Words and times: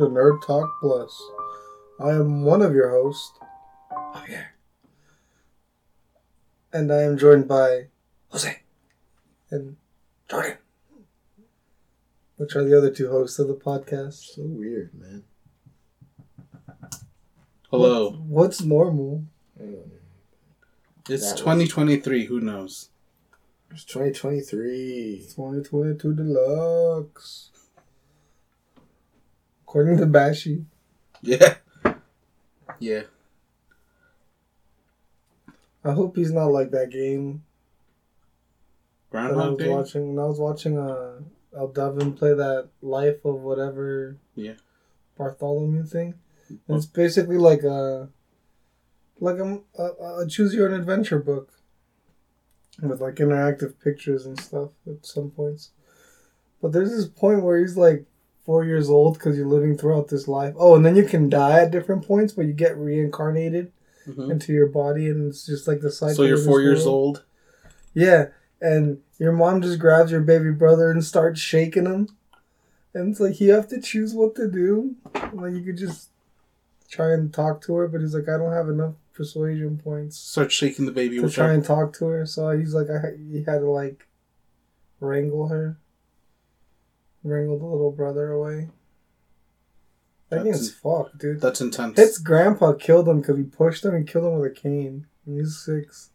Hello, 0.00 0.08
everyone. 0.08 0.40
Welcome 0.40 0.40
to 0.40 0.46
Nerd 0.46 0.46
Talk 0.46 0.80
Plus. 0.80 1.22
I 2.00 2.10
am 2.12 2.42
one 2.42 2.62
of 2.62 2.72
your 2.74 2.88
hosts, 2.90 3.32
Javier. 3.92 4.46
And 6.72 6.90
I 6.90 7.02
am 7.02 7.18
joined 7.18 7.46
by 7.46 7.88
Jose 8.30 8.60
and 9.50 9.76
Jordan, 10.30 10.56
which 12.38 12.56
are 12.56 12.64
the 12.64 12.76
other 12.78 12.90
two 12.90 13.10
hosts 13.10 13.38
of 13.38 13.48
the 13.48 13.54
podcast. 13.54 14.34
So 14.34 14.42
weird, 14.44 14.90
man. 14.94 15.24
Hello. 17.70 18.10
What- 18.10 18.20
what's 18.20 18.62
normal? 18.62 19.24
I 19.58 19.64
don't 19.64 19.72
know. 19.72 19.82
It's 21.10 21.24
That 21.24 21.32
was- 21.32 21.40
2023. 21.40 22.24
Who 22.24 22.40
knows? 22.40 22.88
It's 23.70 23.84
2023. 23.84 25.26
2022 25.28 26.14
Deluxe. 26.14 27.49
According 29.70 29.98
to 29.98 30.06
Bashi. 30.06 30.64
Yeah. 31.22 31.54
Yeah. 32.80 33.02
I 35.84 35.92
hope 35.92 36.16
he's 36.16 36.32
not 36.32 36.46
like 36.46 36.72
that 36.72 36.90
game 36.90 37.44
that 39.12 39.30
I 39.30 39.48
was 39.48 39.58
Day. 39.58 39.68
watching. 39.68 40.16
When 40.16 40.24
I 40.24 40.26
was 40.26 40.40
watching 40.40 40.76
uh, 40.76 41.20
El 41.56 41.68
Devin 41.68 42.14
play 42.14 42.34
that 42.34 42.70
Life 42.82 43.24
of 43.24 43.42
whatever 43.42 44.16
Yeah. 44.34 44.54
Bartholomew 45.16 45.84
thing. 45.84 46.14
And 46.48 46.76
it's 46.76 46.86
basically 46.86 47.38
like 47.38 47.62
a 47.62 48.08
like 49.20 49.36
a, 49.38 49.60
a, 49.78 50.22
a 50.22 50.26
choose 50.28 50.52
your 50.52 50.68
own 50.68 50.80
adventure 50.80 51.20
book 51.20 51.52
with 52.82 53.00
like 53.00 53.14
interactive 53.14 53.74
pictures 53.78 54.26
and 54.26 54.40
stuff 54.40 54.70
at 54.84 55.06
some 55.06 55.30
points. 55.30 55.70
But 56.60 56.72
there's 56.72 56.90
this 56.90 57.06
point 57.06 57.44
where 57.44 57.60
he's 57.60 57.76
like 57.76 58.06
four 58.44 58.64
years 58.64 58.88
old 58.90 59.14
because 59.14 59.36
you're 59.36 59.46
living 59.46 59.76
throughout 59.76 60.08
this 60.08 60.26
life. 60.28 60.54
Oh, 60.58 60.74
and 60.74 60.84
then 60.84 60.96
you 60.96 61.04
can 61.04 61.28
die 61.28 61.60
at 61.62 61.70
different 61.70 62.06
points, 62.06 62.32
but 62.32 62.46
you 62.46 62.52
get 62.52 62.76
reincarnated 62.76 63.70
Mhm. 64.08 64.30
into 64.30 64.52
your 64.52 64.66
body, 64.66 65.08
and 65.08 65.28
it's 65.28 65.44
just 65.46 65.68
like 65.68 65.80
the 65.80 65.90
cycle. 65.90 66.14
So 66.16 66.22
you're 66.24 66.38
four 66.38 66.60
years 66.60 66.86
old. 66.86 67.22
Yeah, 67.94 68.28
and 68.60 68.98
your 69.18 69.32
mom 69.32 69.60
just 69.62 69.78
grabs 69.78 70.10
your 70.10 70.20
baby 70.22 70.50
brother 70.50 70.90
and 70.90 71.04
starts 71.04 71.38
shaking 71.40 71.84
him, 71.86 72.08
and 72.94 73.10
it's 73.10 73.20
like 73.20 73.40
you 73.40 73.52
have 73.52 73.68
to 73.68 73.80
choose 73.80 74.14
what 74.14 74.34
to 74.36 74.48
do. 74.50 74.96
Like 75.32 75.52
you 75.54 75.62
could 75.62 75.76
just 75.76 76.08
try 76.88 77.12
and 77.12 77.32
talk 77.32 77.60
to 77.62 77.74
her, 77.76 77.86
but 77.88 78.00
he's 78.00 78.14
like, 78.14 78.28
I 78.28 78.36
don't 78.38 78.52
have 78.52 78.68
enough 78.68 78.94
persuasion 79.12 79.76
points 79.78 80.16
Start 80.16 80.50
shaking 80.50 80.86
the 80.86 80.92
baby. 80.92 81.20
to 81.20 81.28
try 81.28 81.50
I, 81.50 81.52
and 81.52 81.64
talk 81.64 81.92
to 81.98 82.06
her. 82.06 82.24
So 82.26 82.50
he's 82.56 82.74
like, 82.74 82.88
I 82.90 83.16
he 83.30 83.44
had 83.44 83.58
to 83.60 83.70
like 83.70 84.06
wrangle 84.98 85.48
her, 85.48 85.76
wrangle 87.22 87.58
the 87.58 87.66
little 87.66 87.92
brother 87.92 88.30
away. 88.32 88.68
That 90.28 90.44
That's- 90.44 90.56
game's 90.58 90.70
fucked, 90.72 91.18
dude. 91.18 91.40
that's 91.40 91.60
intense. 91.60 91.98
His 91.98 92.18
grandpa 92.18 92.72
killed 92.74 93.08
him 93.08 93.20
because 93.20 93.36
he 93.36 93.42
pushed 93.42 93.84
him 93.84 93.94
and 93.94 94.06
killed 94.06 94.26
him 94.32 94.38
with 94.38 94.52
a 94.52 94.54
cane. 94.54 95.06
And 95.26 95.38
he's 95.38 95.58
six. 95.58 96.10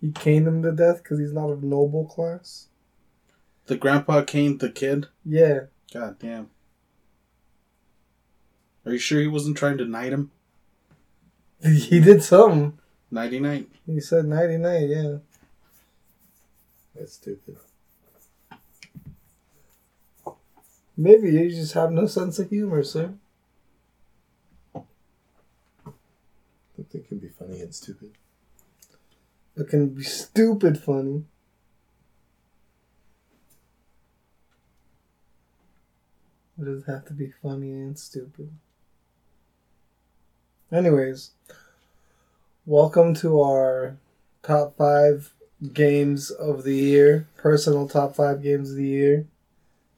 He 0.00 0.10
caned 0.12 0.46
him 0.46 0.62
to 0.62 0.72
death 0.72 1.02
because 1.02 1.18
he's 1.18 1.32
not 1.32 1.50
of 1.50 1.62
noble 1.62 2.04
class. 2.06 2.68
the 3.66 3.76
grandpa 3.76 4.22
caned 4.22 4.60
the 4.60 4.68
kid. 4.70 5.06
Yeah. 5.24 5.60
God 5.92 6.18
damn. 6.18 6.50
Are 8.84 8.92
you 8.92 8.98
sure 8.98 9.20
he 9.22 9.26
wasn't 9.26 9.56
trying 9.56 9.78
to 9.78 9.86
knight 9.86 10.12
him? 10.12 10.30
He 11.64 11.98
did 12.00 12.22
something. 12.22 12.78
Nighty 13.10 13.40
night. 13.40 13.70
He 13.86 13.98
said 14.00 14.26
99, 14.26 14.88
yeah. 14.90 15.16
That's 16.94 17.14
stupid. 17.14 17.56
Maybe 20.96 21.30
you 21.30 21.50
just 21.50 21.72
have 21.72 21.90
no 21.90 22.06
sense 22.06 22.38
of 22.38 22.50
humor, 22.50 22.84
sir. 22.84 23.14
I 24.76 24.80
think 26.76 26.94
it 26.94 27.08
can 27.08 27.18
be 27.18 27.28
funny 27.28 27.60
and 27.60 27.74
stupid. 27.74 28.12
It 29.56 29.68
can 29.68 29.88
be 29.88 30.04
stupid 30.04 30.78
funny. 30.78 31.24
It 36.56 36.64
doesn't 36.64 36.86
have 36.86 37.04
to 37.06 37.12
be 37.12 37.32
funny 37.42 37.72
and 37.72 37.98
stupid. 37.98 38.50
Anyways, 40.72 41.32
welcome 42.66 43.14
to 43.14 43.40
our 43.40 43.96
top 44.44 44.76
five 44.76 45.32
games 45.72 46.30
of 46.30 46.62
the 46.62 46.74
year. 46.74 47.26
Personal 47.36 47.88
top 47.88 48.14
five 48.14 48.42
games 48.42 48.70
of 48.70 48.76
the 48.76 48.86
year. 48.86 49.26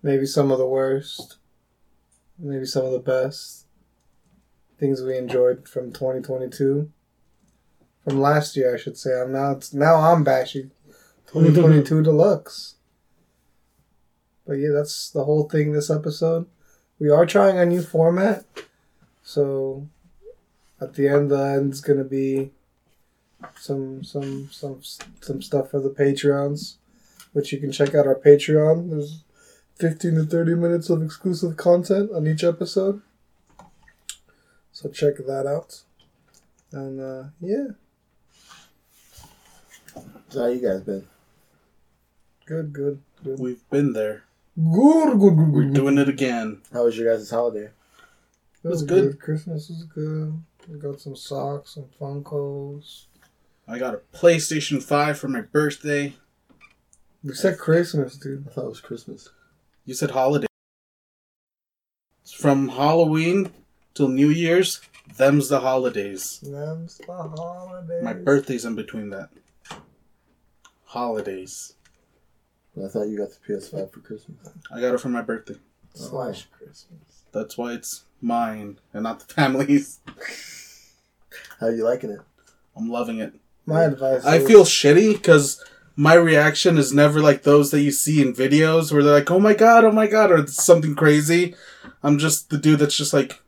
Maybe 0.07 0.25
some 0.25 0.53
of 0.53 0.59
the 0.59 0.69
worst. 0.69 1.39
Maybe 2.39 2.65
some 2.65 2.85
of 2.85 2.93
the 2.93 3.01
best. 3.01 3.67
Things 4.79 5.03
we 5.03 5.19
enjoyed 5.19 5.69
from 5.69 5.93
2022 5.93 6.93
from 8.05 8.21
last 8.21 8.57
year, 8.57 8.73
I 8.73 8.79
should 8.79 8.97
say. 8.97 9.21
I'm 9.21 9.33
now 9.33 9.51
it's 9.51 9.75
now 9.75 9.97
I'm 9.97 10.23
bashing 10.23 10.71
2022 11.27 12.03
Deluxe. 12.05 12.77
But 14.47 14.59
yeah, 14.59 14.69
that's 14.73 15.11
the 15.11 15.25
whole 15.25 15.49
thing 15.49 15.73
this 15.73 15.91
episode. 15.91 16.47
We 17.01 17.11
are 17.11 17.27
trying 17.27 17.59
a 17.59 17.67
new 17.67 17.83
format, 17.83 18.45
so 19.25 19.89
at 20.81 20.95
the 20.95 21.09
end, 21.09 21.33
the 21.33 21.43
end's 21.43 21.81
gonna 21.81 22.05
be 22.05 22.53
some 23.57 24.05
some 24.05 24.51
some 24.53 24.83
some 25.21 25.43
stuff 25.43 25.73
for 25.73 25.81
the 25.81 25.91
Patreons, 25.91 26.77
which 27.33 27.53
you 27.53 27.59
can 27.59 27.73
check 27.73 27.93
out 27.97 28.07
our 28.07 28.15
Patreon. 28.15 28.91
There's 28.91 29.25
15 29.79 30.15
to 30.15 30.25
30 30.25 30.55
minutes 30.55 30.91
of 30.91 31.03
exclusive 31.03 31.57
content 31.57 32.11
on 32.15 32.27
each 32.27 32.45
episode. 32.45 33.03
So 34.73 34.89
check 34.91 35.17
that 35.27 35.47
out. 35.47 35.83
And 36.73 37.01
uh, 37.01 37.29
yeah, 37.41 37.69
So 40.29 40.41
how 40.43 40.47
you 40.49 40.61
guys 40.61 40.81
been? 40.83 41.07
good, 42.47 42.73
good, 42.73 43.01
good. 43.25 43.39
We've 43.39 43.69
been 43.71 43.93
there. 43.93 44.25
Good, 44.57 45.19
good, 45.19 45.37
good, 45.37 45.53
We're 45.53 45.65
good. 45.65 45.75
doing 45.75 45.99
it 45.99 46.09
again. 46.09 46.63
How 46.73 46.85
was 46.85 46.97
your 46.97 47.15
guys' 47.15 47.31
holiday? 47.31 47.65
It 47.67 48.69
was 48.69 48.81
was 48.81 48.83
good. 48.85 49.11
good. 49.13 49.21
Christmas 49.21 49.69
was 49.69 49.85
good. 49.85 50.43
We 50.69 50.79
got 50.79 51.01
some 51.01 51.15
socks, 51.17 51.75
some 51.75 51.87
Funkos. 52.01 53.05
I 53.69 53.79
got 53.79 53.95
a 53.95 54.01
PlayStation 54.17 54.83
5 54.83 55.19
for 55.19 55.29
my 55.29 55.41
birthday. 55.43 56.15
We 57.23 57.35
said 57.35 57.59
Christmas, 57.59 58.17
dude. 58.17 58.47
I 58.49 58.51
thought 58.53 58.65
it 58.67 58.69
was 58.69 58.81
Christmas. 58.81 59.29
You 59.87 59.95
said 59.95 60.11
holiday. 60.11 60.49
From 62.37 62.69
Halloween 62.69 63.53
till 63.95 64.09
New 64.09 64.29
Year's, 64.29 64.81
them's 65.17 65.49
the 65.49 65.61
holidays. 65.61 66.41
Them's 66.43 66.99
the 66.99 67.07
holidays. 67.13 68.03
My 68.03 68.13
birthday's 68.13 68.65
in 68.65 68.75
between 68.75 69.11
that. 69.11 69.31
Holidays. 70.87 71.75
I 72.77 72.89
thought 72.89 73.05
you 73.09 73.17
got 73.17 73.31
the 73.31 73.55
PS5 73.55 73.93
for 73.93 74.01
Christmas. 74.01 74.37
I 74.75 74.81
got 74.81 74.93
it 74.95 75.01
for 75.01 75.09
my 75.09 75.23
birthday. 75.23 75.55
slash 75.95 76.47
Christmas. 76.51 77.23
That's 77.33 77.57
why 77.57 77.73
it's 77.73 78.03
mine 78.21 78.79
and 78.93 79.05
not 79.05 79.21
the 79.21 79.33
family's. 79.33 80.01
How 81.61 81.69
you 81.69 81.85
liking 81.85 82.11
it? 82.11 82.21
I'm 82.77 82.91
loving 82.91 83.21
it. 83.21 83.35
My 83.65 83.85
advice. 83.85 84.25
I 84.25 84.37
is- 84.37 84.47
feel 84.47 84.65
shitty 84.65 85.13
because 85.15 85.65
my 85.97 86.15
reaction 86.15 86.77
is 86.77 86.93
never 86.93 87.21
like 87.21 87.43
those 87.43 87.71
that 87.71 87.81
you 87.81 87.91
see 87.91 88.21
in 88.21 88.35
videos 88.35 88.93
where 88.93 89.03
they're 89.03 89.15
like, 89.15 89.31
"Oh 89.31 89.41
my 89.41 89.55
god, 89.55 89.85
oh 89.85 89.93
my 89.93 90.07
god," 90.07 90.31
or 90.31 90.47
something 90.47 90.95
crazy. 90.95 91.55
I'm 92.03 92.19
just 92.19 92.51
the 92.51 92.59
dude 92.59 92.81
that's 92.81 92.97
just 92.97 93.15
like, 93.15 93.41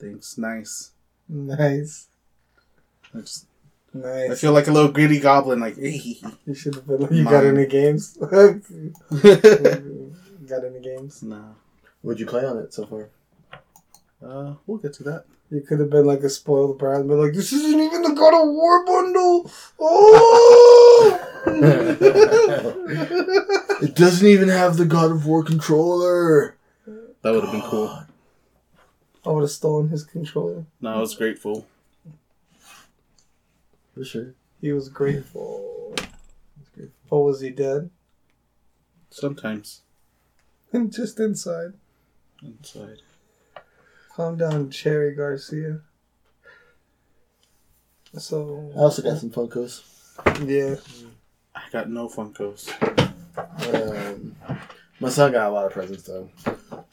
"Thanks, 0.00 0.38
nice." 0.38 0.92
nice, 1.28 2.06
I, 3.12 3.18
just, 3.18 3.46
nice. 3.92 4.30
I 4.30 4.34
feel 4.36 4.52
like 4.52 4.68
a 4.68 4.72
little 4.72 4.92
greedy 4.92 5.18
goblin, 5.18 5.58
like. 5.58 5.76
"Eh." 5.78 6.14
you 6.46 6.54
should 6.54 6.76
have 6.76 6.86
been. 6.86 7.00
Like, 7.00 7.10
you 7.10 7.24
got 7.24 7.44
any 7.44 7.66
games? 7.66 8.16
got 8.20 8.62
any 10.64 10.80
games? 10.80 11.22
nah, 11.22 11.54
What'd 12.02 12.20
you 12.20 12.26
play 12.26 12.44
on 12.44 12.58
it 12.58 12.72
so 12.72 12.86
far? 12.86 13.08
uh, 14.24 14.54
we'll 14.66 14.78
get 14.78 14.92
to 14.94 15.02
that. 15.04 15.24
You 15.50 15.60
could 15.60 15.78
have 15.78 15.90
been 15.90 16.06
like 16.06 16.20
a 16.20 16.28
spoiled 16.28 16.78
brat 16.78 17.00
and 17.00 17.08
been 17.08 17.20
like, 17.22 17.34
"This 17.34 17.52
isn't 17.52 17.78
even 17.80 18.02
the 18.02 18.14
God 18.14 18.34
of 18.34 18.48
War 18.48 18.84
bundle." 18.84 19.50
Oh. 19.78 21.22
it 23.82 23.94
doesn't 23.94 24.26
even 24.26 24.48
have 24.48 24.76
the 24.76 24.84
God 24.86 25.12
of 25.12 25.26
War 25.26 25.44
controller. 25.44 26.56
That 27.22 27.32
would 27.32 27.44
have 27.44 27.52
been 27.52 27.62
cool. 27.62 28.02
I 29.24 29.30
would 29.30 29.42
have 29.42 29.50
stolen 29.50 29.88
his 29.88 30.04
controller. 30.04 30.64
No, 30.80 30.96
I 30.96 30.98
was 30.98 31.14
grateful. 31.14 31.66
For 33.94 34.04
sure. 34.04 34.34
He 34.60 34.72
was 34.72 34.88
grateful. 34.88 35.94
That's. 36.76 36.90
Oh, 37.10 37.22
was 37.22 37.40
he 37.40 37.50
dead? 37.50 37.90
Sometimes 39.10 39.82
And 40.72 40.92
Just 40.96 41.20
inside. 41.20 41.74
inside. 42.42 43.02
Calm 44.16 44.36
down, 44.38 44.70
Cherry 44.70 45.14
Garcia. 45.14 45.80
So 48.16 48.72
I 48.74 48.78
also 48.78 49.02
got 49.02 49.18
some 49.18 49.28
Funkos. 49.30 49.82
yeah, 50.46 50.76
I 51.54 51.60
got 51.70 51.90
no 51.90 52.08
Funkos. 52.08 52.70
Um, 53.74 54.34
my 55.00 55.10
son 55.10 55.32
got 55.32 55.50
a 55.50 55.52
lot 55.52 55.66
of 55.66 55.72
presents 55.72 56.04
though. 56.04 56.30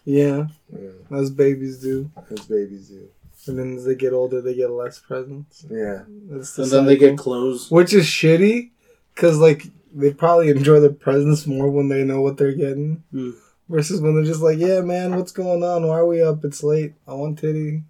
Yeah, 0.04 0.48
Yeah, 0.70 0.90
as 1.18 1.30
babies 1.30 1.80
do. 1.80 2.12
as 2.30 2.42
babies 2.42 2.90
do. 2.90 3.08
And 3.48 3.58
then 3.60 3.78
as 3.78 3.86
they 3.86 3.96
get 3.96 4.12
older, 4.12 4.42
they 4.42 4.54
get 4.54 4.70
less 4.72 5.00
presents. 5.00 5.66
Yeah. 5.70 6.04
That's 6.30 6.56
the 6.58 6.64
And 6.64 6.72
then 6.72 6.86
they 6.86 6.96
cycle. 6.96 7.10
get 7.12 7.18
clothes. 7.18 7.72
which 7.72 7.94
is 7.94 8.06
shitty, 8.06 8.72
because 9.16 9.38
like 9.38 9.68
they 9.94 10.12
probably 10.12 10.50
enjoy 10.50 10.82
the 10.82 10.90
presents 10.90 11.48
more 11.48 11.70
when 11.70 11.88
they 11.88 12.04
know 12.04 12.20
what 12.22 12.36
they're 12.36 12.52
getting, 12.54 13.04
Hmm. 13.12 13.32
Versus 13.74 14.00
when 14.02 14.14
they're 14.16 14.24
just 14.24 14.42
like, 14.42 14.58
"Yeah, 14.60 14.82
man, 14.82 15.16
what's 15.16 15.32
going 15.32 15.64
on? 15.64 15.88
Why 15.88 15.98
are 15.98 16.06
we 16.06 16.22
up? 16.22 16.46
It's 16.46 16.64
late. 16.64 16.94
I 17.08 17.14
want 17.16 17.40
titty." 17.40 17.84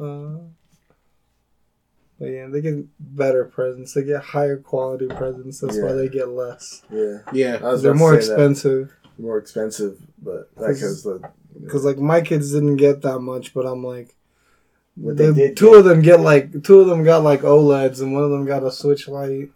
Uh, 0.00 0.38
but 2.18 2.26
yeah, 2.26 2.46
they 2.46 2.60
get 2.60 2.84
better 2.98 3.44
presents. 3.44 3.94
They 3.94 4.04
get 4.04 4.22
higher 4.22 4.56
quality 4.56 5.06
presents. 5.08 5.60
That's 5.60 5.78
why 5.78 5.92
they 5.92 6.08
get 6.08 6.28
less. 6.28 6.82
Yeah. 6.90 7.18
Yeah. 7.32 7.56
They're 7.76 7.94
more 7.94 8.20
say 8.20 8.28
that. 8.28 8.34
expensive. 8.34 8.94
More 9.18 9.38
expensive, 9.38 9.98
but 10.22 10.50
Cause- 10.56 10.66
because 10.74 11.02
the 11.02 11.30
Because 11.60 11.84
like 11.84 11.98
my 11.98 12.20
kids 12.20 12.52
didn't 12.52 12.76
get 12.76 13.02
that 13.02 13.18
much, 13.20 13.52
but 13.52 13.66
I'm 13.66 13.82
like, 13.84 14.14
What 14.94 15.16
they 15.16 15.26
the, 15.26 15.32
did 15.34 15.56
two 15.56 15.70
get- 15.70 15.78
of 15.78 15.84
them 15.84 16.02
get 16.02 16.20
like 16.20 16.62
two 16.62 16.80
of 16.80 16.86
them 16.86 17.02
got 17.02 17.24
like 17.24 17.40
OLEDs, 17.42 18.00
and 18.00 18.12
one 18.14 18.22
of 18.24 18.30
them 18.30 18.46
got 18.46 18.62
a 18.62 18.70
Switch 18.70 19.08
Lite, 19.08 19.50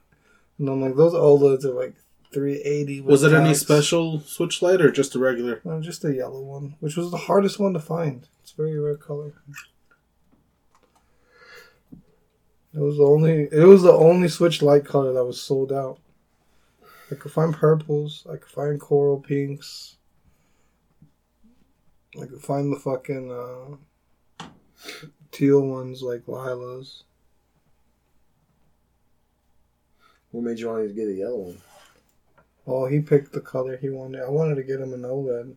and 0.59 0.69
I'm 0.69 0.81
like, 0.81 0.97
those 0.97 1.13
OLEDs 1.15 1.65
are 1.65 1.73
like 1.73 1.95
380. 2.33 3.01
Was 3.03 3.23
it 3.23 3.33
any 3.33 3.55
special 3.55 4.21
switch 4.21 4.63
light 4.63 4.81
or 4.81 4.91
just 4.91 5.15
a 5.15 5.19
regular? 5.19 5.61
No, 5.65 5.81
just 5.81 6.05
a 6.05 6.15
yellow 6.15 6.41
one, 6.41 6.77
which 6.81 6.97
was 6.97 7.11
the 7.11 7.17
hardest 7.17 7.59
one 7.59 7.73
to 7.75 7.81
find. 7.81 8.29
It's 8.43 8.53
a 8.53 8.57
very 8.57 8.79
rare 8.79 8.97
color. 8.97 9.35
It 12.75 12.81
was 12.81 12.97
the 12.97 13.05
only. 13.05 13.49
It 13.53 13.67
was 13.67 13.83
the 13.83 13.93
only 13.93 14.29
Switch 14.29 14.63
light 14.63 14.85
color 14.85 15.13
that 15.13 15.25
was 15.25 15.41
sold 15.41 15.73
out. 15.73 15.99
I 17.11 17.15
could 17.17 17.33
find 17.33 17.53
purples. 17.53 18.27
I 18.31 18.37
could 18.37 18.51
find 18.51 18.81
coral 18.81 19.21
pinks. 19.21 19.97
I 22.21 22.27
could 22.27 22.41
find 22.41 22.73
the 22.73 22.79
fucking 22.79 23.79
uh, 24.41 24.47
teal 25.31 25.61
ones 25.61 26.03
like 26.03 26.25
lilas. 26.27 27.03
what 30.33 30.45
made 30.45 30.59
you 30.59 30.67
want 30.67 30.89
to 30.89 30.95
get 30.95 31.09
a 31.09 31.13
yellow 31.13 31.37
one? 31.37 31.59
Oh, 32.67 32.87
he 32.87 33.01
picked 33.01 33.33
the 33.33 33.41
color 33.41 33.77
he 33.77 33.89
wanted. 33.91 34.23
I 34.23 34.29
wanted 34.31 34.55
to 34.57 34.63
get 34.63 34.81
him 34.81 34.93
an 34.93 35.03
OLED, 35.03 35.57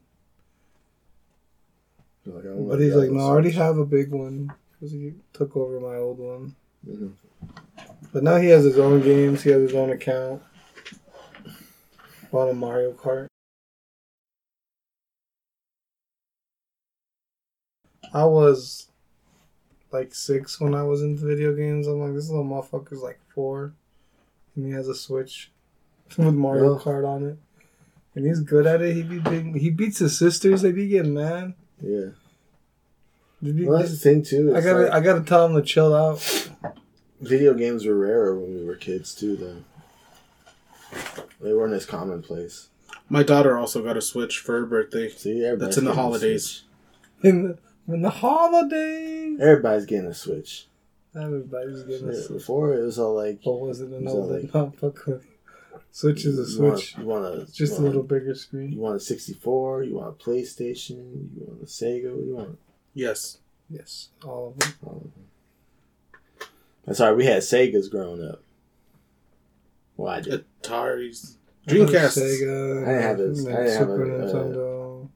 like, 2.26 2.44
but 2.68 2.80
he's 2.80 2.96
like, 2.96 3.12
"No, 3.12 3.20
I 3.20 3.24
already 3.24 3.52
have 3.52 3.78
a 3.78 3.86
big 3.86 4.12
one 4.12 4.52
because 4.72 4.92
he 4.92 5.14
took 5.34 5.56
over 5.56 5.80
my 5.80 5.96
old 5.98 6.18
one." 6.18 6.56
Mhm. 6.88 7.14
But 8.12 8.24
now 8.24 8.38
he 8.38 8.48
has 8.48 8.64
his 8.64 8.80
own 8.80 9.02
games. 9.02 9.44
He 9.44 9.52
has 9.52 9.62
his 9.62 9.76
own 9.76 9.92
account. 9.92 10.42
Bought 12.32 12.50
a 12.50 12.54
Mario 12.54 12.94
Kart. 12.94 13.28
I 18.14 18.26
was 18.26 18.88
like 19.92 20.16
six 20.16 20.60
when 20.60 20.74
I 20.74 20.84
was 20.84 21.02
into 21.02 21.26
video 21.26 21.54
games. 21.54 21.88
I'm 21.88 22.00
like, 22.00 22.14
this 22.14 22.30
little 22.30 22.46
motherfucker's 22.46 23.02
like 23.02 23.20
four, 23.34 23.74
and 24.56 24.66
he 24.66 24.72
has 24.72 24.88
a 24.88 24.96
Switch 24.96 25.52
with 26.18 26.34
Mario 26.34 26.78
Yeah. 26.78 26.84
Kart 26.84 27.08
on 27.08 27.24
it, 27.26 27.38
and 28.16 28.26
he's 28.26 28.40
good 28.42 28.66
at 28.68 28.82
it. 28.82 28.94
He 28.96 29.04
be 29.04 29.20
big, 29.20 29.56
he 29.58 29.70
beats 29.70 30.00
his 30.00 30.18
sisters. 30.18 30.62
They 30.62 30.72
be 30.72 30.88
getting 30.88 31.14
mad. 31.14 31.54
Yeah. 31.82 32.10
They 33.42 33.52
be- 33.52 33.66
Well, 33.68 33.80
that's 33.80 33.92
the 33.92 33.98
thing 33.98 34.24
too. 34.24 34.54
I 34.54 34.58
it's 34.58 34.66
gotta 34.66 34.84
like- 34.86 34.92
I 34.94 35.00
gotta 35.02 35.24
tell 35.24 35.46
him 35.46 35.56
to 35.56 35.62
chill 35.62 35.94
out. 35.94 36.20
video 37.22 37.54
games 37.54 37.86
were 37.86 37.98
rarer 37.98 38.38
when 38.40 38.56
we 38.56 38.64
were 38.66 38.76
kids 38.76 39.14
too, 39.16 39.36
though. 39.36 39.58
They 41.42 41.54
weren't 41.54 41.74
as 41.74 41.86
commonplace. 41.86 42.70
My 43.10 43.22
daughter 43.24 43.58
also 43.58 43.84
got 43.84 43.98
a 43.98 44.02
switch 44.02 44.40
for 44.40 44.60
her 44.60 44.66
birthday. 44.66 45.10
See, 45.10 45.42
That's 45.58 45.78
in 45.78 45.86
the 45.86 45.94
holidays. 45.94 46.64
In 47.22 47.44
the 47.44 47.58
in 47.94 48.02
the 48.02 48.10
holidays. 48.10 49.40
Everybody's 49.40 49.86
getting 49.86 50.08
a 50.08 50.14
Switch. 50.14 50.68
Everybody's 51.16 51.84
getting 51.84 52.10
a 52.10 52.16
Switch. 52.16 52.40
Before 52.40 52.74
it 52.74 52.82
was 52.82 52.98
all 52.98 53.14
like, 53.16 53.40
Or 53.46 53.68
was 53.68 53.80
it 53.82 53.90
an 53.90 54.08
So, 54.08 54.14
old 54.16 54.32
like- 54.32 54.54
not 54.54 54.76
fuck 54.78 55.06
with 55.06 55.24
Switch 55.96 56.26
is 56.26 56.38
a 56.38 56.52
you 56.58 56.62
want- 56.68 56.78
Switch. 56.80 56.98
You 56.98 57.06
want 57.06 57.26
a 57.26 57.46
just 57.54 57.80
you 57.80 57.86
a 57.86 57.88
little 57.88 58.04
bigger 58.04 58.36
screen. 58.36 58.74
You 58.74 58.80
want 58.80 58.98
a 58.98 59.00
64? 59.00 59.84
You 59.84 59.96
want 59.96 60.10
a 60.10 60.24
PlayStation? 60.24 61.30
You 61.38 61.46
want 61.48 61.62
a 61.62 61.66
Sega? 61.66 62.12
What 62.12 62.20
do 62.22 62.28
you 62.28 62.36
want? 62.36 62.60
Yes. 62.94 63.38
Yes, 63.70 64.10
all 64.26 64.50
of 64.50 64.60
them. 64.60 64.74
All 64.86 64.96
of 64.98 65.04
them. 65.04 66.50
That's 66.84 67.00
all 67.00 67.08
right. 67.08 67.16
We 67.18 67.24
had 67.26 67.44
Segas 67.44 67.90
growing 67.90 68.22
up. 68.28 68.44
Well, 69.96 70.12
I 70.12 70.20
did. 70.20 70.44
Atari's. 70.62 71.38
I 71.66 71.72
had 71.72 71.88
Dreamcast. 71.88 72.18
Sega. 72.18 72.84
I 72.84 72.92
didn't 72.92 73.02
have 73.02 73.18
this- 73.18 73.46
and 73.46 73.56
I 73.56 73.64
didn't 73.64 73.78
have 73.78 73.88
Super 73.88 74.04
a, 74.04 74.18
uh, 74.18 74.34
Nintendo. 74.34 75.10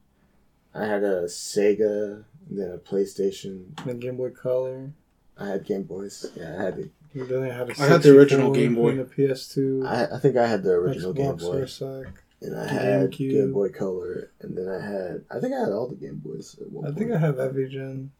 I 0.74 0.86
had 0.86 1.04
a 1.04 1.24
Sega, 1.26 2.24
and 2.50 2.58
then 2.58 2.72
a 2.72 2.78
PlayStation. 2.78 3.66
and 3.86 4.00
Game 4.02 4.16
Boy 4.16 4.30
Color. 4.30 4.94
I 5.38 5.48
had 5.50 5.66
Game 5.66 5.84
Boys. 5.84 6.26
Yeah, 6.38 6.56
I 6.58 6.64
had 6.64 6.78
the. 6.78 6.90
And 7.14 7.28
then 7.28 7.44
I 7.44 7.54
had 7.54 7.70
a 7.70 7.82
I 7.82 7.88
had 7.88 8.04
the 8.04 8.16
original 8.18 8.52
Game 8.54 8.76
Boy. 8.76 8.90
and 8.90 9.00
a 9.02 9.06
PS2. 9.06 9.86
I, 9.88 10.16
I 10.16 10.20
think 10.20 10.38
I 10.38 10.48
had 10.48 10.64
the 10.64 10.72
original 10.74 11.14
Game 11.14 11.38
Boy, 11.38 11.66
for 11.66 12.06
and 12.42 12.58
I 12.58 12.68
had 12.68 13.12
GameCube. 13.12 13.32
Game 13.32 13.54
Boy 13.54 13.70
Color, 13.70 14.32
and 14.42 14.56
then 14.58 14.70
I 14.70 14.80
had. 14.80 15.26
I 15.32 15.40
think 15.40 15.54
I 15.54 15.60
had 15.60 15.70
all 15.72 15.88
the 15.88 15.96
Game 15.96 16.22
Boys 16.24 16.56
at 16.62 16.72
one 16.72 16.86
I 16.86 16.88
point. 16.90 17.00
think 17.00 17.12
I 17.12 17.18
have 17.18 17.40
every 17.40 17.68
gen. 17.70 18.12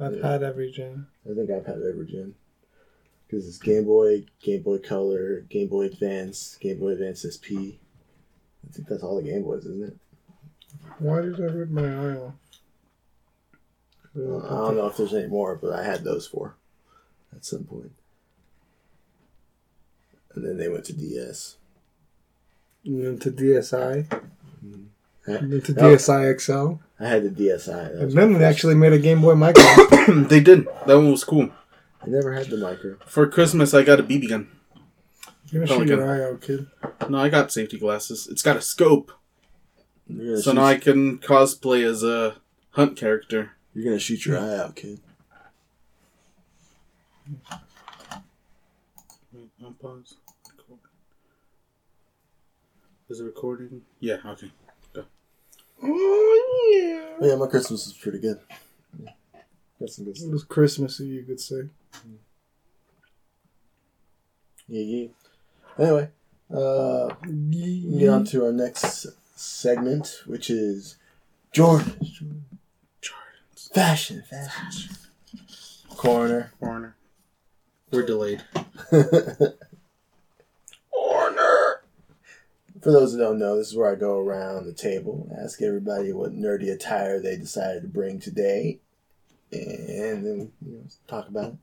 I've 0.00 0.16
Yeah. 0.16 0.32
had 0.32 0.42
every 0.42 0.70
gen. 0.72 1.06
I 1.30 1.34
think 1.34 1.50
I've 1.50 1.66
had 1.66 1.76
every 1.82 2.06
gen. 2.06 2.34
Because 3.28 3.46
it's 3.48 3.58
Game 3.58 3.84
Boy, 3.84 4.24
Game 4.42 4.62
Boy 4.62 4.78
Color, 4.78 5.40
Game 5.48 5.68
Boy 5.68 5.82
Advance, 5.86 6.58
Game 6.60 6.80
Boy 6.80 6.88
Advance 6.90 7.22
SP. 7.24 7.78
I 8.68 8.72
think 8.72 8.88
that's 8.88 9.02
all 9.02 9.16
the 9.16 9.22
Game 9.22 9.42
Boys, 9.44 9.64
isn't 9.64 9.84
it? 9.88 9.96
Why 10.98 11.20
did 11.22 11.40
I 11.40 11.44
rip 11.44 11.70
my 11.70 11.82
eye 11.86 12.16
off? 12.16 12.34
I 14.14 14.18
don't 14.18 14.76
know 14.76 14.86
if 14.88 14.96
there's 14.98 15.14
any 15.14 15.28
more, 15.28 15.56
but 15.56 15.72
I 15.72 15.82
had 15.84 16.04
those 16.04 16.26
four 16.26 16.56
at 17.34 17.44
some 17.46 17.64
point. 17.64 17.92
And 20.34 20.44
then 20.44 20.56
they 20.56 20.68
went 20.68 20.84
to 20.86 20.92
DS. 20.92 21.56
And 22.84 23.04
then 23.04 23.18
to 23.20 23.30
DSi. 23.30 24.06
Mhm. 24.64 24.86
And 25.26 25.52
then 25.52 25.60
to. 25.62 25.72
DSi 25.74 26.40
XL. 26.40 26.80
I 26.98 27.06
had 27.08 27.22
the 27.24 27.30
DSi. 27.30 27.66
That 27.66 27.92
And 28.02 28.12
then 28.12 28.32
my 28.32 28.38
they 28.40 28.44
actually 28.44 28.74
made 28.74 28.92
a 28.92 28.98
Game 28.98 29.20
Boy 29.20 29.34
Micro. 29.44 29.62
they 30.28 30.40
did. 30.40 30.66
That 30.86 30.96
one 30.96 31.10
was 31.10 31.24
cool. 31.24 31.50
I 32.04 32.06
never 32.08 32.32
had 32.32 32.46
the 32.46 32.56
micro. 32.56 32.96
For 33.06 33.28
Christmas, 33.28 33.72
I 33.74 33.82
got 33.84 34.00
a 34.00 34.02
BB 34.02 34.28
gun. 34.28 34.48
You're 35.50 35.64
gonna 35.64 35.78
Pelican. 35.84 35.88
shoot 35.98 36.04
your 36.04 36.10
eye 36.10 36.28
out, 36.32 36.40
kid. 36.40 36.66
No, 37.10 37.18
I 37.18 37.28
got 37.28 37.52
safety 37.52 37.78
glasses. 37.78 38.26
It's 38.28 38.42
got 38.42 38.56
a 38.56 38.60
scope, 38.62 39.12
You're 40.08 40.38
so 40.38 40.50
shoot, 40.50 40.54
now 40.56 40.64
I 40.64 40.78
can 40.78 41.18
cosplay 41.18 41.84
as 41.88 42.02
a 42.02 42.36
hunt 42.70 42.96
character. 42.96 43.52
you're 43.74 43.84
gonna 43.84 43.98
shoot 44.00 44.24
your 44.26 44.38
eye 44.38 44.56
out, 44.58 44.74
kid. 44.76 44.98
Wait, 49.32 49.78
pause. 49.80 50.16
Record. 53.12 53.20
Is 53.20 53.20
it 53.20 53.24
recording? 53.24 53.82
Yeah. 54.00 54.16
Okay. 54.24 54.50
Oh 55.82 56.72
yeah. 56.72 57.16
But 57.18 57.26
yeah, 57.26 57.36
my 57.36 57.46
Christmas 57.46 57.86
was 57.86 57.94
pretty 57.94 58.18
good. 58.20 58.38
Got 59.80 59.90
some 59.90 60.04
good 60.04 60.16
It 60.16 60.30
was 60.30 60.44
Christmassy, 60.44 61.06
you 61.06 61.24
could 61.24 61.40
say. 61.40 61.68
Yeah, 64.68 64.80
yeah. 64.80 65.08
Anyway, 65.78 66.08
uh, 66.54 67.14
we 67.26 67.82
can 67.82 67.98
get 67.98 68.08
on 68.08 68.24
to 68.26 68.46
our 68.46 68.52
next 68.52 69.06
segment, 69.34 70.22
which 70.26 70.48
is 70.48 70.96
Jordan. 71.52 71.96
Jordans. 73.02 73.72
Fashion, 73.74 74.22
fashion. 74.28 74.96
Corner. 75.96 76.52
Warner. 76.60 76.96
We're 77.90 78.06
delayed. 78.06 78.42
Corner. 80.90 81.82
For 82.82 82.90
those 82.90 83.12
who 83.12 83.18
don't 83.18 83.38
know, 83.38 83.56
this 83.56 83.68
is 83.68 83.76
where 83.76 83.92
I 83.92 83.94
go 83.94 84.18
around 84.18 84.66
the 84.66 84.72
table, 84.72 85.28
ask 85.40 85.62
everybody 85.62 86.12
what 86.12 86.32
nerdy 86.32 86.72
attire 86.72 87.20
they 87.20 87.36
decided 87.36 87.82
to 87.82 87.88
bring 87.88 88.18
today, 88.18 88.80
and 89.52 90.26
then 90.26 90.52
you 90.66 90.72
know, 90.72 90.84
talk 91.06 91.28
about 91.28 91.52
it. 91.52 91.58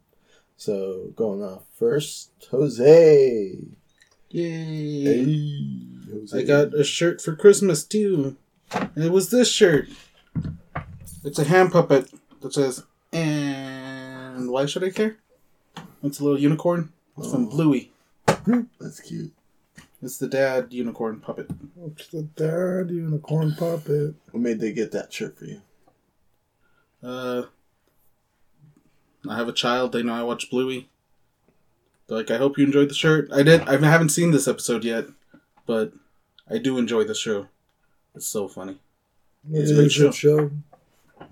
So, 0.56 1.12
going 1.16 1.44
off 1.44 1.64
first, 1.78 2.32
Jose. 2.52 3.58
Yay! 4.30 5.04
Hey, 5.04 5.88
Jose. 6.12 6.38
I 6.38 6.44
got 6.44 6.74
a 6.74 6.84
shirt 6.86 7.22
for 7.22 7.36
Christmas 7.36 7.84
too, 7.84 8.38
and 8.72 9.04
it 9.04 9.12
was 9.12 9.30
this 9.30 9.52
shirt. 9.52 9.90
It's 11.26 11.40
a 11.40 11.44
hand 11.44 11.74
puppet 11.74 12.10
that 12.42 12.54
says 12.54 12.84
"And 13.12 14.50
why 14.50 14.66
should 14.68 14.84
I 14.86 14.92
care?" 14.92 15.18
It's 16.02 16.20
a 16.20 16.24
little 16.24 16.40
unicorn. 16.40 16.94
It's 17.18 17.30
from 17.32 17.48
Oh. 17.48 17.50
Bluey. 17.50 17.92
That's 18.80 19.02
cute. 19.02 19.34
It's 20.02 20.18
the 20.18 20.28
dad 20.28 20.68
unicorn 20.72 21.20
puppet. 21.20 21.50
It's 21.86 22.08
the 22.08 22.24
dad 22.24 22.90
unicorn 22.90 23.54
puppet. 23.56 24.16
What 24.32 24.42
made 24.42 24.60
they 24.60 24.72
get 24.72 24.92
that 24.94 25.12
shirt 25.12 25.38
for 25.38 25.46
you? 25.46 25.62
Uh, 27.04 27.44
I 29.30 29.36
have 29.38 29.50
a 29.50 29.54
child. 29.54 29.92
They 29.92 30.04
know 30.04 30.14
I 30.14 30.24
watch 30.24 30.50
Bluey. 30.50 30.90
They're 32.08 32.18
like, 32.18 32.32
I 32.32 32.38
hope 32.38 32.58
you 32.58 32.66
enjoyed 32.66 32.90
the 32.90 32.96
shirt. 32.96 33.30
I 33.32 33.44
did. 33.44 33.68
I 33.68 33.78
haven't 33.78 34.10
seen 34.10 34.32
this 34.32 34.48
episode 34.48 34.84
yet, 34.84 35.06
but 35.66 35.92
I 36.50 36.58
do 36.58 36.78
enjoy 36.78 37.04
the 37.04 37.14
show. 37.14 37.48
It's 38.16 38.28
so 38.28 38.48
funny. 38.48 38.80
It's 39.52 39.72
a 39.72 39.82
is 39.82 39.98
good 39.98 40.14
show. 40.14 40.52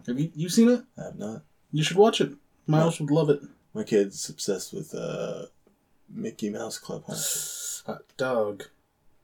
Have 0.07 0.19
you 0.19 0.31
you 0.35 0.49
seen 0.49 0.69
it? 0.69 0.83
I 0.97 1.05
have 1.05 1.17
not. 1.17 1.41
You 1.71 1.83
should 1.83 1.97
watch 1.97 2.21
it. 2.21 2.33
Miles 2.67 2.99
would 2.99 3.11
love 3.11 3.29
it. 3.29 3.41
My 3.73 3.83
kid's 3.83 4.29
obsessed 4.29 4.73
with 4.73 4.93
uh, 4.93 5.45
Mickey 6.09 6.49
Mouse 6.49 6.77
Clubhouse. 6.77 7.66
Hot 7.87 8.03
dog. 8.17 8.65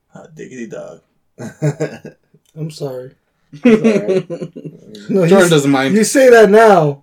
Hot 0.08 0.34
diggity 0.34 0.66
dog. 0.66 1.02
I'm 2.56 2.70
sorry. 2.70 3.14
alright. 3.64 4.28
No, 5.08 5.26
Jordan 5.26 5.46
you, 5.46 5.50
doesn't 5.50 5.70
mind. 5.70 5.94
you 5.94 6.04
say 6.04 6.30
that 6.30 6.50
now. 6.50 7.02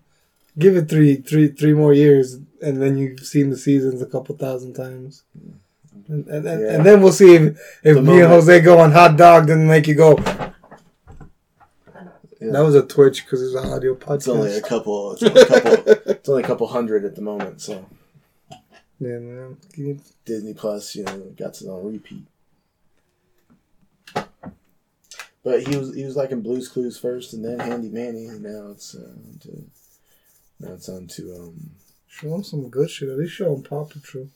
Give 0.58 0.76
it 0.76 0.90
three, 0.90 1.16
three, 1.16 1.50
three 1.50 1.74
more 1.74 1.94
years, 1.94 2.36
and 2.62 2.82
then 2.82 2.98
you've 2.98 3.20
seen 3.20 3.50
the 3.50 3.58
seasons 3.58 4.02
a 4.02 4.06
couple 4.06 4.36
thousand 4.36 4.74
times. 4.74 5.24
And, 6.08 6.28
and, 6.28 6.46
and, 6.48 6.62
Yeah. 6.62 6.74
and 6.76 6.86
then 6.86 7.02
we'll 7.02 7.12
see 7.12 7.36
if, 7.36 7.44
if 7.84 7.96
The 7.96 8.02
me 8.02 8.22
and 8.22 8.30
Jose 8.30 8.60
go 8.62 8.80
on 8.80 8.92
hot 8.92 9.18
dog, 9.18 9.48
then 9.48 9.68
make 9.68 9.88
you 9.88 9.96
go. 9.96 10.18
Yeah. 10.18 10.52
That 12.54 12.62
was 12.62 12.76
a 12.76 12.86
twitch 12.86 13.24
because 13.26 13.42
it's 13.44 13.56
an 13.64 13.72
audio 13.72 13.94
podcast. 13.96 14.16
It's 14.16 14.28
only 14.28 14.58
a 14.58 14.62
couple. 14.62 15.14
It's 15.14 15.24
only 15.24 15.42
a 15.42 15.46
couple. 15.46 15.94
it's 16.08 16.30
only 16.30 16.44
a 16.44 16.48
couple 16.48 16.68
hundred 16.68 17.06
at 17.06 17.16
the 17.16 17.22
moment. 17.22 17.62
So 17.62 17.86
yeah, 19.02 19.18
man. 19.20 19.58
Disney 20.26 20.54
Plus, 20.54 20.96
you 20.96 21.04
know, 21.04 21.20
got 21.38 21.62
it 21.62 21.68
on 21.68 21.92
repeat. 21.92 22.24
But 25.44 25.64
he 25.68 25.76
was 25.76 25.96
he 25.96 26.06
was 26.06 26.16
like 26.16 26.32
in 26.32 26.42
Blue's 26.42 26.68
Clues 26.70 26.98
first, 27.00 27.34
and 27.34 27.44
then 27.44 27.60
Handy 27.60 27.90
Manny, 27.90 28.26
and 28.28 28.44
now 28.44 28.70
it's 28.72 28.94
uh, 28.96 29.10
to, 29.42 29.66
now 30.60 30.74
it's 30.74 30.88
on 30.90 31.08
to 31.08 31.36
um. 31.36 31.72
Show 32.08 32.36
him 32.36 32.44
some 32.44 32.70
good 32.70 32.90
shit. 32.90 33.08
At 33.10 33.18
least 33.18 33.34
show 33.34 33.56
him 33.56 33.64
Paw 33.64 33.86
Patrol. 33.86 34.28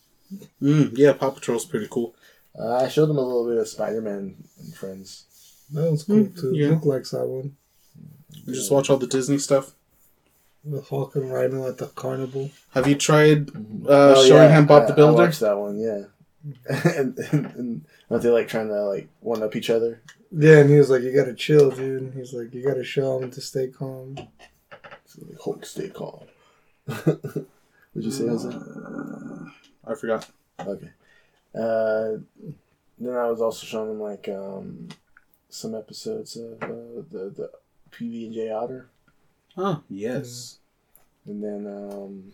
Mm, 0.61 0.91
yeah, 0.97 1.11
Paw 1.13 1.29
Patrol's 1.31 1.65
pretty 1.65 1.87
cool. 1.91 2.15
Uh, 2.57 2.75
I 2.77 2.87
showed 2.87 3.09
him 3.09 3.17
a 3.17 3.21
little 3.21 3.45
bit 3.47 3.57
of 3.57 3.67
Spider 3.67 4.01
Man 4.01 4.35
and 4.59 4.73
Friends. 4.73 5.25
That 5.73 5.83
one's 5.85 6.03
cool 6.05 6.23
Mm, 6.23 6.39
too. 6.39 6.53
yeah. 6.55 6.69
Luke 6.69 6.85
likes 6.85 7.11
that 7.11 7.27
one. 7.27 7.57
You 8.45 8.53
just 8.53 8.71
watch 8.71 8.89
all 8.89 8.95
the 8.97 9.07
Disney 9.07 9.37
stuff. 9.39 9.73
The 10.65 10.81
Hawk 10.81 11.15
and 11.15 11.31
Rhino 11.31 11.67
at 11.67 11.77
the 11.77 11.87
carnival. 11.87 12.49
Have 12.71 12.87
you 12.87 12.95
tried 12.95 13.49
uh, 13.49 14.15
Oh, 14.17 14.25
showing 14.27 14.49
yeah, 14.49 14.57
him 14.59 14.65
Bob 14.65 14.83
I- 14.83 14.85
the 14.87 14.93
I 14.93 14.95
Builder? 14.95 15.23
watched 15.23 15.39
that 15.41 15.57
one, 15.57 15.77
yeah. 15.79 16.03
and, 16.95 17.17
and, 17.31 17.45
and 17.55 17.85
aren't 18.09 18.23
they 18.23 18.29
like 18.29 18.47
trying 18.47 18.67
to 18.69 18.83
like 18.85 19.07
one 19.21 19.41
up 19.43 19.55
each 19.55 19.69
other? 19.69 20.01
Yeah, 20.31 20.59
and 20.59 20.69
he 20.69 20.77
was 20.77 20.89
like, 20.91 21.01
"You 21.01 21.11
gotta 21.11 21.33
chill, 21.33 21.71
dude." 21.71 22.01
And 22.03 22.13
he's 22.13 22.33
like, 22.33 22.53
"You 22.53 22.63
gotta 22.63 22.83
show 22.83 23.17
him 23.19 23.31
to 23.31 23.41
stay 23.41 23.67
calm." 23.69 24.15
So 25.05 25.21
like, 25.27 25.39
Hulk, 25.43 25.65
stay 25.65 25.89
calm. 25.89 26.19
What'd 26.85 27.45
you 27.95 28.11
say, 28.11 28.27
Jose? 28.27 28.49
I 29.87 29.95
forgot. 29.95 30.29
Okay. 30.59 30.89
Uh, 31.53 32.17
then 32.99 33.13
I 33.15 33.29
was 33.29 33.41
also 33.41 33.65
showing 33.65 33.89
them 33.89 34.01
like 34.01 34.27
um, 34.29 34.89
some 35.49 35.73
episodes 35.75 36.35
of 36.37 36.61
uh, 36.61 36.67
the 37.11 37.31
the 37.35 37.51
PB 37.91 38.25
and 38.25 38.33
J 38.33 38.51
Otter, 38.51 38.87
Oh, 39.57 39.83
yes. 39.89 40.57
and 41.25 41.43
then 41.43 41.65
um, 41.67 42.31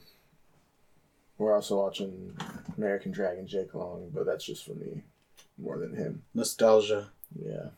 we're 1.38 1.54
also 1.54 1.78
watching 1.82 2.36
American 2.78 3.12
Dragon 3.12 3.46
Jake 3.48 3.74
Long, 3.74 4.10
but 4.14 4.26
that's 4.26 4.44
just 4.46 4.66
for 4.66 4.74
me 4.74 5.04
more 5.58 5.78
than 5.78 5.96
him. 5.96 6.24
Nostalgia. 6.34 7.10
Yeah. 7.40 7.70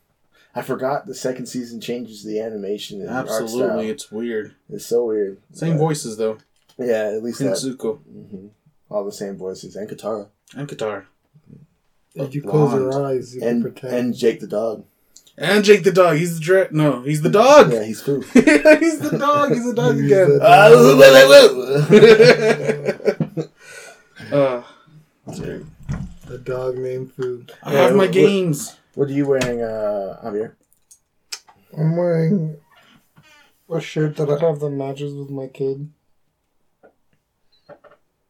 I 0.55 0.61
forgot 0.61 1.07
the 1.07 1.15
second 1.15 1.47
season 1.47 1.81
changes 1.81 2.23
the 2.23 2.39
animation 2.39 3.01
and 3.01 3.09
art 3.09 3.27
style. 3.27 3.43
Absolutely. 3.43 3.89
It's 3.89 4.11
weird. 4.11 4.53
It's 4.69 4.85
so 4.85 5.05
weird. 5.05 5.39
Same 5.51 5.73
But, 5.73 5.79
voices, 5.79 6.17
though. 6.17 6.37
Yeah, 6.77 7.11
at 7.15 7.23
least 7.23 7.39
Prince 7.39 7.63
that. 7.63 7.77
Zuko 7.77 7.97
hmm 7.99 8.47
All 8.89 9.03
the 9.03 9.11
same 9.11 9.35
voices 9.37 9.75
and 9.75 9.89
Katara 9.89 10.27
and 10.55 10.67
Qatar. 10.67 11.05
If 12.15 12.35
you 12.35 12.43
close 12.43 12.73
your 12.73 13.05
eyes, 13.05 13.33
you 13.33 13.41
can 13.41 13.49
and 13.49 13.61
pretend. 13.63 13.93
and 13.95 14.15
Jake 14.15 14.39
the 14.39 14.47
dog. 14.47 14.85
And 15.37 15.65
Jake 15.65 15.83
the 15.83 15.91
dog. 15.91 16.15
He's 16.17 16.39
the 16.39 16.45
dra- 16.45 16.67
No, 16.71 17.01
he's 17.01 17.21
the 17.23 17.29
dog. 17.29 17.73
Yeah, 17.73 17.83
he's 17.83 18.01
cool. 18.01 18.21
he's 18.33 18.99
the 18.99 19.17
dog. 19.19 19.49
He's 19.51 19.65
the 19.65 19.73
dog 19.75 19.95
He's 19.95 20.05
again. 20.05 20.29
the- 20.29 20.39
Ah, 20.43 20.69
woo. 20.69 20.95
Uh, 24.31 24.63
That's 25.27 25.39
great. 25.39 25.61
a 26.29 26.37
dog 26.37 26.77
named 26.77 27.11
Food. 27.13 27.51
I 27.61 27.73
Yeah, 27.73 27.81
have 27.83 27.91
my 27.95 28.05
what- 28.05 28.11
games. 28.11 28.77
What 28.95 29.09
are 29.09 29.13
you 29.13 29.27
wearing, 29.27 29.61
uh, 29.61 30.19
Javier? 30.23 30.53
I'm 31.77 31.95
wearing 31.97 32.57
a 33.71 33.81
shirt 33.81 34.15
that 34.17 34.29
I 34.29 34.37
have 34.39 34.59
that 34.59 34.69
matches 34.69 35.13
with 35.15 35.29
my 35.31 35.47
kid. 35.47 35.89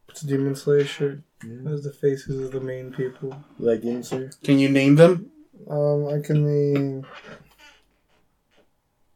It's 0.09 0.21
a 0.23 0.27
Demon 0.27 0.55
Slayer 0.55 0.85
shirt. 0.85 1.19
It 1.43 1.67
has 1.67 1.83
the 1.83 1.91
faces 1.91 2.39
of 2.45 2.51
the 2.53 2.61
main 2.61 2.93
people. 2.93 3.35
You 3.59 3.65
like 3.65 3.81
Demon 3.81 4.03
Slayer? 4.03 4.31
Can 4.43 4.57
you 4.59 4.69
name 4.69 4.95
them? 4.95 5.31
Um, 5.69 6.07
I 6.07 6.19
can 6.25 6.45
name 6.45 7.05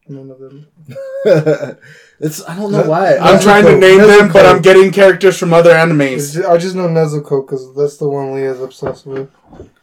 none 0.08 0.32
of 0.32 0.39
them. 0.39 0.68
it's 2.20 2.48
I 2.48 2.56
don't 2.56 2.72
know 2.72 2.84
why. 2.88 3.18
I'm 3.18 3.38
Nezuko. 3.38 3.44
trying 3.44 3.66
to 3.66 3.77
name 3.77 4.00
them, 4.00 4.32
but 4.32 4.46
I'm 4.46 4.62
getting 4.62 4.92
characters 4.92 5.38
from 5.38 5.54
other 5.54 5.72
It's 5.72 5.80
animes. 5.92 6.34
ju- 6.34 6.48
I 6.48 6.58
just 6.58 6.75
know 6.75 6.88
Nezuko 6.88 7.46
because 7.46 7.75
that's 7.75 7.98
the 7.98 8.08
one 8.08 8.34
Leah's 8.34 8.62
obsessed 8.62 9.06
with. 9.06 9.30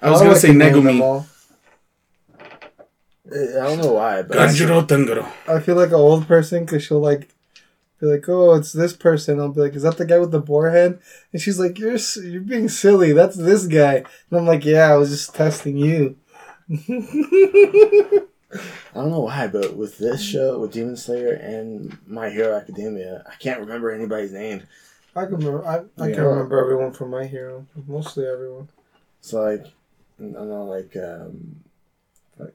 I 0.01 0.11
was 0.11 0.21
gonna 0.21 0.33
like 0.33 0.41
say 0.41 0.49
to 0.49 0.55
Negumi. 0.55 1.27
I 3.27 3.67
don't 3.67 3.79
know 3.79 3.93
why, 3.93 4.23
but 4.23 4.37
Ganjiro 4.37 4.87
Tangaro. 4.87 5.27
I 5.49 5.61
feel 5.61 5.77
like 5.77 5.89
an 5.89 5.95
old 5.95 6.27
person 6.27 6.65
because 6.65 6.83
she'll 6.85 7.01
like 7.01 7.35
be 8.01 8.07
like, 8.07 8.29
"Oh, 8.29 8.55
it's 8.55 8.73
this 8.73 8.93
person." 8.95 9.41
I'll 9.41 9.49
be 9.49 9.61
like, 9.63 9.75
"Is 9.75 9.83
that 9.83 9.97
the 9.97 10.05
guy 10.05 10.19
with 10.19 10.31
the 10.31 10.41
boar 10.41 10.71
head?" 10.71 10.99
And 11.33 11.41
she's 11.41 11.59
like, 11.59 11.79
"You're 11.79 11.97
you're 12.23 12.43
being 12.43 12.69
silly. 12.69 13.13
That's 13.13 13.37
this 13.37 13.67
guy." 13.67 13.97
And 14.31 14.39
I'm 14.39 14.47
like, 14.47 14.65
"Yeah, 14.65 14.93
I 14.93 14.97
was 14.97 15.11
just 15.11 15.35
testing 15.35 15.77
you." 15.79 16.17
I 16.71 18.21
don't 18.95 19.11
know 19.11 19.21
why, 19.21 19.49
but 19.49 19.77
with 19.77 19.99
this 19.99 20.23
show, 20.23 20.59
with 20.61 20.73
Demon 20.73 20.97
Slayer 20.97 21.33
and 21.33 21.97
My 22.07 22.31
Hero 22.31 22.55
Academia, 22.57 23.25
I 23.29 23.35
can't 23.37 23.61
remember 23.61 23.91
anybody's 23.91 24.33
name. 24.33 24.63
I 25.17 25.25
can 25.27 25.37
remember. 25.37 25.67
I, 25.67 25.79
I 26.03 26.09
Yeah. 26.09 26.15
can 26.15 26.25
remember 26.25 26.61
everyone 26.61 26.93
from 26.93 27.11
My 27.11 27.25
Hero. 27.27 27.67
Mostly 27.87 28.27
everyone. 28.27 28.69
So 29.21 29.43
like, 29.43 29.67
I 30.21 30.23
don't 30.23 30.49
know, 30.49 30.65
like, 30.65 30.97
um, 30.97 31.57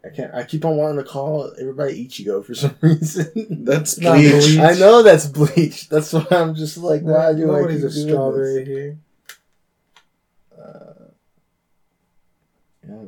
I 0.05 0.09
can't. 0.13 0.33
I 0.33 0.43
keep 0.43 0.65
on 0.65 0.75
wanting 0.77 0.97
to 0.97 1.09
call 1.09 1.53
everybody 1.59 2.05
Ichigo 2.07 2.43
for 2.45 2.53
some 2.55 2.75
reason. 2.81 3.63
That's 3.65 3.97
Not 3.97 4.15
Bleach. 4.15 4.31
Bleach. 4.31 4.59
I 4.59 4.73
know 4.73 5.03
that's 5.03 5.25
Bleach. 5.25 5.87
That's 5.89 6.11
why 6.13 6.25
I'm 6.31 6.53
just 6.55 6.77
like, 6.77 7.01
why 7.01 7.33
do 7.33 7.43
I 7.51 7.55
Nobody's 7.61 7.83
a 7.85 7.89
doing 7.89 8.07
strawberry 8.09 8.59
this? 8.59 8.67
here. 8.67 8.97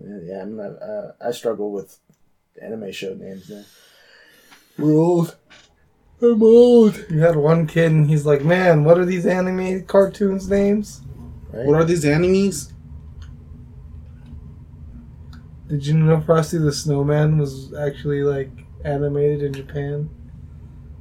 Yeah, 0.06 0.20
yeah. 0.24 0.42
I'm 0.42 0.56
not, 0.56 0.82
uh, 0.82 1.12
I 1.20 1.32
struggle 1.32 1.72
with 1.72 1.98
anime 2.62 2.92
show 2.92 3.14
names 3.14 3.50
now. 3.50 3.64
We're 4.78 4.98
old. 4.98 5.36
I'm 6.22 6.42
old. 6.42 7.06
You 7.10 7.20
had 7.20 7.36
one 7.36 7.68
kid, 7.68 7.92
and 7.92 8.10
he's 8.10 8.26
like, 8.26 8.44
"Man, 8.44 8.84
what 8.84 8.98
are 8.98 9.06
these 9.06 9.26
anime 9.26 9.86
cartoons 9.86 10.50
names?" 10.50 11.02
Right? 11.52 11.66
What 11.66 11.76
are 11.76 11.84
these 11.84 12.06
animes? 12.06 12.72
Did 15.68 15.88
you 15.88 15.94
know 15.96 16.20
Frosty 16.22 16.58
the 16.58 16.72
Snowman 16.72 17.38
was 17.38 17.74
actually 17.74 18.24
like 18.24 18.52
animated 18.84 19.42
in 19.42 19.54
Japan? 19.54 20.10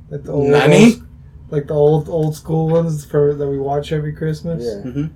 Like 0.09 0.25
the 0.25 0.33
old, 0.33 0.51
Nani? 0.51 1.03
like 1.51 1.67
the 1.67 1.75
old 1.75 2.09
old 2.09 2.35
school 2.35 2.69
ones 2.69 3.05
for 3.05 3.35
that 3.35 3.47
we 3.49 3.59
watch 3.59 3.93
every 3.93 4.13
Christmas. 4.13 4.65
Yeah. 4.65 4.91
Mm-hmm. 4.91 5.07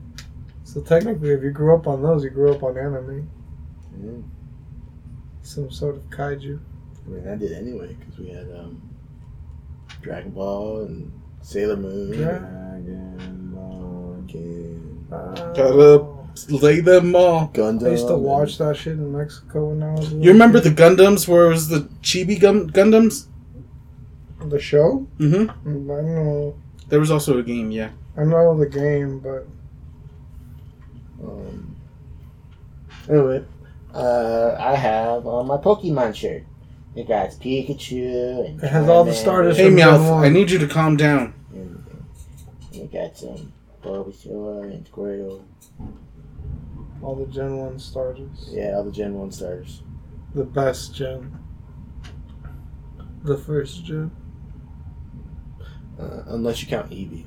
So 0.64 0.80
technically, 0.80 1.30
if 1.30 1.42
you 1.42 1.50
grew 1.50 1.74
up 1.76 1.86
on 1.86 2.02
those, 2.02 2.24
you 2.24 2.30
grew 2.30 2.52
up 2.52 2.62
on 2.62 2.76
anime, 2.76 3.30
Yeah. 4.02 4.10
some 5.42 5.70
sort 5.70 5.96
of 5.96 6.02
kaiju. 6.10 6.58
I 7.06 7.10
mean, 7.10 7.28
I 7.28 7.36
did 7.36 7.52
anyway 7.52 7.94
because 7.98 8.18
we 8.18 8.28
had 8.30 8.50
um, 8.58 8.80
Dragon 10.00 10.30
Ball 10.30 10.82
and 10.82 11.12
Sailor 11.42 11.76
Moon. 11.76 12.12
Dragon 12.12 13.50
Ball, 13.54 14.24
King, 14.26 15.06
Gotta 15.10 16.06
lay 16.48 16.80
them 16.80 17.14
all. 17.14 17.48
Gundam. 17.54 17.86
I 17.86 17.90
used 17.90 18.08
to 18.08 18.16
watch 18.16 18.58
that 18.58 18.76
shit 18.76 18.94
in 18.94 19.12
Mexico 19.16 19.68
when 19.68 19.82
I 19.82 19.92
was. 19.92 20.12
You 20.12 20.32
remember 20.32 20.58
the 20.60 20.70
Gundams 20.70 21.28
where 21.28 21.46
it 21.46 21.50
was 21.50 21.68
the 21.68 21.80
Chibi 22.02 22.40
Gun- 22.40 22.70
Gundams? 22.70 23.26
the 24.46 24.58
show? 24.58 25.06
Mm-hmm. 25.18 25.68
Mm, 25.86 25.98
I 25.98 26.02
know, 26.02 26.54
There 26.88 27.00
was 27.00 27.10
also 27.10 27.38
a 27.38 27.42
game, 27.42 27.70
yeah. 27.70 27.90
I 28.16 28.24
know 28.24 28.58
the 28.58 28.66
game, 28.68 29.20
but 29.20 29.46
Um, 31.22 31.76
anyway, 33.08 33.44
uh, 33.94 34.56
I 34.58 34.74
have 34.74 35.26
on 35.26 35.46
my 35.46 35.56
Pokemon 35.56 36.14
shirt. 36.14 36.44
It 36.96 37.08
got 37.08 37.30
Pikachu 37.30 38.46
and 38.46 38.62
It 38.62 38.68
has 38.68 38.88
all 38.88 39.04
the 39.04 39.12
starters 39.14 39.56
Hey, 39.56 39.66
from 39.68 39.76
Gen 39.78 39.88
Meowth, 39.88 40.10
one. 40.10 40.24
I 40.24 40.28
need 40.28 40.50
you 40.50 40.58
to 40.58 40.66
calm 40.68 40.96
down. 40.96 41.34
And, 41.52 41.84
and 42.72 42.82
it 42.82 42.92
got 42.92 43.16
some 43.16 43.52
Bulbasaur 43.82 44.64
and 44.72 44.88
Squirtle. 44.90 45.42
all 47.02 47.16
the 47.16 47.26
Gen 47.32 47.56
One 47.56 47.78
starters. 47.78 48.48
Yeah, 48.52 48.76
all 48.76 48.84
the 48.84 48.92
Gen 48.92 49.14
One 49.14 49.32
starters. 49.32 49.82
The 50.34 50.44
best 50.44 50.94
gen. 50.94 51.38
The 53.24 53.36
first 53.38 53.84
gen. 53.84 54.10
Uh, 55.98 56.22
unless 56.26 56.62
you 56.62 56.68
count 56.68 56.90
Eevee. 56.90 57.26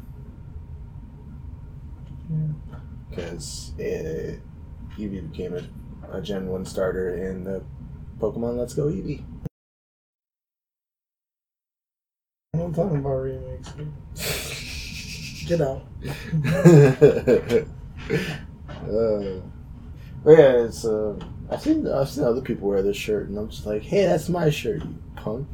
Yeah. 2.29 2.77
Because 3.09 3.74
Eevee 3.77 4.41
became 5.31 5.55
a, 5.55 5.62
a 6.12 6.22
Gen 6.22 6.48
1 6.48 6.66
starter 6.66 7.16
in 7.16 7.44
the 7.44 7.64
Pokemon 8.20 8.58
Let's 8.58 8.74
Go 8.74 8.86
Eevee. 8.86 9.24
I'm 12.54 12.74
talking 12.74 12.98
about 12.98 13.18
remakes. 13.18 13.72
Get 15.48 15.62
out. 15.62 15.84
uh, 18.88 19.42
but 20.24 20.32
yeah, 20.32 20.66
it's. 20.66 20.84
Uh, 20.84 21.18
I've 21.50 21.62
seen 21.62 21.88
I've 21.88 22.10
seen 22.10 22.26
other 22.26 22.42
people 22.42 22.68
wear 22.68 22.82
this 22.82 22.98
shirt, 22.98 23.30
and 23.30 23.38
I'm 23.38 23.50
just 23.50 23.66
like, 23.66 23.84
hey, 23.84 24.06
that's 24.06 24.28
my 24.28 24.50
shirt, 24.50 24.84
you 24.84 24.96
punk. 25.16 25.48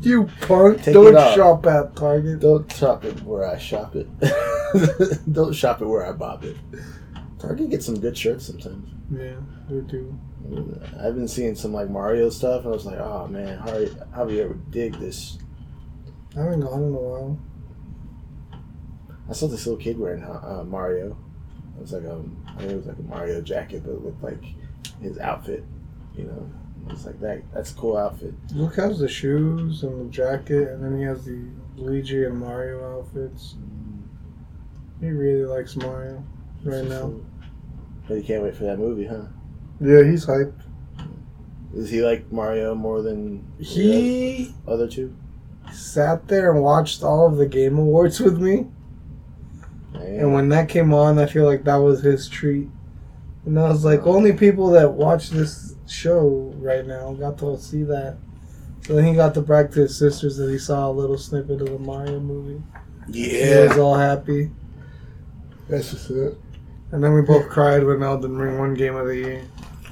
You 0.00 0.28
punk! 0.40 0.82
Take 0.82 0.94
Don't 0.94 1.34
shop 1.34 1.66
at 1.66 1.94
Target. 1.94 2.40
Don't 2.40 2.72
shop 2.72 3.04
it 3.04 3.22
where 3.22 3.46
I 3.46 3.58
shop 3.58 3.94
it. 3.94 4.08
Don't 5.32 5.52
shop 5.52 5.82
it 5.82 5.86
where 5.86 6.06
I 6.06 6.12
bob 6.12 6.42
it. 6.44 6.56
Target 7.38 7.70
gets 7.70 7.86
some 7.86 8.00
good 8.00 8.16
shirts 8.16 8.46
sometimes. 8.46 8.95
Yeah, 9.10 9.36
they 9.68 9.80
do. 9.80 10.18
I've 11.00 11.14
been 11.14 11.28
seeing 11.28 11.54
some 11.54 11.72
like 11.72 11.90
Mario 11.90 12.28
stuff, 12.30 12.64
and 12.64 12.72
I 12.72 12.76
was 12.76 12.86
like, 12.86 12.98
oh 12.98 13.26
man, 13.28 13.58
how 13.58 13.84
how 14.14 14.24
do 14.24 14.34
you 14.34 14.42
ever 14.42 14.54
dig 14.70 14.94
this? 14.98 15.38
I 16.36 16.40
haven't 16.40 16.60
gone 16.60 16.82
in 16.82 16.94
a 16.94 16.98
while. 16.98 17.38
I 19.28 19.32
saw 19.32 19.48
this 19.48 19.66
little 19.66 19.80
kid 19.80 19.98
wearing 19.98 20.22
uh, 20.22 20.64
Mario. 20.66 21.16
It 21.76 21.80
was 21.80 21.92
like 21.92 22.04
um, 22.04 22.44
I 22.48 22.58
think 22.58 22.72
it 22.72 22.76
was 22.76 22.86
like 22.86 22.98
a 22.98 23.02
Mario 23.02 23.40
jacket, 23.40 23.82
but 23.84 23.92
it 23.92 24.04
looked 24.04 24.22
like 24.22 24.42
his 25.00 25.18
outfit. 25.18 25.64
You 26.16 26.24
know, 26.24 26.50
it's 26.90 27.06
like 27.06 27.20
that. 27.20 27.42
That's 27.52 27.72
a 27.72 27.74
cool 27.74 27.96
outfit. 27.96 28.34
Luke 28.52 28.76
has 28.76 28.98
the 28.98 29.08
shoes 29.08 29.82
and 29.82 30.06
the 30.06 30.10
jacket, 30.10 30.68
and 30.68 30.82
then 30.82 30.98
he 30.98 31.04
has 31.04 31.24
the 31.24 31.44
Luigi 31.76 32.24
and 32.24 32.38
Mario 32.38 32.98
outfits. 32.98 33.54
He 35.00 35.08
really 35.10 35.44
likes 35.44 35.76
Mario 35.76 36.24
right 36.64 36.84
now. 36.84 37.12
But 38.08 38.14
you 38.14 38.22
can't 38.22 38.42
wait 38.42 38.54
for 38.54 38.64
that 38.64 38.78
movie, 38.78 39.06
huh? 39.06 39.22
Yeah, 39.80 40.04
he's 40.04 40.26
hyped. 40.26 40.62
Does 41.74 41.90
he 41.90 42.02
like 42.02 42.30
Mario 42.32 42.74
more 42.74 43.02
than 43.02 43.44
the 43.58 43.64
He 43.64 44.54
other 44.66 44.88
two? 44.88 45.14
sat 45.72 46.28
there 46.28 46.52
and 46.52 46.62
watched 46.62 47.02
all 47.02 47.26
of 47.26 47.36
the 47.36 47.46
Game 47.46 47.76
Awards 47.78 48.20
with 48.20 48.40
me, 48.40 48.66
and 49.94 50.32
when 50.32 50.48
that 50.50 50.68
came 50.68 50.94
on, 50.94 51.18
I 51.18 51.26
feel 51.26 51.44
like 51.44 51.64
that 51.64 51.76
was 51.76 52.02
his 52.02 52.28
treat. 52.28 52.68
And 53.44 53.58
I 53.58 53.68
was 53.68 53.84
like, 53.84 54.06
only 54.06 54.32
people 54.32 54.70
that 54.70 54.92
watch 54.92 55.30
this 55.30 55.74
show 55.88 56.52
right 56.56 56.86
now 56.86 57.12
got 57.14 57.38
to 57.38 57.58
see 57.58 57.82
that. 57.84 58.16
So 58.86 58.94
then 58.94 59.04
he 59.04 59.14
got 59.14 59.34
to 59.34 59.40
brag 59.40 59.72
to 59.72 59.80
his 59.80 59.96
sisters 59.98 60.36
that 60.36 60.50
he 60.50 60.58
saw 60.58 60.88
a 60.88 60.92
little 60.92 61.18
snippet 61.18 61.60
of 61.60 61.68
the 61.70 61.78
Mario 61.78 62.20
movie. 62.20 62.62
Yeah. 63.08 63.62
He 63.62 63.68
was 63.68 63.78
all 63.78 63.94
happy. 63.96 64.50
that's 65.68 65.90
just 65.90 66.10
it. 66.10 66.38
And 66.92 67.02
then 67.02 67.12
we 67.14 67.22
both 67.22 67.48
cried 67.48 67.84
when 67.84 68.02
Elden 68.02 68.36
Ring 68.36 68.58
won 68.58 68.74
Game 68.74 68.96
of 68.96 69.06
the 69.06 69.16
Year. 69.16 69.44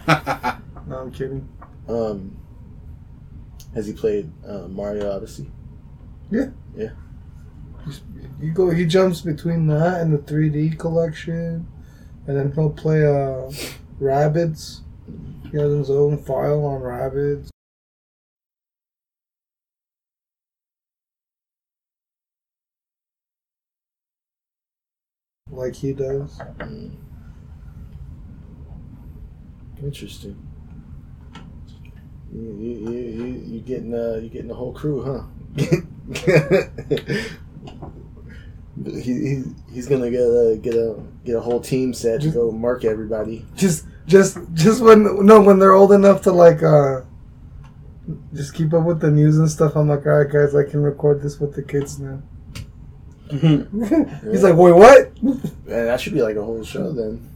No, 0.86 0.98
I'm 0.98 1.10
kidding. 1.10 1.48
Um, 1.88 2.36
has 3.74 3.86
he 3.86 3.94
played 3.94 4.30
uh, 4.46 4.68
Mario 4.68 5.10
Odyssey? 5.10 5.50
Yeah. 6.30 6.50
Yeah. 6.76 6.90
You 8.40 8.52
go. 8.52 8.70
He 8.70 8.84
jumps 8.84 9.22
between 9.22 9.66
that 9.68 10.00
and 10.00 10.12
the 10.12 10.18
3D 10.18 10.78
collection, 10.78 11.66
and 12.26 12.36
then 12.36 12.52
he'll 12.52 12.70
play 12.70 13.02
uh, 13.02 13.50
Rabbids. 14.00 14.80
He 15.50 15.58
has 15.58 15.72
his 15.72 15.90
own 15.90 16.18
file 16.18 16.64
on 16.64 16.82
Rabbids. 16.82 17.48
Like 25.54 25.74
he 25.74 25.92
does. 25.92 26.38
Mm. 26.58 26.96
Interesting. 29.82 30.36
You 32.32 32.42
you 32.42 32.90
you 32.90 32.98
you, 32.98 33.42
you 33.46 33.60
getting 33.60 33.94
uh 33.94 34.16
you 34.16 34.28
getting 34.28 34.48
the 34.48 34.54
whole 34.54 34.72
crew, 34.72 35.02
huh? 35.02 35.22
he, 38.84 39.00
he 39.00 39.42
he's 39.72 39.86
gonna 39.86 40.10
get 40.10 40.20
a 40.20 40.58
get 40.60 40.74
a 40.74 41.00
get 41.24 41.36
a 41.36 41.40
whole 41.40 41.60
team 41.60 41.94
set 41.94 42.20
to 42.22 42.30
go 42.30 42.50
mark 42.50 42.84
everybody. 42.84 43.44
Just, 43.56 43.86
just, 44.06 44.38
just 44.52 44.82
when 44.82 45.24
no, 45.24 45.40
when 45.40 45.58
they're 45.58 45.72
old 45.72 45.92
enough 45.92 46.22
to 46.22 46.32
like, 46.32 46.62
uh, 46.62 47.02
just 48.34 48.54
keep 48.54 48.74
up 48.74 48.84
with 48.84 49.00
the 49.00 49.10
news 49.10 49.38
and 49.38 49.50
stuff. 49.50 49.76
I'm 49.76 49.88
like, 49.88 50.06
all 50.06 50.12
right, 50.12 50.30
guys, 50.30 50.54
I 50.54 50.64
can 50.64 50.82
record 50.82 51.22
this 51.22 51.38
with 51.38 51.54
the 51.54 51.62
kids 51.62 51.98
now. 51.98 52.22
He's 53.30 54.42
like, 54.42 54.54
wait, 54.56 54.72
what? 54.72 55.12
And 55.22 55.40
that 55.66 56.00
should 56.00 56.12
be 56.14 56.22
like 56.22 56.36
a 56.36 56.42
whole 56.44 56.62
show 56.64 56.92
then. 56.92 57.30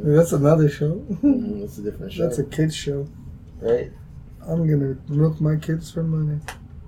That's 0.00 0.32
another 0.32 0.68
show. 0.68 0.96
Mm, 1.22 1.60
That's 1.60 1.78
a 1.78 1.82
different 1.82 2.12
show, 2.12 2.22
That's 2.24 2.38
a 2.38 2.44
kids 2.44 2.74
show. 2.74 3.06
right? 3.60 3.90
I'm 4.46 4.66
gonna 4.68 4.96
milk 5.08 5.40
my 5.40 5.56
kids 5.56 5.90
for 5.90 6.02
money. 6.02 6.40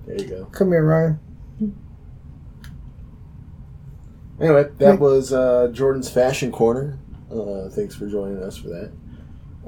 There 0.05 0.15
you 0.19 0.27
go. 0.27 0.45
Come 0.45 0.69
here, 0.71 0.83
Ryan. 0.85 1.19
Anyway, 4.39 4.69
that 4.79 4.99
was 4.99 5.31
uh, 5.33 5.69
Jordan's 5.71 6.09
Fashion 6.09 6.51
Corner. 6.51 6.97
Uh, 7.31 7.69
thanks 7.69 7.95
for 7.95 8.07
joining 8.07 8.41
us 8.41 8.57
for 8.57 8.69
that. 8.69 8.91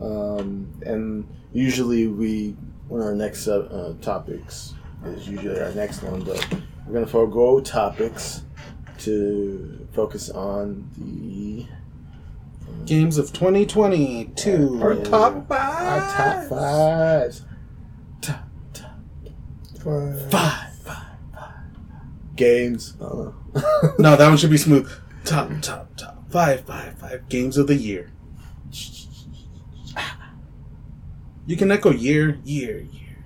Um, 0.01 0.67
and 0.85 1.27
usually 1.53 2.07
we, 2.07 2.55
when 2.87 3.01
our 3.01 3.13
next 3.13 3.47
uh, 3.47 3.59
uh, 3.59 3.93
topics 4.01 4.73
is 5.05 5.29
usually 5.29 5.59
our 5.59 5.71
next 5.73 6.01
one, 6.01 6.23
but 6.23 6.43
we're 6.87 6.93
gonna 6.93 7.05
forego 7.05 7.59
topics 7.59 8.41
to 8.99 9.87
focus 9.93 10.29
on 10.29 10.89
the 10.97 11.65
um, 12.67 12.85
Games 12.85 13.17
of 13.17 13.31
2022. 13.33 14.79
Our 14.81 14.95
top 14.95 15.49
our 15.51 15.99
top 15.99 16.49
fives. 16.49 17.41
Five. 19.83 20.31
Five, 20.31 20.75
five, 20.77 21.07
five 21.33 21.53
games. 22.35 22.93
Don't. 22.93 23.35
No, 23.99 24.15
that 24.15 24.27
one 24.29 24.37
should 24.37 24.49
be 24.49 24.57
smooth. 24.57 24.89
Top, 25.25 25.49
top, 25.61 25.95
top. 25.97 26.31
Five, 26.31 26.61
five, 26.61 26.97
five 26.97 27.27
games 27.29 27.57
of 27.57 27.67
the 27.67 27.75
year. 27.75 28.09
You 31.45 31.57
can 31.57 31.69
echo 31.71 31.91
year, 31.91 32.39
year, 32.45 32.79
year. 32.79 33.17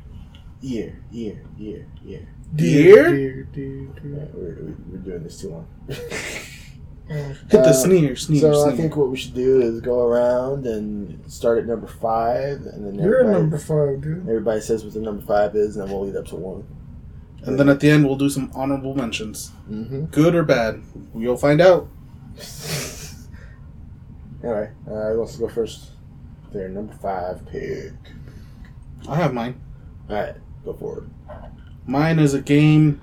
year, 0.62 1.04
year, 1.12 1.46
year, 1.58 1.88
year. 2.04 2.28
Dear? 2.56 3.14
dear, 3.16 3.44
dear, 3.54 3.82
Yeah, 4.04 4.26
we're, 4.34 4.76
we're 4.90 4.98
doing 4.98 5.24
this 5.24 5.40
too 5.42 5.50
long. 5.50 5.68
Hit 5.88 7.50
the 7.52 7.60
Uh, 7.60 7.74
sneer, 7.74 8.16
sneer, 8.16 8.42
so 8.42 8.54
sneer. 8.64 8.74
I 8.74 8.76
think 8.76 8.96
what 8.98 9.10
we 9.10 9.18
should 9.18 9.34
do 9.34 9.62
is 9.62 9.80
go 9.80 10.06
around 10.06 10.66
and 10.68 11.30
start 11.32 11.60
at 11.60 11.66
number 11.66 11.88
five, 11.88 12.62
and 12.66 12.86
then 12.86 12.96
You're 12.96 13.20
everybody, 13.20 13.42
number 13.42 13.58
five, 13.58 14.02
dude. 14.02 14.28
everybody 14.28 14.60
says 14.62 14.84
what 14.84 14.94
the 14.94 15.00
number 15.00 15.24
five 15.26 15.56
is, 15.56 15.78
and 15.78 15.88
then 15.88 15.94
we'll 15.96 16.06
lead 16.06 16.16
up 16.18 16.26
to 16.28 16.36
one. 16.36 16.66
and 17.44 17.58
then 17.60 17.70
at 17.70 17.80
the 17.80 17.90
end, 17.90 18.06
we'll 18.06 18.18
do 18.18 18.30
some 18.30 18.52
honorable 18.54 18.94
mentions. 18.96 19.52
Mm-hmm. 19.70 20.06
Good 20.06 20.36
or 20.36 20.44
bad. 20.44 20.82
You'll 21.16 21.38
find 21.38 21.62
out. 21.62 21.88
Anyway, 24.44 24.70
uh, 24.88 25.10
who 25.12 25.18
wants 25.18 25.34
to 25.34 25.40
go 25.40 25.50
first? 25.50 25.90
Their 26.54 26.70
number 26.70 26.94
five 26.94 27.44
pick. 27.48 27.92
I 29.10 29.16
have 29.16 29.34
mine. 29.34 29.60
All 30.10 30.16
right, 30.16 30.36
go 30.64 30.74
for 30.74 31.00
it. 31.00 31.04
Mine 31.88 32.20
is 32.20 32.34
a 32.34 32.42
game. 32.42 33.02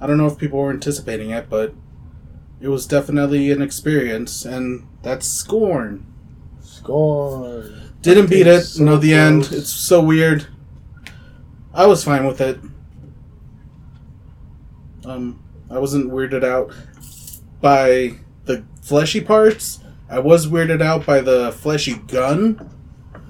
I 0.00 0.06
don't 0.06 0.16
know 0.16 0.26
if 0.26 0.38
people 0.38 0.58
were 0.58 0.70
anticipating 0.70 1.30
it, 1.30 1.50
but 1.50 1.74
it 2.60 2.68
was 2.68 2.86
definitely 2.86 3.50
an 3.50 3.60
experience, 3.60 4.46
and 4.46 4.88
that's 5.02 5.28
Scorn. 5.28 6.06
Scorn. 6.60 7.92
Didn't 8.00 8.30
beat 8.30 8.46
it. 8.46 8.62
So 8.62 8.84
know 8.84 8.96
the 8.96 9.12
end. 9.12 9.50
It's 9.52 9.70
so 9.70 10.02
weird. 10.02 10.46
I 11.74 11.86
was 11.86 12.02
fine 12.02 12.26
with 12.26 12.40
it. 12.40 12.58
Um, 15.04 15.42
I 15.70 15.78
wasn't 15.78 16.10
weirded 16.10 16.42
out 16.42 16.72
by 17.60 18.14
the 18.46 18.64
fleshy 18.80 19.20
parts. 19.20 19.80
I 20.08 20.20
was 20.20 20.46
weirded 20.46 20.80
out 20.80 21.04
by 21.04 21.20
the 21.20 21.52
fleshy 21.52 21.96
gun 21.96 22.73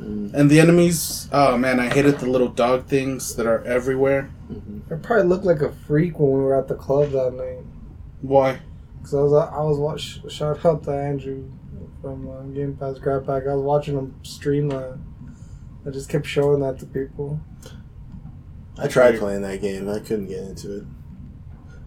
Mm, 0.01 0.35
and 0.35 0.51
the 0.51 0.61
enemies. 0.61 1.29
Oh 1.33 1.57
man, 1.57 1.79
I 1.79 1.89
hated 1.93 2.19
the 2.19 2.27
little 2.27 2.49
dog 2.49 2.87
things 2.87 3.37
that 3.37 3.47
are 3.47 3.63
everywhere. 3.65 4.31
mhm. 4.51 4.83
I 4.93 4.97
probably 4.97 5.27
looked 5.29 5.45
like 5.45 5.61
a 5.63 5.71
freak 5.71 6.19
when 6.19 6.33
we 6.33 6.39
were 6.41 6.57
at 6.59 6.69
the 6.69 6.75
club 6.75 7.11
that 7.13 7.33
night. 7.35 7.65
Why? 8.21 8.61
Cause 9.03 9.15
I 9.15 9.21
was 9.23 9.33
I 9.33 9.61
was 9.61 9.79
watch 9.79 10.21
shout 10.33 10.65
out 10.65 10.83
to 10.85 10.91
Andrew 10.91 11.45
from 12.01 12.29
uh, 12.29 12.43
Game 12.55 12.77
Pass 12.77 12.99
Grab 12.99 13.27
Pack. 13.27 13.45
I 13.47 13.55
was 13.55 13.63
watching 13.63 13.97
him 13.97 14.15
stream 14.23 14.69
that. 14.71 14.99
I 15.87 15.91
just 15.91 16.09
kept 16.09 16.27
showing 16.27 16.61
that 16.61 16.79
to 16.81 16.87
people. 16.87 17.41
I 18.79 18.89
tried 18.89 19.19
playing 19.19 19.43
that 19.43 19.61
game. 19.61 19.89
I 19.89 20.01
couldn't 20.01 20.27
get 20.27 20.39
into 20.39 20.79
it, 20.79 20.85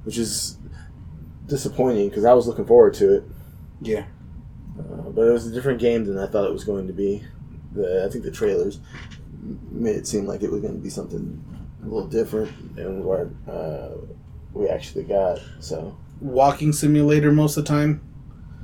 which 0.04 0.18
is 0.18 0.58
disappointing 1.48 2.10
because 2.10 2.24
I 2.24 2.34
was 2.34 2.48
looking 2.48 2.66
forward 2.66 2.94
to 2.96 3.16
it. 3.16 3.24
Yeah. 3.82 4.06
Uh, 4.80 5.10
but 5.10 5.24
it 5.28 5.32
was 5.32 5.48
a 5.48 5.52
different 5.52 5.80
game 5.80 6.06
than 6.06 6.18
I 6.18 6.28
thought 6.28 6.46
it 6.46 6.54
was 6.54 6.64
going 6.64 6.88
to 6.88 6.94
be. 6.94 7.24
The, 7.74 8.06
I 8.06 8.12
think 8.12 8.24
the 8.24 8.32
trailers 8.32 8.80
made 9.72 9.96
it 9.96 10.08
seem 10.08 10.26
like 10.26 10.44
it 10.44 10.52
was 10.52 10.62
going 10.62 10.74
to 10.74 10.80
be 10.80 10.90
something 10.90 11.44
a 11.82 11.86
little 11.86 12.08
different 12.08 12.76
than 12.76 13.04
what 13.04 13.28
uh, 13.50 13.90
we 14.54 14.68
actually 14.68 15.04
got. 15.04 15.40
So 15.60 15.98
Walking 16.20 16.74
simulator 16.74 17.32
most 17.32 17.58
of 17.58 17.66
the 17.66 17.70
time. 17.70 18.02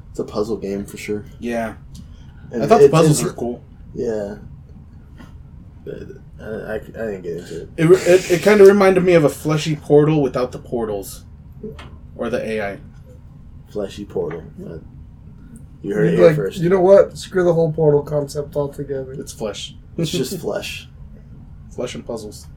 it's 0.09 0.19
a 0.19 0.23
puzzle 0.23 0.57
game 0.57 0.85
for 0.85 0.97
sure. 0.97 1.25
Yeah. 1.39 1.75
And 2.51 2.63
I 2.63 2.67
thought 2.67 2.81
the 2.81 2.89
puzzles 2.89 3.23
were 3.23 3.33
cool. 3.33 3.63
Yeah. 3.93 4.37
I, 5.85 6.43
I, 6.43 6.75
I 6.75 6.79
didn't 6.79 7.21
get 7.21 7.37
into 7.37 7.61
it. 7.61 7.69
It, 7.77 7.91
it, 7.91 8.31
it 8.31 8.43
kind 8.43 8.61
of 8.61 8.67
reminded 8.67 9.03
me 9.03 9.13
of 9.13 9.23
a 9.23 9.29
fleshy 9.29 9.75
portal 9.75 10.21
without 10.21 10.51
the 10.51 10.59
portals. 10.59 11.25
Or 12.15 12.29
the 12.29 12.43
AI. 12.43 12.79
Fleshy 13.71 14.05
portal. 14.05 14.43
You 15.83 15.93
heard 15.93 16.07
it 16.07 16.11
You'd 16.11 16.17
here 16.19 16.27
like, 16.27 16.35
first. 16.35 16.59
You 16.59 16.69
know 16.69 16.79
what? 16.81 17.15
Screw 17.17 17.43
the 17.43 17.53
whole 17.53 17.71
portal 17.71 18.01
concept 18.01 18.55
altogether. 18.55 19.11
It's 19.13 19.33
flesh. 19.33 19.75
It's 19.97 20.09
just 20.11 20.39
flesh. 20.41 20.87
flesh 21.75 21.93
and 21.93 22.05
puzzles. 22.05 22.47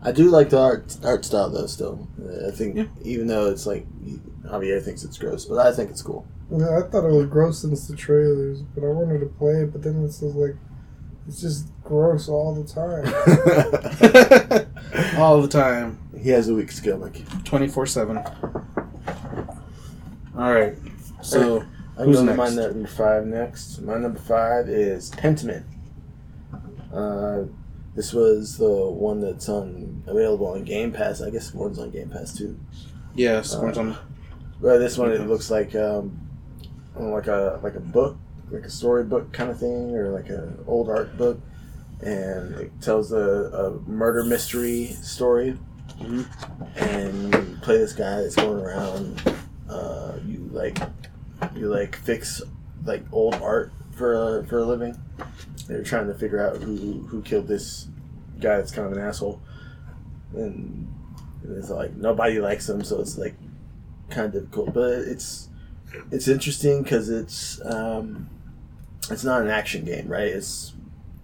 I 0.00 0.12
do 0.12 0.30
like 0.30 0.48
the 0.50 0.60
art 0.60 0.96
art 1.04 1.24
style 1.24 1.50
though. 1.50 1.66
Still, 1.66 2.08
I 2.46 2.50
think 2.52 2.76
Yeah. 2.76 2.84
even 3.02 3.26
though 3.26 3.50
it's 3.50 3.66
like 3.66 3.84
Javier 4.44 4.80
thinks 4.82 5.02
it's 5.04 5.18
gross, 5.18 5.44
but 5.44 5.58
I 5.58 5.72
think 5.74 5.90
it's 5.90 6.02
cool. 6.02 6.24
Yeah, 6.50 6.78
I 6.78 6.82
thought 6.88 7.04
it 7.04 7.12
was 7.12 7.26
gross 7.26 7.58
since 7.60 7.88
the 7.88 7.96
trailers, 7.96 8.62
but 8.62 8.84
I 8.84 8.88
wanted 8.88 9.18
to 9.20 9.26
play 9.26 9.54
it. 9.62 9.72
But 9.72 9.82
then 9.82 10.02
it's 10.04 10.20
just 10.20 10.34
like, 10.36 10.54
it's 11.26 11.40
just 11.42 11.66
gross 11.84 12.28
all 12.28 12.54
the 12.54 12.64
time. 12.64 13.04
All 15.18 15.42
the 15.42 15.48
time. 15.48 15.98
he 16.18 16.30
has 16.30 16.48
a 16.48 16.54
weak 16.54 16.70
stomach. 16.72 17.14
24 17.44 17.84
7. 17.86 18.18
Alright. 20.36 20.76
So, 21.22 21.64
I'm 21.98 22.06
Who's 22.06 22.16
going 22.16 22.28
to 22.28 22.34
my 22.34 22.48
number 22.48 22.86
five 22.86 23.26
next. 23.26 23.80
My 23.80 23.98
number 23.98 24.20
five 24.20 24.68
is 24.68 25.10
Pentiment. 25.10 25.64
Uh, 26.92 27.44
this 27.94 28.12
was 28.12 28.56
the 28.56 28.68
one 28.90 29.20
that's 29.20 29.48
on 29.48 30.04
available 30.06 30.46
on 30.46 30.64
Game 30.64 30.92
Pass. 30.92 31.20
I 31.20 31.30
guess 31.30 31.52
one's 31.52 31.78
on 31.78 31.90
Game 31.90 32.08
Pass 32.10 32.36
too. 32.36 32.58
yeah, 33.14 33.40
Scorn's 33.42 33.78
on. 33.78 33.96
But 34.60 34.78
this 34.78 34.96
one 34.96 35.10
it 35.12 35.26
looks 35.26 35.50
like 35.50 35.74
um, 35.74 36.20
like 36.96 37.26
a 37.26 37.58
like 37.62 37.74
a 37.74 37.80
book, 37.80 38.16
like 38.50 38.62
a 38.64 38.70
storybook 38.70 39.32
kind 39.32 39.50
of 39.50 39.58
thing, 39.58 39.94
or 39.96 40.10
like 40.10 40.28
an 40.28 40.58
old 40.66 40.88
art 40.88 41.16
book, 41.18 41.40
and 42.00 42.54
it 42.54 42.72
tells 42.80 43.12
a, 43.12 43.18
a 43.18 43.70
murder 43.90 44.22
mystery 44.24 44.86
story. 45.02 45.58
Mhm. 46.00 46.26
And 46.76 47.34
you 47.34 47.58
play 47.60 47.78
this 47.78 47.92
guy 47.92 48.20
that's 48.22 48.36
going 48.36 48.60
around. 48.60 49.20
Uh, 49.68 50.12
you 50.24 50.48
like 50.52 50.78
you 51.54 51.68
like 51.68 51.96
fix 51.96 52.42
like 52.84 53.02
old 53.12 53.34
art 53.36 53.72
for 53.92 54.38
a, 54.38 54.44
for 54.46 54.58
a 54.58 54.64
living. 54.64 54.96
They're 55.66 55.82
trying 55.82 56.06
to 56.08 56.14
figure 56.14 56.44
out 56.46 56.56
who 56.62 57.04
who 57.08 57.22
killed 57.22 57.48
this 57.48 57.88
guy 58.40 58.56
that's 58.56 58.70
kind 58.70 58.86
of 58.86 58.92
an 58.96 59.02
asshole, 59.02 59.40
and 60.34 60.88
it's 61.48 61.70
like 61.70 61.94
nobody 61.96 62.40
likes 62.40 62.68
him, 62.68 62.82
so 62.82 63.00
it's 63.00 63.18
like 63.18 63.34
kind 64.10 64.26
of 64.26 64.32
difficult. 64.32 64.72
But 64.72 64.92
it's 65.00 65.48
it's 66.10 66.28
interesting 66.28 66.82
because 66.82 67.10
it's 67.10 67.60
um, 67.64 68.28
it's 69.10 69.24
not 69.24 69.42
an 69.42 69.48
action 69.48 69.84
game, 69.84 70.08
right? 70.08 70.28
It's 70.28 70.74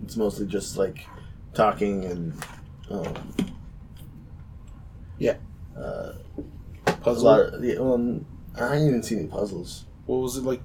it's 0.02 0.16
mostly 0.16 0.46
just 0.46 0.76
like 0.76 1.06
talking 1.54 2.04
and 2.04 2.44
um, 2.90 3.14
Yeah. 5.18 5.36
uh, 5.76 6.12
a 6.86 6.92
Puzzle. 7.00 7.24
lot 7.24 7.40
of 7.40 7.64
yeah, 7.64 7.78
well, 7.78 8.20
I 8.56 8.72
didn't 8.74 8.88
even 8.88 9.02
see 9.02 9.16
any 9.16 9.26
puzzles. 9.26 9.84
What 10.06 10.16
was 10.16 10.36
it 10.36 10.44
like? 10.44 10.62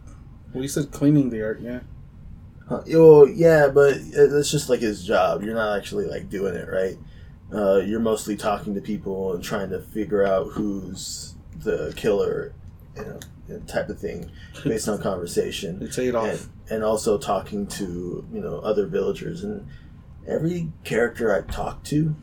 Well, 0.54 0.63
you 0.63 0.67
said 0.69 0.91
cleaning 0.91 1.30
the 1.30 1.43
art, 1.43 1.62
yeah. 1.62 1.82
Huh, 2.67 2.82
Well, 2.88 3.28
yeah, 3.28 3.67
but 3.67 3.93
it- 3.97 4.13
it's 4.34 4.52
just 4.52 4.69
like 4.69 4.80
his 4.82 5.04
job. 5.04 5.43
You're 5.43 5.56
not 5.56 5.78
actually 5.78 6.06
like 6.06 6.30
doing 6.30 6.56
it, 6.56 6.67
right? 6.69 6.97
Uh, 7.52 7.78
you're 7.78 7.99
mostly 7.99 8.36
talking 8.36 8.75
to 8.75 8.82
people 8.82 9.34
and 9.34 9.43
trying 9.43 9.69
to 9.71 9.80
figure 9.82 10.23
out 10.25 10.49
who's 10.54 11.34
the 11.63 11.91
killer, 11.95 12.54
you 12.95 13.04
know, 13.04 13.60
type 13.67 13.89
of 13.89 13.97
thing 13.99 14.30
based 14.63 14.88
on 14.88 15.02
conversation, 15.02 15.80
They 15.80 15.89
say 15.89 16.08
it 16.08 16.15
off. 16.15 16.28
and, 16.28 16.39
and 16.69 16.84
also 16.84 17.17
talking 17.17 17.65
to 17.67 18.28
you 18.32 18.39
know 18.39 18.60
other 18.60 18.86
villagers. 18.86 19.43
And 19.43 19.65
every 20.28 20.71
character 20.84 21.34
I 21.36 21.41
talked 21.52 21.88
to 21.88 22.15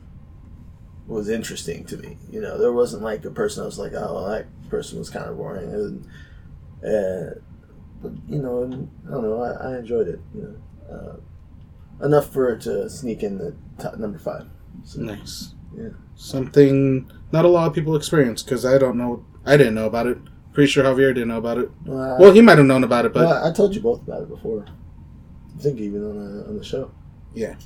was 1.08 1.28
interesting 1.28 1.84
to 1.86 1.96
me. 1.96 2.18
You 2.30 2.40
know, 2.40 2.56
there 2.58 2.72
wasn't 2.72 3.02
like 3.02 3.24
a 3.24 3.30
person 3.30 3.62
I 3.62 3.66
was 3.66 3.78
like, 3.80 3.92
oh, 3.94 4.14
well, 4.14 4.28
that 4.30 4.46
person 4.70 4.98
was 4.98 5.10
kind 5.10 5.26
of 5.28 5.36
boring. 5.36 5.72
And, 5.72 6.06
uh, 6.84 7.40
but 8.02 8.12
you 8.28 8.42
know, 8.42 8.62
and, 8.62 8.90
I 9.06 9.10
don't 9.12 9.22
know. 9.22 9.42
I, 9.42 9.72
I 9.72 9.78
enjoyed 9.78 10.08
it. 10.08 10.20
You 10.34 10.42
know, 10.42 10.94
uh, 10.94 12.04
enough 12.04 12.32
for 12.32 12.50
it 12.50 12.60
to 12.62 12.88
sneak 12.90 13.22
in 13.22 13.38
the 13.38 13.56
top 13.78 13.96
number 13.98 14.18
five. 14.18 14.46
So, 14.84 15.00
Nice. 15.00 15.54
Yeah. 15.76 15.90
Something 16.14 17.10
not 17.32 17.44
a 17.44 17.48
lot 17.48 17.66
of 17.68 17.74
people 17.74 17.96
experience 17.96 18.42
because 18.42 18.64
I 18.64 18.78
don't 18.78 18.96
know. 18.96 19.24
I 19.44 19.56
didn't 19.56 19.74
know 19.74 19.86
about 19.86 20.06
it. 20.06 20.18
Pretty 20.52 20.70
sure 20.70 20.84
Javier 20.84 21.14
didn't 21.14 21.28
know 21.28 21.38
about 21.38 21.58
it. 21.58 21.70
Well, 21.84 22.16
Well, 22.18 22.32
he 22.32 22.40
might 22.40 22.56
have 22.56 22.66
known 22.66 22.84
about 22.84 23.04
it, 23.04 23.12
but 23.12 23.26
well, 23.26 23.46
I 23.46 23.52
told 23.52 23.74
you 23.74 23.80
both 23.82 24.02
about 24.02 24.22
it 24.22 24.28
before. 24.28 24.64
I 25.54 25.62
think 25.62 25.80
even 25.80 26.04
on 26.04 26.16
the 26.16 26.48
on 26.48 26.58
the 26.58 26.64
show. 26.64 26.90
Yeah. 27.34 27.56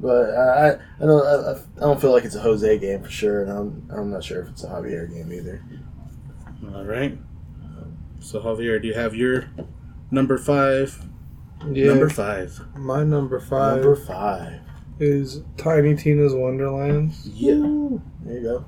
But 0.00 0.30
I 0.30 0.68
I, 0.68 0.72
I 0.74 1.06
don't 1.06 1.26
I, 1.26 1.52
I 1.52 1.80
don't 1.80 2.00
feel 2.00 2.12
like 2.12 2.24
it's 2.24 2.34
a 2.34 2.40
Jose 2.40 2.78
game 2.78 3.02
for 3.02 3.10
sure, 3.10 3.42
and 3.42 3.50
I'm 3.50 3.90
I'm 3.90 4.10
not 4.10 4.24
sure 4.24 4.42
if 4.42 4.48
it's 4.48 4.64
a 4.64 4.68
Javier 4.68 5.10
game 5.12 5.32
either. 5.32 5.62
all 6.74 6.84
right. 6.84 7.18
So 8.26 8.40
Javier, 8.40 8.82
do 8.82 8.88
you 8.88 8.94
have 8.94 9.14
your 9.14 9.44
number 10.10 10.36
five? 10.36 11.00
Yeah, 11.70 11.86
Number 11.90 12.10
five. 12.10 12.60
my 12.74 13.04
number 13.04 13.38
five 13.38 13.76
Number 13.82 13.94
five. 13.94 14.60
is 14.98 15.44
Tiny 15.56 15.94
Tina's 15.94 16.34
Wonderlands. 16.34 17.28
Yeah. 17.28 17.54
There 18.24 18.34
you 18.34 18.42
go. 18.42 18.64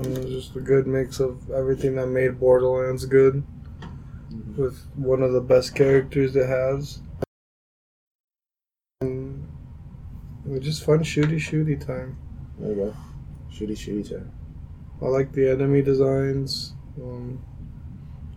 It's 0.00 0.30
just 0.30 0.56
a 0.56 0.60
good 0.60 0.86
mix 0.86 1.20
of 1.20 1.50
everything 1.50 1.96
that 1.96 2.06
made 2.06 2.40
Borderlands 2.40 3.04
good, 3.04 3.44
with 4.56 4.86
one 4.96 5.22
of 5.22 5.34
the 5.34 5.42
best 5.42 5.74
characters 5.74 6.34
it 6.34 6.48
has. 6.48 7.02
And 9.02 9.46
it 10.46 10.50
was 10.52 10.60
just 10.62 10.84
fun 10.86 11.00
shooty 11.00 11.36
shooty 11.36 11.78
time. 11.78 12.16
There 12.58 12.70
you 12.70 12.76
go. 12.76 12.96
Shooty 13.52 13.76
shooty 13.76 14.08
time. 14.08 14.32
I 15.02 15.04
like 15.08 15.32
the 15.32 15.50
enemy 15.50 15.82
designs. 15.82 16.72
Um, 16.98 17.44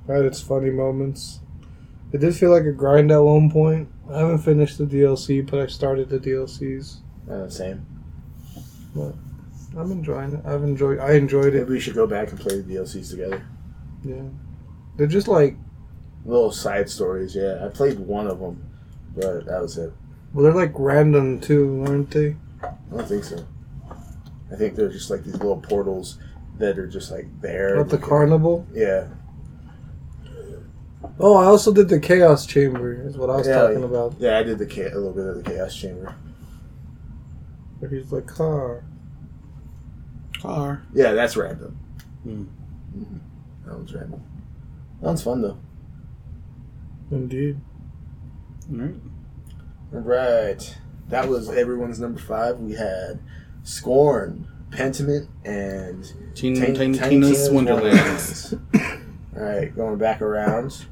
had 0.07 0.25
its 0.25 0.41
funny 0.41 0.69
moments. 0.69 1.39
It 2.11 2.19
did 2.19 2.35
feel 2.35 2.51
like 2.51 2.63
a 2.65 2.71
grind 2.71 3.11
at 3.11 3.17
one 3.19 3.51
point. 3.51 3.89
I 4.09 4.19
haven't 4.19 4.37
finished 4.39 4.77
the 4.77 4.85
DLC, 4.85 5.49
but 5.49 5.59
I 5.59 5.67
started 5.67 6.09
the 6.09 6.19
DLCs. 6.19 6.97
Uh, 7.29 7.49
same. 7.49 7.85
I'm 8.95 9.91
enjoying 9.91 10.33
it. 10.33 10.45
I've 10.45 10.63
enjoyed. 10.63 10.99
I 10.99 11.13
enjoyed 11.13 11.53
Maybe 11.53 11.57
it. 11.59 11.67
we 11.67 11.79
should 11.79 11.93
go 11.95 12.07
back 12.07 12.29
and 12.31 12.39
play 12.39 12.61
the 12.61 12.73
DLCs 12.75 13.11
together. 13.11 13.45
Yeah, 14.03 14.23
they're 14.95 15.07
just 15.07 15.27
like 15.27 15.55
Little 16.25 16.51
side 16.51 16.89
stories. 16.89 17.35
Yeah, 17.35 17.63
I 17.63 17.69
played 17.69 17.99
one 17.99 18.27
of 18.27 18.39
them, 18.39 18.69
but 19.15 19.45
that 19.45 19.61
was 19.61 19.77
it. 19.77 19.93
well, 20.33 20.43
they're 20.43 20.53
like 20.53 20.73
random 20.75 21.39
too, 21.39 21.83
aren't 21.87 22.11
they? 22.11 22.35
I 22.63 22.71
don't 22.91 23.07
think 23.07 23.23
so. 23.23 23.45
I 24.51 24.55
think 24.55 24.75
they're 24.75 24.89
just 24.89 25.09
like 25.09 25.23
these 25.23 25.35
little 25.35 25.61
portals 25.61 26.17
that 26.57 26.79
are 26.79 26.87
just 26.87 27.11
like 27.11 27.27
there. 27.41 27.79
At 27.79 27.89
the 27.89 27.97
carnival. 27.97 28.65
Yeah. 28.73 29.07
Oh, 31.19 31.35
I 31.37 31.45
also 31.45 31.71
did 31.73 31.89
the 31.89 31.99
Chaos 31.99 32.45
Chamber. 32.45 32.93
Is 33.07 33.17
what 33.17 33.29
I 33.29 33.35
was 33.37 33.47
Yeah, 33.47 33.61
talking 33.61 33.79
yeah. 33.79 33.85
about. 33.85 34.15
Yeah, 34.19 34.37
I 34.39 34.43
did 34.43 34.57
the 34.57 34.65
cha- 34.65 34.81
a 34.93 34.95
little 34.97 35.13
bit 35.13 35.25
of 35.25 35.35
the 35.35 35.43
chaos 35.43 35.75
chamber. 35.75 36.15
Where 37.79 37.89
he's 37.91 38.11
like, 38.11 38.25
car. 38.27 38.83
Car. 40.41 40.83
Yeah, 40.93 41.13
that's 41.13 41.37
random. 41.37 41.77
Mhm. 42.25 42.47
That 43.65 43.79
was 43.79 43.93
random. 43.93 44.21
That 45.01 45.11
was 45.11 45.23
fun 45.23 45.41
though. 45.41 45.57
Indeed. 47.11 47.59
All 48.71 48.77
right. 48.79 48.95
All 49.93 49.99
right, 50.01 50.77
that 51.09 51.29
was 51.29 51.49
everyone's 51.49 51.99
number 51.99 52.19
five. 52.19 52.59
We 52.59 52.73
had 52.73 53.19
Scorn, 53.63 54.47
Pentiment, 54.71 55.27
and 55.45 56.03
Teen, 56.35 56.55
Tiny- 56.55 56.73
Tiny, 56.73 56.97
Tiny 56.97 57.09
Tina's 57.21 57.31
Tina's 57.47 57.49
Wonderlands. 57.51 58.55
All 59.37 59.43
right, 59.43 59.75
going 59.75 59.97
back 59.97 60.21
around. 60.21 60.85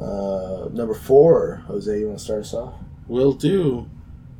Uh, 0.00 0.68
number 0.72 0.94
four, 0.94 1.62
Jose, 1.66 1.98
you 1.98 2.06
want 2.08 2.18
to 2.18 2.24
start 2.24 2.40
us 2.40 2.54
off? 2.54 2.74
Will 3.06 3.32
do. 3.32 3.88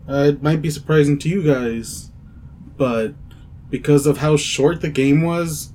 Uh, 0.09 0.24
it 0.29 0.42
might 0.42 0.61
be 0.62 0.70
surprising 0.70 1.18
to 1.20 1.29
you 1.29 1.42
guys, 1.42 2.11
but 2.77 3.14
because 3.70 4.07
of 4.07 4.18
how 4.18 4.37
short 4.37 4.81
the 4.81 4.88
game 4.88 5.22
was, 5.22 5.72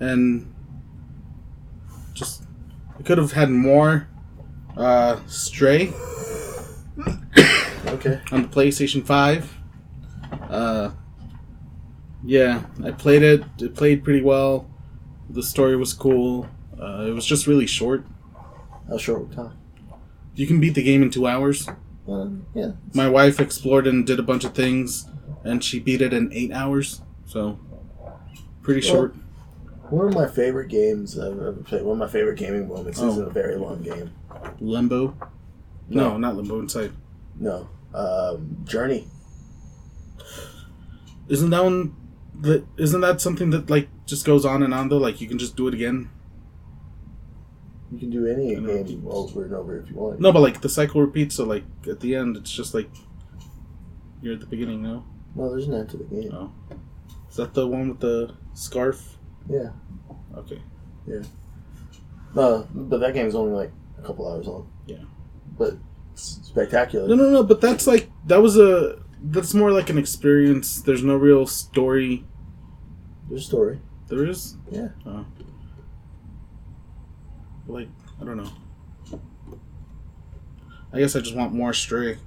and 0.00 0.52
just 2.14 2.42
we 2.98 3.04
could 3.04 3.18
have 3.18 3.32
had 3.32 3.50
more. 3.50 4.08
Uh, 4.76 5.20
Stray 5.26 5.88
Okay. 7.86 8.20
on 8.30 8.42
the 8.42 8.48
PlayStation 8.48 9.06
Five. 9.06 9.56
Uh, 10.50 10.90
yeah, 12.24 12.64
I 12.84 12.90
played 12.90 13.22
it. 13.22 13.42
It 13.58 13.74
played 13.74 14.04
pretty 14.04 14.22
well. 14.22 14.68
The 15.30 15.42
story 15.42 15.76
was 15.76 15.92
cool. 15.94 16.48
Uh, 16.80 17.04
it 17.06 17.10
was 17.12 17.24
just 17.26 17.46
really 17.46 17.66
short. 17.66 18.04
How 18.88 18.98
short 18.98 19.32
time? 19.32 19.56
You 20.34 20.46
can 20.46 20.60
beat 20.60 20.74
the 20.74 20.82
game 20.82 21.02
in 21.02 21.10
two 21.10 21.26
hours. 21.26 21.68
Uh, 22.08 22.28
yeah. 22.54 22.72
My 22.94 23.08
wife 23.08 23.40
explored 23.40 23.86
and 23.86 24.06
did 24.06 24.18
a 24.18 24.22
bunch 24.22 24.44
of 24.44 24.54
things, 24.54 25.08
and 25.44 25.64
she 25.64 25.80
beat 25.80 26.02
it 26.02 26.12
in 26.12 26.30
eight 26.32 26.52
hours. 26.52 27.00
So, 27.24 27.58
pretty 28.62 28.86
Well, 28.86 28.94
short. 28.96 29.14
One 29.90 30.08
of 30.08 30.14
my 30.14 30.26
favorite 30.28 30.68
games 30.68 31.18
I've 31.18 31.32
ever 31.32 31.52
played. 31.54 31.82
One 31.82 31.94
of 31.94 31.98
my 31.98 32.12
favorite 32.12 32.38
gaming 32.38 32.68
moments 32.68 33.00
Oh. 33.00 33.08
isn't 33.08 33.26
a 33.28 33.30
very 33.30 33.56
long 33.56 33.82
game. 33.82 34.10
Limbo. 34.60 35.16
No, 35.88 36.18
not 36.18 36.36
Limbo 36.36 36.60
Inside. 36.60 36.92
No. 37.38 37.68
Um, 37.94 38.58
Journey. 38.64 39.06
Isn't 41.28 41.50
that 41.50 41.64
one? 41.64 41.94
That 42.40 42.64
isn't 42.76 43.00
that 43.00 43.20
something 43.20 43.50
that 43.50 43.70
like 43.70 43.88
just 44.04 44.26
goes 44.26 44.44
on 44.44 44.62
and 44.62 44.74
on 44.74 44.88
though? 44.88 44.98
Like 44.98 45.20
you 45.20 45.28
can 45.28 45.38
just 45.38 45.56
do 45.56 45.66
it 45.68 45.74
again. 45.74 46.10
You 47.92 47.98
can 47.98 48.10
do 48.10 48.26
any 48.26 48.54
game 48.54 49.06
over 49.08 49.44
and 49.44 49.54
over 49.54 49.78
if 49.78 49.88
you 49.90 49.96
want. 49.96 50.20
No, 50.20 50.32
but 50.32 50.40
like 50.40 50.60
the 50.60 50.68
cycle 50.68 51.00
repeats. 51.00 51.36
So 51.36 51.44
like 51.44 51.64
at 51.88 52.00
the 52.00 52.16
end, 52.16 52.36
it's 52.36 52.50
just 52.50 52.74
like 52.74 52.90
you're 54.20 54.34
at 54.34 54.40
the 54.40 54.46
beginning. 54.46 54.82
No, 54.82 55.04
No, 55.34 55.50
there's 55.50 55.66
an 55.68 55.74
end 55.74 55.90
to 55.90 55.96
the 55.98 56.04
game. 56.04 56.30
Oh. 56.32 56.52
is 57.30 57.36
that 57.36 57.54
the 57.54 57.66
one 57.66 57.90
with 57.90 58.00
the 58.00 58.34
scarf? 58.54 59.16
Yeah. 59.48 59.70
Okay. 60.36 60.60
Yeah. 61.06 61.22
No, 62.34 62.66
but 62.74 62.98
that 62.98 63.14
game's 63.14 63.34
only 63.34 63.52
like 63.52 63.72
a 63.98 64.02
couple 64.02 64.30
hours 64.30 64.46
long. 64.46 64.70
Yeah. 64.86 65.04
But 65.56 65.74
it's 66.12 66.40
spectacular. 66.42 67.06
No, 67.08 67.14
no, 67.14 67.30
no. 67.30 67.42
But 67.44 67.60
that's 67.60 67.86
like 67.86 68.10
that 68.26 68.42
was 68.42 68.58
a 68.58 69.00
that's 69.22 69.54
more 69.54 69.70
like 69.70 69.90
an 69.90 69.98
experience. 69.98 70.82
There's 70.82 71.04
no 71.04 71.16
real 71.16 71.46
story. 71.46 72.24
There's 73.28 73.46
story. 73.46 73.80
There 74.08 74.26
is. 74.26 74.56
Yeah. 74.70 74.88
Oh. 75.06 75.24
Like 77.66 77.88
I 78.20 78.24
don't 78.24 78.36
know. 78.36 78.50
I 80.92 80.98
guess 81.00 81.16
I 81.16 81.20
just 81.20 81.34
want 81.36 81.52
more 81.52 81.72
Stray. 81.72 82.18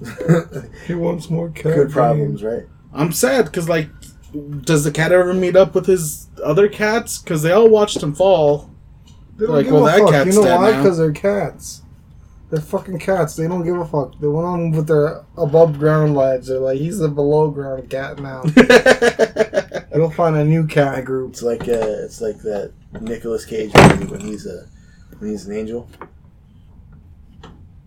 He 0.86 0.94
wants 0.94 1.30
more 1.30 1.48
cat. 1.50 1.74
Good 1.74 1.90
problems, 1.92 2.42
right? 2.42 2.64
I'm 2.92 3.12
sad 3.12 3.46
because 3.46 3.68
like, 3.68 3.88
does 4.62 4.84
the 4.84 4.90
cat 4.90 5.12
ever 5.12 5.32
meet 5.32 5.56
up 5.56 5.74
with 5.74 5.86
his 5.86 6.26
other 6.44 6.68
cats? 6.68 7.18
Because 7.18 7.42
they 7.42 7.52
all 7.52 7.68
watched 7.68 8.02
him 8.02 8.14
fall. 8.14 8.70
They 9.36 9.46
don't 9.46 9.54
Like, 9.56 9.64
give 9.66 9.74
well, 9.74 9.86
a 9.86 9.90
that 9.92 9.98
fuck. 10.00 10.10
cat's 10.10 10.26
You 10.34 10.42
know 10.42 10.48
dead 10.48 10.56
why? 10.56 10.76
Because 10.76 10.98
they're 10.98 11.12
cats. 11.12 11.82
They're 12.50 12.60
fucking 12.60 12.98
cats. 12.98 13.34
They 13.36 13.48
don't 13.48 13.64
give 13.64 13.78
a 13.78 13.84
fuck. 13.86 14.18
They 14.20 14.26
went 14.26 14.46
on 14.46 14.72
with 14.72 14.86
their 14.88 15.24
above 15.38 15.78
ground 15.78 16.14
lives. 16.14 16.48
They're 16.48 16.58
like, 16.58 16.78
he's 16.78 17.00
a 17.00 17.08
below 17.08 17.50
ground 17.50 17.88
cat 17.88 18.18
now. 18.18 18.42
You'll 19.94 20.10
find 20.10 20.36
a 20.36 20.44
new 20.44 20.66
cat 20.66 21.04
group. 21.06 21.30
It's 21.30 21.42
like 21.42 21.62
uh, 21.62 22.04
it's 22.04 22.20
like 22.20 22.38
that 22.38 22.72
Nicolas 23.00 23.44
Cage 23.44 23.72
movie 23.74 24.06
when 24.06 24.20
he's 24.20 24.46
a 24.46 24.66
when 25.18 25.30
he's 25.30 25.46
an 25.46 25.56
angel, 25.56 25.88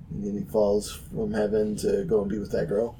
and 0.09 0.25
then 0.25 0.37
he 0.37 0.43
falls 0.51 0.91
from 0.91 1.33
heaven 1.33 1.75
to 1.77 2.03
go 2.05 2.21
and 2.21 2.29
be 2.29 2.39
with 2.39 2.51
that 2.51 2.67
girl. 2.67 2.97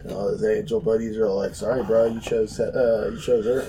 And 0.00 0.12
all 0.12 0.28
his 0.28 0.44
angel 0.44 0.80
buddies 0.80 1.16
are 1.18 1.28
like, 1.28 1.54
"Sorry, 1.54 1.82
bro, 1.84 2.06
you 2.06 2.20
chose 2.20 2.58
uh, 2.58 3.10
you 3.12 3.20
chose 3.20 3.44
her." 3.44 3.68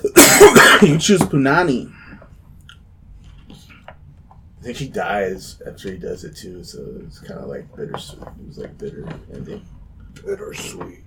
you 0.86 0.98
choose 0.98 1.22
Punani. 1.22 1.94
I 3.50 4.64
think 4.64 4.78
she 4.78 4.88
dies 4.90 5.60
after 5.66 5.92
he 5.92 5.98
does 5.98 6.24
it 6.24 6.36
too, 6.36 6.64
so 6.64 6.86
it's 7.06 7.20
kind 7.20 7.40
of 7.40 7.50
like 7.50 7.76
bittersweet. 7.76 8.22
It 8.22 8.48
was 8.48 8.58
like 8.60 8.78
bitter 8.78 9.08
ending. 9.34 9.66
Bittersweet. 10.24 11.04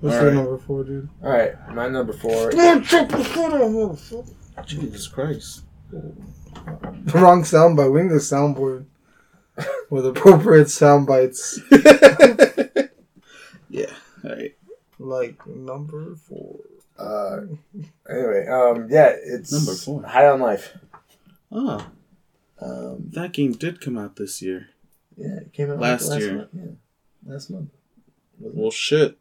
What's 0.00 0.16
your 0.16 0.26
right. 0.28 0.34
number 0.34 0.56
four, 0.56 0.84
dude? 0.84 1.10
All 1.22 1.30
right, 1.30 1.54
my 1.74 1.86
number 1.88 2.14
four. 2.14 2.50
Jesus 4.66 5.06
Christ. 5.06 5.62
The 5.90 6.12
wrong 7.14 7.42
soundbite. 7.42 7.92
We 7.92 8.02
need 8.02 8.12
a 8.12 8.16
soundboard 8.16 8.84
with 9.90 10.06
appropriate 10.06 10.70
sound 10.70 11.06
bites. 11.06 11.58
yeah. 13.70 13.86
All 14.24 14.30
right. 14.30 14.56
Like 14.98 15.46
number 15.46 16.14
four. 16.14 16.60
Uh, 16.98 17.40
anyway, 18.08 18.46
um, 18.46 18.88
yeah, 18.90 19.14
it's 19.24 19.52
Number 19.52 19.72
four. 19.74 20.02
High 20.02 20.28
on 20.28 20.40
Life. 20.40 20.76
Oh, 21.50 21.86
Um, 22.60 23.08
that 23.14 23.32
game 23.32 23.52
did 23.52 23.80
come 23.80 23.96
out 23.96 24.16
this 24.16 24.42
year. 24.42 24.68
yeah, 25.16 25.36
it 25.40 25.52
came 25.54 25.70
out 25.70 25.80
like 25.80 26.00
Last 26.02 26.18
year. 26.20 26.34
Month. 26.34 26.48
Yeah, 26.52 27.32
last 27.32 27.50
month. 27.50 27.70
Well, 28.38 28.70
shit. 28.70 29.16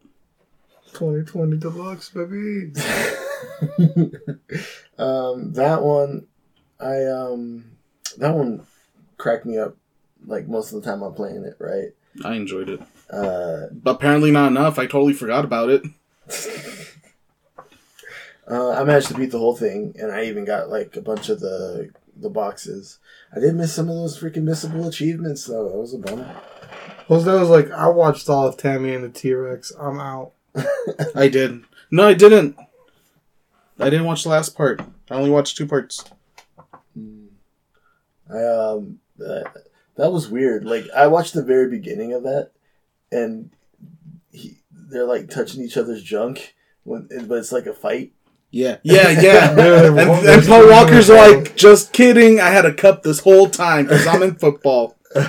2020 0.93 1.57
Deluxe, 1.57 2.09
baby. 2.09 2.73
um, 4.97 5.53
that 5.53 5.81
one, 5.81 6.27
I 6.79 7.05
um, 7.05 7.65
that 8.17 8.33
one 8.33 8.65
cracked 9.17 9.45
me 9.45 9.57
up. 9.57 9.75
Like 10.25 10.47
most 10.47 10.73
of 10.73 10.81
the 10.81 10.89
time 10.89 11.01
I'm 11.01 11.13
playing 11.13 11.43
it, 11.45 11.55
right? 11.59 11.89
I 12.23 12.35
enjoyed 12.35 12.69
it. 12.69 12.81
Uh, 13.09 13.67
But 13.71 13.95
apparently 13.95 14.31
not 14.31 14.47
enough. 14.51 14.77
I 14.77 14.85
totally 14.85 15.13
forgot 15.13 15.45
about 15.45 15.69
it. 15.69 15.83
uh, 18.49 18.71
I 18.71 18.83
managed 18.83 19.07
to 19.07 19.13
beat 19.15 19.31
the 19.31 19.39
whole 19.39 19.55
thing, 19.55 19.95
and 19.97 20.11
I 20.11 20.25
even 20.25 20.45
got 20.45 20.69
like 20.69 20.95
a 20.95 21.01
bunch 21.01 21.29
of 21.29 21.39
the 21.39 21.91
the 22.15 22.29
boxes. 22.29 22.99
I 23.35 23.39
did 23.39 23.55
miss 23.55 23.73
some 23.73 23.89
of 23.89 23.95
those 23.95 24.19
freaking 24.19 24.43
missable 24.43 24.87
achievements, 24.87 25.45
though. 25.45 25.69
That 25.69 25.77
was 25.77 25.93
a 25.93 25.97
bummer. 25.97 26.35
Well, 27.07 27.21
that 27.21 27.39
was 27.39 27.49
like, 27.49 27.71
I 27.71 27.87
watched 27.87 28.29
all 28.29 28.47
of 28.47 28.57
Tammy 28.57 28.93
and 28.93 29.03
the 29.03 29.09
T 29.09 29.33
Rex. 29.33 29.71
I'm 29.79 29.99
out. 29.99 30.33
I 31.15 31.27
did. 31.27 31.63
No, 31.91 32.07
I 32.07 32.13
didn't. 32.13 32.55
I 33.79 33.89
didn't 33.89 34.05
watch 34.05 34.23
the 34.23 34.29
last 34.29 34.55
part. 34.55 34.81
I 35.09 35.15
only 35.15 35.29
watched 35.29 35.57
two 35.57 35.67
parts. 35.67 36.03
I 38.31 38.43
um 38.45 38.99
uh, 39.19 39.43
that 39.95 40.11
was 40.11 40.29
weird. 40.29 40.65
Like 40.65 40.85
I 40.95 41.07
watched 41.07 41.33
the 41.33 41.43
very 41.43 41.69
beginning 41.69 42.13
of 42.13 42.23
that, 42.23 42.51
and 43.11 43.51
he, 44.31 44.57
they're 44.71 45.05
like 45.05 45.29
touching 45.29 45.63
each 45.63 45.77
other's 45.77 46.03
junk 46.03 46.55
when, 46.83 47.07
but 47.27 47.37
it's 47.37 47.51
like 47.51 47.65
a 47.65 47.73
fight. 47.73 48.13
Yeah. 48.51 48.77
Yeah, 48.83 49.09
yeah. 49.09 49.55
Yeah, 49.55 49.85
and, 49.87 50.27
and 50.27 50.47
Paul 50.47 50.69
Walker's 50.69 51.09
like, 51.09 51.55
just 51.55 51.93
kidding. 51.93 52.39
I 52.39 52.49
had 52.49 52.65
a 52.65 52.73
cup 52.73 53.03
this 53.03 53.19
whole 53.19 53.47
time 53.47 53.85
because 53.85 54.07
I'm 54.07 54.23
in 54.23 54.35
football. 54.35 54.95
and 55.15 55.23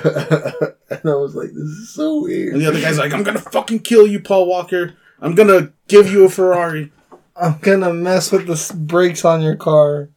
I 1.05 1.15
was 1.15 1.35
like, 1.35 1.49
this 1.49 1.57
is 1.57 1.95
so 1.95 2.23
weird. 2.23 2.55
And 2.55 2.63
the 2.63 2.69
other 2.69 2.81
guy's 2.81 2.99
like, 2.99 3.13
I'm 3.13 3.23
gonna 3.23 3.41
fucking 3.41 3.81
kill 3.81 4.07
you, 4.07 4.21
Paul 4.21 4.47
Walker. 4.47 4.95
I'm 5.21 5.35
gonna 5.35 5.73
give 5.89 6.11
you 6.11 6.25
a 6.25 6.31
Ferrari. 6.31 6.93
I'm 7.41 7.59
gonna 7.61 7.93
mess 7.93 8.31
with 8.33 8.47
the 8.47 8.75
brakes 8.77 9.25
on 9.25 9.43
your 9.43 9.57
car 9.57 10.11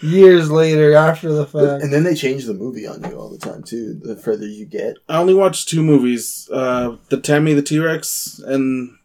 years 0.00 0.50
later 0.50 0.94
after 0.94 1.32
the 1.32 1.46
fact. 1.46 1.82
And 1.82 1.92
then 1.92 2.04
they 2.04 2.14
change 2.14 2.44
the 2.44 2.54
movie 2.54 2.86
on 2.86 3.02
you 3.04 3.18
all 3.18 3.30
the 3.30 3.38
time 3.38 3.62
too. 3.62 3.94
The 3.94 4.16
further 4.16 4.46
you 4.46 4.64
get, 4.66 4.96
I 5.08 5.18
only 5.18 5.34
watched 5.34 5.68
two 5.68 5.82
movies. 5.82 6.48
Uh, 6.52 6.96
the 7.08 7.18
Tammy 7.20 7.54
the 7.54 7.62
T 7.62 7.78
Rex, 7.78 8.38
and 8.44 8.96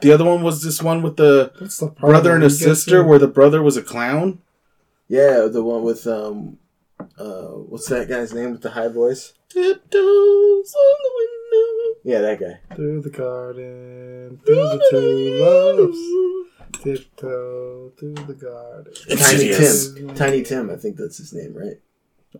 the 0.00 0.12
other 0.12 0.24
one 0.24 0.42
was 0.42 0.62
this 0.62 0.82
one 0.82 1.02
with 1.02 1.16
the 1.16 1.52
the 1.58 1.86
brother 1.98 2.32
and 2.32 2.42
where 2.42 2.48
a 2.48 2.50
sister, 2.50 3.02
where 3.02 3.18
the 3.18 3.26
brother 3.28 3.62
was 3.62 3.76
a 3.76 3.82
clown. 3.82 4.40
yeah, 5.08 5.48
the 5.50 5.64
one 5.64 5.82
with 5.82 6.06
um, 6.06 6.58
uh, 7.18 7.48
what's 7.68 7.88
that 7.88 8.08
guy's 8.08 8.32
name 8.32 8.52
with 8.52 8.62
the 8.62 8.70
high 8.70 8.88
voice? 8.88 9.32
Tiptoes 9.48 10.74
on 10.74 10.96
the 11.02 11.10
window. 11.18 12.00
Yeah, 12.04 12.20
that 12.20 12.38
guy. 12.40 12.74
Through 12.76 13.02
the 13.02 13.10
garden, 13.10 14.40
through 14.46 14.54
the 14.54 14.86
two 14.90 15.40
loves, 15.42 15.98
tiptoe 16.82 17.92
through 17.98 18.14
the 18.14 18.34
garden. 18.34 18.92
Tiny 19.08 19.12
Insidious. 19.48 19.94
Tim. 19.94 20.14
Tiny 20.14 20.42
Tim. 20.42 20.70
I 20.70 20.76
think 20.76 20.96
that's 20.96 21.18
his 21.18 21.32
name, 21.32 21.54
right? 21.54 21.80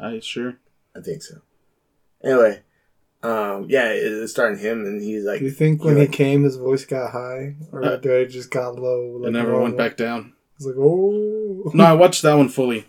I 0.01 0.21
sure. 0.21 0.57
I 0.97 1.01
think 1.01 1.23
so. 1.23 1.37
Anyway, 2.23 2.61
um, 3.23 3.67
yeah, 3.69 3.91
it- 3.93 4.03
it's 4.13 4.33
starting 4.33 4.59
him, 4.59 4.85
and 4.85 5.03
he's 5.03 5.25
like, 5.25 5.39
Do 5.41 5.45
you 5.47 5.51
think 5.51 5.85
when 5.85 5.97
he 5.97 6.03
he 6.03 6.09
came, 6.09 6.45
his 6.45 6.57
voice 6.57 6.85
got 6.85 7.13
high, 7.13 7.55
or 7.73 7.85
Uh, 7.85 7.97
did 7.97 8.13
it 8.13 8.27
just 8.29 8.51
got 8.51 8.77
low? 8.77 9.19
Like 9.19 9.29
It 9.29 9.33
never 9.33 9.49
normal? 9.51 9.65
went 9.65 9.77
back 9.79 9.97
down. 9.97 10.33
He's 10.59 10.67
like, 10.67 10.77
oh, 10.79 11.71
No, 11.75 11.85
I 11.85 11.93
watched 12.05 12.23
that 12.23 12.35
one 12.35 12.49
fully. 12.49 12.87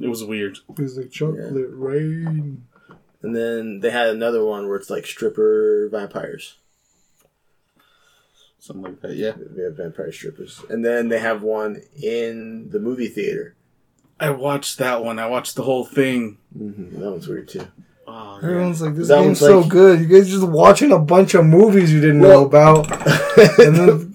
It 0.00 0.08
was 0.08 0.24
weird. 0.24 0.58
He's 0.76 0.96
like 0.96 1.10
chocolate 1.10 1.70
rain. 1.70 2.64
And 3.22 3.36
then 3.36 3.78
they 3.80 3.90
had 3.90 4.08
another 4.08 4.44
one 4.44 4.66
where 4.66 4.76
it's 4.76 4.90
like 4.90 5.06
stripper 5.06 5.88
vampires. 5.92 6.56
Something 8.62 8.84
like 8.84 9.00
that, 9.00 9.16
yeah. 9.16 9.32
They 9.36 9.64
have 9.64 9.76
vampire 9.76 10.12
strippers. 10.12 10.62
And 10.70 10.84
then 10.84 11.08
they 11.08 11.18
have 11.18 11.42
one 11.42 11.82
in 12.00 12.70
the 12.70 12.78
movie 12.78 13.08
theater. 13.08 13.56
I 14.20 14.30
watched 14.30 14.78
that 14.78 15.04
one. 15.04 15.18
I 15.18 15.26
watched 15.26 15.56
the 15.56 15.64
whole 15.64 15.84
thing. 15.84 16.38
Mm-hmm. 16.56 17.00
That 17.00 17.10
one's 17.10 17.26
weird 17.26 17.48
too. 17.48 17.66
Oh, 18.06 18.38
yeah. 18.40 18.48
Everyone's 18.48 18.80
like, 18.80 18.94
this 18.94 19.08
That 19.08 19.24
game's 19.24 19.40
so 19.40 19.60
like- 19.60 19.68
good. 19.68 20.00
You 20.00 20.06
guys 20.06 20.30
just 20.30 20.46
watching 20.46 20.92
a 20.92 20.98
bunch 21.00 21.34
of 21.34 21.44
movies 21.44 21.92
you 21.92 22.00
didn't 22.00 22.20
know 22.20 22.44
about. 22.44 22.86
Then- 23.56 24.14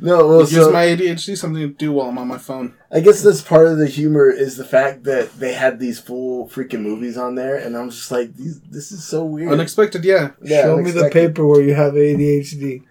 no, 0.00 0.28
well, 0.28 0.40
It 0.42 0.50
gives 0.50 0.52
so 0.66 0.70
my 0.70 0.84
ADHD 0.86 1.36
something 1.36 1.60
to 1.62 1.68
do 1.74 1.90
while 1.90 2.08
I'm 2.08 2.18
on 2.18 2.28
my 2.28 2.38
phone. 2.38 2.74
I 2.92 3.00
guess 3.00 3.20
that's 3.20 3.42
part 3.42 3.66
of 3.66 3.78
the 3.78 3.88
humor 3.88 4.30
is 4.30 4.56
the 4.56 4.64
fact 4.64 5.02
that 5.04 5.40
they 5.40 5.54
had 5.54 5.80
these 5.80 5.98
full 5.98 6.46
freaking 6.48 6.82
movies 6.82 7.16
on 7.16 7.34
there, 7.34 7.56
and 7.56 7.76
I'm 7.76 7.90
just 7.90 8.12
like, 8.12 8.32
these, 8.36 8.60
this 8.60 8.92
is 8.92 9.02
so 9.04 9.24
weird. 9.24 9.50
Unexpected, 9.50 10.04
yeah. 10.04 10.30
Yeah, 10.40 10.62
Show 10.62 10.76
me 10.76 10.92
the 10.92 11.10
paper 11.10 11.44
where 11.44 11.62
you 11.62 11.74
have 11.74 11.94
ADHD. 11.94 12.82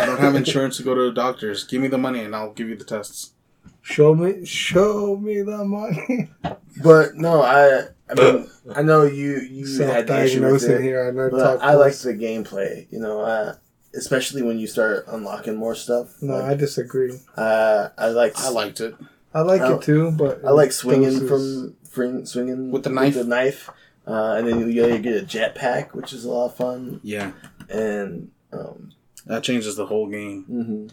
I 0.00 0.06
don't 0.06 0.18
have 0.20 0.34
insurance 0.34 0.76
to 0.78 0.82
go 0.82 0.94
to 0.94 1.02
the 1.06 1.12
doctors. 1.12 1.64
Give 1.64 1.80
me 1.82 1.88
the 1.88 1.98
money 1.98 2.20
and 2.20 2.34
I'll 2.34 2.52
give 2.52 2.68
you 2.68 2.76
the 2.76 2.84
tests. 2.84 3.32
Show 3.82 4.14
me, 4.14 4.44
show 4.46 5.16
me 5.16 5.42
the 5.42 5.64
money. 5.64 6.30
But 6.82 7.14
no, 7.16 7.42
I, 7.42 7.88
I 8.10 8.14
mean, 8.14 8.48
I 8.74 8.82
know 8.82 9.02
you, 9.04 9.40
you 9.40 9.82
had 9.82 10.06
the 10.06 10.24
issue 10.24 10.42
with 10.50 10.64
it. 10.64 10.80
here. 10.80 11.06
I 11.06 11.10
know. 11.10 11.28
But 11.30 11.38
talk 11.38 11.60
I 11.62 11.74
like 11.74 11.94
the 11.98 12.14
gameplay, 12.14 12.86
you 12.90 12.98
know, 12.98 13.20
uh, 13.20 13.54
especially 13.94 14.42
when 14.42 14.58
you 14.58 14.66
start 14.66 15.04
unlocking 15.08 15.56
more 15.56 15.74
stuff. 15.74 16.14
No, 16.22 16.34
Like, 16.34 16.44
I 16.44 16.54
disagree. 16.54 17.18
uh, 17.36 17.88
I 17.98 18.08
like 18.08 18.38
I 18.40 18.48
liked 18.48 18.80
it. 18.80 18.94
I 19.34 19.40
like 19.42 19.60
I- 19.60 19.74
it 19.74 19.82
too, 19.82 20.10
but 20.12 20.44
I 20.44 20.50
like 20.50 20.72
swinging 20.72 21.10
doses. 21.20 21.28
from 21.28 21.76
fring, 21.88 22.24
swinging 22.26 22.70
With 22.70 22.84
the 22.84 22.90
knife? 22.90 23.14
the 23.14 23.24
knife, 23.24 23.68
uh, 24.06 24.34
and 24.38 24.48
then 24.48 24.60
you, 24.60 24.66
you 24.68 24.98
get 24.98 25.22
a 25.22 25.26
jetpack, 25.26 25.92
which 25.92 26.12
is 26.12 26.24
a 26.24 26.30
lot 26.30 26.46
of 26.46 26.56
fun. 26.56 27.00
Yeah. 27.02 27.32
And 27.68 28.30
um, 28.52 28.92
That 29.26 29.42
changes 29.42 29.76
the 29.76 29.86
whole 29.86 30.08
game. 30.08 30.44
mhm. 30.50 30.90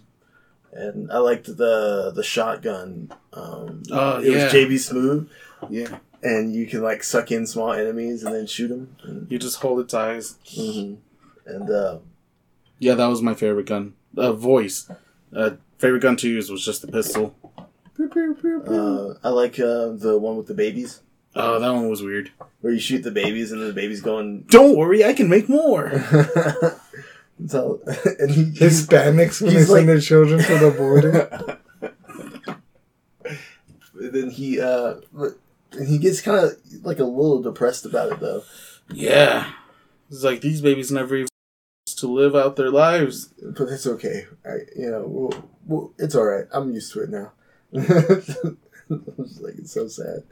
and 0.73 1.11
I 1.11 1.17
liked 1.17 1.45
the 1.57 2.11
the 2.15 2.23
shotgun. 2.23 3.11
Um, 3.33 3.83
Oh, 3.91 4.19
it 4.19 4.31
yeah. 4.31 4.43
was 4.45 4.53
JB 4.53 4.73
Smoove, 4.79 5.27
Yeah. 5.69 5.97
and 6.23 6.53
you 6.55 6.65
can 6.65 6.81
like 6.81 7.03
suck 7.03 7.31
in 7.31 7.45
small 7.45 7.73
enemies 7.73 8.23
and 8.23 8.33
then 8.33 8.47
shoot 8.47 8.69
them. 8.69 8.95
And, 9.03 9.29
You 9.31 9.37
just 9.37 9.57
hold 9.57 9.79
its 9.81 9.93
eyes. 9.93 10.35
mhm. 10.55 10.97
and 11.45 11.69
uh, 11.69 11.97
Yeah, 12.79 12.95
that 12.95 13.07
was 13.07 13.21
my 13.21 13.33
favorite 13.33 13.65
gun. 13.67 13.93
Uh, 14.15 14.31
voice. 14.33 14.89
Uh, 15.35 15.51
favorite 15.77 16.01
gun 16.01 16.15
to 16.17 16.29
use 16.29 16.49
was 16.49 16.63
just 16.65 16.81
the 16.81 16.87
pistol. 16.91 17.35
uh, 17.99 19.13
I 19.23 19.29
like 19.29 19.59
uh, 19.59 19.89
the 19.89 20.17
one 20.19 20.37
with 20.37 20.47
the 20.47 20.53
babies, 20.53 21.01
Oh, 21.35 21.59
that 21.59 21.69
one 21.73 21.89
was 21.89 22.01
weird. 22.01 22.31
where 22.61 22.73
you 22.73 22.79
shoot 22.79 23.03
the 23.03 23.11
babies 23.11 23.51
and 23.51 23.61
then 23.61 23.67
the 23.69 23.73
babies 23.73 24.01
going. 24.01 24.41
Don't 24.49 24.75
worry, 24.77 25.03
I 25.05 25.13
can 25.13 25.29
make 25.29 25.47
more. 25.49 25.89
so, 27.47 27.81
and 28.19 28.29
he, 28.31 28.43
Hispanics 28.51 29.41
when 29.41 29.53
they 29.53 29.59
he's 29.59 29.67
send 29.67 29.77
like- 29.79 29.85
their 29.87 29.99
children 30.01 30.43
to 30.43 30.57
the 30.57 30.71
border. 30.71 31.57
then 34.11 34.29
he 34.29 34.59
uh, 34.59 34.95
and 35.73 35.87
he 35.87 35.97
gets 35.97 36.21
kind 36.21 36.43
of 36.45 36.57
like 36.83 36.99
a 36.99 37.03
little 37.03 37.41
depressed 37.41 37.85
about 37.85 38.11
it 38.11 38.19
though. 38.19 38.43
yeah. 38.91 39.51
It's 40.09 40.23
like 40.25 40.41
these 40.41 40.61
babies 40.61 40.91
never 40.91 41.15
even 41.15 41.27
to 41.85 42.07
live 42.07 42.35
out 42.35 42.57
their 42.57 42.69
lives. 42.69 43.27
but 43.41 43.69
it's 43.69 43.87
okay. 43.87 44.25
I, 44.45 44.55
you 44.75 44.91
know, 44.91 45.05
we'll, 45.07 45.49
we'll, 45.65 45.93
it's 45.97 46.15
all 46.15 46.25
right. 46.25 46.45
I'm 46.51 46.73
used 46.73 46.91
to 46.93 47.03
it 47.03 47.09
now. 47.09 47.31
it's 47.71 49.39
like 49.39 49.53
it's 49.57 49.71
so 49.71 49.87
sad. 49.87 50.23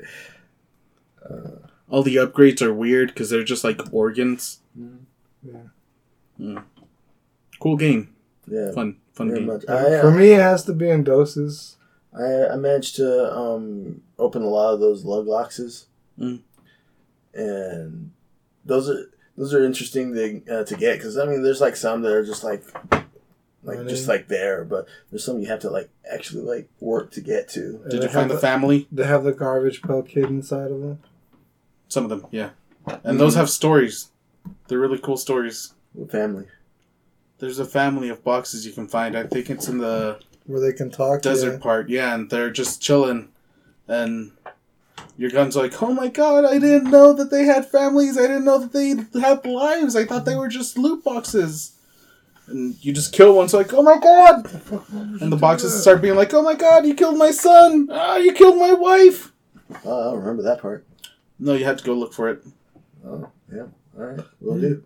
Uh, 1.24 1.66
all 1.90 2.04
the 2.04 2.18
upgrades 2.18 2.62
are 2.62 2.74
weird 2.74 3.10
because 3.14 3.30
they're 3.30 3.44
just 3.46 3.64
like 3.64 3.80
organs. 3.94 4.60
Mm-hmm. 4.78 4.98
Yeah. 5.50 5.62
Mm. 6.42 6.64
Cool 7.60 7.78
game. 7.78 8.14
Yeah, 8.48 8.72
Fun. 8.72 8.98
Fun 9.14 9.34
game. 9.34 9.46
much. 9.46 9.64
I, 9.68 10.02
For 10.02 10.08
uh, 10.10 10.12
me, 10.12 10.32
it 10.32 10.40
has 10.42 10.64
to 10.66 10.74
be 10.74 10.90
in 10.90 11.04
doses. 11.04 11.78
I 12.18 12.48
I 12.48 12.56
managed 12.56 12.96
to 12.98 13.36
um, 13.36 14.02
open 14.18 14.42
a 14.42 14.48
lot 14.48 14.74
of 14.74 14.80
those 14.80 15.04
Lugloxes, 15.06 15.86
Mm. 16.20 16.40
and 17.34 18.12
those 18.66 18.90
are 18.90 19.10
those 19.38 19.54
are 19.54 19.64
interesting 19.64 20.14
to 20.14 20.42
uh, 20.62 20.64
to 20.66 20.76
get 20.76 20.98
because 20.98 21.18
I 21.18 21.26
mean, 21.26 21.44
there's 21.44 21.62
like 21.62 21.76
some 21.76 22.02
that 22.02 22.12
are 22.12 22.26
just 22.26 22.44
like 22.44 22.64
like 23.64 23.78
Money. 23.78 23.90
just 23.90 24.08
like 24.08 24.28
there, 24.28 24.64
but 24.64 24.88
there's 25.10 25.24
some 25.24 25.40
you 25.40 25.48
have 25.48 25.60
to 25.60 25.70
like 25.70 25.90
actually 26.12 26.44
like 26.44 26.70
work 26.80 27.12
to 27.12 27.22
get 27.22 27.48
to. 27.50 27.80
Did 27.90 28.02
They 28.02 28.06
you 28.06 28.10
find 28.10 28.30
have 28.30 28.30
the 28.30 28.38
family? 28.40 28.88
They 28.92 29.06
have 29.06 29.24
the 29.24 29.34
garbage 29.34 29.82
pail 29.82 30.02
kid 30.02 30.26
inside 30.26 30.72
of 30.72 30.82
them. 30.82 31.00
Some 31.90 32.04
of 32.06 32.10
them, 32.10 32.26
yeah. 32.32 32.52
And 33.04 33.20
those 33.20 33.36
have 33.36 33.50
stories. 33.50 34.10
They're 34.68 34.80
really 34.80 34.98
cool 35.00 35.18
stories. 35.18 35.74
With 35.94 36.12
family. 36.12 36.46
There's 37.40 37.60
a 37.60 37.66
family 37.66 38.10
of 38.10 38.24
boxes 38.24 38.66
you 38.66 38.72
can 38.74 38.88
find. 38.88 39.18
I 39.18 39.24
think 39.24 39.50
it's 39.50 39.68
in 39.68 39.78
the 39.78 40.20
Where 40.46 40.60
they 40.60 40.74
can 40.74 40.90
talk. 40.92 41.22
desert 41.22 41.54
yeah. 41.54 41.60
part, 41.60 41.90
yeah, 41.90 42.14
and 42.14 42.30
they're 42.30 42.52
just 42.52 42.82
chilling. 42.82 43.30
And 43.88 44.32
your 45.18 45.32
gun's 45.32 45.56
like, 45.56 45.82
oh 45.82 45.94
my 45.94 46.10
god, 46.10 46.46
I 46.46 46.60
didn't 46.60 46.92
know 46.92 47.14
that 47.14 47.32
they 47.32 47.46
had 47.46 47.66
families. 47.66 48.18
I 48.18 48.24
didn't 48.24 48.46
know 48.46 48.60
that 48.60 48.74
they 48.74 49.20
had 49.20 49.46
lives. 49.46 49.96
I 49.96 50.06
thought 50.06 50.26
they 50.26 50.36
were 50.36 50.50
just 50.50 50.78
loot 50.78 51.04
boxes. 51.04 51.74
And 52.48 52.84
you 52.84 52.92
just 52.94 53.14
kill 53.14 53.36
one, 53.36 53.48
so 53.48 53.60
like, 53.60 53.74
oh 53.74 53.84
my 53.84 54.00
god! 54.00 54.50
And 55.22 55.32
the 55.32 55.38
boxes 55.38 55.80
start 55.80 56.02
being 56.02 56.16
like, 56.16 56.34
oh 56.34 56.42
my 56.42 56.56
god, 56.56 56.86
you 56.86 56.96
killed 56.96 57.18
my 57.18 57.30
son! 57.30 57.88
Ah, 57.92 58.18
you 58.18 58.34
killed 58.34 58.58
my 58.58 58.74
wife! 58.74 59.32
Oh, 59.86 60.10
I 60.10 60.12
don't 60.12 60.20
remember 60.20 60.42
that 60.44 60.60
part. 60.60 60.84
No, 61.38 61.54
you 61.54 61.64
had 61.64 61.78
to 61.78 61.84
go 61.84 61.94
look 61.94 62.12
for 62.12 62.28
it. 62.28 62.44
Oh, 63.06 63.30
yeah. 63.54 63.68
All 63.98 64.06
right, 64.06 64.26
we'll 64.42 64.60
do. 64.60 64.84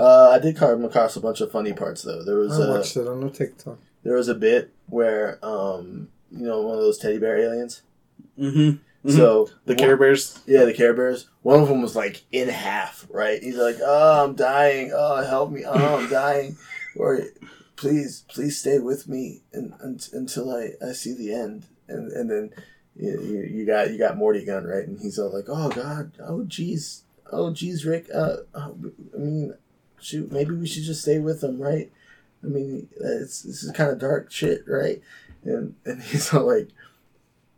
Uh, 0.00 0.30
I 0.30 0.38
did 0.38 0.56
come 0.56 0.84
across 0.84 1.16
a 1.16 1.20
bunch 1.20 1.40
of 1.40 1.50
funny 1.52 1.72
parts 1.72 2.02
though. 2.02 2.24
There 2.24 2.36
was 2.38 2.58
I 2.58 2.64
a 2.66 2.70
watched 2.70 2.96
it 2.96 3.06
on 3.06 3.20
the 3.20 3.30
TikTok. 3.30 3.78
there 4.02 4.14
was 4.14 4.28
a 4.28 4.34
bit 4.34 4.72
where 4.86 5.38
um 5.44 6.08
you 6.30 6.46
know 6.46 6.62
one 6.62 6.76
of 6.78 6.80
those 6.82 6.98
teddy 6.98 7.18
bear 7.18 7.36
aliens. 7.38 7.82
Mm-hmm. 8.38 9.10
So 9.10 9.46
The 9.66 9.72
one- 9.74 9.78
Care 9.78 9.96
Bears. 9.96 10.38
yeah, 10.46 10.64
the 10.64 10.74
Care 10.74 10.94
Bears. 10.94 11.28
One 11.42 11.60
of 11.62 11.68
them 11.68 11.80
was 11.82 11.96
like 11.96 12.22
in 12.32 12.48
half. 12.48 13.06
Right? 13.10 13.42
He's 13.42 13.56
like, 13.56 13.76
"Oh, 13.82 14.24
I'm 14.24 14.34
dying. 14.34 14.92
Oh, 14.94 15.22
help 15.24 15.50
me. 15.50 15.64
Oh, 15.66 15.96
I'm 15.98 16.08
dying." 16.22 16.56
Or, 16.96 17.20
please, 17.76 18.24
please 18.28 18.58
stay 18.58 18.78
with 18.78 19.08
me 19.08 19.40
and, 19.52 19.72
un 19.82 19.98
until 20.12 20.54
I, 20.54 20.72
I 20.86 20.92
see 20.92 21.14
the 21.14 21.32
end. 21.32 21.66
And 21.88 22.12
and 22.12 22.30
then 22.30 22.50
you, 22.96 23.20
you, 23.22 23.38
you 23.58 23.66
got 23.66 23.90
you 23.90 23.98
got 23.98 24.16
Morty 24.18 24.44
gun 24.44 24.64
right, 24.64 24.86
and 24.86 25.00
he's 25.00 25.18
all 25.18 25.32
like, 25.32 25.46
"Oh 25.48 25.70
God, 25.70 26.12
oh 26.20 26.44
jeez, 26.46 27.02
oh 27.32 27.50
jeez, 27.52 27.86
Rick. 27.86 28.06
Uh, 28.14 28.36
uh, 28.54 28.70
I 29.14 29.18
mean, 29.18 29.54
shoot, 30.02 30.32
maybe 30.32 30.54
we 30.54 30.66
should 30.66 30.84
just 30.84 31.02
stay 31.02 31.18
with 31.18 31.42
him, 31.42 31.60
right? 31.60 31.90
I 32.42 32.46
mean, 32.46 32.88
it's 33.00 33.42
this 33.42 33.62
is 33.62 33.72
kind 33.72 33.90
of 33.90 33.98
dark 33.98 34.30
shit, 34.30 34.64
right?" 34.66 35.02
And 35.44 35.74
and 35.84 36.02
he's 36.02 36.32
all 36.32 36.46
like, 36.46 36.68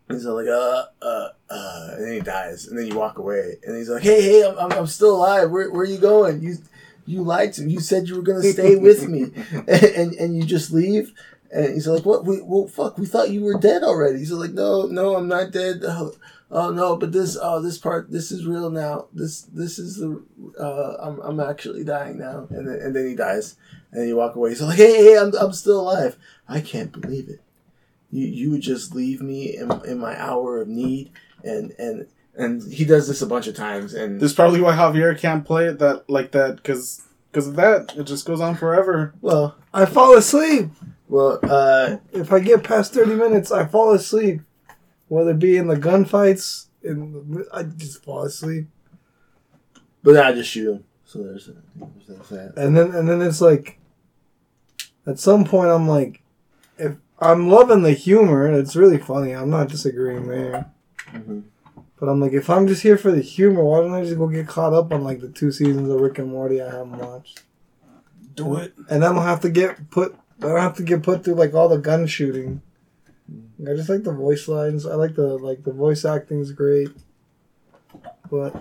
he's 0.09 0.26
all 0.26 0.37
like, 0.37 0.48
"Uh, 0.48 0.87
uh, 1.02 1.28
uh," 1.50 1.88
and 1.92 2.05
then 2.05 2.12
he 2.14 2.20
dies, 2.20 2.66
and 2.66 2.78
then 2.78 2.87
you 2.87 2.96
walk 2.98 3.18
away, 3.18 3.59
and 3.64 3.76
he's 3.76 3.88
like, 3.88 4.02
"Hey, 4.02 4.22
hey, 4.22 4.46
I'm, 4.46 4.59
I'm, 4.59 4.72
I'm 4.72 4.87
still 4.87 5.16
alive. 5.16 5.50
Where 5.50 5.70
where 5.70 5.83
are 5.83 5.85
you 5.85 5.98
going? 5.98 6.42
You 6.42 6.59
you 7.07 7.22
lied 7.22 7.52
to 7.55 7.62
me. 7.62 7.72
You 7.72 7.81
said 7.81 8.09
you 8.09 8.16
were 8.16 8.22
gonna 8.22 8.42
stay 8.42 8.76
with 8.76 9.09
me, 9.09 9.22
and, 9.50 9.68
and 9.68 10.12
and 10.14 10.37
you 10.37 10.44
just 10.44 10.73
leave." 10.73 11.12
And 11.54 11.75
he's 11.75 11.87
like, 11.87 12.04
"What? 12.04 12.25
We 12.25 12.40
well, 12.40 12.66
fuck. 12.66 12.98
We 12.98 13.06
thought 13.06 13.31
you 13.31 13.42
were 13.42 13.58
dead 13.58 13.83
already." 13.83 14.19
He's 14.19 14.33
like, 14.33 14.52
"No, 14.52 14.87
no, 14.87 15.16
I'm 15.16 15.29
not 15.29 15.52
dead. 15.52 15.83
Oh, 15.87 16.14
oh 16.53 16.71
no, 16.71 16.96
but 16.96 17.11
this, 17.13 17.37
oh, 17.40 17.61
this 17.61 17.79
part, 17.79 18.11
this 18.13 18.31
is 18.31 18.46
real 18.46 18.71
now. 18.71 19.07
This, 19.13 19.42
this 19.42 19.79
is 19.79 19.96
the, 19.96 20.23
uh, 20.61 20.96
I'm, 21.00 21.19
I'm 21.21 21.40
actually 21.40 21.83
dying 21.83 22.19
now." 22.19 22.46
And 22.50 22.69
then, 22.69 22.79
and 22.81 22.94
then 22.94 23.09
he 23.09 23.17
dies, 23.17 23.57
and 23.90 24.03
then 24.03 24.09
you 24.09 24.17
walk 24.17 24.37
away. 24.37 24.50
He's 24.50 24.63
like, 24.63 24.77
"Hey, 24.77 24.94
hey, 25.05 25.19
I'm, 25.19 25.33
I'm 25.40 25.53
still 25.53 25.81
alive. 25.81 26.17
I 26.48 26.61
can't 26.61 26.92
believe 26.92 27.29
it. 27.29 27.40
You, 28.11 28.27
you 28.27 28.50
would 28.50 28.61
just 28.61 28.94
leave 28.94 29.23
me 29.23 29.57
in, 29.57 29.73
in 29.87 29.98
my 29.98 30.21
hour 30.21 30.61
of 30.61 30.69
need." 30.69 31.11
And 31.42 31.73
and 31.79 32.07
and 32.37 32.73
he 32.73 32.85
does 32.85 33.09
this 33.09 33.23
a 33.23 33.27
bunch 33.27 33.46
of 33.46 33.57
times, 33.57 33.94
and 33.94 34.21
This 34.21 34.31
is 34.31 34.37
probably 34.37 34.61
why 34.61 34.77
Javier 34.77 35.19
can't 35.19 35.44
play 35.44 35.67
it 35.67 35.79
that 35.81 36.09
like 36.09 36.33
that 36.33 36.57
because 36.57 37.03
because 37.31 37.48
of 37.48 37.57
that 37.57 37.94
it 37.96 38.05
just 38.05 38.27
goes 38.27 38.40
on 38.40 38.55
forever. 38.55 39.15
well, 39.21 39.57
I 39.75 39.87
fall 39.87 40.17
asleep. 40.17 40.71
well, 41.09 41.40
uh, 41.42 41.96
If 42.13 42.33
I 42.33 42.40
get 42.40 42.63
past 42.63 42.94
30 42.94 43.17
minutes, 43.17 43.50
I 43.50 43.67
fall 43.67 43.92
asleep. 43.92 44.42
Whether 45.13 45.33
it 45.33 45.38
be 45.40 45.58
in 45.58 45.67
the 45.67 45.77
gunfights, 45.77 46.69
in 46.83 47.13
the, 47.13 47.46
I 47.52 47.65
just 47.65 48.02
fall 48.02 48.23
asleep. 48.23 48.67
but 50.02 50.15
then 50.15 50.25
I 50.25 50.33
just 50.33 50.48
shoot 50.48 50.73
him. 50.73 50.85
So 51.04 51.23
there's, 51.23 51.50
there's 52.08 52.29
that. 52.31 52.54
And 52.56 52.75
then 52.75 52.94
and 52.94 53.06
then 53.06 53.21
it's 53.21 53.42
like 53.42 53.79
at 55.06 55.19
some 55.19 55.44
point 55.44 55.69
I'm 55.69 55.87
like 55.87 56.23
if 56.79 56.96
I'm 57.19 57.50
loving 57.50 57.83
the 57.83 57.92
humor, 57.92 58.50
it's 58.50 58.75
really 58.75 58.96
funny. 58.96 59.33
I'm 59.33 59.50
not 59.50 59.69
disagreeing 59.69 60.29
there. 60.29 60.71
Mhm. 61.10 61.42
But 62.00 62.08
I'm 62.08 62.19
like, 62.19 62.33
if 62.33 62.48
I'm 62.48 62.67
just 62.67 62.83
here 62.83 62.96
for 62.96 63.13
the 63.13 63.21
humor, 63.21 63.63
why 63.63 63.81
don't 63.83 63.92
I 63.92 64.04
just 64.04 64.17
go 64.17 64.29
get 64.29 64.48
caught 64.48 64.73
up 64.73 64.94
on 64.94 65.04
like 65.04 65.21
the 65.21 65.29
two 65.29 65.52
seasons 65.52 65.90
of 65.90 66.00
Rick 66.00 66.19
and 66.21 66.31
Morty 66.31 66.63
I 66.63 66.71
haven't 66.71 66.96
watched? 66.96 67.42
Do 68.35 68.56
it. 68.56 68.73
And 68.88 69.04
I 69.04 69.13
don't 69.13 69.23
have 69.23 69.40
to 69.42 69.50
get 69.50 69.90
put. 69.90 70.17
I 70.38 70.46
don't 70.48 70.58
have 70.58 70.77
to 70.77 70.83
get 70.83 71.02
put 71.02 71.23
through 71.23 71.35
like 71.35 71.52
all 71.52 71.69
the 71.69 71.77
gun 71.77 72.06
shooting. 72.06 72.63
I 73.68 73.74
just 73.74 73.88
like 73.88 74.02
the 74.02 74.12
voice 74.12 74.48
lines. 74.48 74.87
I 74.87 74.94
like 74.94 75.14
the 75.14 75.37
like 75.38 75.62
the 75.62 75.72
voice 75.72 76.04
acting 76.04 76.40
is 76.40 76.52
great. 76.52 76.88
But 78.30 78.54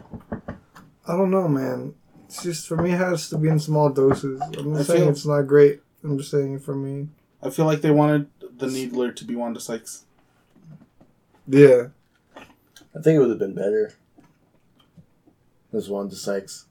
I 1.07 1.15
don't 1.17 1.31
know, 1.31 1.47
man. 1.47 1.95
It's 2.25 2.43
just 2.43 2.67
for 2.67 2.77
me, 2.77 2.91
it 2.91 2.97
has 2.97 3.29
to 3.29 3.37
be 3.37 3.49
in 3.49 3.59
small 3.59 3.89
doses. 3.89 4.41
I'm 4.57 4.71
not 4.73 4.81
I 4.81 4.83
saying 4.83 4.99
feel- 5.01 5.09
it's 5.09 5.25
not 5.25 5.43
great. 5.43 5.81
I'm 6.03 6.17
just 6.17 6.31
saying 6.31 6.55
it 6.55 6.61
for 6.61 6.75
me. 6.75 7.09
I 7.43 7.49
feel 7.49 7.65
like 7.65 7.81
they 7.81 7.91
wanted 7.91 8.27
the 8.57 8.67
Needler 8.67 9.11
to 9.11 9.25
be 9.25 9.35
Wanda 9.35 9.59
Sykes. 9.59 10.05
Yeah, 11.47 11.87
I 12.37 13.01
think 13.01 13.15
it 13.15 13.19
would 13.19 13.29
have 13.29 13.39
been 13.39 13.55
better. 13.55 13.93
As 15.73 15.89
Wanda 15.89 16.15
Sykes. 16.15 16.65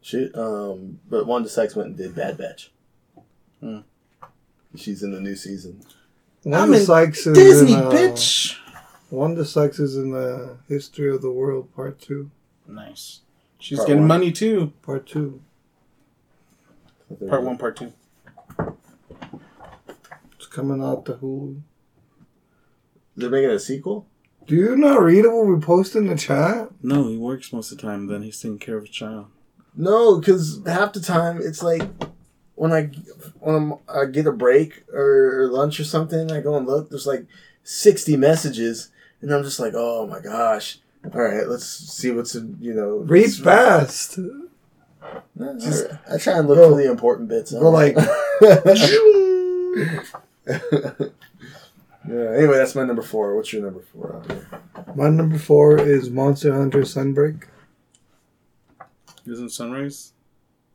She, 0.00 0.30
um, 0.34 0.98
but 1.08 1.26
Wanda 1.26 1.48
Sykes 1.48 1.76
went 1.76 1.88
and 1.90 1.96
did 1.96 2.14
Bad 2.14 2.36
Batch. 2.36 2.72
Hmm. 3.60 3.78
She's 4.76 5.02
in 5.02 5.12
the 5.12 5.20
new 5.20 5.36
season. 5.36 5.82
Wanda 6.44 6.78
in 6.78 6.84
Sykes 6.84 7.26
is 7.26 7.36
Disney, 7.36 7.74
in, 7.74 7.78
uh, 7.80 7.90
bitch. 7.90 8.56
Wanda 9.10 9.44
Sykes 9.44 9.78
is 9.78 9.96
in 9.96 10.10
the 10.12 10.56
History 10.68 11.14
of 11.14 11.22
the 11.22 11.30
World 11.30 11.74
Part 11.74 12.00
Two. 12.00 12.30
Nice. 12.66 13.20
She's 13.58 13.78
Part 13.78 13.88
getting 13.88 14.02
one. 14.02 14.08
money 14.08 14.32
too. 14.32 14.72
Part 14.82 15.06
Two. 15.06 15.40
Part 17.28 17.42
one, 17.42 17.58
part 17.58 17.76
two. 17.76 17.92
It's 20.36 20.46
coming 20.46 20.82
out 20.82 21.04
to 21.06 21.12
Hulu. 21.14 21.60
They're 23.16 23.28
making 23.30 23.50
a 23.50 23.58
sequel. 23.58 24.06
Do 24.46 24.56
you 24.56 24.76
not 24.76 25.02
read 25.02 25.26
what 25.26 25.46
we 25.46 25.60
post 25.60 25.94
in 25.94 26.06
the 26.06 26.16
chat? 26.16 26.70
No, 26.82 27.08
he 27.08 27.16
works 27.16 27.52
most 27.52 27.70
of 27.70 27.78
the 27.78 27.82
time. 27.82 28.06
Then 28.06 28.22
he's 28.22 28.40
taking 28.40 28.58
care 28.58 28.78
of 28.78 28.84
a 28.84 28.88
child. 28.88 29.26
No, 29.76 30.18
because 30.18 30.60
half 30.66 30.92
the 30.94 31.00
time 31.00 31.38
it's 31.42 31.62
like 31.62 31.82
when 32.62 32.72
I 32.72 32.82
when 33.40 33.54
I'm, 33.56 33.74
I 33.92 34.04
get 34.04 34.28
a 34.28 34.32
break 34.32 34.84
or 34.94 35.48
lunch 35.50 35.80
or 35.80 35.84
something, 35.84 36.30
I 36.30 36.40
go 36.40 36.56
and 36.56 36.64
look. 36.64 36.90
There's 36.90 37.08
like 37.08 37.26
sixty 37.64 38.16
messages, 38.16 38.90
and 39.20 39.34
I'm 39.34 39.42
just 39.42 39.58
like, 39.58 39.72
oh 39.74 40.06
my 40.06 40.20
gosh. 40.20 40.78
All 41.12 41.20
right, 41.20 41.48
let's 41.48 41.66
see 41.66 42.12
what's 42.12 42.36
in. 42.36 42.56
You 42.60 42.74
know, 42.74 42.98
Read 42.98 43.32
fast. 43.34 44.16
I, 45.02 45.52
Just- 45.58 45.86
I 46.08 46.16
try 46.18 46.38
and 46.38 46.46
look 46.46 46.58
Go- 46.58 46.70
for 46.70 46.76
the 46.80 46.88
important 46.88 47.28
bits. 47.28 47.50
Go 47.50 47.68
like 47.68 47.96
yeah. 50.46 52.34
Anyway, 52.36 52.56
that's 52.58 52.76
my 52.76 52.84
number 52.84 53.02
four. 53.02 53.34
What's 53.34 53.52
your 53.52 53.62
number 53.62 53.80
four? 53.92 54.22
My 54.94 55.08
number 55.08 55.38
four 55.38 55.78
is 55.80 56.10
Monster 56.10 56.52
Hunter 56.54 56.82
Sunbreak. 56.82 57.44
Isn't 59.26 59.50
Sunrise? 59.50 60.12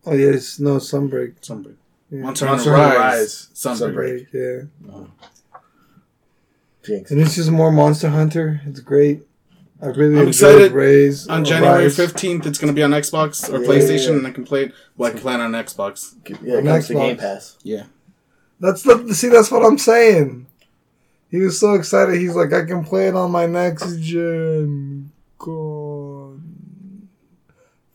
Oh 0.06 0.14
yes, 0.14 0.60
no 0.60 0.78
Sunbreak. 0.78 1.42
Sunbreak. 1.42 1.76
Yeah. 2.10 2.22
Monster, 2.22 2.46
Monster 2.46 2.76
Hunter 2.76 2.88
Hunter 2.92 3.00
Rise. 3.00 3.20
Rise. 3.20 3.80
Sunbreak. 3.82 4.32
Sunbreak. 4.32 4.70
Yeah, 4.88 5.04
Jinx. 6.84 7.12
and 7.12 7.20
it's 7.22 7.36
just 7.36 7.52
more 7.52 7.72
Monster 7.72 8.10
Hunter. 8.10 8.62
It's 8.66 8.80
great. 8.80 9.24
I 9.82 9.88
really 9.88 10.20
I'm 10.20 10.28
enjoyed 10.28 10.30
excited. 10.30 10.72
Raise 10.72 11.28
On 11.28 11.42
uh, 11.42 11.46
January 11.46 11.86
15th, 11.86 12.48
it's 12.48 12.58
going 12.58 12.70
to 12.70 12.74
be 12.74 12.82
on 12.82 12.92
Xbox 12.92 13.48
or 13.54 13.62
Yeah. 13.62 13.68
PlayStation, 13.68 14.18
and 14.18 14.26
I 14.26 14.32
can 14.32 14.44
play 14.44 14.66
it. 14.66 14.74
Well, 14.96 15.10
I 15.10 15.12
can 15.12 15.22
play 15.22 15.36
it 15.36 15.42
on 15.42 15.52
Xbox. 15.52 16.16
Yeah, 16.42 16.54
it 16.56 16.58
On 16.60 16.66
comes 16.66 16.88
to 16.88 16.94
Xbox. 16.94 16.98
Game 17.08 17.18
Pass. 17.18 17.58
Yeah. 17.64 17.84
That's 18.60 18.82
the 18.82 19.14
see. 19.14 19.28
That's 19.30 19.52
what 19.52 19.64
I'm 19.64 19.78
saying. 19.78 20.48
He 21.30 21.38
was 21.40 21.60
so 21.60 21.74
excited. 21.74 22.16
He's 22.20 22.36
like, 22.36 22.54
I 22.54 22.64
can 22.66 22.84
play 22.86 23.08
it 23.10 23.16
on 23.16 23.30
my 23.32 23.46
next 23.46 23.98
gen. 24.00 25.12
God. 25.38 25.87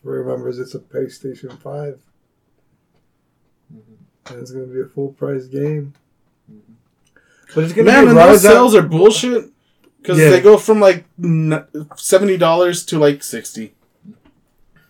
Remembers 0.03 0.59
it's 0.59 0.75
a 0.75 0.79
PlayStation 0.79 1.57
5 1.61 1.99
mm-hmm. 3.73 4.33
and 4.33 4.41
it's 4.41 4.51
gonna 4.51 4.65
be 4.65 4.81
a 4.81 4.85
full 4.85 5.13
price 5.13 5.45
game. 5.45 5.93
Mm-hmm. 6.51 6.73
But 7.55 7.63
it's 7.63 7.73
gonna 7.73 7.85
Man, 7.85 8.03
be 8.05 8.09
and 8.09 8.17
Rise 8.17 8.41
those 8.43 8.51
out- 8.51 8.53
sales 8.53 8.75
are 8.75 8.81
bullshit. 8.81 9.49
Because 10.01 10.19
Yeah. 10.19 10.31
they 10.31 10.41
go 10.41 10.57
from 10.57 10.81
like 10.81 11.05
$70 11.17 12.85
to 12.87 12.99
like 12.99 13.23
60 13.23 13.73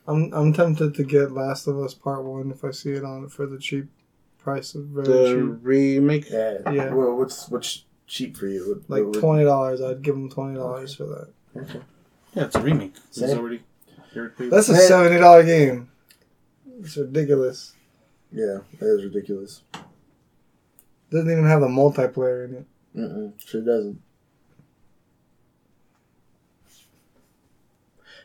I'm 0.07 0.33
I'm 0.33 0.51
tempted 0.53 0.95
to 0.95 1.03
get 1.03 1.31
Last 1.31 1.67
of 1.67 1.77
Us 1.79 1.93
Part 1.93 2.23
One 2.23 2.49
if 2.51 2.65
I 2.65 2.71
see 2.71 2.91
it 2.93 3.05
on 3.05 3.29
for 3.29 3.45
the 3.45 3.57
cheap 3.59 3.85
price 4.39 4.73
of 4.75 4.85
very 4.85 5.05
The 5.05 5.35
cheap, 5.53 5.59
remake. 5.61 6.29
Yeah. 6.29 6.57
Yeah. 6.71 6.93
Well, 6.93 7.15
what's 7.15 7.47
what's 7.49 7.85
cheap 8.07 8.35
for 8.35 8.47
you? 8.47 8.67
What- 8.67 8.89
like 8.89 9.03
what 9.05 9.11
would- 9.15 9.19
twenty 9.21 9.43
dollars. 9.45 9.79
I'd 9.81 10.01
give 10.01 10.15
them 10.15 10.29
twenty 10.29 10.55
dollars 10.57 10.95
for 10.95 11.05
that. 11.05 11.27
Okay. 11.55 11.79
Yeah, 12.35 12.45
it's 12.45 12.55
a 12.55 12.61
remake. 12.61 12.95
It's 13.09 13.21
already. 13.21 13.61
Already- 14.15 14.49
That's 14.49 14.69
a 14.69 14.75
seventy 14.75 15.19
dollar 15.19 15.43
game. 15.43 15.89
It's 16.79 16.97
ridiculous. 16.97 17.73
Yeah, 18.31 18.59
that 18.79 18.95
is 18.97 19.03
ridiculous. 19.03 19.61
Doesn't 21.11 21.29
even 21.31 21.45
have 21.45 21.61
the 21.61 21.67
multiplayer 21.67 22.45
in 22.47 22.53
it. 22.55 22.65
Mm-mm, 22.97 23.33
sure 23.45 23.61
doesn't. 23.61 24.01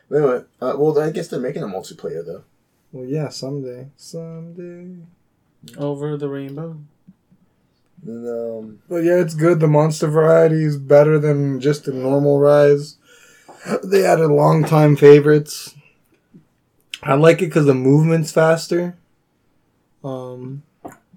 Wait, 0.09 0.21
wait. 0.21 0.43
Uh, 0.59 0.73
well, 0.77 0.99
I 0.99 1.11
guess 1.11 1.27
they're 1.27 1.39
making 1.39 1.63
a 1.63 1.67
multiplayer 1.67 2.25
though. 2.25 2.43
Well, 2.91 3.05
yeah, 3.05 3.29
someday, 3.29 3.89
someday. 3.95 4.95
Over 5.77 6.17
the 6.17 6.29
rainbow. 6.29 6.77
And, 8.05 8.27
um, 8.27 8.79
But 8.89 9.03
yeah, 9.03 9.19
it's 9.19 9.35
good. 9.35 9.59
The 9.59 9.67
monster 9.67 10.07
variety 10.07 10.63
is 10.63 10.77
better 10.77 11.19
than 11.19 11.59
just 11.59 11.85
the 11.85 11.91
normal 11.93 12.39
rise. 12.39 12.95
They 13.83 14.05
added 14.05 14.29
long 14.29 14.63
time 14.63 14.95
favorites. 14.95 15.75
I 17.03 17.13
like 17.15 17.41
it 17.41 17.45
because 17.47 17.65
the 17.65 17.73
movement's 17.73 18.31
faster. 18.31 18.97
Um, 20.03 20.63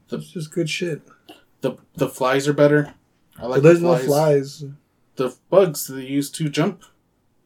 The- 0.09 0.19
it's 0.19 0.31
just 0.31 0.53
good 0.53 0.69
shit. 0.71 1.03
The 1.61 1.77
the 1.95 2.09
flies 2.09 2.47
are 2.49 2.53
better. 2.53 2.95
I 3.39 3.47
like 3.47 3.57
but 3.59 3.63
there's 3.63 3.81
the 3.81 3.87
no 3.87 3.95
flies. 3.97 4.07
flies. 4.07 4.65
The 5.17 5.37
bugs 5.51 5.87
they 5.87 6.03
use 6.05 6.31
to 6.33 6.49
jump, 6.49 6.83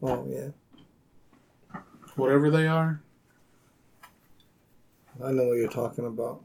Oh 0.01 0.25
yeah, 0.29 0.49
whatever 2.15 2.49
they 2.49 2.67
are. 2.67 3.01
I 5.23 5.31
know 5.31 5.47
what 5.47 5.57
you're 5.57 5.69
talking 5.69 6.05
about. 6.05 6.41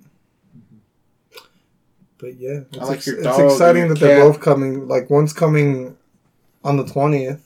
But 2.19 2.39
yeah, 2.39 2.61
it's, 2.71 2.79
I 2.79 2.85
like 2.85 2.97
ex- 2.99 3.07
your 3.09 3.19
it's 3.21 3.39
exciting 3.39 3.89
that 3.89 3.99
they're 3.99 4.21
both 4.23 4.41
coming. 4.41 4.87
Like 4.89 5.11
one's 5.11 5.33
coming 5.33 5.97
on 6.65 6.77
the 6.77 6.85
twentieth, 6.87 7.43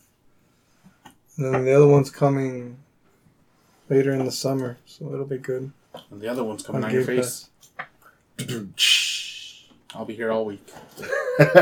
and 1.37 1.55
then 1.55 1.65
the 1.65 1.73
other 1.75 1.87
one's 1.87 2.11
coming 2.11 2.79
later 3.89 4.13
in 4.13 4.25
the 4.25 4.33
summer. 4.33 4.79
So 4.87 5.13
it'll 5.13 5.25
be 5.27 5.39
good. 5.39 5.73
And 6.11 6.21
the 6.21 6.29
other 6.29 6.45
one's 6.45 6.63
coming 6.63 6.83
On 6.85 6.89
on, 6.91 6.95
your 6.95 7.05
face. 7.05 7.49
I'll 9.95 10.05
be 10.05 10.15
here 10.15 10.31
all 10.31 10.45
week. 10.45 10.67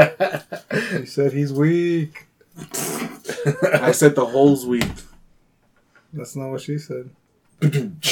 He 0.99 1.07
said 1.07 1.33
he's 1.33 1.53
weak. 1.53 2.27
I 2.57 3.93
said 3.93 4.15
the 4.17 4.27
hole's 4.27 4.67
weak. 4.67 4.87
That's 6.13 6.35
not 6.37 6.51
what 6.51 6.61
she 6.63 6.79
said. 6.79 7.11
Alright, 7.63 8.03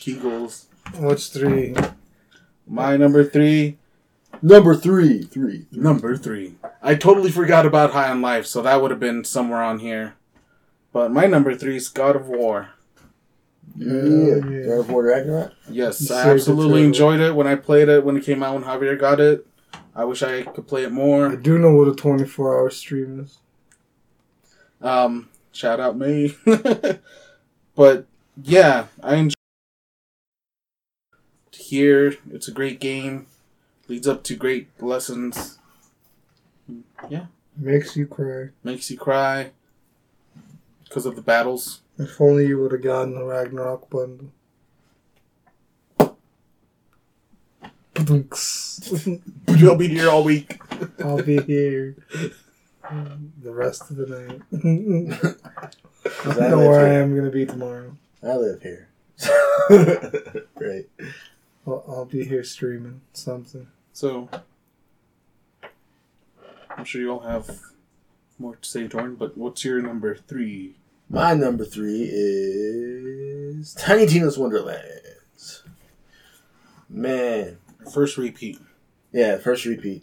Key 0.00 0.16
goals. 0.16 0.66
what's 0.96 1.28
three? 1.28 1.74
My 2.66 2.96
number 2.96 3.24
three. 3.24 3.78
Number 4.42 4.74
three, 4.74 5.22
three, 5.24 5.66
three. 5.70 5.80
Number 5.80 6.16
three. 6.16 6.56
I 6.82 6.94
totally 6.94 7.30
forgot 7.30 7.64
about 7.66 7.92
High 7.92 8.10
on 8.10 8.20
Life, 8.22 8.46
so 8.46 8.62
that 8.62 8.80
would 8.80 8.90
have 8.90 9.00
been 9.00 9.24
somewhere 9.24 9.62
on 9.62 9.78
here. 9.80 10.14
But 10.92 11.10
my 11.10 11.26
number 11.26 11.54
three 11.54 11.76
is 11.76 11.88
God 11.88 12.16
of 12.16 12.28
War. 12.28 12.70
Yeah, 13.74 14.36
yeah. 14.48 14.66
God 14.66 14.78
of 14.80 14.90
War 14.90 15.04
Ragnarok. 15.04 15.52
Yes, 15.68 16.10
I 16.10 16.30
absolutely 16.30 16.84
enjoyed 16.84 17.20
it 17.20 17.34
when 17.34 17.46
I 17.46 17.56
played 17.56 17.88
it 17.88 18.04
when 18.04 18.16
it 18.16 18.24
came 18.24 18.42
out 18.42 18.54
when 18.54 18.64
Javier 18.64 18.98
got 18.98 19.20
it. 19.20 19.46
I 19.94 20.04
wish 20.04 20.22
I 20.22 20.42
could 20.42 20.66
play 20.66 20.84
it 20.84 20.92
more. 20.92 21.32
I 21.32 21.36
do 21.36 21.58
know 21.58 21.74
what 21.74 21.88
a 21.88 21.94
24 21.94 22.58
hour 22.58 22.70
stream 22.70 23.20
is. 23.20 23.38
Um, 24.80 25.28
shout 25.52 25.80
out 25.80 25.96
me. 25.96 26.36
but 27.74 28.06
yeah, 28.42 28.86
I 29.02 29.16
enjoy 29.16 29.34
here. 31.52 32.16
It's 32.30 32.48
a 32.48 32.52
great 32.52 32.78
game. 32.78 33.26
Leads 33.88 34.06
up 34.06 34.22
to 34.24 34.36
great 34.36 34.68
lessons. 34.82 35.58
Yeah. 37.08 37.26
Makes 37.56 37.96
you 37.96 38.06
cry. 38.06 38.50
Makes 38.62 38.90
you 38.90 38.98
cry 38.98 39.52
because 40.88 41.06
of 41.06 41.16
the 41.16 41.22
battles. 41.22 41.80
If 41.98 42.20
only 42.20 42.46
you 42.46 42.60
would 42.60 42.72
have 42.72 42.82
gotten 42.82 43.14
the 43.14 43.24
Ragnarok 43.24 43.88
bundle. 43.90 44.32
Ba-dunks. 47.94 49.20
I'll 49.66 49.76
be 49.76 49.88
here 49.88 50.10
all 50.10 50.22
week. 50.24 50.60
I'll 51.02 51.22
be 51.22 51.40
here 51.42 51.96
the 53.42 53.52
rest 53.52 53.90
of 53.90 53.96
the 53.96 54.06
night. 54.06 54.42
I 56.24 56.44
I 56.44 56.48
know 56.48 56.58
live 56.58 56.68
where 56.68 56.86
I 56.86 56.90
here. 56.90 57.02
am 57.02 57.16
gonna 57.16 57.30
be 57.30 57.46
tomorrow. 57.46 57.96
I 58.22 58.36
live 58.36 58.62
here. 58.62 58.88
right. 60.60 60.86
I'll, 61.66 61.84
I'll 61.88 62.04
be 62.04 62.24
here 62.24 62.44
streaming 62.44 63.00
something. 63.12 63.66
So 63.92 64.28
I'm 66.70 66.84
sure 66.84 67.00
you 67.00 67.10
all 67.10 67.20
have 67.20 67.48
more 68.38 68.56
to 68.56 68.68
say, 68.68 68.86
Jordan. 68.88 69.16
But 69.16 69.36
what's 69.36 69.64
your 69.64 69.80
number 69.82 70.14
three? 70.14 70.76
My 71.08 71.34
number 71.34 71.64
three 71.64 72.08
is 72.10 73.74
Tiny 73.74 74.06
Tina's 74.06 74.36
Wonderlands. 74.38 75.62
Man, 76.88 77.58
First 77.92 78.16
repeat. 78.16 78.58
yeah, 79.12 79.38
first 79.38 79.64
repeat. 79.64 80.02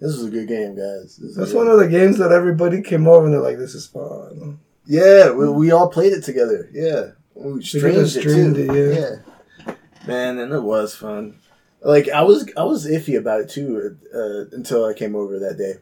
This 0.00 0.12
was 0.16 0.24
a 0.26 0.30
good 0.30 0.48
game, 0.48 0.74
guys. 0.76 1.16
This 1.16 1.34
That's 1.36 1.52
a- 1.52 1.56
one 1.56 1.68
of 1.68 1.78
the 1.78 1.88
games 1.88 2.18
that 2.18 2.32
everybody 2.32 2.82
came 2.82 3.06
over 3.08 3.24
and 3.24 3.32
they're 3.32 3.40
like, 3.40 3.56
"This 3.58 3.74
is 3.74 3.86
fun." 3.86 4.58
Yeah, 4.84 5.30
we, 5.32 5.48
we 5.48 5.70
all 5.70 5.88
played 5.88 6.12
it 6.12 6.22
together. 6.24 6.68
Yeah, 6.72 7.12
we 7.34 7.54
We 7.54 7.62
streamed, 7.64 7.96
it 8.58 8.66
too. 8.66 8.72
it, 8.74 8.94
yeah. 9.66 9.72
man, 10.06 10.38
and 10.38 10.52
it 10.52 10.62
was 10.62 10.94
fun. 10.94 11.38
Like 11.82 12.10
I 12.10 12.22
was, 12.22 12.50
I 12.56 12.64
was 12.64 12.86
iffy 12.86 13.16
about 13.18 13.40
it 13.40 13.48
too 13.48 13.96
uh, 14.14 14.54
until 14.54 14.84
I 14.84 14.92
came 14.92 15.16
over 15.16 15.38
that 15.38 15.56
day. 15.56 15.74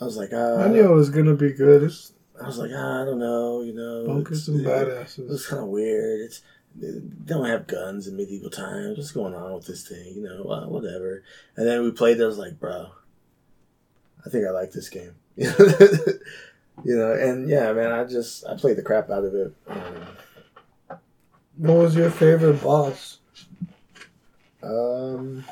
I 0.00 0.04
was 0.04 0.16
like, 0.16 0.30
ah, 0.32 0.58
I 0.62 0.68
knew 0.68 0.84
it 0.90 0.94
was 0.94 1.10
gonna 1.10 1.34
be 1.34 1.52
good. 1.52 1.82
It's 1.82 2.12
I 2.42 2.46
was 2.46 2.58
like, 2.58 2.70
ah, 2.74 3.02
I 3.02 3.04
don't 3.04 3.18
know, 3.18 3.62
you 3.62 3.74
know, 3.74 4.06
bunkers 4.06 4.48
it's- 4.48 4.66
and 4.66 5.26
it- 5.26 5.30
It's 5.32 5.46
kind 5.46 5.62
of 5.62 5.68
weird. 5.68 6.20
It's 6.20 6.42
they 6.76 7.00
don't 7.24 7.46
have 7.46 7.66
guns 7.66 8.06
in 8.06 8.16
medieval 8.16 8.48
times. 8.48 8.96
What's 8.96 9.10
going 9.12 9.34
on 9.34 9.54
with 9.54 9.66
this 9.66 9.86
thing? 9.86 10.14
You 10.14 10.22
know, 10.22 10.42
well, 10.44 10.70
whatever. 10.70 11.22
And 11.56 11.66
then 11.66 11.82
we 11.82 11.90
played. 11.90 12.18
it, 12.20 12.22
I 12.22 12.26
was 12.26 12.38
like, 12.38 12.60
bro, 12.60 12.86
I 14.24 14.30
think 14.30 14.46
I 14.46 14.50
like 14.50 14.70
this 14.72 14.88
game. 14.88 15.14
you 15.36 15.50
know, 16.96 17.12
and 17.12 17.48
yeah, 17.48 17.72
man, 17.72 17.92
I 17.92 18.04
just 18.04 18.46
I 18.46 18.54
played 18.56 18.76
the 18.76 18.82
crap 18.82 19.10
out 19.10 19.24
of 19.24 19.34
it. 19.34 19.52
Um, 19.68 20.98
What 21.56 21.76
was 21.76 21.94
your 21.96 22.10
favorite 22.10 22.62
boss? 22.62 23.18
Um, 24.62 25.44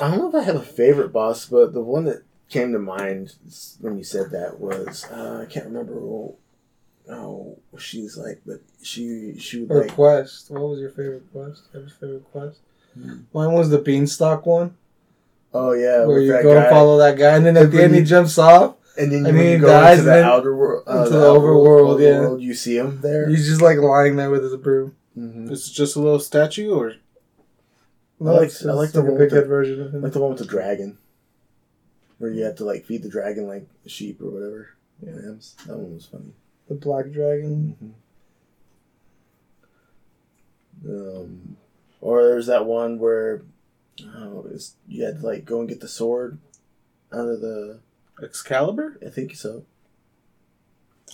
I 0.00 0.10
don't 0.10 0.18
know 0.18 0.28
if 0.28 0.34
I 0.34 0.42
have 0.42 0.56
a 0.56 0.62
favorite 0.62 1.12
boss, 1.12 1.46
but 1.46 1.72
the 1.72 1.80
one 1.80 2.04
that 2.04 2.22
came 2.48 2.72
to 2.72 2.78
mind 2.78 3.34
when 3.80 3.96
you 3.96 4.04
said 4.04 4.30
that 4.30 4.60
was 4.60 5.04
uh, 5.10 5.44
I 5.46 5.52
can't 5.52 5.66
remember. 5.66 5.94
What, 5.94 6.34
oh, 7.10 7.58
she's 7.78 8.16
like, 8.16 8.40
but 8.46 8.60
she 8.82 9.34
she 9.38 9.60
would 9.62 9.70
Or 9.70 9.82
like 9.82 9.92
quest? 9.94 10.50
What 10.50 10.62
was 10.62 10.80
your 10.80 10.90
favorite 10.90 11.24
quest? 11.32 11.62
Your 11.72 11.88
favorite 11.88 12.24
quest? 12.32 12.58
Hmm. 12.94 13.20
Mine 13.32 13.52
was 13.52 13.70
the 13.70 13.78
beanstalk 13.78 14.46
one, 14.46 14.76
oh 15.52 15.72
yeah, 15.72 16.04
where 16.04 16.16
with 16.18 16.24
you 16.26 16.32
that 16.32 16.42
go 16.42 16.54
guy. 16.54 16.60
and 16.62 16.70
follow 16.70 16.98
that 16.98 17.16
guy, 17.18 17.36
and 17.36 17.44
then 17.46 17.56
at 17.56 17.70
the 17.70 17.82
end 17.82 17.94
he 17.94 18.02
jumps 18.04 18.38
off. 18.38 18.76
and 18.96 19.10
then 19.10 19.26
and 19.26 19.26
when 19.26 19.36
then 19.36 19.46
you 19.46 19.52
he 19.54 19.58
go 19.58 19.66
dies, 19.66 19.98
into 19.98 20.04
the 20.10 20.10
then 20.16 20.24
outer 20.24 20.54
world, 20.56 20.84
uh, 20.88 20.98
into 20.98 21.10
the, 21.10 21.18
the 21.18 21.30
outer 21.30 21.40
overworld, 21.40 22.00
yeah. 22.00 22.20
world, 22.20 22.40
you 22.42 22.54
see 22.54 22.76
him 22.78 23.00
there. 23.00 23.28
He's 23.28 23.48
just 23.48 23.60
like 23.62 23.78
lying 23.78 24.14
there 24.16 24.30
with 24.30 24.44
his 24.44 24.56
broom. 24.56 24.94
hmm 25.14 25.50
It's 25.52 25.68
just 25.70 25.96
a 25.96 26.00
little 26.00 26.20
statue, 26.20 26.72
or 26.72 26.94
No, 28.20 28.30
I 28.30 28.38
like- 28.40 28.64
I 28.64 28.72
like 28.72 28.92
the 28.92 29.00
like 29.00 29.08
a 29.08 29.12
one 29.12 29.18
with 29.20 29.30
the- 29.30 29.44
version 29.44 29.80
of 29.82 29.94
him. 29.94 30.02
Like 30.02 30.12
the 30.12 30.20
one 30.20 30.30
with 30.30 30.38
the 30.38 30.46
dragon, 30.46 30.98
where 32.18 32.30
you 32.30 32.44
have 32.44 32.56
to 32.56 32.64
like 32.64 32.84
feed 32.86 33.02
the 33.02 33.08
dragon 33.08 33.46
like 33.46 33.66
a 33.84 33.88
sheep 33.88 34.20
or 34.22 34.30
whatever. 34.30 34.70
Yeah. 35.02 35.12
Lambs. 35.14 35.56
That 35.66 35.76
one 35.76 35.94
was 35.94 36.06
funny. 36.06 36.32
the 36.68 36.74
black 36.74 37.10
dragon. 37.10 37.94
Um, 40.88 41.56
or 42.00 42.22
there's 42.24 42.46
that 42.46 42.66
one 42.66 42.98
where 42.98 43.42
oh, 44.14 44.46
it's, 44.50 44.76
you 44.86 45.04
had 45.04 45.20
to 45.20 45.26
like 45.26 45.44
go 45.44 45.60
and 45.60 45.68
get 45.68 45.80
the 45.80 45.88
sword 45.88 46.38
out 47.12 47.28
of 47.28 47.40
the. 47.40 47.80
Excalibur? 48.22 48.98
I 49.04 49.10
think 49.10 49.34
so. 49.34 49.64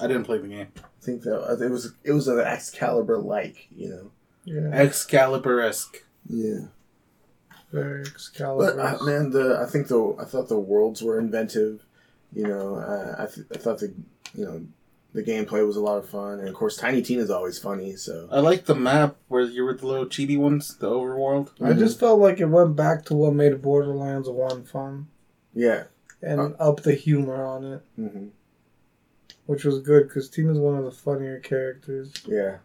I 0.00 0.06
didn't 0.06 0.24
play 0.24 0.38
the 0.38 0.48
game. 0.48 0.68
I 0.76 1.02
think 1.02 1.22
that 1.22 1.58
it 1.62 1.70
was 1.70 1.94
it 2.04 2.12
was 2.12 2.28
an 2.28 2.40
Excalibur 2.40 3.18
like 3.18 3.68
you 3.74 3.88
know. 3.88 4.10
Yeah, 4.44 4.70
Excalibur 4.72 5.60
esque. 5.62 6.04
Yeah. 6.28 6.66
Very 7.72 8.02
But 8.04 8.10
Excalibur. 8.10 8.80
uh, 8.80 9.04
man, 9.04 9.30
the 9.30 9.58
I 9.60 9.66
think 9.70 9.88
the 9.88 10.16
I 10.18 10.24
thought 10.24 10.48
the 10.48 10.58
worlds 10.58 11.02
were 11.02 11.18
inventive. 11.18 11.84
You 12.32 12.46
know, 12.46 12.76
uh, 12.76 13.16
I 13.18 13.26
th- 13.26 13.46
I 13.54 13.58
thought 13.58 13.78
the 13.78 13.92
you 14.34 14.44
know 14.44 14.64
the 15.12 15.22
gameplay 15.24 15.66
was 15.66 15.76
a 15.76 15.80
lot 15.80 15.98
of 15.98 16.08
fun, 16.08 16.38
and 16.38 16.48
of 16.48 16.54
course 16.54 16.76
Tiny 16.76 17.02
Tina's 17.02 17.30
always 17.30 17.58
funny. 17.58 17.96
So 17.96 18.28
I 18.30 18.38
like 18.40 18.66
the 18.66 18.74
map 18.76 19.16
where 19.28 19.42
you 19.42 19.64
were 19.64 19.74
the 19.74 19.86
little 19.86 20.06
chibi 20.06 20.38
ones, 20.38 20.76
the 20.76 20.88
overworld. 20.88 21.50
I 21.60 21.72
just 21.72 21.98
felt 21.98 22.20
like 22.20 22.38
it 22.40 22.46
went 22.46 22.76
back 22.76 23.04
to 23.06 23.14
what 23.14 23.34
made 23.34 23.60
Borderlands 23.62 24.28
one 24.28 24.62
fun 24.64 25.08
yeah, 25.54 25.84
and 26.22 26.40
Uh. 26.40 26.44
up 26.60 26.82
the 26.82 26.94
humor 26.94 27.44
on 27.44 27.64
it, 27.64 27.82
hmm 27.96 28.26
which 29.46 29.64
was 29.64 29.80
good 29.80 30.06
because 30.06 30.28
Tina's 30.28 30.58
one 30.58 30.76
of 30.76 30.84
the 30.84 30.92
funnier 30.92 31.40
characters, 31.40 32.12
yeah, 32.28 32.58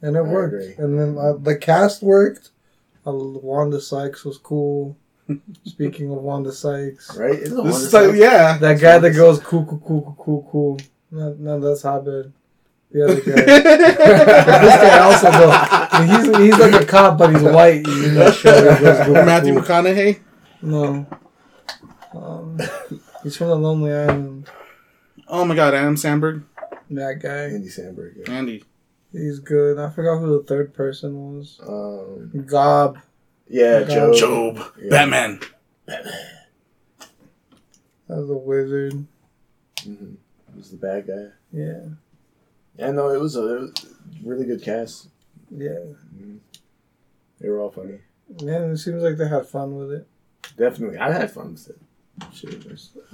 and 0.00 0.16
it 0.16 0.20
I 0.20 0.22
worked. 0.22 0.54
agree. 0.54 0.74
And 0.78 0.98
then 0.98 1.18
uh, 1.18 1.34
the 1.34 1.56
cast 1.56 2.02
worked. 2.02 2.50
Uh, 3.06 3.12
Wanda 3.12 3.80
Sykes 3.80 4.24
was 4.24 4.38
cool. 4.38 4.96
Speaking 5.64 6.10
of 6.10 6.18
Wanda 6.18 6.52
Sykes, 6.52 7.16
right. 7.16 7.34
Isn't 7.38 7.58
it 7.58 7.62
This 7.64 7.82
is 7.82 7.92
wonderful? 7.92 8.12
like, 8.12 8.20
yeah. 8.20 8.58
that 8.58 8.80
guy 8.80 8.98
that 8.98 9.10
goes 9.12 9.38
cool, 9.40 9.64
cool, 9.64 9.82
cool, 9.86 10.02
cool, 10.02 10.16
cool, 10.18 10.48
cool. 10.50 10.78
No, 11.10 11.34
no, 11.38 11.60
that's 11.60 11.84
Abed. 11.84 12.32
The 12.90 13.04
other 13.04 13.20
guy. 13.20 13.32
this 13.44 14.76
guy 14.76 14.98
also 15.00 15.30
though, 15.30 16.06
he's 16.06 16.36
he's 16.38 16.58
like 16.58 16.82
a 16.82 16.86
cop, 16.86 17.18
but 17.18 17.30
he's 17.32 17.42
white. 17.42 17.84
He's 17.86 18.04
in 18.04 18.14
that 18.14 18.34
show. 18.34 18.74
He 18.74 18.80
goes 18.84 18.98
cool, 19.06 19.14
Matthew 19.14 19.54
cool. 19.54 19.62
McConaughey. 19.62 20.20
No. 20.62 21.06
Um, 22.14 22.58
he's 23.22 23.36
from 23.36 23.48
the 23.48 23.56
Lonely 23.56 23.92
Island. 23.92 24.48
Oh 25.28 25.44
my 25.44 25.54
god, 25.56 25.74
Adam 25.74 25.96
Sandberg. 25.96 26.44
That 26.90 27.18
guy. 27.20 27.44
Andy 27.46 27.68
Samberg. 27.68 28.14
Yeah. 28.16 28.32
Andy. 28.34 28.62
He's 29.12 29.38
good. 29.38 29.78
I 29.78 29.90
forgot 29.90 30.18
who 30.18 30.38
the 30.38 30.44
third 30.44 30.74
person 30.74 31.36
was. 31.38 31.60
Um, 31.66 32.44
Gob. 32.46 32.98
yeah, 33.48 33.80
Job. 33.84 34.14
Joe. 34.14 34.52
Job. 34.52 34.72
Yeah. 34.82 34.90
Batman. 34.90 35.40
That 38.08 38.18
was 38.18 38.30
a 38.30 38.34
wizard. 38.36 38.92
hmm 39.84 40.14
He 40.52 40.56
was 40.58 40.70
the 40.70 40.76
bad 40.76 41.06
guy. 41.06 41.28
Yeah. 41.52 41.80
Yeah, 42.78 42.90
no, 42.92 43.08
it 43.10 43.20
was 43.20 43.36
a, 43.36 43.40
it 43.56 43.60
was 43.60 43.72
a 43.84 44.28
really 44.28 44.44
good 44.44 44.62
cast. 44.62 45.08
Yeah. 45.50 45.78
Mhm. 46.16 46.38
They 47.40 47.48
were 47.48 47.60
all 47.60 47.70
funny. 47.70 47.98
Yeah, 48.38 48.64
it 48.66 48.76
seems 48.78 49.02
like 49.02 49.16
they 49.16 49.28
had 49.28 49.46
fun 49.46 49.76
with 49.76 49.92
it. 49.92 50.06
Definitely, 50.56 50.98
I 50.98 51.12
had 51.12 51.30
fun 51.30 51.52
with 51.52 51.70
it. 51.70 51.78
Shit, 52.34 52.64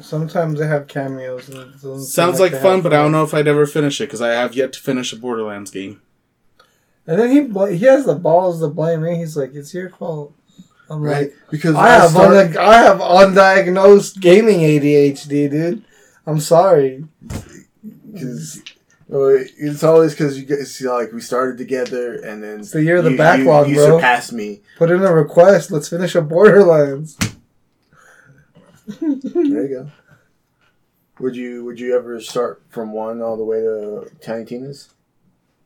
Sometimes 0.00 0.59
they 0.59 0.66
have 0.66 0.86
cameos. 0.86 1.48
And 1.48 1.59
it 1.59 1.72
doesn't 1.72 2.00
seem 2.00 2.07
Sounds 2.07 2.40
like 2.40 2.53
they 2.53 2.61
fun, 2.61 2.74
have 2.76 2.82
but 2.84 2.92
I 2.94 2.96
don't 3.03 3.12
know 3.12 3.24
if 3.24 3.34
I'd 3.34 3.48
ever 3.48 3.66
finish 3.66 4.00
it 4.00 4.05
because 4.05 4.20
I 4.22 4.30
have 4.30 4.55
yet 4.55 4.72
to 4.74 4.80
finish 4.80 5.12
a 5.12 5.16
Borderlands 5.16 5.70
game. 5.70 6.00
And 7.07 7.18
then 7.20 7.30
he 7.30 7.40
bl- 7.40 7.64
he 7.66 7.84
has 7.86 8.05
the 8.07 8.14
balls 8.14 8.61
to 8.61 8.68
blame 8.68 9.03
me. 9.03 9.16
He's 9.16 9.36
like, 9.36 9.55
"It's 9.55 9.74
your 9.74 9.90
fault." 9.90 10.34
I'm 10.88 11.03
Right, 11.03 11.30
like, 11.30 11.34
because 11.50 11.74
I 11.74 11.88
have 11.88 12.11
start- 12.11 12.34
un- 12.36 12.57
I 12.59 12.76
have 12.76 12.98
undiagnosed 13.00 14.20
gaming 14.20 14.61
ADHD, 14.61 15.48
dude. 15.50 15.82
I'm 16.26 16.38
sorry. 16.38 17.05
Because 18.12 18.62
it's 19.09 19.82
always 19.82 20.12
because 20.12 20.38
you 20.38 20.44
guys 20.46 20.74
see, 20.74 20.88
like 20.88 21.12
we 21.12 21.20
started 21.20 21.59
together, 21.59 22.14
and 22.14 22.42
then 22.42 22.61
It's 22.61 22.70
the 22.70 22.82
year 22.84 22.98
of 22.98 23.05
the 23.05 23.12
you- 23.12 23.16
backlog, 23.18 23.68
you, 23.68 23.74
you 23.80 23.86
bro. 23.86 23.96
surpassed 23.98 24.32
me. 24.32 24.61
Put 24.78 24.90
in 24.90 25.03
a 25.03 25.12
request. 25.12 25.70
Let's 25.72 25.88
finish 25.88 26.14
a 26.14 26.20
Borderlands. 26.22 27.16
There 28.86 29.62
you 29.64 29.68
go. 29.68 29.90
Would 31.20 31.36
you 31.36 31.64
Would 31.64 31.78
you 31.78 31.94
ever 31.96 32.20
start 32.20 32.62
from 32.70 32.92
one 32.92 33.20
all 33.22 33.36
the 33.36 33.44
way 33.44 33.60
to 33.60 34.10
Tiny 34.20 34.44
Tina's? 34.44 34.90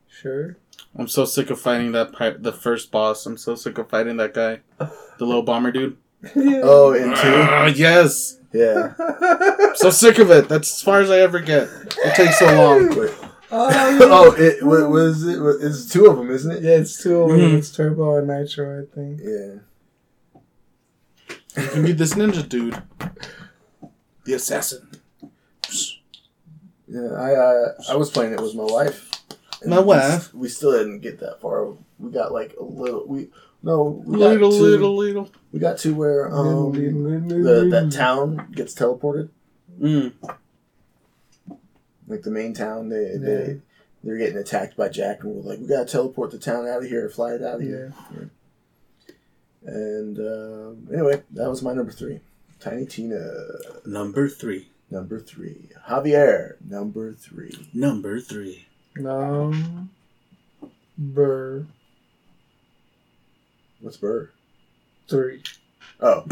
Sure. 0.08 0.56
I'm 0.98 1.08
so 1.08 1.24
sick 1.24 1.50
of 1.50 1.60
fighting 1.60 1.92
that 1.92 2.12
pi- 2.12 2.30
the 2.38 2.52
first 2.52 2.90
boss. 2.90 3.26
I'm 3.26 3.36
so 3.36 3.54
sick 3.54 3.78
of 3.78 3.88
fighting 3.88 4.16
that 4.18 4.34
guy, 4.34 4.60
the 4.78 5.24
little 5.24 5.42
bomber 5.42 5.70
dude. 5.72 5.96
Oh, 6.34 6.92
and 6.92 7.14
two. 7.16 7.34
Ah, 7.34 7.66
yes. 7.66 8.38
Yeah. 8.52 8.94
So 9.76 9.90
sick 9.90 10.18
of 10.18 10.30
it. 10.30 10.48
That's 10.48 10.72
as 10.72 10.80
far 10.82 11.00
as 11.02 11.10
I 11.10 11.18
ever 11.18 11.38
get. 11.38 11.68
It 12.02 12.14
takes 12.14 12.38
so 12.38 12.46
long. 12.46 12.88
Wait. 12.98 13.10
oh, 13.52 13.98
oh, 14.32 14.34
it 14.38 14.62
what 14.64 14.88
was 14.90 15.26
it? 15.26 15.38
What- 15.38 15.56
It's 15.60 15.86
two 15.92 16.06
of 16.06 16.16
them, 16.16 16.30
isn't 16.30 16.50
it? 16.50 16.62
yeah, 16.62 16.76
it's 16.78 17.02
two 17.02 17.20
of 17.20 17.28
them. 17.28 17.38
Mhm. 17.40 17.58
It's 17.58 17.70
Turbo 17.70 18.16
and 18.16 18.26
Nitro, 18.26 18.82
I 18.82 18.86
think. 18.94 19.20
Yeah. 19.22 19.60
You 21.56 21.68
can 21.68 21.82
be 21.84 21.92
this 21.92 22.14
ninja 22.14 22.46
dude, 22.48 22.80
the 24.24 24.34
assassin. 24.34 24.88
Yeah. 26.88 27.12
I 27.12 27.34
uh, 27.34 27.72
I 27.90 27.96
was 27.96 28.10
playing 28.10 28.32
it 28.32 28.40
with 28.40 28.54
my 28.54 28.64
wife. 28.64 29.10
And 29.62 29.70
My 29.70 29.80
we- 29.80 29.86
wife? 29.86 30.32
We 30.34 30.48
still 30.48 30.72
didn't 30.72 31.00
get 31.00 31.18
that 31.20 31.40
far. 31.40 31.72
We 31.98 32.10
got 32.10 32.32
like 32.32 32.54
a 32.60 32.62
little. 32.62 33.06
We 33.06 33.28
no. 33.62 34.02
We 34.06 34.18
got 34.18 34.30
Little, 34.32 34.50
to, 34.50 34.56
little, 34.58 34.96
little. 34.96 35.30
We 35.52 35.58
got 35.58 35.78
to 35.78 35.94
where 35.94 36.32
um 36.32 36.72
the, 36.72 37.68
that 37.70 37.90
town 37.92 38.48
gets 38.54 38.74
teleported. 38.74 39.30
Mm. 39.80 40.12
like 42.06 42.22
the 42.22 42.30
main 42.30 42.54
town. 42.54 42.88
They 42.90 43.12
Yeah. 43.12 43.18
they 43.18 43.60
they're 44.04 44.18
getting 44.18 44.36
attacked 44.36 44.76
by 44.76 44.88
Jack, 44.88 45.24
and 45.24 45.34
we're 45.34 45.50
like, 45.50 45.58
we 45.60 45.66
gotta 45.66 45.86
teleport 45.86 46.30
the 46.30 46.38
town 46.38 46.68
out 46.68 46.84
of 46.84 46.88
here, 46.88 47.08
fly 47.08 47.32
it 47.32 47.42
out 47.42 47.56
of 47.56 47.62
here. 47.62 47.92
And 49.66 50.18
um, 50.18 50.88
anyway, 50.92 51.22
that 51.32 51.50
was 51.50 51.62
my 51.62 51.74
number 51.74 51.92
three, 51.92 52.20
Tiny 52.60 52.86
Tina. 52.86 53.18
Number 53.84 54.28
three. 54.28 54.68
Number 54.88 55.18
three, 55.18 55.70
Javier. 55.88 56.54
Number 56.64 57.12
three. 57.12 57.68
Number 57.74 58.20
three. 58.20 58.66
No. 58.94 59.52
Burr. 60.96 61.66
What's 63.80 63.96
Burr? 63.96 64.30
Three. 65.08 65.42
Oh, 65.98 66.22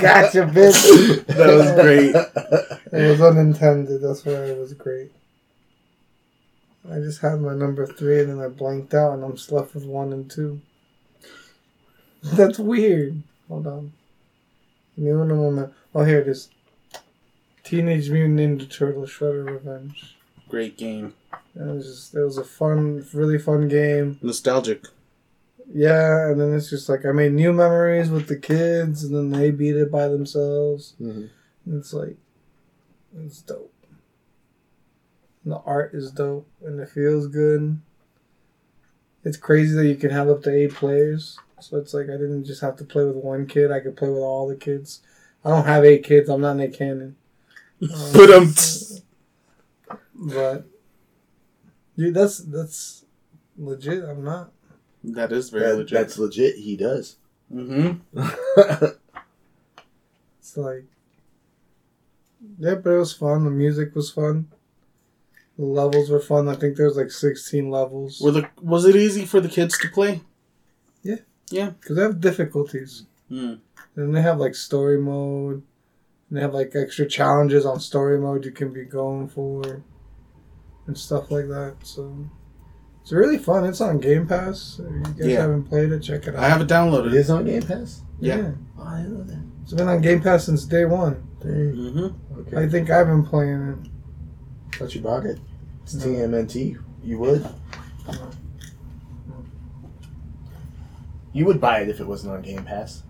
Gotcha, 0.00 0.46
bitch. 0.46 1.26
That 1.26 1.56
was 1.56 1.70
great. 1.72 2.14
It 2.92 3.10
was 3.10 3.20
unintended. 3.20 4.00
That's 4.00 4.24
why 4.24 4.32
it 4.32 4.58
was 4.58 4.72
great. 4.74 5.12
I 6.90 6.98
just 7.00 7.20
had 7.20 7.40
my 7.40 7.54
number 7.54 7.86
three 7.86 8.20
and 8.20 8.30
then 8.30 8.40
I 8.40 8.48
blanked 8.48 8.94
out 8.94 9.14
and 9.14 9.24
I'm 9.24 9.36
left 9.50 9.74
with 9.74 9.84
one 9.84 10.12
and 10.12 10.30
two. 10.30 10.60
That's 12.22 12.58
weird. 12.58 13.22
Hold 13.48 13.66
on. 13.66 13.92
Give 14.96 15.04
me 15.06 15.12
one 15.14 15.28
moment. 15.28 15.72
Oh, 15.94 16.04
here 16.04 16.20
it 16.20 16.28
is. 16.28 16.48
Teenage 17.64 18.10
Mutant 18.10 18.38
Ninja 18.60 18.70
Turtles 18.70 19.10
Shredder 19.10 19.46
Revenge. 19.46 20.16
Great 20.48 20.76
game. 20.76 21.14
It 21.54 21.62
was 21.62 21.86
just, 21.86 22.14
it 22.14 22.22
was 22.22 22.38
a 22.38 22.44
fun, 22.44 23.04
really 23.12 23.38
fun 23.38 23.68
game. 23.68 24.18
Nostalgic. 24.22 24.84
Yeah, 25.72 26.28
and 26.30 26.40
then 26.40 26.54
it's 26.54 26.70
just 26.70 26.88
like 26.88 27.04
I 27.04 27.10
made 27.12 27.32
new 27.32 27.52
memories 27.52 28.08
with 28.08 28.28
the 28.28 28.36
kids, 28.36 29.02
and 29.02 29.14
then 29.14 29.30
they 29.40 29.50
beat 29.50 29.74
it 29.74 29.90
by 29.90 30.06
themselves. 30.06 30.94
Mhm. 31.00 31.28
And 31.64 31.74
it's 31.80 31.92
like, 31.92 32.16
it's 33.18 33.42
dope. 33.42 33.72
And 35.46 35.52
the 35.52 35.58
art 35.60 35.94
is 35.94 36.10
dope, 36.10 36.48
and 36.64 36.80
it 36.80 36.88
feels 36.88 37.28
good. 37.28 37.80
It's 39.22 39.36
crazy 39.36 39.76
that 39.76 39.86
you 39.86 39.94
can 39.94 40.10
have 40.10 40.28
up 40.28 40.42
to 40.42 40.52
eight 40.52 40.74
players. 40.74 41.38
So 41.60 41.76
it's 41.76 41.94
like 41.94 42.06
I 42.06 42.18
didn't 42.18 42.46
just 42.46 42.60
have 42.62 42.74
to 42.78 42.84
play 42.84 43.04
with 43.04 43.14
one 43.14 43.46
kid; 43.46 43.70
I 43.70 43.78
could 43.78 43.96
play 43.96 44.08
with 44.08 44.18
all 44.18 44.48
the 44.48 44.56
kids. 44.56 45.02
I 45.44 45.50
don't 45.50 45.64
have 45.64 45.84
eight 45.84 46.02
kids. 46.02 46.28
I'm 46.28 46.40
not 46.40 46.56
Nick 46.56 46.74
Cannon. 46.76 47.14
Um, 47.82 48.12
But 48.12 48.30
um, 48.30 48.54
but 50.14 50.66
dude, 51.96 52.14
that's 52.14 52.38
that's 52.38 53.04
legit. 53.56 54.02
I'm 54.02 54.24
not. 54.24 54.50
that 55.04 55.30
is 55.30 55.50
very 55.50 55.66
That- 55.70 55.76
legit. 55.76 55.98
that's 55.98 56.18
legit. 56.18 56.56
He 56.56 56.76
does. 56.76 57.16
mm-hmm. 57.54 58.00
It's 60.40 60.56
like, 60.56 60.84
yeah, 62.58 62.76
but 62.76 62.90
it 62.90 62.98
was 62.98 63.12
fun. 63.12 63.44
The 63.44 63.50
music 63.50 63.94
was 63.94 64.10
fun. 64.10 64.48
The 65.58 65.64
levels 65.64 66.10
were 66.10 66.20
fun. 66.20 66.48
I 66.48 66.54
think 66.54 66.76
there 66.76 66.86
was 66.86 66.96
like 66.96 67.10
16 67.10 67.70
levels. 67.70 68.20
Were 68.20 68.30
the 68.30 68.48
was 68.60 68.84
it 68.84 68.94
easy 68.96 69.24
for 69.24 69.40
the 69.40 69.48
kids 69.48 69.78
to 69.78 69.88
play? 69.88 70.20
Yeah. 71.02 71.16
Yeah. 71.50 71.70
Because 71.80 71.96
they 71.96 72.02
have 72.02 72.20
difficulties. 72.20 73.06
Mm. 73.30 73.60
And 73.96 74.14
they 74.14 74.20
have 74.22 74.38
like 74.38 74.54
story 74.54 74.98
mode. 75.00 75.62
And 76.28 76.36
they 76.36 76.40
have 76.42 76.52
like 76.52 76.72
extra 76.74 77.06
challenges 77.06 77.64
on 77.64 77.80
story 77.80 78.18
mode 78.18 78.44
you 78.44 78.50
can 78.50 78.72
be 78.72 78.84
going 78.84 79.28
for. 79.28 79.82
And 80.86 80.96
stuff 80.98 81.30
like 81.30 81.48
that. 81.48 81.76
So 81.84 82.14
It's 83.02 83.12
really 83.12 83.38
fun. 83.38 83.64
It's 83.64 83.80
on 83.80 83.98
Game 83.98 84.26
Pass. 84.26 84.78
If 84.78 84.90
you 84.92 85.00
guys 85.14 85.26
Yeah. 85.26 85.40
haven't 85.42 85.64
played 85.64 85.90
it, 85.92 86.00
check 86.00 86.26
it 86.26 86.34
out. 86.36 86.42
I 86.44 86.48
have 86.48 86.60
it 86.60 86.64
It 86.64 86.68
downloaded. 86.74 87.14
is 87.14 87.30
on 87.30 87.44
Game 87.46 87.62
Pass. 87.62 88.02
Yeah. 88.20 88.50
Oh, 88.78 88.82
I 88.82 89.02
know 89.04 89.22
that. 89.22 89.38
It's 89.62 89.72
been 89.72 89.88
on 89.88 90.00
Game 90.02 90.20
Pass 90.20 90.44
since 90.44 90.64
day 90.64 90.84
one. 90.84 91.26
Dang. 91.40 91.50
Mm-hmm. 91.50 92.40
Okay. 92.40 92.56
I 92.64 92.68
think 92.68 92.90
I've 92.90 93.06
been 93.06 93.24
playing 93.24 93.62
it. 93.84 93.90
Thought 94.72 94.94
you 94.94 95.00
bought 95.00 95.24
it. 95.26 95.38
It's 95.82 95.94
No. 95.94 96.06
TMNT. 96.06 96.76
You 97.04 97.18
would. 97.18 97.46
You 101.32 101.44
would 101.44 101.60
buy 101.60 101.80
it 101.80 101.88
if 101.88 102.00
it 102.00 102.06
wasn't 102.06 102.32
on 102.34 102.42
Game 102.42 102.64
Pass. 102.64 103.02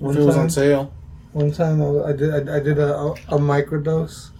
If 0.00 0.16
it 0.16 0.20
was 0.24 0.36
on 0.36 0.50
sale. 0.50 0.92
One 1.32 1.52
time 1.52 1.82
I, 1.82 2.10
I 2.10 2.12
did 2.12 2.48
I, 2.48 2.56
I 2.56 2.60
did 2.60 2.78
a, 2.78 2.94
a 2.96 3.38
microdose, 3.38 4.30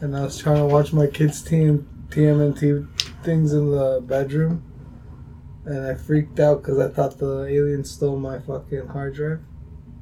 and 0.00 0.16
I 0.16 0.22
was 0.24 0.38
trying 0.38 0.56
to 0.56 0.66
watch 0.66 0.92
my 0.92 1.06
kids' 1.06 1.42
TM, 1.42 1.84
TMNT 2.08 2.88
things 3.22 3.52
in 3.52 3.70
the 3.70 4.02
bedroom, 4.06 4.62
and 5.66 5.86
I 5.86 5.94
freaked 5.94 6.40
out 6.40 6.62
because 6.62 6.78
I 6.78 6.88
thought 6.88 7.18
the 7.18 7.44
alien 7.44 7.84
stole 7.84 8.18
my 8.18 8.38
fucking 8.38 8.88
hard 8.88 9.14
drive, 9.14 9.40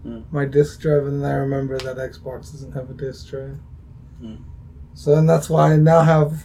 Hmm. 0.04 0.20
my 0.30 0.44
disk 0.44 0.80
drive, 0.80 1.06
and 1.06 1.22
then 1.22 1.30
I 1.30 1.34
remember 1.34 1.76
that 1.78 1.96
Xbox 1.96 2.52
doesn't 2.52 2.72
have 2.72 2.88
a 2.88 2.94
disk 2.94 3.28
drive. 3.30 3.58
So 4.94 5.14
then 5.14 5.26
that's 5.26 5.48
why 5.48 5.72
I 5.72 5.76
now 5.76 6.02
have. 6.02 6.44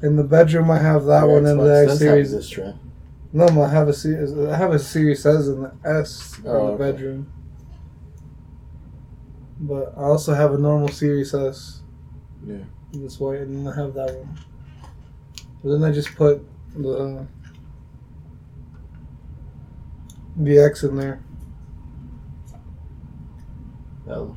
In 0.00 0.14
the 0.14 0.22
bedroom, 0.22 0.70
I 0.70 0.78
have 0.78 1.04
that 1.06 1.24
Your 1.24 1.40
one 1.40 1.46
in 1.46 1.58
the 1.58 1.86
X 1.88 1.98
series. 1.98 2.30
this. 2.30 2.56
No, 3.32 3.62
I 3.62 3.68
have 3.68 3.88
a 3.88 3.92
series. 3.92 4.32
I 4.38 4.56
have 4.56 4.72
a 4.72 4.78
Series 4.78 5.26
S 5.26 5.48
in 5.48 5.62
the 5.62 5.72
S 5.84 6.38
in 6.38 6.46
Oh, 6.46 6.52
the 6.52 6.58
okay. 6.74 6.92
bedroom. 6.92 7.32
But 9.60 9.92
I 9.96 10.02
also 10.02 10.34
have 10.34 10.54
a 10.54 10.58
normal 10.58 10.88
Series 10.88 11.34
S. 11.34 11.82
Yeah. 12.46 12.58
This 12.92 13.18
white, 13.18 13.40
and 13.40 13.66
then 13.66 13.72
I 13.72 13.76
have 13.76 13.92
that 13.94 14.14
one. 14.16 14.38
But 15.64 15.70
then 15.72 15.82
I 15.84 15.90
just 15.92 16.14
put 16.14 16.42
the 16.76 17.26
the 20.36 20.58
X 20.60 20.84
in 20.84 20.96
there. 20.96 21.20
Oh. 24.08 24.36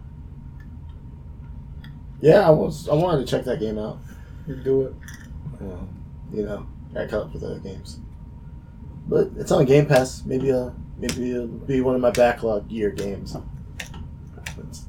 Yeah, 2.21 2.47
I 2.47 2.51
was. 2.51 2.87
I 2.87 2.93
wanted 2.93 3.25
to 3.25 3.31
check 3.31 3.45
that 3.45 3.59
game 3.59 3.77
out. 3.77 3.97
You 4.47 4.55
do 4.55 4.81
it. 4.83 4.93
Well, 5.59 5.87
you 6.33 6.43
know, 6.43 6.67
I 6.95 7.05
caught 7.05 7.23
up 7.23 7.33
with 7.33 7.43
other 7.43 7.59
games. 7.59 7.99
But 9.07 9.31
it's 9.37 9.51
on 9.51 9.65
Game 9.65 9.85
Pass. 9.87 10.23
Maybe 10.25 10.51
uh 10.51 10.69
maybe 10.97 11.31
it'll 11.31 11.47
be 11.47 11.81
one 11.81 11.95
of 11.95 12.01
my 12.01 12.11
backlog 12.11 12.69
year 12.71 12.91
games. 12.91 13.35
It's- 14.57 14.85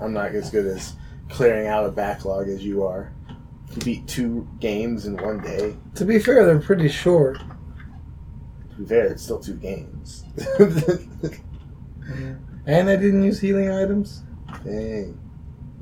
I'm 0.00 0.12
not 0.12 0.34
as 0.34 0.50
good 0.50 0.66
as 0.66 0.94
clearing 1.28 1.66
out 1.66 1.84
a 1.86 1.90
backlog 1.90 2.48
as 2.48 2.64
you 2.64 2.84
are. 2.84 3.12
To 3.72 3.80
beat 3.80 4.06
two 4.06 4.46
games 4.60 5.06
in 5.06 5.16
one 5.16 5.40
day. 5.40 5.76
To 5.94 6.04
be 6.04 6.18
fair, 6.18 6.44
they're 6.44 6.58
pretty 6.58 6.88
short. 6.88 7.38
To 7.38 8.76
be 8.78 8.84
fair, 8.86 9.06
it's 9.06 9.22
still 9.22 9.38
two 9.40 9.56
games. 9.56 10.24
And 12.64 12.88
I 12.88 12.94
didn't 12.96 13.24
use 13.24 13.40
healing 13.40 13.70
items. 13.70 14.22
Dang. 14.64 15.18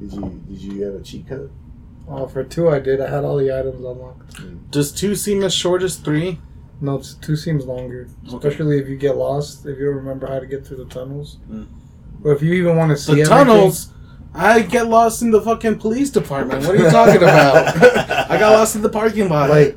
Did 0.01 0.13
you 0.13 0.43
did 0.49 0.59
you 0.63 0.83
have 0.85 0.95
a 0.95 1.03
cheat 1.03 1.29
code? 1.29 1.51
Oh, 2.09 2.27
for 2.27 2.43
two 2.43 2.69
I 2.69 2.79
did. 2.81 3.01
I 3.01 3.09
had 3.11 3.23
all 3.25 3.37
the 3.37 3.57
items 3.57 3.85
unlocked. 3.85 4.71
Does 4.71 4.91
two 4.93 5.15
seem 5.15 5.43
as 5.45 5.55
short 5.55 5.83
as 5.83 5.97
three? 5.97 6.41
No, 6.81 6.97
it's, 6.97 7.15
two 7.15 7.37
seems 7.37 7.67
longer. 7.67 8.09
Okay. 8.27 8.37
Especially 8.49 8.79
if 8.79 8.89
you 8.89 8.97
get 8.97 9.17
lost, 9.17 9.67
if 9.67 9.79
you 9.79 9.85
don't 9.87 9.97
remember 9.97 10.27
how 10.27 10.41
to 10.41 10.47
get 10.47 10.67
through 10.67 10.79
the 10.79 10.87
tunnels. 10.87 11.37
Mm. 11.51 11.67
Or 12.25 12.33
if 12.33 12.41
you 12.43 12.55
even 12.55 12.77
want 12.77 12.91
to 12.91 12.97
see 12.97 13.15
The 13.17 13.21
everything. 13.23 13.47
tunnels. 13.47 13.93
I 14.33 14.63
get 14.63 14.87
lost 14.87 15.23
in 15.23 15.31
the 15.33 15.41
fucking 15.43 15.79
police 15.81 16.09
department. 16.11 16.65
What 16.65 16.77
are 16.77 16.79
you 16.79 16.89
talking 16.91 17.17
about? 17.17 17.77
I 18.31 18.39
got 18.39 18.53
lost 18.53 18.77
in 18.77 18.83
the 18.83 18.89
parking 18.89 19.29
lot. 19.29 19.51
Like, 19.51 19.77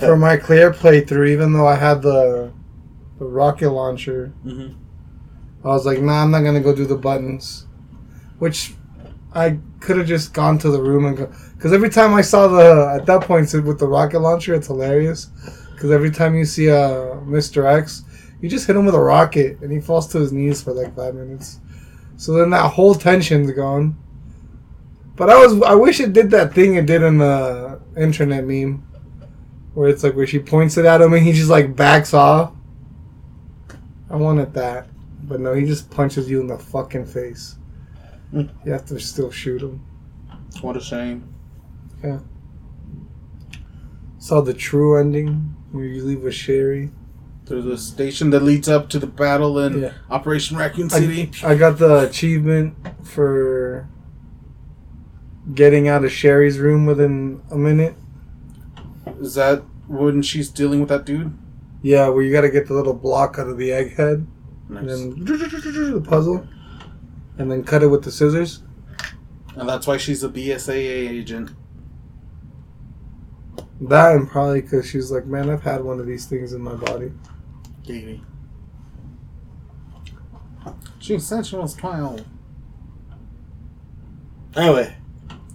for 0.00 0.16
my 0.16 0.36
clear 0.36 0.70
playthrough, 0.72 1.30
even 1.30 1.52
though 1.54 1.66
I 1.66 1.74
had 1.76 2.02
the 2.02 2.52
the 3.18 3.24
rocket 3.24 3.70
launcher, 3.70 4.32
Mhm. 4.46 4.74
I 5.64 5.68
was 5.68 5.86
like, 5.86 6.00
nah, 6.00 6.22
I'm 6.22 6.30
not 6.30 6.42
gonna 6.42 6.60
go 6.60 6.74
do 6.74 6.84
the 6.86 6.96
buttons. 6.96 7.66
Which 8.38 8.74
I 9.34 9.58
could 9.80 9.96
have 9.96 10.06
just 10.06 10.34
gone 10.34 10.58
to 10.58 10.70
the 10.70 10.80
room 10.80 11.06
and 11.06 11.16
go. 11.16 11.32
Because 11.54 11.72
every 11.72 11.90
time 11.90 12.14
I 12.14 12.20
saw 12.20 12.48
the 12.48 12.98
at 13.00 13.06
that 13.06 13.22
point 13.22 13.52
with 13.52 13.78
the 13.78 13.86
rocket 13.86 14.20
launcher, 14.20 14.54
it's 14.54 14.66
hilarious. 14.66 15.26
Because 15.72 15.90
every 15.90 16.10
time 16.10 16.34
you 16.34 16.44
see 16.44 16.70
uh, 16.70 17.16
Mr. 17.24 17.64
X, 17.64 18.04
you 18.40 18.48
just 18.48 18.66
hit 18.66 18.76
him 18.76 18.84
with 18.84 18.94
a 18.94 19.00
rocket 19.00 19.60
and 19.60 19.72
he 19.72 19.80
falls 19.80 20.06
to 20.08 20.18
his 20.18 20.32
knees 20.32 20.62
for 20.62 20.72
like 20.72 20.94
five 20.94 21.14
minutes. 21.14 21.60
So 22.16 22.34
then 22.34 22.50
that 22.50 22.72
whole 22.72 22.94
tension's 22.94 23.50
gone. 23.52 23.96
But 25.16 25.30
I 25.30 25.36
was 25.36 25.60
I 25.62 25.74
wish 25.74 26.00
it 26.00 26.12
did 26.12 26.30
that 26.30 26.52
thing 26.52 26.74
it 26.74 26.86
did 26.86 27.02
in 27.02 27.18
the 27.18 27.80
internet 27.96 28.44
meme. 28.44 28.86
Where 29.74 29.88
it's 29.88 30.04
like 30.04 30.14
where 30.14 30.26
she 30.26 30.38
points 30.38 30.76
it 30.76 30.84
at 30.84 31.00
him 31.00 31.14
and 31.14 31.24
he 31.24 31.32
just 31.32 31.48
like 31.48 31.74
backs 31.74 32.12
off. 32.12 32.52
I 34.10 34.16
wanted 34.16 34.52
that. 34.54 34.88
But 35.22 35.40
no, 35.40 35.54
he 35.54 35.64
just 35.64 35.90
punches 35.90 36.28
you 36.28 36.40
in 36.40 36.46
the 36.46 36.58
fucking 36.58 37.06
face. 37.06 37.56
You 38.32 38.48
have 38.66 38.86
to 38.86 38.98
still 38.98 39.30
shoot 39.30 39.62
him. 39.62 39.84
what 40.60 40.76
a 40.76 40.80
shame. 40.80 41.34
Yeah. 42.02 42.20
Saw 44.18 44.40
the 44.40 44.54
true 44.54 44.98
ending 44.98 45.54
where 45.72 45.84
you 45.84 46.02
leave 46.04 46.22
with 46.22 46.34
Sherry. 46.34 46.90
There's 47.44 47.66
a 47.66 47.76
station 47.76 48.30
that 48.30 48.40
leads 48.42 48.68
up 48.68 48.88
to 48.90 48.98
the 48.98 49.06
battle 49.06 49.58
in 49.58 49.80
Yeah. 49.82 49.92
Operation 50.10 50.56
Raccoon 50.56 50.88
City. 50.90 51.30
I 51.44 51.56
got 51.56 51.78
the 51.78 52.08
achievement 52.08 52.74
for 53.02 53.88
getting 55.54 55.88
out 55.88 56.04
of 56.04 56.12
Sherry's 56.12 56.58
room 56.58 56.86
within 56.86 57.42
a 57.50 57.56
minute. 57.56 57.96
Is 59.20 59.34
that 59.34 59.62
when 59.88 60.22
she's 60.22 60.48
dealing 60.48 60.80
with 60.80 60.88
that 60.88 61.04
dude? 61.04 61.36
Yeah, 61.82 62.08
where 62.08 62.22
you 62.22 62.32
gotta 62.32 62.48
get 62.50 62.68
the 62.68 62.74
little 62.74 62.94
block 62.94 63.38
out 63.38 63.48
of 63.48 63.58
the 63.58 63.70
egghead. 63.70 64.24
Nice. 64.68 64.78
And 64.80 64.88
then 64.88 65.24
the 65.94 66.00
puzzle. 66.00 66.46
And 67.38 67.50
then 67.50 67.64
cut 67.64 67.82
it 67.82 67.88
with 67.88 68.04
the 68.04 68.12
scissors. 68.12 68.62
And 69.56 69.68
that's 69.68 69.86
why 69.86 69.96
she's 69.96 70.22
a 70.22 70.28
BSAA 70.28 71.08
agent. 71.10 71.50
That 73.80 74.14
and 74.14 74.28
probably 74.28 74.62
because 74.62 74.88
she's 74.88 75.10
like, 75.10 75.26
man, 75.26 75.50
I've 75.50 75.62
had 75.62 75.82
one 75.82 75.98
of 75.98 76.06
these 76.06 76.26
things 76.26 76.52
in 76.52 76.60
my 76.60 76.74
body. 76.74 77.12
Katie. 77.84 78.22
She 81.00 81.18
said 81.18 81.46
she 81.46 81.56
was 81.56 81.74
12. 81.74 82.24
Anyway, 84.54 84.96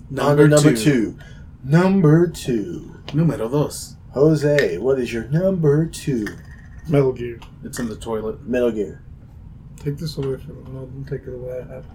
Number, 0.10 0.48
number 0.48 0.72
two. 0.74 0.78
two. 0.78 1.20
Number 1.64 2.28
two. 2.28 2.96
Numero 3.14 3.48
dos. 3.50 3.96
Jose, 4.12 4.78
what 4.78 5.00
is 5.00 5.14
your 5.14 5.26
number 5.26 5.86
two? 5.86 6.28
Metal 6.88 7.14
Gear. 7.14 7.40
It's 7.64 7.80
in 7.80 7.88
the 7.88 7.96
toilet. 7.96 8.46
Metal 8.46 8.72
Gear. 8.72 9.04
Take 9.88 10.00
this 10.00 10.18
away 10.18 10.36
from 10.36 10.66
me. 10.66 10.72
No, 10.74 10.86
don't 10.86 11.06
take 11.10 11.22
it 11.26 11.34
away. 11.34 11.64
I 11.66 11.74
have 11.76 11.86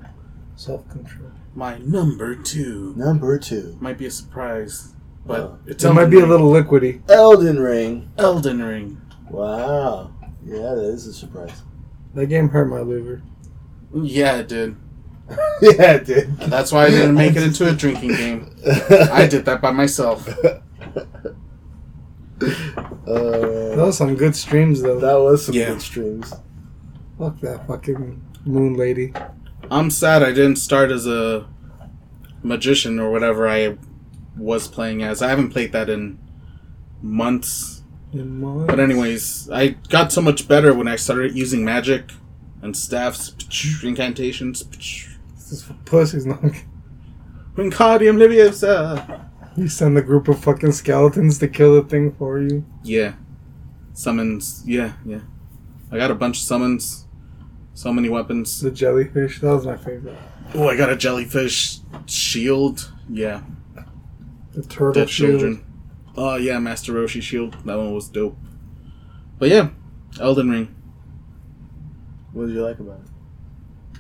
self 0.57 0.88
control. 0.88 1.30
My 1.55 1.76
number 1.76 2.34
two. 2.34 2.95
Number 2.97 3.38
two. 3.38 3.76
Might 3.82 3.99
be 3.99 4.07
a 4.07 4.11
surprise, 4.11 4.95
but 5.26 5.40
Oh. 5.40 5.59
it's 5.66 5.84
It 5.84 5.88
might 5.93 6.05
Elden 6.05 6.11
be 6.11 6.16
a 6.16 6.20
Ring. 6.20 6.30
little 6.30 6.51
liquidy. 6.51 7.03
Elden 7.11 7.59
Ring. 7.61 8.09
Elden 8.16 8.62
Ring. 8.62 8.99
Wow. 9.30 10.11
Yeah, 10.43 10.74
that 10.74 10.84
is 10.84 11.07
a 11.07 11.12
surprise. 11.12 11.61
That 12.14 12.28
game 12.28 12.49
hurt 12.49 12.70
my 12.70 12.80
liver. 12.80 13.20
Yeah, 13.95 14.36
it 14.38 14.49
did. 14.49 14.74
yeah, 15.61 15.93
it 15.93 16.07
did. 16.07 16.38
That's 16.38 16.72
why 16.72 16.86
I 16.86 16.90
didn't 16.90 17.14
make 17.14 17.36
it 17.36 17.43
into 17.43 17.68
a 17.68 17.72
drinking 17.74 18.14
game. 18.14 18.57
I 19.12 19.26
did 19.26 19.45
that 19.45 19.61
by 19.61 19.70
myself. 19.70 20.26
That 22.40 23.76
Uh, 23.76 23.86
was 23.86 23.99
some 23.99 24.14
good 24.16 24.34
streams 24.34 24.80
though. 24.82 24.99
that 24.99 25.14
was 25.20 25.47
some 25.47 25.55
Yeah. 25.55 25.68
good 25.68 25.82
streams. 25.82 26.32
Fuck 27.19 27.41
that 27.41 27.67
fucking 27.67 28.23
moon 28.45 28.75
lady. 28.75 29.13
I'm 29.71 29.91
sad 29.91 30.23
I 30.23 30.33
didn't 30.33 30.57
start 30.57 30.91
as 30.91 31.07
a 31.07 31.47
magician 32.43 32.99
or 32.99 33.11
whatever 33.11 33.49
I 33.49 33.77
was 34.37 34.69
playing 34.69 35.03
as. 35.03 35.23
I 35.23 35.29
haven't 35.29 35.51
played 35.51 35.73
that 35.73 35.89
in 35.89 36.19
months. 37.01 37.83
In 38.13 38.41
my 38.41 38.67
But 38.67 38.81
anyways, 38.81 39.49
I 39.51 39.69
got 39.89 40.13
so 40.13 40.21
much 40.21 40.49
better 40.49 40.75
when 40.75 40.89
I 40.89 40.97
started 40.97 41.37
using 41.37 41.65
magic 41.65 42.11
and 42.61 42.77
staffs, 42.77 43.35
incantations. 43.83 44.65
This 44.65 45.53
is 45.53 45.63
for 45.63 45.75
pussies. 45.85 46.27
No. 46.27 46.35
Wingardium 47.57 48.17
Leviosa. 48.17 49.29
You 49.57 49.69
send 49.69 49.99
a 49.99 50.03
group 50.03 50.29
of 50.29 50.43
fucking 50.43 50.73
skeletons 50.73 51.39
to 51.39 51.49
kill 51.49 51.75
the 51.75 51.87
thing 51.89 52.13
for 52.13 52.41
you. 52.41 52.65
Yeah. 52.83 53.15
Summons. 53.93 54.63
Yeah, 54.67 54.95
yeah. 55.05 55.21
I 55.91 55.99
got 55.99 56.11
a 56.11 56.15
bunch 56.15 56.39
of 56.39 56.45
summons. 56.45 57.02
So 57.75 57.93
many 57.93 58.09
weapons. 58.09 58.61
The 58.61 58.70
jellyfish. 58.70 59.41
That 59.41 59.55
was 59.55 59.66
my 59.66 59.77
favorite. 59.77 60.16
Oh, 60.55 60.68
I 60.68 60.77
got 60.77 60.91
a 60.91 60.97
jellyfish 60.97 61.79
shield. 62.07 62.93
Yeah. 63.09 63.43
The 64.53 64.62
turtle 64.62 64.93
Dead 64.93 65.11
shield. 65.11 65.41
children. 65.41 65.64
Oh, 66.16 66.37
yeah, 66.37 66.59
Master 66.59 66.93
Roshi 66.93 67.23
shield. 67.23 67.55
That 67.64 67.79
one 67.79 67.95
was 67.95 68.09
dope. 68.09 68.37
But 69.39 69.49
yeah, 69.49 69.70
Elden 70.20 70.51
Ring. 70.51 70.75
What 72.33 72.47
did 72.47 72.55
you 72.55 72.62
like 72.62 72.79
about 72.79 73.01
it? 73.01 73.99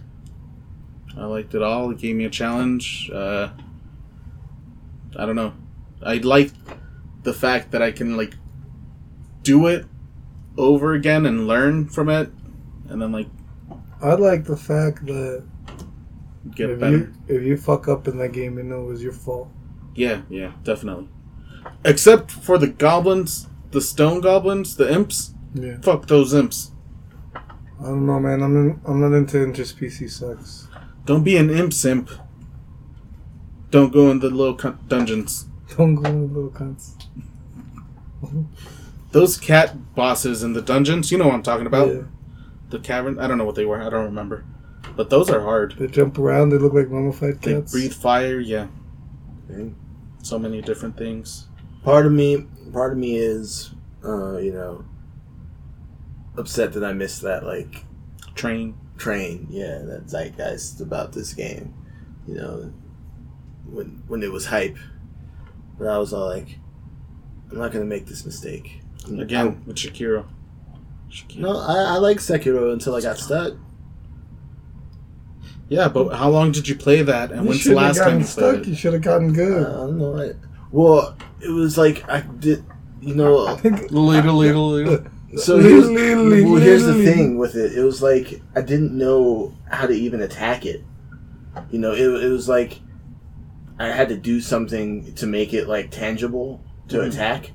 I 1.16 1.24
liked 1.24 1.54
it 1.54 1.62
all. 1.62 1.90
It 1.90 1.98
gave 1.98 2.16
me 2.16 2.24
a 2.24 2.30
challenge. 2.30 3.10
Uh, 3.12 3.48
I 5.16 5.26
don't 5.26 5.36
know. 5.36 5.54
I 6.02 6.16
like 6.16 6.50
the 7.22 7.32
fact 7.32 7.70
that 7.72 7.82
I 7.82 7.92
can 7.92 8.16
like 8.16 8.34
do 9.42 9.66
it 9.66 9.86
over 10.56 10.92
again 10.94 11.26
and 11.26 11.46
learn 11.46 11.88
from 11.88 12.08
it, 12.08 12.30
and 12.88 13.00
then 13.00 13.12
like 13.12 13.28
I 14.02 14.14
like 14.14 14.44
the 14.44 14.56
fact 14.56 15.06
that 15.06 15.44
get 16.54 16.70
if 16.70 16.80
better. 16.80 16.96
you 16.96 17.12
if 17.28 17.42
you 17.42 17.56
fuck 17.56 17.88
up 17.88 18.08
in 18.08 18.18
that 18.18 18.32
game, 18.32 18.58
you 18.58 18.64
know 18.64 18.82
it 18.82 18.86
was 18.86 19.02
your 19.02 19.12
fault. 19.12 19.48
Yeah, 19.94 20.22
yeah, 20.28 20.52
definitely. 20.64 21.08
Except 21.84 22.30
for 22.30 22.58
the 22.58 22.66
goblins, 22.66 23.48
the 23.70 23.80
stone 23.80 24.20
goblins, 24.20 24.76
the 24.76 24.92
imps. 24.92 25.34
Yeah. 25.54 25.76
Fuck 25.82 26.06
those 26.06 26.34
imps. 26.34 26.72
I 27.34 27.86
don't 27.86 28.06
know, 28.06 28.18
man. 28.20 28.42
I'm 28.42 28.56
in, 28.56 28.80
I'm 28.86 29.00
not 29.00 29.16
into 29.16 29.38
interspecies 29.38 30.10
sex. 30.12 30.68
Don't 31.04 31.24
be 31.24 31.36
an 31.36 31.50
imp 31.50 31.72
simp. 31.72 32.10
Don't 33.70 33.92
go 33.92 34.10
in 34.10 34.20
the 34.20 34.30
little 34.30 34.54
con- 34.54 34.78
dungeons. 34.88 35.46
Don't 35.76 35.94
go 35.94 36.08
in 36.08 36.28
the 36.28 36.40
little 36.40 36.50
cunts. 36.50 36.92
Those 39.10 39.36
cat 39.36 39.94
bosses 39.94 40.42
in 40.42 40.52
the 40.52 40.62
dungeons, 40.62 41.10
you 41.10 41.18
know 41.18 41.26
what 41.26 41.34
I'm 41.34 41.42
talking 41.42 41.66
about. 41.66 41.88
Yeah. 41.88 42.02
The 42.72 42.78
cavern. 42.78 43.18
I 43.18 43.26
don't 43.28 43.36
know 43.38 43.44
what 43.44 43.54
they 43.54 43.66
were. 43.66 43.80
I 43.82 43.90
don't 43.90 44.06
remember. 44.06 44.44
But 44.96 45.10
those 45.10 45.28
are 45.30 45.40
hard. 45.42 45.74
They 45.78 45.86
jump 45.86 46.18
around. 46.18 46.48
They 46.50 46.58
look 46.58 46.72
like 46.72 46.88
mummified 46.90 47.40
They 47.42 47.54
cats. 47.54 47.70
breathe 47.72 47.92
fire. 47.92 48.40
Yeah, 48.40 48.66
Okay. 49.50 49.72
so 50.22 50.38
many 50.38 50.60
different 50.62 50.96
things. 50.96 51.48
Part 51.84 52.06
of 52.06 52.12
me, 52.12 52.46
part 52.72 52.92
of 52.92 52.98
me 52.98 53.16
is, 53.16 53.74
uh, 54.04 54.38
you 54.38 54.52
know, 54.52 54.84
upset 56.36 56.72
that 56.72 56.82
I 56.84 56.92
missed 56.92 57.22
that 57.22 57.44
like 57.44 57.84
Train. 58.34 58.74
train. 58.96 59.46
Yeah, 59.50 59.78
that 59.84 60.08
zeitgeist 60.08 60.80
about 60.80 61.12
this 61.12 61.34
game. 61.34 61.74
You 62.26 62.34
know, 62.36 62.72
when 63.66 64.02
when 64.08 64.22
it 64.22 64.32
was 64.32 64.46
hype, 64.46 64.78
but 65.78 65.88
I 65.88 65.98
was 65.98 66.12
all 66.12 66.26
like, 66.28 66.58
I'm 67.50 67.58
not 67.58 67.70
gonna 67.72 67.84
make 67.84 68.06
this 68.06 68.24
mistake 68.24 68.80
Again 69.18 69.62
with 69.66 69.76
Shakiro. 69.76 70.26
Shakiro. 71.12 71.38
No, 71.40 71.58
I, 71.58 71.94
I 71.94 71.96
like 71.98 72.18
Sekiro 72.18 72.72
until 72.72 72.94
I 72.96 73.00
got 73.00 73.18
stuck. 73.18 73.54
Yeah, 75.68 75.88
but 75.88 76.10
how 76.14 76.28
long 76.30 76.52
did 76.52 76.68
you 76.68 76.74
play 76.76 77.02
that? 77.02 77.30
And 77.32 77.42
You 77.42 77.48
when's 77.48 77.58
the 77.64 77.70
shouldn't 77.70 77.80
have 77.80 77.88
last 77.88 77.98
time 77.98 78.06
gotten 78.06 78.20
you 78.20 78.26
stuck. 78.26 78.50
played 78.54 78.60
it? 78.62 78.68
You 78.68 78.74
should 78.74 78.92
have 78.92 79.02
gotten 79.02 79.28
Uh, 79.28 79.32
I 79.32 79.34
good. 79.36 79.64
don't 79.64 79.98
know. 79.98 80.20
I, 80.22 80.32
well, 80.70 81.16
it 81.40 81.50
was 81.50 81.78
like 81.78 82.08
I 82.08 82.20
did. 82.20 82.64
You 83.00 83.14
know, 83.14 83.54
Little, 83.64 84.34
little, 84.36 84.68
little. 84.70 85.04
So 85.36 85.58
here's, 85.58 85.88
well, 85.88 86.56
here's 86.60 86.84
the 86.84 87.02
thing 87.04 87.38
with 87.38 87.54
it. 87.56 87.72
It 87.76 87.82
was 87.82 88.02
like 88.02 88.42
I 88.54 88.60
didn't 88.60 88.96
know 88.96 89.54
how 89.70 89.86
to 89.86 89.94
even 89.94 90.20
attack 90.20 90.66
it. 90.66 90.84
You 91.70 91.78
know, 91.78 91.92
it, 91.92 92.02
it 92.24 92.28
was 92.28 92.48
like 92.48 92.80
I 93.78 93.88
had 93.88 94.08
to 94.10 94.16
do 94.16 94.40
something 94.42 95.14
to 95.14 95.26
make 95.26 95.54
it 95.54 95.68
like 95.68 95.90
tangible 95.90 96.60
to 96.88 96.98
Mhm. 96.98 97.08
attack, 97.08 97.50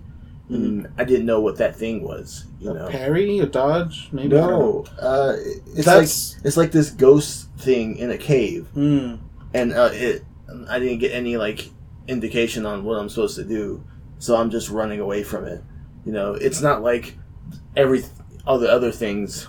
and 0.50 0.88
I 0.98 1.04
didn't 1.04 1.26
know 1.26 1.42
what 1.42 1.58
that 1.58 1.76
thing 1.76 2.04
was. 2.04 2.46
You 2.62 2.74
know, 2.74 2.88
A 2.88 2.90
parry, 2.90 3.40
a 3.40 3.46
dodge, 3.46 4.10
maybe. 4.12 4.36
I 4.38 4.40
don't 4.42 4.50
know. 4.50 4.86
no, 5.02 5.08
uh, 5.08 5.36
it's 5.76 5.86
That's- 5.86 6.36
like 6.38 6.46
it's 6.46 6.58
like 6.58 6.72
this 6.72 6.90
ghost 6.92 7.50
thing 7.58 7.98
in 7.98 8.12
a 8.12 8.18
cave, 8.18 8.68
Hmm. 8.74 9.16
and 9.54 9.74
uh, 9.74 9.90
it 9.94 10.24
I 10.70 10.80
didn't 10.80 11.00
get 11.00 11.12
any 11.12 11.36
like 11.38 11.70
indication 12.08 12.66
on 12.66 12.84
what 12.86 12.98
I'm 12.98 13.10
supposed 13.10 13.36
to 13.36 13.44
do, 13.44 13.84
so 14.20 14.36
I'm 14.38 14.50
just 14.50 14.70
running 14.70 15.00
away 15.02 15.24
from 15.24 15.46
it. 15.46 15.62
You 16.06 16.14
know, 16.14 16.34
it's 16.34 16.62
not 16.62 16.82
like 16.82 17.18
every 17.76 18.04
all 18.46 18.58
the 18.60 18.72
other 18.72 18.92
things 18.94 19.48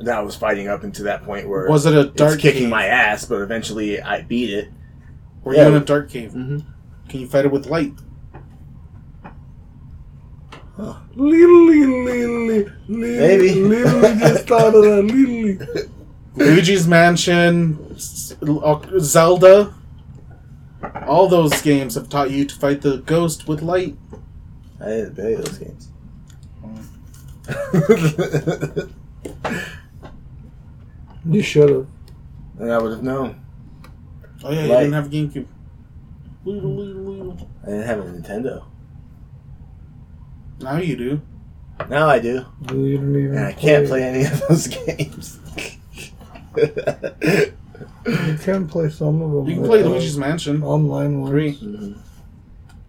that 0.00 0.16
I 0.16 0.20
was 0.20 0.34
fighting 0.36 0.66
up 0.68 0.82
into 0.84 1.04
that 1.04 1.22
point 1.22 1.48
where 1.48 1.68
Was 1.68 1.86
it 1.86 1.94
a 1.94 2.00
it's 2.08 2.12
dark 2.16 2.38
kicking 2.40 2.62
cave? 2.62 2.70
my 2.70 2.86
ass, 2.86 3.24
but 3.24 3.40
eventually 3.40 4.02
I 4.02 4.22
beat 4.22 4.50
it. 4.52 4.68
Were 5.44 5.54
Yeah. 5.54 5.68
you 5.68 5.76
in 5.76 5.82
a 5.82 5.84
dark 5.84 6.10
cave? 6.10 6.32
Mm-hmm. 6.32 6.58
Can 7.08 7.20
you 7.20 7.28
fight 7.28 7.44
it 7.46 7.52
with 7.52 7.66
light? 7.66 7.94
Lily, 10.78 11.86
Lily, 11.86 12.26
Lily. 12.26 12.72
Maybe. 12.88 13.54
Lily 13.54 14.18
just 14.18 14.46
thought 14.46 14.74
of 14.74 14.82
that. 14.84 15.02
Lily. 15.04 15.58
Luigi's 16.36 16.86
Mansion, 16.86 17.78
uh, 18.42 18.80
Zelda. 18.98 19.72
All 21.06 21.28
those 21.28 21.62
games 21.62 21.94
have 21.94 22.08
taught 22.08 22.30
you 22.30 22.44
to 22.44 22.54
fight 22.54 22.82
the 22.82 22.98
ghost 22.98 23.48
with 23.48 23.62
light. 23.62 23.96
I 24.80 24.84
didn't 24.86 25.14
play 25.14 25.34
those 25.34 25.58
games. 25.58 25.88
You 31.28 31.42
should 31.42 31.68
have. 31.70 31.86
and 32.60 32.72
I 32.72 32.78
would 32.78 32.92
have 32.92 33.02
known. 33.02 33.40
Oh 34.44 34.52
yeah, 34.52 34.62
you 34.62 34.68
didn't 34.68 34.92
have 34.92 35.06
a 35.06 35.08
GameCube. 35.08 35.46
Little, 36.44 36.70
little, 36.70 37.02
little. 37.02 37.50
I 37.64 37.66
didn't 37.66 37.86
have 37.86 37.98
a 37.98 38.02
Nintendo. 38.02 38.64
Now 40.60 40.76
you 40.78 40.96
do. 40.96 41.20
Now 41.90 42.08
I 42.08 42.18
do, 42.18 42.44
You 42.72 42.96
didn't 42.98 43.16
even. 43.16 43.36
and 43.36 43.46
I 43.46 43.52
can't 43.52 43.86
play 43.86 44.02
any 44.02 44.24
of 44.24 44.40
those 44.48 44.66
games. 44.86 45.38
You 46.56 48.38
can 48.38 48.66
play 48.66 48.88
some 48.88 49.20
of 49.20 49.30
them. 49.32 49.46
You 49.46 49.56
can 49.56 49.64
play 49.66 49.82
uh, 49.82 49.88
Luigi's 49.88 50.16
Mansion 50.16 50.62
online 50.62 51.20
ones. 51.20 51.30
three. 51.30 51.54
Mhm. 51.56 51.98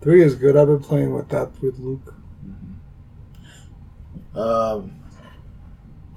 Three 0.02 0.24
is 0.24 0.36
good. 0.36 0.56
I've 0.56 0.68
been 0.68 0.80
playing 0.80 1.14
with 1.14 1.28
that 1.30 1.50
with 1.62 1.78
Luke. 1.80 2.14
Um, 4.36 5.00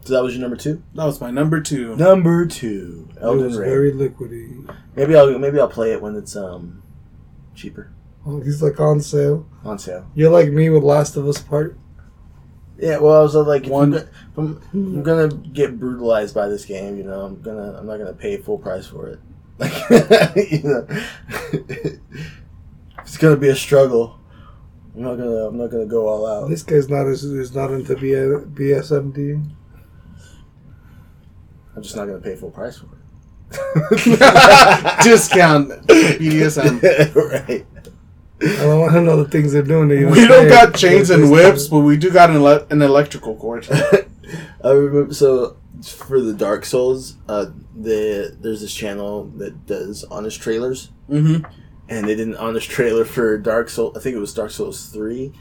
so 0.03 0.13
that 0.15 0.23
was 0.23 0.35
your 0.35 0.43
number 0.43 0.57
two. 0.57 0.83
That 0.95 1.07
was 1.07 1.21
my 1.21 1.31
number 1.31 1.61
two. 1.61 1.97
Number 1.97 2.47
two, 2.47 3.09
it 3.21 3.25
was 3.25 3.57
Ring. 3.57 3.69
very 3.69 3.93
liquidy. 3.93 4.73
Maybe 4.95 5.17
I'll 5.17 5.37
maybe 5.39 5.59
I'll 5.59 5.69
play 5.69 5.93
it 5.93 6.01
when 6.03 6.15
it's 6.15 6.37
um 6.37 6.83
cheaper 7.55 7.91
Oh, 8.27 8.41
he's 8.41 8.63
like 8.63 8.79
on 8.81 9.01
sale. 9.01 9.47
on 9.65 9.79
sale. 9.79 10.07
You're 10.15 10.31
like 10.31 10.51
me 10.51 10.69
with 10.71 10.83
Last 10.83 11.17
of 11.17 11.27
Us 11.27 11.41
Part. 11.41 11.79
Yeah, 12.79 12.99
well, 12.99 13.19
I 13.19 13.23
was 13.23 13.37
uh, 13.37 13.43
like, 13.45 13.65
if 13.65 13.71
One- 13.71 13.95
I'm, 13.95 14.01
if 14.01 14.09
I'm, 14.39 14.63
I'm 14.73 15.03
gonna 15.03 15.29
get 15.29 15.79
brutalized 15.79 16.35
by 16.35 16.49
this 16.49 16.65
game. 16.65 16.97
You 16.97 17.05
know, 17.05 17.21
I'm 17.27 17.41
gonna 17.43 17.77
I'm 17.79 17.87
not 17.87 17.99
gonna 17.99 18.13
pay 18.15 18.37
full 18.39 18.59
price 18.59 18.87
for 18.87 19.09
it. 19.09 19.21
Like, 19.61 20.51
you 20.51 20.63
know, 20.63 20.87
it's 23.03 23.17
gonna 23.19 23.37
be 23.37 23.49
a 23.49 23.57
struggle. 23.57 24.19
I'm 24.95 25.03
not 25.03 25.17
gonna 25.17 25.47
I'm 25.49 25.59
not 25.59 25.71
gonna 25.71 25.85
go 25.87 26.09
all 26.09 26.27
out. 26.27 26.49
This 26.49 26.63
guy's 26.63 26.89
not 26.89 27.07
as 27.07 27.23
is 27.25 27.55
not 27.55 27.71
into 27.71 27.95
B- 27.97 28.11
BSMD. 28.13 29.45
I'm 31.77 31.83
just 31.83 31.97
not 31.97 32.07
gonna 32.07 32.21
pay 32.21 32.37
full 32.37 32.51
price 32.51 32.79
for 32.79 32.87
it. 32.87 32.91
Discount 35.03 35.71
BDSM. 35.89 37.15
right. 37.15 37.67
I 38.43 38.57
don't 38.63 38.81
want 38.81 38.93
to 38.93 39.01
know 39.03 39.23
the 39.23 39.29
things 39.31 39.53
they're 39.53 39.63
doing. 39.63 39.89
That 39.89 39.99
you 39.99 40.09
We 40.09 40.27
don't 40.27 40.49
got 40.49 40.75
chains 40.75 41.11
and 41.11 41.31
whips, 41.31 41.69
but 41.69 41.81
we 41.81 41.97
do 41.97 42.11
got 42.11 42.31
an, 42.31 42.37
ele- 42.37 42.67
an 42.71 42.81
electrical 42.83 43.37
cord. 43.37 43.69
I 44.65 44.71
remember 44.71 45.13
so 45.15 45.57
for 45.83 46.21
the 46.21 46.33
Dark 46.33 46.65
Souls, 46.65 47.17
uh, 47.29 47.47
the 47.77 48.37
there's 48.41 48.61
this 48.61 48.75
channel 48.75 49.25
that 49.37 49.67
does 49.67 50.05
honest 50.05 50.41
trailers, 50.41 50.91
Mm-hmm. 51.11 51.45
and 51.89 52.07
they 52.09 52.15
did 52.15 52.29
an 52.29 52.37
honest 52.37 52.71
trailer 52.71 53.05
for 53.05 53.37
Dark 53.39 53.69
Soul. 53.69 53.93
I 53.97 54.01
think 54.01 54.15
it 54.17 54.21
was 54.21 54.33
Dark 54.35 54.51
Souls 54.53 54.87
three, 54.89 55.33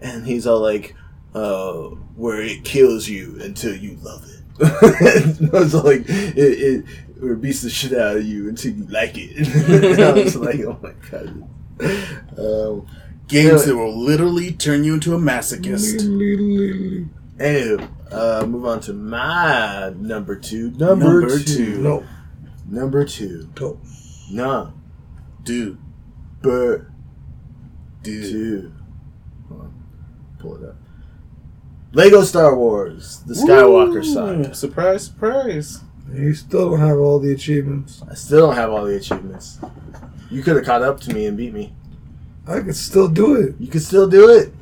and 0.00 0.26
he's 0.26 0.46
all 0.46 0.60
like, 0.60 0.94
uh, 1.34 1.72
"Where 2.16 2.40
it 2.42 2.64
kills 2.64 3.08
you 3.08 3.38
until 3.42 3.76
you 3.76 3.98
love 4.02 4.24
it." 4.24 4.34
I 5.54 5.58
was 5.58 5.74
like, 5.74 6.02
"It, 6.08 6.36
it 6.38 6.84
or 7.22 7.32
it 7.32 7.40
beats 7.40 7.62
the 7.62 7.70
shit 7.70 7.92
out 7.92 8.16
of 8.16 8.24
you 8.24 8.48
until 8.48 8.72
you 8.72 8.84
like 8.86 9.12
it." 9.16 9.46
and 9.92 10.02
I 10.02 10.12
was 10.12 10.34
like, 10.36 10.60
"Oh 10.60 10.78
my 10.82 10.92
god." 11.10 11.48
Um, 11.80 12.86
Games 13.28 13.66
that 13.66 13.76
will 13.76 13.94
literally 13.96 14.52
turn 14.52 14.84
you 14.84 14.94
into 14.94 15.14
a 15.14 15.18
masochist. 15.18 16.00
anywho, 17.36 17.88
uh, 18.10 18.46
move 18.46 18.64
on 18.64 18.80
to 18.80 18.92
my 18.94 19.92
number 19.96 20.34
two. 20.34 20.70
Number, 20.72 21.20
Number 21.20 21.38
two. 21.38 21.44
two. 21.74 21.78
No, 21.82 22.04
Number 22.66 23.04
two. 23.04 23.48
no. 23.60 23.78
Nah. 24.30 24.70
Dude, 25.42 25.78
But 26.42 26.78
dude. 28.02 28.30
two. 28.32 28.72
Pull 30.38 30.56
it 30.62 30.68
up. 30.70 30.76
Lego 31.92 32.22
Star 32.22 32.56
Wars: 32.56 33.22
The 33.26 33.34
Skywalker 33.34 33.98
Ooh, 33.98 34.14
Saga. 34.14 34.54
Surprise, 34.54 35.04
surprise. 35.04 35.80
You 36.14 36.32
still 36.34 36.70
don't 36.70 36.80
have 36.80 36.98
all 36.98 37.18
the 37.18 37.32
achievements. 37.32 38.02
I 38.10 38.14
still 38.14 38.46
don't 38.46 38.56
have 38.56 38.70
all 38.70 38.84
the 38.86 38.96
achievements. 38.96 39.58
You 40.30 40.42
could 40.42 40.56
have 40.56 40.64
caught 40.64 40.82
up 40.82 41.00
to 41.00 41.14
me 41.14 41.26
and 41.26 41.36
beat 41.36 41.52
me. 41.52 41.72
I 42.46 42.60
could 42.60 42.76
still 42.76 43.08
do 43.08 43.34
it. 43.36 43.54
You 43.58 43.68
could 43.68 43.82
still 43.82 44.08
do 44.08 44.30
it. 44.30 44.52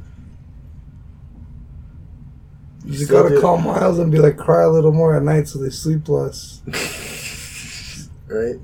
You 2.84 2.92
just 2.92 3.10
gotta 3.10 3.30
do 3.30 3.38
it. 3.38 3.40
call 3.40 3.58
Miles 3.58 3.98
and 3.98 4.12
be 4.12 4.18
like, 4.18 4.36
cry 4.36 4.62
a 4.62 4.68
little 4.68 4.92
more 4.92 5.16
at 5.16 5.22
night 5.22 5.48
so 5.48 5.58
they 5.58 5.70
sleep 5.70 6.08
less. 6.08 6.62
right? 8.28 8.56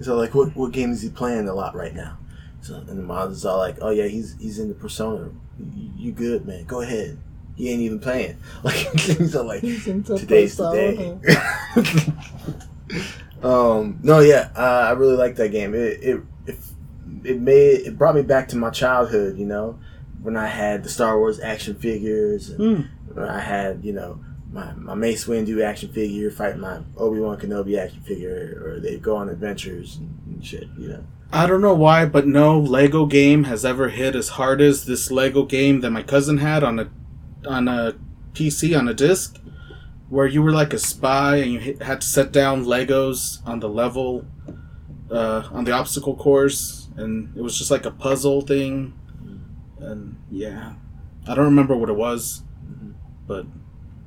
So 0.00 0.16
like, 0.16 0.34
what 0.34 0.54
what 0.56 0.72
game 0.72 0.90
is 0.90 1.02
he 1.02 1.10
playing 1.10 1.48
a 1.48 1.54
lot 1.54 1.76
right 1.76 1.94
now? 1.94 2.18
So 2.60 2.74
and 2.76 2.88
the 2.88 3.02
Miles 3.02 3.36
is 3.36 3.44
all 3.44 3.58
like, 3.58 3.76
oh 3.80 3.90
yeah, 3.90 4.06
he's 4.06 4.36
he's 4.40 4.58
in 4.58 4.68
the 4.68 4.74
Persona. 4.74 5.30
You, 5.58 5.90
you 5.96 6.12
good, 6.12 6.44
man? 6.46 6.64
Go 6.64 6.80
ahead. 6.80 7.18
He 7.56 7.70
ain't 7.70 7.82
even 7.82 8.00
playing. 8.00 8.36
Like 8.64 8.74
he's 9.00 9.36
all 9.36 9.44
like, 9.44 9.60
today's 9.60 10.56
the 10.56 10.72
day. 10.72 11.16
um, 13.44 13.98
no, 14.02 14.20
yeah, 14.20 14.50
uh, 14.56 14.86
I 14.88 14.92
really 14.92 15.16
like 15.16 15.36
that 15.36 15.50
game. 15.50 15.74
It, 15.74 16.02
it, 16.02 16.22
it 16.46 16.56
it 17.24 17.40
made 17.40 17.86
it 17.86 17.98
brought 17.98 18.14
me 18.14 18.22
back 18.22 18.48
to 18.48 18.56
my 18.56 18.70
childhood. 18.70 19.38
You 19.38 19.46
know, 19.46 19.78
when 20.22 20.36
I 20.36 20.46
had 20.46 20.82
the 20.82 20.88
Star 20.88 21.18
Wars 21.18 21.38
action 21.40 21.74
figures, 21.76 22.50
and 22.50 22.58
Mm. 22.60 22.88
when 23.14 23.28
I 23.28 23.40
had 23.40 23.84
you 23.84 23.92
know 23.92 24.18
my 24.52 24.72
my 24.74 24.94
Mace 24.94 25.26
Windu 25.26 25.62
action 25.62 25.92
figure 25.92 26.30
fighting 26.30 26.60
my 26.60 26.80
Obi 26.96 27.20
Wan 27.20 27.38
Kenobi 27.38 27.78
action 27.78 28.00
figure, 28.02 28.62
or 28.64 28.80
they 28.80 28.96
go 28.98 29.16
on 29.16 29.28
adventures 29.28 29.96
and, 29.96 30.18
and 30.26 30.44
shit. 30.44 30.68
You 30.78 30.88
know. 30.88 31.04
I 31.32 31.46
don't 31.46 31.60
know 31.62 31.74
why, 31.74 32.04
but 32.06 32.26
no 32.28 32.58
Lego 32.60 33.06
game 33.06 33.44
has 33.44 33.64
ever 33.64 33.88
hit 33.88 34.14
as 34.14 34.30
hard 34.30 34.60
as 34.60 34.86
this 34.86 35.10
Lego 35.10 35.44
game 35.44 35.80
that 35.80 35.90
my 35.90 36.02
cousin 36.02 36.38
had 36.38 36.62
on 36.62 36.78
a 36.78 36.88
on 37.48 37.66
a 37.68 37.94
PC 38.34 38.78
on 38.78 38.88
a 38.88 38.94
disc, 38.94 39.38
where 40.14 40.28
you 40.28 40.40
were 40.40 40.52
like 40.52 40.72
a 40.72 40.78
spy 40.78 41.38
and 41.38 41.50
you 41.50 41.76
had 41.80 42.00
to 42.00 42.06
set 42.06 42.30
down 42.30 42.64
Legos 42.64 43.44
on 43.44 43.58
the 43.58 43.68
level, 43.68 44.24
uh, 45.10 45.42
on 45.50 45.64
the 45.64 45.72
obstacle 45.72 46.14
course, 46.14 46.88
and 46.96 47.36
it 47.36 47.42
was 47.42 47.58
just 47.58 47.68
like 47.68 47.84
a 47.84 47.90
puzzle 47.90 48.40
thing, 48.40 48.94
and 49.80 50.16
yeah, 50.30 50.74
I 51.26 51.34
don't 51.34 51.46
remember 51.46 51.76
what 51.76 51.88
it 51.88 51.96
was, 51.96 52.44
but 53.26 53.44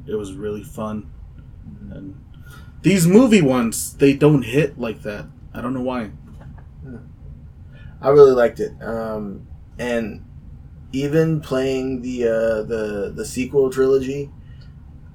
it 0.08 0.16
was 0.16 0.32
really 0.32 0.64
fun. 0.64 1.12
And 1.92 2.24
these 2.84 3.06
movie 3.06 3.42
ones, 3.42 3.94
they 3.98 4.14
don't 4.14 4.44
hit 4.44 4.80
like 4.80 5.02
that. 5.02 5.26
I 5.54 5.60
don't 5.60 5.74
know 5.74 5.82
why. 5.82 6.12
I 8.02 8.10
really 8.10 8.32
liked 8.32 8.62
it. 8.62 8.72
Um, 8.82 9.46
and 9.78 10.24
even 10.94 11.42
playing 11.42 12.02
the 12.02 12.24
uh, 12.24 12.64
the 12.64 13.12
the 13.14 13.26
sequel 13.26 13.70
trilogy, 13.70 14.32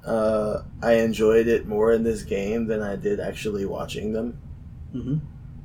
uh, 0.05 0.63
I 0.81 0.93
enjoyed 0.93 1.47
it 1.47 1.67
more 1.67 1.91
in 1.93 2.03
this 2.03 2.23
game 2.23 2.67
than 2.67 2.81
I 2.81 2.95
did 2.95 3.19
actually 3.19 3.65
watching 3.65 4.13
them. 4.13 4.37
hmm 4.91 5.17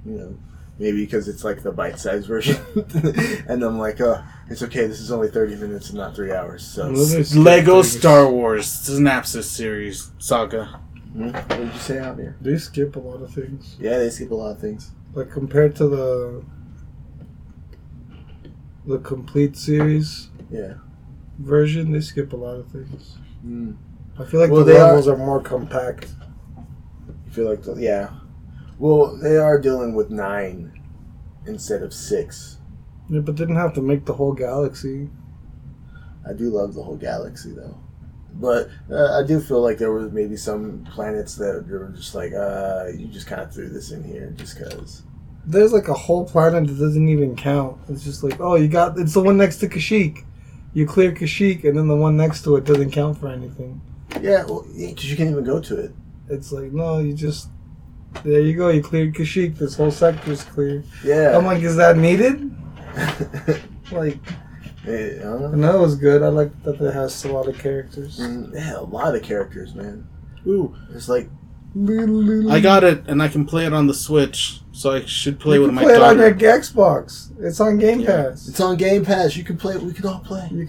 You 0.05 0.17
know, 0.19 0.39
maybe 0.79 1.05
because 1.05 1.29
it's 1.29 1.45
like 1.45 1.63
the 1.63 1.73
bite-sized 1.73 2.27
version, 2.27 2.57
and 3.49 3.63
I'm 3.63 3.79
like, 3.79 4.01
oh, 4.01 4.23
it's 4.49 4.63
okay. 4.63 4.87
This 4.87 5.01
is 5.01 5.11
only 5.11 5.29
thirty 5.29 5.57
minutes 5.57 5.89
and 5.91 5.99
not 5.99 6.15
three 6.15 6.33
hours. 6.33 6.63
So, 6.67 6.93
Well, 6.93 7.05
they 7.07 7.23
skip 7.25 7.45
Lego. 7.45 7.83
Star 7.83 8.31
Wars 8.31 8.67
Synapses 8.67 9.45
series 9.45 10.11
saga. 10.19 10.81
Hmm? 11.13 11.31
what 11.31 11.49
did 11.49 11.73
you 11.73 11.79
say, 11.81 11.95
Javier? 11.97 12.35
They 12.41 12.59
skip 12.59 12.95
a 12.97 13.01
lot 13.01 13.23
of 13.23 13.33
things. 13.33 13.77
Yeah, 13.81 13.99
they 13.99 14.11
skip 14.11 14.31
a 14.31 14.35
lot 14.35 14.51
of 14.53 14.61
things. 14.61 14.91
Like 15.15 15.31
compared 15.31 15.75
to 15.77 15.89
the 15.89 16.45
the 18.87 18.99
complete 18.99 19.57
series 19.57 20.31
Yeah. 20.51 20.75
version, 21.39 21.93
they 21.93 22.01
skip 22.01 22.33
a 22.33 22.37
lot 22.37 22.57
of 22.57 22.69
things. 22.71 23.19
Mm. 23.45 23.77
I 24.19 24.25
feel 24.25 24.41
like 24.41 24.51
Well, 24.51 24.65
the 24.65 24.75
levels 24.75 25.09
are... 25.09 25.17
more 25.17 25.41
compact. 25.41 26.09
You 27.27 27.33
feel 27.33 27.49
like, 27.49 27.63
the, 27.63 27.75
yeah. 27.75 28.11
Well, 28.79 29.17
they 29.17 29.37
are 29.37 29.61
dealing 29.61 29.95
with 29.95 30.11
nine 30.11 30.73
instead 31.47 31.83
of 31.83 31.93
six. 31.93 32.59
Yeah, 33.09 33.21
but 33.21 33.37
didn't 33.37 33.57
have 33.57 33.75
to 33.75 33.83
make 33.83 34.05
the 34.05 34.13
whole 34.13 34.33
galaxy. 34.33 35.09
I 36.29 36.33
do 36.33 36.51
love 36.51 36.75
the 36.75 36.83
whole 36.83 36.97
galaxy 36.97 37.53
though, 37.53 37.79
but 38.35 38.69
uh, 38.91 39.19
I 39.19 39.27
do 39.27 39.41
feel 39.41 39.63
like 39.63 39.79
there 39.79 39.93
was 39.93 40.13
maybe 40.13 40.37
some 40.37 40.87
planets 40.93 41.37
that 41.37 41.67
were 41.67 41.91
just 41.97 42.15
like, 42.15 42.35
uh, 42.35 42.89
you 42.95 43.07
just 43.07 43.27
kind 43.27 43.41
of 43.41 43.53
threw 43.53 43.69
this 43.71 43.93
in 43.93 44.05
here 44.05 44.35
just 44.37 44.59
because. 44.59 45.05
There's 45.47 45.73
like 45.73 45.89
a 45.89 45.95
whole 45.95 46.27
planet 46.27 46.67
that 46.67 46.79
doesn't 46.79 47.09
even 47.09 47.35
count. 47.35 47.79
It's 47.89 48.05
just 48.05 48.23
like, 48.23 48.39
oh, 48.41 48.57
you 48.57 48.69
got 48.69 48.99
it's 48.99 49.15
the 49.15 49.23
one 49.23 49.39
next 49.39 49.57
to 49.59 49.69
Kashyyyk. 49.69 50.25
You 50.75 50.87
clear 50.87 51.13
Kashyyyk, 51.13 51.65
and 51.65 51.79
then 51.79 51.89
the 51.89 51.97
one 51.97 52.19
next 52.19 52.43
to 52.45 52.57
it 52.57 52.65
doesn't 52.65 52.91
count 52.91 53.19
for 53.19 53.29
anything. 53.29 53.81
Yeah, 54.21 54.45
well, 54.45 54.67
because 54.77 55.11
you 55.11 55.17
can't 55.17 55.31
even 55.31 55.45
go 55.45 55.61
to 55.61 55.77
it. 55.77 55.93
It's 56.29 56.51
like, 56.53 56.73
no, 56.73 56.99
you 56.99 57.13
just 57.15 57.49
there 58.25 58.41
you 58.41 58.55
go. 58.57 58.69
You 58.71 58.83
cleared 58.83 59.15
Kashyyyk. 59.15 59.59
This 59.59 59.75
whole 59.77 59.91
sector's 59.91 60.43
clear. 60.45 60.83
Yeah. 61.05 61.37
I'm 61.37 61.45
like, 61.45 61.63
is 61.63 61.77
that 61.77 61.97
needed? 61.97 62.55
Like, 63.91 64.19
Yeah, 64.87 64.93
I 64.95 65.23
don't 65.23 65.41
know. 65.41 65.47
and 65.53 65.65
that 65.65 65.79
was 65.79 65.97
good. 65.97 66.23
I 66.23 66.29
like 66.29 66.63
that 66.65 66.81
it 66.81 66.93
has 66.93 67.25
a 67.25 67.33
lot 67.33 67.49
of 67.49 67.59
characters. 67.59 68.19
Mm, 68.19 68.53
yeah, 68.55 68.79
a 68.79 68.83
lot 68.83 69.15
of 69.15 69.23
characters, 69.23 69.75
man. 69.75 70.07
Ooh, 70.47 70.75
It's 70.95 71.09
like 71.09 71.31
I 72.51 72.61
got 72.61 72.85
it, 72.85 73.05
and 73.07 73.23
I 73.23 73.29
can 73.29 73.45
play 73.47 73.65
it 73.67 73.73
on 73.73 73.87
the 73.87 73.95
Switch, 73.95 74.61
so 74.73 74.91
I 74.93 75.05
should 75.05 75.39
play 75.41 75.55
you 75.57 75.61
with 75.63 75.69
can 75.71 75.75
my 75.77 75.83
play 75.85 75.95
it 75.95 76.03
on 76.03 76.19
your. 76.19 76.35
Xbox. 76.35 77.31
It's 77.41 77.61
on 77.61 77.79
Game 77.79 78.01
Yeah. 78.01 78.25
Pass. 78.25 78.49
it's 78.49 78.61
on 78.61 78.77
Game 78.77 79.05
Pass. 79.05 79.37
You 79.37 79.45
can 79.45 79.57
play. 79.57 79.77
We 79.79 79.93
can 79.93 80.07
all 80.07 80.21
play. 80.21 80.69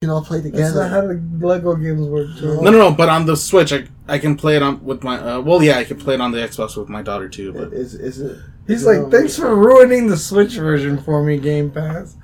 You 0.00 0.06
You 0.06 0.10
can 0.10 0.14
all 0.14 0.24
play 0.24 0.38
That's 0.38 0.52
together. 0.52 0.80
not 0.82 0.90
how 0.92 1.00
the 1.08 1.44
Lego 1.44 1.74
games 1.74 2.06
work. 2.06 2.28
Too. 2.38 2.62
No, 2.62 2.70
no, 2.70 2.78
no. 2.78 2.92
But 2.92 3.08
on 3.08 3.26
the 3.26 3.36
Switch, 3.36 3.72
I 3.72 3.88
I 4.06 4.20
can 4.20 4.36
play 4.36 4.54
it 4.54 4.62
on 4.62 4.84
with 4.84 5.02
my. 5.02 5.18
Uh, 5.18 5.40
well, 5.40 5.60
yeah, 5.60 5.76
I 5.76 5.82
can 5.82 5.96
play 5.98 6.14
it 6.14 6.20
on 6.20 6.30
the 6.30 6.38
Xbox 6.38 6.76
with 6.76 6.88
my 6.88 7.02
daughter 7.02 7.28
too. 7.28 7.52
But 7.52 7.72
Is 7.72 7.94
is 7.94 8.20
it? 8.20 8.38
He's 8.68 8.82
is 8.82 8.86
like, 8.86 8.98
on- 8.98 9.10
thanks 9.10 9.34
for 9.36 9.56
ruining 9.56 10.06
the 10.06 10.16
Switch 10.16 10.54
version 10.54 10.98
for 11.02 11.24
me, 11.24 11.36
Game 11.38 11.72
Pass. 11.72 12.16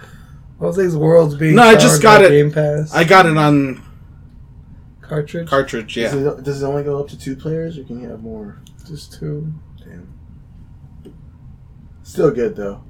All 0.61 0.73
these 0.73 0.97
World's 0.97 1.35
being 1.35 1.57
No, 1.57 1.65
I 1.65 1.75
just 1.75 2.01
got 2.01 2.23
it. 2.25 2.29
Game 2.29 2.53
Pass 2.53 2.95
I 2.95 3.03
got 3.03 3.27
it 3.27 3.37
on 3.37 3.83
cartridge. 5.03 5.49
cartridge. 5.49 5.95
Does 5.97 6.15
Yeah. 6.15 6.31
it, 6.31 6.45
does 6.45 6.63
it 6.63 6.67
only 6.67 6.85
go 6.85 7.01
up 7.01 7.09
to 7.09 7.19
two 7.19 7.35
players, 7.35 7.77
or 7.77 7.83
can 7.83 8.01
you 8.01 8.09
have 8.09 8.23
more? 8.23 8.63
Just 8.87 9.15
two. 9.15 9.53
Damn. 9.81 10.07
Still 12.05 12.31
good 12.31 12.55
though. 12.55 12.85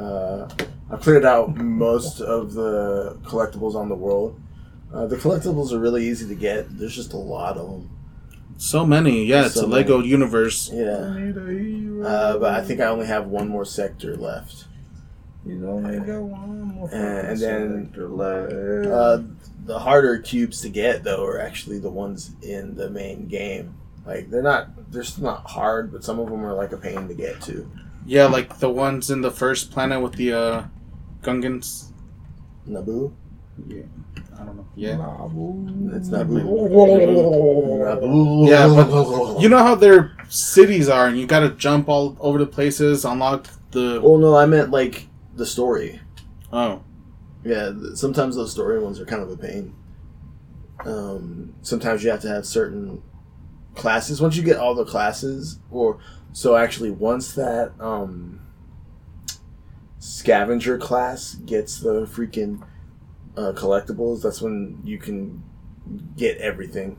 Uh, 0.00 0.48
I 0.90 0.96
cleared 0.96 1.24
out 1.24 1.56
most 1.56 2.20
of 2.20 2.54
the 2.54 3.18
collectibles 3.24 3.74
on 3.74 3.88
the 3.88 3.94
world. 3.94 4.40
Uh, 4.92 5.06
the 5.06 5.16
collectibles 5.16 5.72
are 5.72 5.78
really 5.78 6.08
easy 6.08 6.26
to 6.28 6.34
get. 6.34 6.76
There's 6.78 6.94
just 6.96 7.12
a 7.12 7.16
lot 7.18 7.56
of 7.56 7.68
them. 7.70 7.90
So 8.56 8.84
many. 8.84 9.24
Yeah, 9.24 9.46
it's 9.46 9.54
So 9.54 9.66
a 9.66 9.68
Lego 9.68 10.00
universe. 10.00 10.68
Yeah. 10.72 11.14
need 11.14 11.36
a 11.36 11.46
hero. 11.46 12.06
Uh, 12.06 12.38
but 12.38 12.54
I 12.54 12.62
think 12.64 12.80
I 12.80 12.86
only 12.86 13.06
have 13.06 13.26
one 13.26 13.48
more 13.48 13.64
sector 13.64 14.16
left. 14.16 14.64
You 15.46 15.66
only 15.68 15.98
got 16.00 16.20
one 16.20 16.62
more 16.74 16.88
And- 16.92 17.28
and 17.28 17.40
then, 17.40 17.84
sector 17.86 18.08
left. 18.08 18.52
Uh, 18.86 19.18
the 19.64 19.78
harder 19.78 20.18
cubes 20.18 20.60
to 20.62 20.68
get 20.68 21.04
though 21.04 21.24
are 21.24 21.38
actually 21.40 21.78
the 21.78 21.90
ones 21.90 22.32
in 22.42 22.74
the 22.74 22.90
main 22.90 23.28
game. 23.28 23.74
Like 24.04 24.28
they're 24.30 24.42
not, 24.42 24.90
they're 24.90 25.04
still 25.04 25.24
not 25.24 25.48
hard, 25.48 25.92
but 25.92 26.04
some 26.04 26.18
of 26.18 26.28
them 26.28 26.44
are 26.44 26.52
like 26.54 26.72
a 26.72 26.76
pain 26.76 27.06
to 27.08 27.14
get 27.14 27.40
to. 27.42 27.70
Yeah, 28.10 28.26
like 28.26 28.58
the 28.58 28.68
ones 28.68 29.08
in 29.08 29.20
the 29.20 29.30
first 29.30 29.70
planet 29.70 30.02
with 30.02 30.14
the 30.14 30.32
uh, 30.32 30.64
Gungans. 31.22 31.92
Naboo. 32.68 33.12
Yeah, 33.68 33.82
I 34.34 34.44
don't 34.44 34.56
know. 34.56 34.66
Yeah. 34.74 34.94
Naboo. 34.94 35.94
It's 35.94 36.08
Naboo. 36.08 36.42
Naboo. 36.42 38.48
Yeah, 38.48 38.66
but 38.66 39.40
you 39.40 39.48
know 39.48 39.58
how 39.58 39.76
their 39.76 40.16
cities 40.28 40.88
are, 40.88 41.06
and 41.06 41.20
you 41.20 41.28
got 41.28 41.40
to 41.40 41.50
jump 41.50 41.88
all 41.88 42.16
over 42.18 42.38
the 42.38 42.46
places, 42.46 43.04
unlock 43.04 43.46
the. 43.70 44.00
Well, 44.02 44.18
no, 44.18 44.34
I 44.34 44.44
meant 44.44 44.72
like 44.72 45.06
the 45.36 45.46
story. 45.46 46.00
Oh, 46.52 46.82
Yeah, 47.44 47.70
th- 47.70 47.94
sometimes 47.94 48.34
those 48.34 48.50
story 48.50 48.80
ones 48.80 48.98
are 48.98 49.06
kind 49.06 49.22
of 49.22 49.30
a 49.30 49.36
pain. 49.36 49.72
Um, 50.84 51.54
sometimes 51.62 52.02
you 52.02 52.10
have 52.10 52.22
to 52.22 52.28
have 52.28 52.44
certain 52.44 53.04
classes. 53.76 54.20
Once 54.20 54.34
you 54.34 54.42
get 54.42 54.56
all 54.56 54.74
the 54.74 54.84
classes, 54.84 55.60
or 55.70 56.00
so 56.32 56.56
actually, 56.56 56.90
once 56.90 57.34
that 57.34 57.72
um, 57.80 58.40
scavenger 59.98 60.78
class 60.78 61.34
gets 61.34 61.80
the 61.80 62.06
freaking 62.06 62.62
uh, 63.36 63.52
collectibles, 63.52 64.22
that's 64.22 64.40
when 64.40 64.80
you 64.84 64.98
can 64.98 65.42
get 66.16 66.38
everything. 66.38 66.98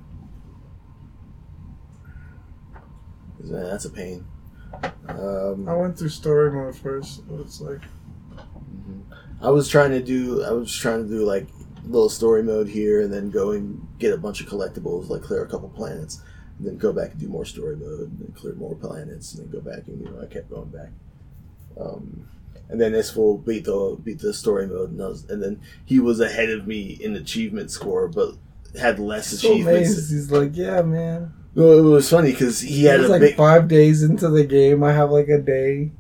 That's 3.40 3.86
a 3.86 3.90
pain. 3.90 4.26
Um, 5.08 5.68
I 5.68 5.74
went 5.74 5.98
through 5.98 6.10
story 6.10 6.52
mode 6.52 6.76
first. 6.76 7.28
But 7.28 7.42
it's 7.42 7.60
like 7.62 7.82
I 9.42 9.50
was 9.50 9.68
trying 9.68 9.92
to 9.92 10.02
do 10.02 10.44
I 10.44 10.52
was 10.52 10.76
trying 10.76 11.04
to 11.04 11.10
do 11.10 11.26
like 11.26 11.48
little 11.86 12.10
story 12.10 12.44
mode 12.44 12.68
here 12.68 13.02
and 13.02 13.12
then 13.12 13.30
go 13.30 13.52
and 13.52 13.88
get 13.98 14.14
a 14.14 14.18
bunch 14.18 14.42
of 14.42 14.48
collectibles, 14.48 15.10
like 15.10 15.24
clear 15.24 15.44
a 15.44 15.48
couple 15.48 15.70
planets, 15.70 16.22
then 16.66 16.78
go 16.78 16.94
back 16.94 17.12
and 17.12 17.20
do 17.20 17.28
more 17.28 17.46
story 17.46 17.76
mode 17.76 18.10
and 18.10 18.20
then 18.20 18.34
clear 18.36 18.54
more 18.56 18.76
planets 18.76 19.34
and 19.34 19.44
then 19.44 19.52
go 19.52 19.62
back 19.62 19.88
and 19.88 20.00
you 20.00 20.12
know 20.12 20.22
I 20.22 20.26
kept 20.26 20.50
going 20.50 20.70
back. 20.70 20.90
Um, 21.80 22.28
and 22.70 22.80
then 22.80 22.92
this 22.94 23.16
will 23.16 23.38
beat 23.38 23.66
the 23.66 23.98
beat 24.04 24.20
the 24.20 24.34
story 24.34 24.68
mode 24.68 24.92
and, 24.92 25.00
was, 25.00 25.30
and 25.30 25.42
then 25.42 25.62
he 25.86 26.00
was 26.00 26.20
ahead 26.20 26.50
of 26.50 26.68
me 26.68 26.98
in 27.02 27.16
achievement 27.16 27.72
score 27.72 28.08
but 28.08 28.36
had 28.80 29.00
less 29.00 29.28
so 29.28 29.52
achievements. 29.52 29.90
amazed. 29.90 30.12
He's 30.12 30.32
like, 30.32 30.52
yeah, 30.56 30.82
man. 30.82 31.34
Well, 31.54 31.78
it 31.78 31.82
was 31.82 32.10
funny 32.10 32.32
because 32.32 32.62
he 32.62 32.86
had 32.86 33.02
like 33.02 33.20
big 33.20 33.36
five 33.36 33.68
days 33.68 34.04
into 34.04 34.30
the 34.30 34.46
game. 34.46 34.84
I 34.84 34.94
have 34.94 35.12
like 35.12 35.28
a 35.28 35.40
day. 35.40 35.92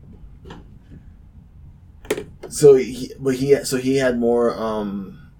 So 2.47 2.76
he, 2.76 3.12
but 3.20 3.36
he, 3.36 3.55
so 3.64 3.78
he 3.78 3.97
had 3.97 4.18
more 4.18 4.57
um, 4.57 5.32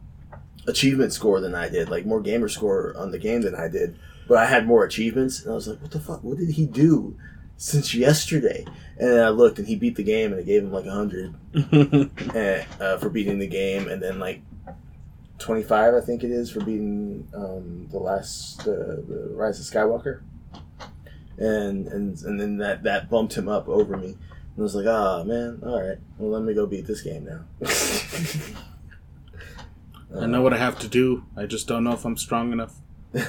achievement 0.68 1.14
score 1.14 1.40
than 1.40 1.56
I 1.56 1.70
did, 1.70 1.90
like 1.90 2.06
more 2.06 2.22
gamer 2.22 2.50
score 2.50 2.96
on 2.98 3.12
the 3.12 3.20
game 3.20 3.42
than 3.42 3.56
I 3.56 3.68
did. 3.68 3.98
But 4.32 4.38
I 4.38 4.46
had 4.46 4.66
more 4.66 4.86
achievements, 4.86 5.42
and 5.42 5.52
I 5.52 5.56
was 5.56 5.68
like, 5.68 5.82
"What 5.82 5.92
the 5.92 6.00
fuck? 6.00 6.24
What 6.24 6.38
did 6.38 6.52
he 6.52 6.66
do 6.66 7.18
since 7.58 7.94
yesterday?" 7.94 8.64
And 8.98 9.10
then 9.10 9.26
I 9.26 9.28
looked, 9.28 9.60
and 9.60 9.68
he 9.68 9.76
beat 9.76 9.98
the 9.98 10.04
game, 10.04 10.32
and 10.32 10.40
it 10.40 10.46
gave 10.46 10.64
him 10.64 10.72
like 10.72 10.86
a 10.86 10.92
hundred 10.92 11.36
uh, 12.80 12.98
for 12.98 13.10
beating 13.10 13.40
the 13.40 13.48
game, 13.48 13.90
and 13.90 14.02
then 14.02 14.20
like 14.20 14.42
twenty 15.38 15.64
five, 15.64 15.94
I 15.96 16.00
think 16.00 16.24
it 16.24 16.32
is, 16.32 16.50
for 16.50 16.62
beating 16.62 17.28
um, 17.34 17.90
the 17.92 18.00
last 18.00 18.62
uh, 18.62 19.04
the 19.06 19.34
Rise 19.34 19.60
of 19.60 19.66
Skywalker. 19.66 20.22
And 21.38 21.90
and 21.90 22.18
and 22.22 22.40
then 22.40 22.56
that 22.60 22.84
that 22.84 23.10
bumped 23.10 23.34
him 23.34 23.50
up 23.50 23.68
over 23.68 23.98
me. 23.98 24.12
And 24.12 24.60
I 24.60 24.62
was 24.62 24.76
like, 24.76 24.88
ah, 24.88 25.26
man, 25.26 25.60
all 25.62 25.86
right. 25.86 25.98
Well, 26.18 26.32
let 26.32 26.44
me 26.44 26.54
go 26.54 26.66
beat 26.66 26.88
this 26.88 27.02
game 27.02 27.26
now. 27.26 27.44
I 30.18 30.26
know 30.26 30.42
what 30.42 30.54
I 30.54 30.58
have 30.58 30.80
to 30.80 30.88
do. 30.88 31.26
I 31.36 31.48
just 31.48 31.68
don't 31.68 31.84
know 31.84 31.92
if 31.92 32.06
I'm 32.06 32.16
strong 32.16 32.54
enough. 32.54 32.76
Anyway, 33.14 33.26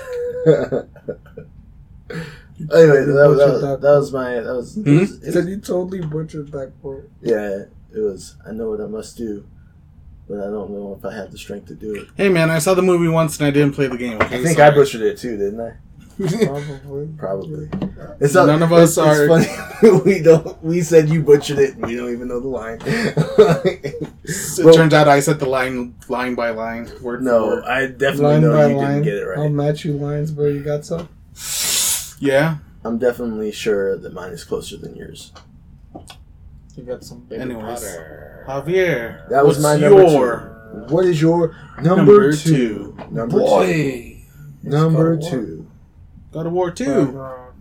that, 3.07 3.27
was- 3.29 3.39
that, 3.39 3.49
was- 3.49 3.81
that 3.81 3.83
was 3.83 4.13
my 4.13 4.35
that 4.41 4.55
was, 4.55 4.77
it 4.77 4.85
Hmm? 4.85 4.99
was- 4.99 5.23
it 5.23 5.33
Said 5.33 5.49
you 5.49 5.57
totally 5.59 6.01
butchered 6.03 6.53
that 6.53 6.73
quote. 6.81 7.09
yeah 7.23 7.65
it 7.95 8.01
was 8.01 8.37
I 8.47 8.53
know 8.53 8.71
what 8.71 8.81
I 8.81 8.87
must 8.87 9.17
do, 9.17 9.45
but 10.29 10.39
I 10.39 10.45
don't 10.51 10.71
know 10.71 10.97
if 10.99 11.05
I 11.05 11.15
have 11.15 11.31
the 11.33 11.39
strength 11.39 11.67
to 11.69 11.75
do 11.75 11.95
it. 11.97 12.09
Hey 12.17 12.29
man, 12.29 12.51
I 12.51 12.59
saw 12.59 12.75
the 12.75 12.83
movie 12.83 13.09
once 13.09 13.39
and 13.39 13.47
I 13.47 13.51
didn't 13.51 13.75
play 13.75 13.89
the 13.89 13.97
game. 13.97 14.17
Okay, 14.21 14.39
I 14.39 14.43
think 14.43 14.59
sorry. 14.59 14.71
I 14.71 14.75
butchered 14.75 15.03
it 15.03 15.19
too, 15.19 15.37
didn't 15.37 15.61
I? 15.61 15.73
Probably. 16.17 17.09
Probably. 17.17 17.69
Yeah. 17.81 18.15
It's 18.21 18.35
None 18.35 18.63
of 18.63 18.73
us 18.73 18.91
it's, 18.91 18.99
are- 18.99 19.29
It's 19.39 19.47
funny. 19.81 20.01
we 20.05 20.23
don't. 20.23 20.63
We 20.63 20.81
said 20.83 21.09
you 21.09 21.23
butchered 21.23 21.59
it, 21.59 21.75
and 21.77 21.87
we 21.87 21.97
don't 21.97 22.13
even 22.13 22.29
know 22.29 22.41
the 22.41 22.49
line. 22.49 22.79
It 22.85 24.65
Well- 24.65 24.75
turns 24.75 24.95
out 24.95 25.09
I 25.09 25.21
said 25.21 25.39
the 25.39 25.47
line 25.49 25.95
line 26.09 26.35
by 26.35 26.51
line, 26.51 26.89
word 27.01 27.23
no, 27.23 27.47
word. 27.47 27.65
I 27.65 27.87
definitely 27.87 28.25
Line 28.25 28.41
know 28.43 28.53
by 28.53 28.67
you 28.69 28.77
line. 28.77 28.87
didn't 28.95 29.05
get 29.05 29.15
it 29.15 29.25
right. 29.27 29.39
I'll 29.39 29.49
match 29.49 29.85
you 29.85 29.93
lines 29.95 30.33
where 30.33 30.51
you 30.51 30.63
got 30.63 30.85
some. 30.85 31.09
Yeah. 32.21 32.59
I'm 32.85 32.99
definitely 32.99 33.53
sure 33.53 33.97
that 33.97 34.13
mine 34.13 34.33
is 34.33 34.45
closer 34.45 34.77
than 34.77 34.97
yours. 34.97 35.33
You 36.77 36.83
got 36.85 37.05
some 37.05 37.21
baby 37.21 37.43
Anyways. 37.43 37.81
powder. 37.81 38.45
Javier. 38.49 39.29
That 39.29 39.45
was 39.47 39.63
my 39.63 39.77
number 39.77 40.03
your 40.03 40.85
two. 40.89 40.95
What 40.95 41.05
is 41.07 41.21
your 41.21 41.55
number, 41.77 41.97
Number 41.97 42.33
two? 42.33 42.95
two. 42.97 43.05
Number 43.11 43.39
two. 43.39 43.45
Boy. 43.45 44.09
Number 44.65 45.15
It's 45.15 45.29
God 46.33 46.47
of 46.47 46.53
War. 46.53 46.71
two. 46.71 46.85
God 46.85 46.99
of 46.99 47.15
War 47.15 47.15
2? 47.15 47.19
Ragnarok. 47.19 47.55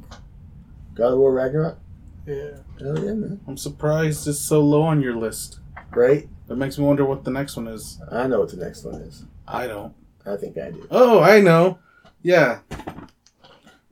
God 0.95 1.13
of 1.13 1.19
War 1.19 1.33
Ragnarok. 1.33 1.79
Yeah. 2.25 2.57
Hell 2.79 2.97
yeah, 2.99 3.13
man! 3.13 3.41
I'm 3.47 3.57
surprised 3.57 4.27
it's 4.27 4.39
so 4.39 4.61
low 4.61 4.83
on 4.83 5.01
your 5.01 5.15
list. 5.15 5.59
Right? 5.91 6.29
That 6.47 6.55
makes 6.55 6.77
me 6.77 6.85
wonder 6.85 7.03
what 7.03 7.23
the 7.23 7.31
next 7.31 7.55
one 7.57 7.67
is. 7.67 7.99
I 8.11 8.27
know 8.27 8.39
what 8.39 8.49
the 8.49 8.57
next 8.57 8.83
one 8.85 8.95
is. 9.01 9.25
I 9.47 9.67
don't. 9.67 9.93
I 10.25 10.37
think 10.37 10.57
I 10.57 10.71
do. 10.71 10.87
Oh, 10.91 11.19
I 11.19 11.41
know. 11.41 11.79
Yeah. 12.21 12.59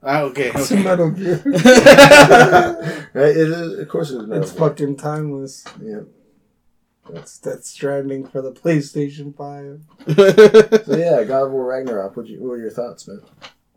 Ah, 0.01 0.21
okay. 0.21 0.51
It's 0.55 0.71
okay. 0.71 0.83
Metal 0.83 1.09
Gear. 1.19 1.41
right? 1.45 3.35
It 3.35 3.37
is, 3.37 3.79
of 3.79 3.89
course, 3.89 4.11
it 4.11 4.17
is. 4.21 4.27
Metal 4.27 4.43
it's 4.43 4.51
Gear. 4.51 4.59
fucking 4.59 4.95
timeless. 4.97 5.65
Yeah. 5.81 6.01
That's 7.09 7.39
that's 7.39 7.69
stranding 7.69 8.27
for 8.27 8.41
the 8.41 8.51
PlayStation 8.51 9.35
Five. 9.35 9.81
So 10.85 10.95
yeah, 10.95 11.23
God 11.23 11.47
of 11.47 11.51
War 11.51 11.65
Ragnarok. 11.65 12.15
What, 12.15 12.27
you, 12.27 12.39
what 12.39 12.49
were 12.51 12.57
your 12.59 12.69
thoughts, 12.69 13.07
man? 13.07 13.21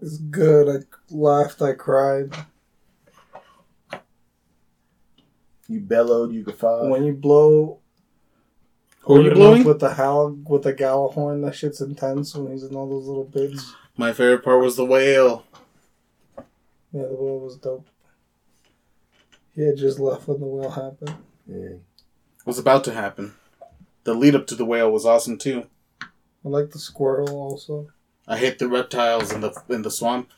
It's 0.03 0.18
good. 0.18 0.68
I 0.68 0.84
laughed. 1.14 1.62
I 1.62 1.74
cried. 1.74 2.34
You 5.68 5.78
bellowed. 5.78 6.32
You 6.32 6.42
guffawed. 6.42 6.90
When 6.90 7.05
you 7.05 7.12
blow. 7.14 7.78
Who 9.03 9.16
are 9.16 9.22
you 9.22 9.30
blowing? 9.32 9.64
with 9.64 9.78
the 9.78 9.94
howl 9.94 10.36
with 10.48 10.64
the 10.64 10.74
Gjallarhorn? 10.74 11.44
That 11.44 11.55
shit's 11.55 11.80
intense 11.80 12.34
when 12.34 12.53
he's 12.53 12.64
in 12.64 12.74
all 12.74 12.88
those 12.88 13.07
little 13.07 13.24
bits. 13.24 13.74
My 13.96 14.12
favorite 14.12 14.44
part 14.44 14.61
was 14.61 14.76
the 14.76 14.84
whale. 14.84 15.44
Yeah, 16.92 17.03
the 17.03 17.14
whale 17.14 17.40
was 17.40 17.57
dope. 17.57 17.86
He 19.55 19.62
had 19.62 19.76
just 19.76 20.00
left 20.00 20.26
when 20.26 20.40
the 20.40 20.46
whale 20.46 20.70
happened. 20.70 21.14
Yeah. 21.46 21.76
Was 22.44 22.59
about 22.59 22.82
to 22.84 22.92
happen. 22.92 23.34
The 24.05 24.14
lead 24.14 24.34
up 24.34 24.48
to 24.48 24.57
the 24.57 24.64
whale 24.64 24.90
was 24.90 25.07
awesome 25.07 25.38
too. 25.38 25.66
I 26.00 26.48
like 26.48 26.70
the 26.70 26.78
squirrel 26.80 27.30
also. 27.30 27.88
I 28.27 28.39
hate 28.39 28.59
the 28.59 28.68
reptiles 28.68 29.33
in 29.33 29.41
the 29.41 29.53
in 29.68 29.83
the 29.83 29.91
swamp. 29.91 30.31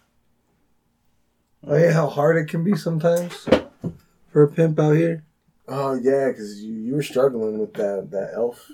Oh, 1.66 1.74
I 1.74 1.80
hate 1.80 1.92
how 1.92 2.08
hard 2.08 2.36
it 2.36 2.48
can 2.48 2.64
be 2.64 2.76
sometimes 2.76 3.48
for 4.32 4.42
a 4.42 4.48
pimp 4.48 4.78
out 4.78 4.92
here. 4.92 5.24
Oh 5.68 5.94
yeah, 5.94 6.28
because 6.28 6.62
you, 6.62 6.74
you 6.74 6.94
were 6.94 7.02
struggling 7.02 7.58
with 7.58 7.74
that 7.74 8.10
that 8.10 8.32
elf. 8.34 8.70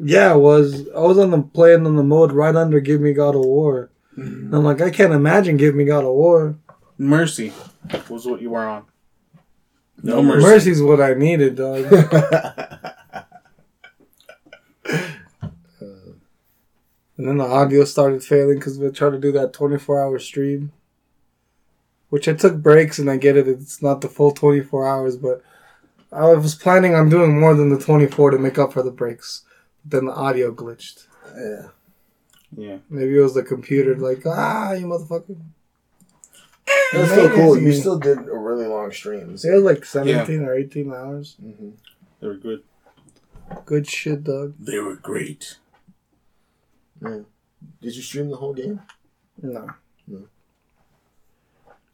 Yeah, 0.00 0.32
I 0.32 0.36
was. 0.36 0.88
I 0.90 1.00
was 1.00 1.18
on 1.18 1.30
the 1.30 1.42
playing 1.42 1.86
on 1.86 1.96
the 1.96 2.02
mode 2.02 2.32
right 2.32 2.54
under 2.54 2.80
Give 2.80 3.00
Me 3.00 3.12
God 3.12 3.34
of 3.34 3.44
War. 3.44 3.90
And 4.16 4.52
I'm 4.54 4.64
like, 4.64 4.80
I 4.80 4.90
can't 4.90 5.12
imagine 5.12 5.56
Give 5.56 5.74
Me 5.74 5.84
God 5.84 6.04
of 6.04 6.12
War. 6.12 6.56
Mercy 6.98 7.52
was 8.08 8.26
what 8.26 8.42
you 8.42 8.50
were 8.50 8.66
on. 8.66 8.84
No 10.02 10.22
Mercy. 10.22 10.40
mercy. 10.40 10.70
Mercy's 10.70 10.82
what 10.82 11.00
I 11.00 11.14
needed, 11.14 11.56
dog. 11.56 11.84
and 17.18 17.28
then 17.28 17.36
the 17.38 17.44
audio 17.44 17.84
started 17.84 18.22
failing 18.24 18.58
because 18.58 18.78
we 18.78 18.88
tried 18.90 19.10
to 19.10 19.18
do 19.18 19.32
that 19.32 19.52
24 19.52 20.00
hour 20.00 20.18
stream. 20.18 20.72
Which 22.10 22.26
I 22.26 22.32
took 22.32 22.56
breaks 22.62 22.98
and 22.98 23.10
I 23.10 23.18
get 23.18 23.36
it. 23.36 23.46
It's 23.46 23.82
not 23.82 24.00
the 24.00 24.08
full 24.08 24.30
24 24.30 24.86
hours, 24.88 25.16
but 25.18 25.42
I 26.10 26.24
was 26.32 26.54
planning 26.54 26.94
on 26.94 27.10
doing 27.10 27.38
more 27.38 27.54
than 27.54 27.68
the 27.68 27.78
24 27.78 28.30
to 28.30 28.38
make 28.38 28.56
up 28.58 28.72
for 28.72 28.82
the 28.82 28.90
breaks. 28.90 29.42
Then 29.84 30.06
the 30.06 30.12
audio 30.14 30.50
glitched. 30.54 31.06
yeah. 31.36 31.68
Yeah. 32.56 32.78
Maybe 32.88 33.14
it 33.14 33.20
was 33.20 33.34
the 33.34 33.42
computer, 33.42 33.94
like, 33.94 34.24
ah, 34.24 34.72
you 34.72 34.86
motherfucker. 34.86 35.36
That's 36.94 37.10
still 37.10 37.28
cool. 37.34 37.58
You 37.58 37.72
still 37.74 37.98
did 37.98 38.18
a 38.20 38.34
really 38.38 38.66
long 38.66 38.90
streams. 38.90 39.44
It 39.44 39.52
was 39.52 39.64
like 39.64 39.84
17 39.84 40.40
or 40.42 40.54
18 40.54 40.90
hours. 40.90 41.36
hmm 41.38 41.70
They 42.20 42.26
were 42.26 42.36
good. 42.36 42.62
Good 43.66 43.86
shit, 43.86 44.24
dog. 44.24 44.54
They 44.58 44.78
were 44.78 44.96
great. 44.96 45.58
Did 47.02 47.26
you 47.96 48.02
stream 48.02 48.30
the 48.30 48.36
whole 48.36 48.54
game? 48.54 48.80
No. 49.42 49.68
No. 50.06 50.22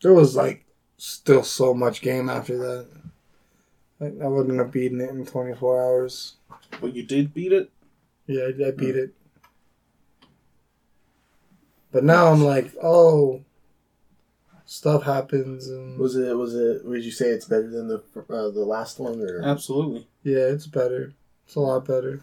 There 0.03 0.13
was 0.13 0.37
like 0.37 0.65
still 0.97 1.43
so 1.43 1.75
much 1.75 2.01
game 2.03 2.29
after 2.29 2.57
that. 2.59 2.89
Like, 4.01 4.15
I 4.23 4.27
wouldn't 4.27 4.59
have 4.59 4.73
beaten 4.73 5.01
it 5.01 5.11
in 5.11 5.25
24 5.25 5.83
hours. 5.83 6.35
But 6.81 6.95
you 6.95 7.05
did 7.05 7.33
beat 7.33 7.53
it? 7.53 7.71
Yeah, 8.27 8.45
I, 8.45 8.69
I 8.69 8.71
beat 8.73 8.97
it. 8.97 9.15
But 11.93 12.05
now 12.05 12.27
I'm 12.27 12.43
like, 12.43 12.75
oh, 12.83 13.45
stuff 14.65 15.05
happens, 15.05 15.69
and 15.69 15.99
Was 15.99 16.17
it? 16.17 16.37
Was 16.37 16.55
it? 16.55 16.85
Would 16.85 17.05
you 17.05 17.13
say 17.13 17.29
it's 17.29 17.47
better 17.47 17.71
than 17.71 17.87
the 17.87 18.03
uh, 18.29 18.51
the 18.51 18.65
last 18.65 18.99
one? 18.99 19.21
Or 19.21 19.43
Absolutely. 19.45 20.07
yeah, 20.25 20.49
it's 20.49 20.67
better. 20.67 21.13
It's 21.47 21.55
a 21.55 21.61
lot 21.61 21.85
better. 21.87 22.21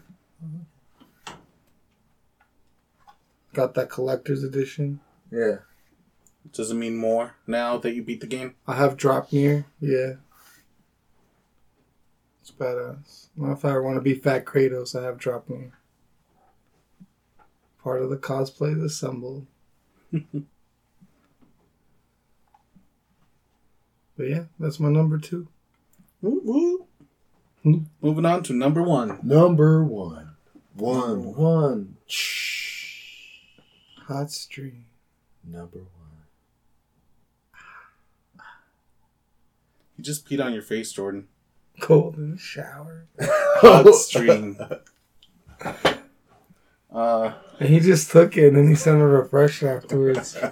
Got 3.52 3.74
that 3.74 3.90
collector's 3.90 4.42
edition. 4.42 5.00
yeah. 5.30 5.56
Does 6.52 6.70
it 6.72 6.74
mean 6.74 6.96
more 6.96 7.36
now 7.46 7.78
that 7.78 7.94
you 7.94 8.02
beat 8.02 8.20
the 8.20 8.26
game? 8.26 8.56
I 8.66 8.74
have 8.74 8.96
Draupnir. 8.96 9.64
Yeah. 9.78 10.14
It's 12.40 12.50
badass. 12.50 13.28
Now, 13.36 13.52
if 13.52 13.64
I 13.64 13.78
want 13.78 13.94
to 13.96 14.00
be 14.00 14.14
Fat 14.14 14.44
Kratos, 14.44 14.98
I 15.00 15.04
have 15.04 15.18
Draupnir. 15.18 15.70
Part 17.82 18.02
of 18.02 18.10
the 18.10 18.16
cosplay 18.16 18.76
is 18.76 18.82
assembled. 18.92 19.46
but 20.10 20.22
yeah, 24.18 24.44
that's 24.58 24.80
my 24.80 24.88
number 24.88 25.18
two. 25.18 25.46
Woo, 26.20 26.40
woo. 26.44 26.86
Hmm. 27.62 27.84
Moving 28.00 28.26
on 28.26 28.42
to 28.44 28.52
number 28.52 28.82
one. 28.82 29.20
Number 29.22 29.84
one. 29.84 30.32
One. 30.74 31.34
One. 31.36 31.96
Shh. 32.06 32.71
Hot 34.12 34.30
stream. 34.30 34.86
Number 35.44 35.78
one. 35.78 35.88
You 39.96 40.04
just 40.04 40.26
peed 40.28 40.42
on 40.44 40.52
your 40.52 40.62
face, 40.62 40.90
Jordan. 40.92 41.28
Cold 41.80 42.16
in 42.16 42.32
the 42.32 42.38
shower. 42.38 43.06
Hot 43.20 43.94
stream. 43.94 44.56
Uh, 46.92 47.32
And 47.60 47.68
he 47.68 47.80
just 47.80 48.10
took 48.10 48.36
it 48.36 48.48
and 48.48 48.56
then 48.56 48.68
he 48.68 48.74
sent 48.74 49.00
a 49.00 49.06
refresh 49.06 49.62
afterwards. 49.62 50.36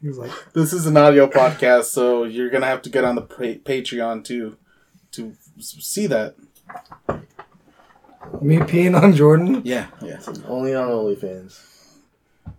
He 0.00 0.08
was 0.08 0.18
like, 0.18 0.32
this 0.52 0.74
is 0.74 0.84
an 0.84 0.98
audio 0.98 1.26
podcast, 1.26 1.84
so 1.84 2.24
you're 2.24 2.50
gonna 2.50 2.66
have 2.66 2.82
to 2.82 2.90
get 2.90 3.04
on 3.04 3.14
the 3.14 3.22
pa- 3.22 3.58
Patreon 3.64 4.22
to 4.24 4.58
to 5.12 5.34
see 5.58 6.06
that. 6.08 6.34
me 8.42 8.58
peeing 8.58 9.00
on 9.02 9.14
Jordan? 9.14 9.62
Yeah, 9.64 9.86
yeah, 10.02 10.20
Only 10.46 10.74
on 10.74 10.90
OnlyFans. 10.90 11.58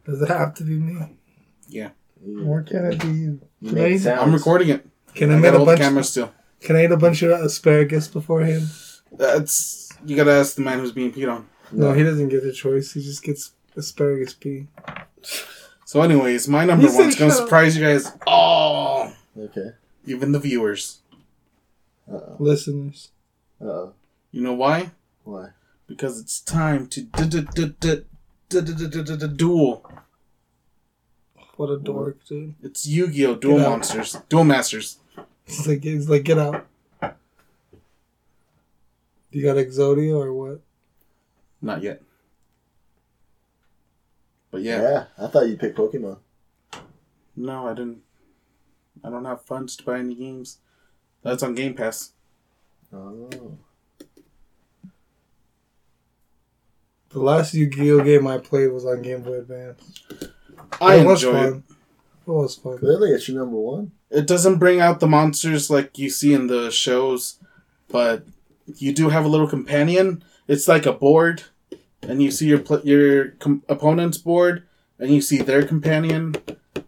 Does 0.05 0.21
it 0.21 0.29
have 0.29 0.53
to 0.55 0.63
be 0.63 0.73
me? 0.79 1.17
Yeah. 1.67 1.89
Or 2.45 2.61
can 2.63 2.85
it 2.85 2.99
be 3.01 3.07
you? 3.07 3.41
Can 3.67 3.77
I, 3.79 3.89
eat- 3.91 4.07
I'm 4.07 4.33
recording 4.33 4.69
it. 4.69 4.87
Can 5.13 5.31
I, 5.31 5.35
I 5.35 5.39
make 5.39 5.53
a 5.53 5.63
bunch? 5.65 5.79
camera 5.79 6.03
still. 6.03 6.31
Can 6.61 6.75
I 6.75 6.85
eat 6.85 6.91
a 6.91 6.97
bunch 6.97 7.21
of 7.21 7.31
asparagus 7.31 8.07
beforehand? 8.07 8.67
That's 9.11 9.91
you 10.05 10.15
gotta 10.15 10.31
ask 10.31 10.55
the 10.55 10.61
man 10.61 10.79
who's 10.79 10.91
being 10.91 11.11
peed 11.11 11.31
on. 11.31 11.47
No, 11.71 11.93
he 11.93 12.03
doesn't 12.03 12.29
get 12.29 12.43
a 12.43 12.51
choice. 12.51 12.93
He 12.93 13.01
just 13.01 13.23
gets 13.23 13.51
asparagus 13.75 14.33
pee. 14.33 14.67
So, 15.85 16.01
anyways, 16.01 16.47
my 16.47 16.65
number 16.65 16.85
one 16.87 16.93
said 16.93 17.01
one's 17.01 17.15
gonna 17.15 17.31
surprise 17.31 17.77
you 17.77 17.83
guys 17.83 18.11
all, 18.27 19.11
Okay. 19.37 19.69
even 20.05 20.31
the 20.31 20.39
viewers. 20.39 21.01
Uh 22.11 22.35
Listeners, 22.39 23.11
oh. 23.61 23.93
You 24.31 24.41
know 24.41 24.53
why? 24.53 24.91
Why? 25.23 25.49
Because 25.87 26.19
it's 26.19 26.39
time 26.41 26.87
to 26.87 27.01
duel. 28.49 29.89
What 31.57 31.69
a 31.69 31.77
dork, 31.77 32.23
dude. 32.25 32.55
It's 32.61 32.85
Yu-Gi-Oh! 32.85 33.35
Duel 33.35 33.57
Get 33.57 33.65
out. 33.65 33.69
Monsters, 33.71 34.17
Duel 34.29 34.43
Masters. 34.43 34.97
He's 35.45 35.67
like, 35.67 35.83
he's 35.83 36.09
like, 36.09 36.23
get 36.23 36.37
out. 36.39 36.65
You 39.31 39.43
got 39.43 39.57
Exodia 39.57 40.15
or 40.17 40.33
what? 40.33 40.61
Not 41.61 41.83
yet. 41.83 42.01
But 44.49 44.61
Yeah. 44.63 44.81
yeah, 44.81 45.05
I 45.19 45.27
thought 45.27 45.47
you'd 45.47 45.59
pick 45.59 45.75
Pokemon. 45.75 46.17
no, 47.35 47.67
I 47.67 47.73
didn't. 47.73 48.01
I 49.03 49.09
don't 49.11 49.25
have 49.25 49.43
funds 49.45 49.75
to 49.77 49.83
buy 49.83 49.99
any 49.99 50.15
games. 50.15 50.59
That's 51.21 51.43
on 51.43 51.53
Game 51.53 51.73
Pass. 51.75 52.13
Oh. 52.91 53.57
The 57.15 57.21
last 57.21 57.53
Yu-Gi-Oh 57.53 58.03
game 58.03 58.27
I 58.27 58.39
played 58.39 58.73
was 58.73 58.85
on 58.85 59.01
Game 59.01 59.21
Boy 59.21 59.37
Advance. 59.37 60.03
I 60.81 60.95
it 60.95 61.05
was 61.05 61.23
enjoy 61.23 61.37
it. 61.37 61.49
fun. 61.49 61.63
It 62.27 62.29
was 62.29 62.55
fun. 62.57 62.77
Clearly, 62.77 63.11
it's 63.11 63.29
your 63.29 63.39
number 63.39 63.55
one. 63.55 63.93
It 64.09 64.27
doesn't 64.27 64.57
bring 64.57 64.81
out 64.81 64.99
the 64.99 65.07
monsters 65.07 65.69
like 65.69 65.97
you 65.97 66.09
see 66.09 66.33
in 66.33 66.47
the 66.47 66.69
shows, 66.71 67.39
but 67.87 68.25
you 68.75 68.91
do 68.91 69.07
have 69.07 69.23
a 69.23 69.29
little 69.29 69.47
companion. 69.47 70.25
It's 70.49 70.67
like 70.67 70.85
a 70.85 70.91
board, 70.91 71.43
and 72.01 72.21
you 72.21 72.31
see 72.31 72.47
your 72.47 72.59
pl- 72.59 72.81
your 72.83 73.29
com- 73.39 73.63
opponent's 73.69 74.17
board, 74.17 74.63
and 74.99 75.09
you 75.09 75.21
see 75.21 75.37
their 75.37 75.65
companion, 75.65 76.35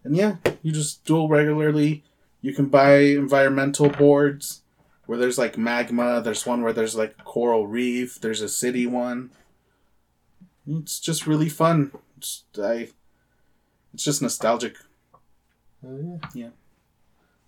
and 0.04 0.14
yeah, 0.14 0.36
you 0.62 0.72
just 0.72 1.06
duel 1.06 1.30
regularly. 1.30 2.04
You 2.42 2.52
can 2.52 2.66
buy 2.66 2.98
environmental 2.98 3.88
boards 3.88 4.60
where 5.06 5.16
there's 5.16 5.38
like 5.38 5.56
magma. 5.56 6.20
There's 6.20 6.44
one 6.44 6.60
where 6.60 6.74
there's 6.74 6.96
like 6.96 7.16
coral 7.24 7.66
reef. 7.66 8.20
There's 8.20 8.42
a 8.42 8.48
city 8.50 8.86
one. 8.86 9.30
It's 10.68 11.00
just 11.00 11.26
really 11.26 11.48
fun. 11.48 11.92
It's, 12.18 12.44
I, 12.62 12.88
it's 13.94 14.04
just 14.04 14.20
nostalgic. 14.20 14.76
Oh 15.86 15.96
yeah. 15.96 16.28
Yeah. 16.34 16.50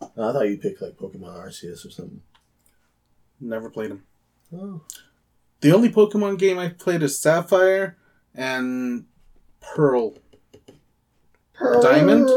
I 0.02 0.32
thought 0.32 0.48
you'd 0.48 0.62
pick 0.62 0.80
like 0.80 0.96
Pokemon 0.96 1.36
Arceus 1.36 1.84
or 1.84 1.90
something. 1.90 2.22
Never 3.40 3.68
played 3.68 3.90
them. 3.90 4.04
Oh. 4.54 4.80
The 5.60 5.72
only 5.72 5.90
Pokemon 5.90 6.38
game 6.38 6.58
I've 6.58 6.78
played 6.78 7.02
is 7.02 7.18
Sapphire 7.18 7.98
and 8.34 9.04
Pearl. 9.60 10.14
Pearl. 11.52 11.82
Diamond? 11.82 12.28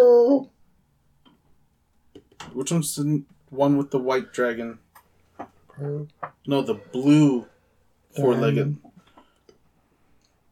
Which 2.51 2.71
one's 2.71 2.95
the 2.95 3.23
one 3.49 3.77
with 3.77 3.91
the 3.91 3.99
white 3.99 4.33
dragon? 4.33 4.79
Pearl. 5.69 6.07
No, 6.45 6.61
the 6.61 6.75
blue 6.75 7.47
four-legged 8.15 8.81
Diamond. 8.81 8.92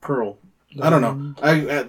Pearl. 0.02 0.38
I 0.82 0.90
don't 0.90 1.02
know. 1.02 1.36
I, 1.42 1.80
I 1.80 1.86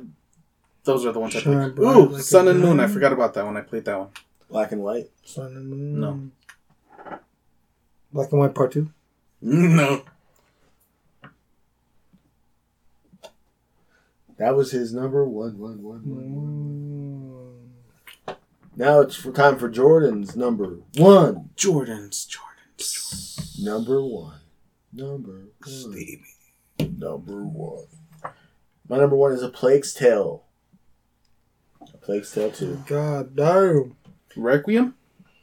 those 0.85 1.07
are 1.07 1.13
the 1.13 1.21
ones 1.21 1.37
I 1.37 1.41
Shine 1.41 1.55
played. 1.55 1.75
bright 1.77 1.97
Ooh, 1.97 2.09
like 2.09 2.23
Sun 2.23 2.49
and 2.49 2.61
Moon. 2.61 2.81
I 2.81 2.87
forgot 2.87 3.13
about 3.13 3.35
that 3.35 3.45
one. 3.45 3.57
I 3.57 3.61
played 3.63 3.85
that 3.85 3.99
one. 3.99 4.09
Black 4.49 4.73
and 4.73 4.83
White. 4.83 5.11
Sun 5.25 5.47
and 5.57 5.69
Moon. 5.69 6.01
No. 6.01 7.19
Black 8.13 8.31
and 8.33 8.41
White 8.41 8.55
Part 8.55 8.73
Two. 8.73 8.91
No. 9.41 10.03
That 14.39 14.57
was 14.57 14.73
his 14.73 14.93
number 14.93 15.25
one, 15.25 15.59
one, 15.59 15.83
one, 15.83 16.03
one, 16.05 16.35
one. 16.35 17.59
Mm. 18.27 18.37
Now 18.77 19.01
it's 19.01 19.15
for 19.15 19.31
time 19.31 19.57
for 19.59 19.69
Jordan's 19.69 20.35
number 20.37 20.79
one. 20.97 21.51
Jordans, 21.57 22.27
Jordans. 22.27 23.61
Number 23.63 24.03
one. 24.03 24.41
Number 24.93 25.49
one. 25.61 25.73
Stevie. 25.73 26.25
Number 26.99 27.45
one. 27.45 27.87
My 28.93 28.99
number 28.99 29.17
one 29.17 29.33
is 29.33 29.43
a 29.43 29.49
Plague's 29.49 29.95
Tale. 29.95 30.45
A 31.81 31.97
Plague's 31.97 32.31
Tale 32.31 32.51
2. 32.51 32.83
God 32.87 33.35
damn. 33.35 33.97
Requiem. 34.37 34.97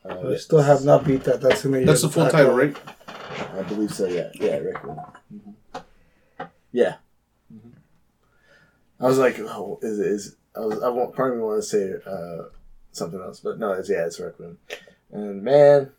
Uh, 0.06 0.34
I 0.34 0.36
still 0.36 0.61
have 0.61 0.86
not 0.86 1.03
beat 1.03 1.23
that. 1.23 1.41
That's 1.41 1.65
in 1.65 1.72
the 1.72 1.84
That's 1.84 2.03
the 2.03 2.10
full 2.10 2.30
title, 2.30 2.53
right? 2.53 2.78
I 3.07 3.64
believe 3.64 3.91
so, 3.91 4.06
yeah. 4.06 4.30
Yeah, 4.36 4.57
Rick. 4.57 4.78
Mhm. 4.84 5.56
Yeah. 6.72 6.98
Mhm. 7.52 7.72
I 8.99 9.07
was 9.07 9.18
like, 9.18 9.40
oh, 9.40 9.80
is, 9.82 9.98
is 9.98 10.36
I 10.56 10.60
was 10.60 10.84
I 10.84 10.90
want 10.90 11.15
part 11.15 11.32
of 11.32 11.38
me 11.40 11.44
want 11.44 11.64
to 11.64 11.68
say 11.68 11.94
uh, 12.06 12.49
something 12.91 13.19
else, 13.19 13.40
but 13.40 13.57
no, 13.57 13.72
it's 13.72 13.90
yeah, 13.90 14.06
it's 14.06 14.19
Requiem. 14.19 14.60
And 15.11 15.41
man, 15.41 15.90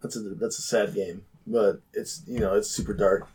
that's 0.00 0.14
a 0.14 0.20
that's 0.20 0.60
a 0.60 0.62
sad 0.62 0.94
game, 0.94 1.24
but 1.44 1.80
it's 1.92 2.22
you 2.28 2.38
know 2.38 2.54
it's 2.54 2.70
super 2.70 2.94
dark, 2.94 3.26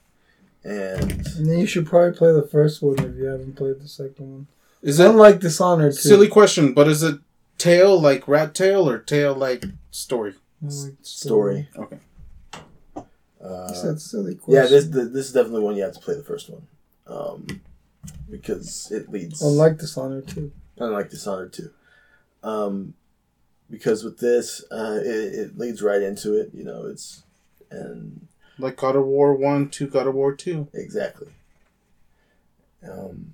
and 0.63 1.11
And 1.11 1.49
then 1.49 1.59
you 1.59 1.65
should 1.65 1.85
probably 1.87 2.17
play 2.17 2.31
the 2.31 2.47
first 2.47 2.81
one 2.81 2.99
if 2.99 3.15
you 3.15 3.25
haven't 3.25 3.55
played 3.55 3.79
the 3.79 3.87
second 3.87 4.31
one. 4.31 4.47
Is 4.81 4.99
It's 4.99 5.07
it 5.07 5.09
unlike 5.11 5.39
Dishonored 5.39 5.93
too. 5.93 5.99
silly 5.99 6.27
question? 6.27 6.73
But 6.73 6.87
is 6.87 7.03
it 7.03 7.19
tail 7.57 7.99
like 7.99 8.27
rat 8.27 8.53
tail 8.55 8.89
or 8.89 8.97
tail 8.99 9.33
like 9.35 9.63
story? 9.91 10.35
Unlike 10.61 10.95
story. 11.01 11.69
Okay. 11.77 11.97
Uh, 13.43 13.67
I 13.69 13.73
said 13.73 13.99
silly 13.99 14.35
question. 14.35 14.63
yeah, 14.63 14.69
this 14.69 14.85
this 14.85 15.27
is 15.27 15.33
definitely 15.33 15.61
one 15.61 15.75
you 15.75 15.81
have 15.83 15.93
to 15.93 15.99
play 15.99 16.13
the 16.15 16.21
first 16.23 16.47
one, 16.49 16.61
um, 17.07 17.47
because 18.29 18.91
it 18.91 19.09
leads 19.11 19.41
Unlike 19.41 19.79
Dishonored 19.79 20.27
too. 20.27 20.51
unlike 20.77 21.09
Dishonored 21.09 21.51
2. 21.53 21.69
Um, 22.43 22.93
because 23.69 24.03
with 24.03 24.19
this, 24.19 24.63
uh, 24.71 24.99
it, 25.01 25.07
it 25.33 25.57
leads 25.57 25.81
right 25.81 26.01
into 26.03 26.39
it. 26.39 26.51
You 26.53 26.63
know, 26.63 26.85
it's 26.85 27.23
and 27.71 28.27
Like 28.61 28.77
God 28.77 28.95
of 28.95 29.05
War 29.05 29.33
one, 29.33 29.69
two, 29.69 29.87
God 29.87 30.07
of 30.07 30.15
War 30.15 30.33
two. 30.35 30.67
exactly. 30.73 31.29
Um, 32.87 33.33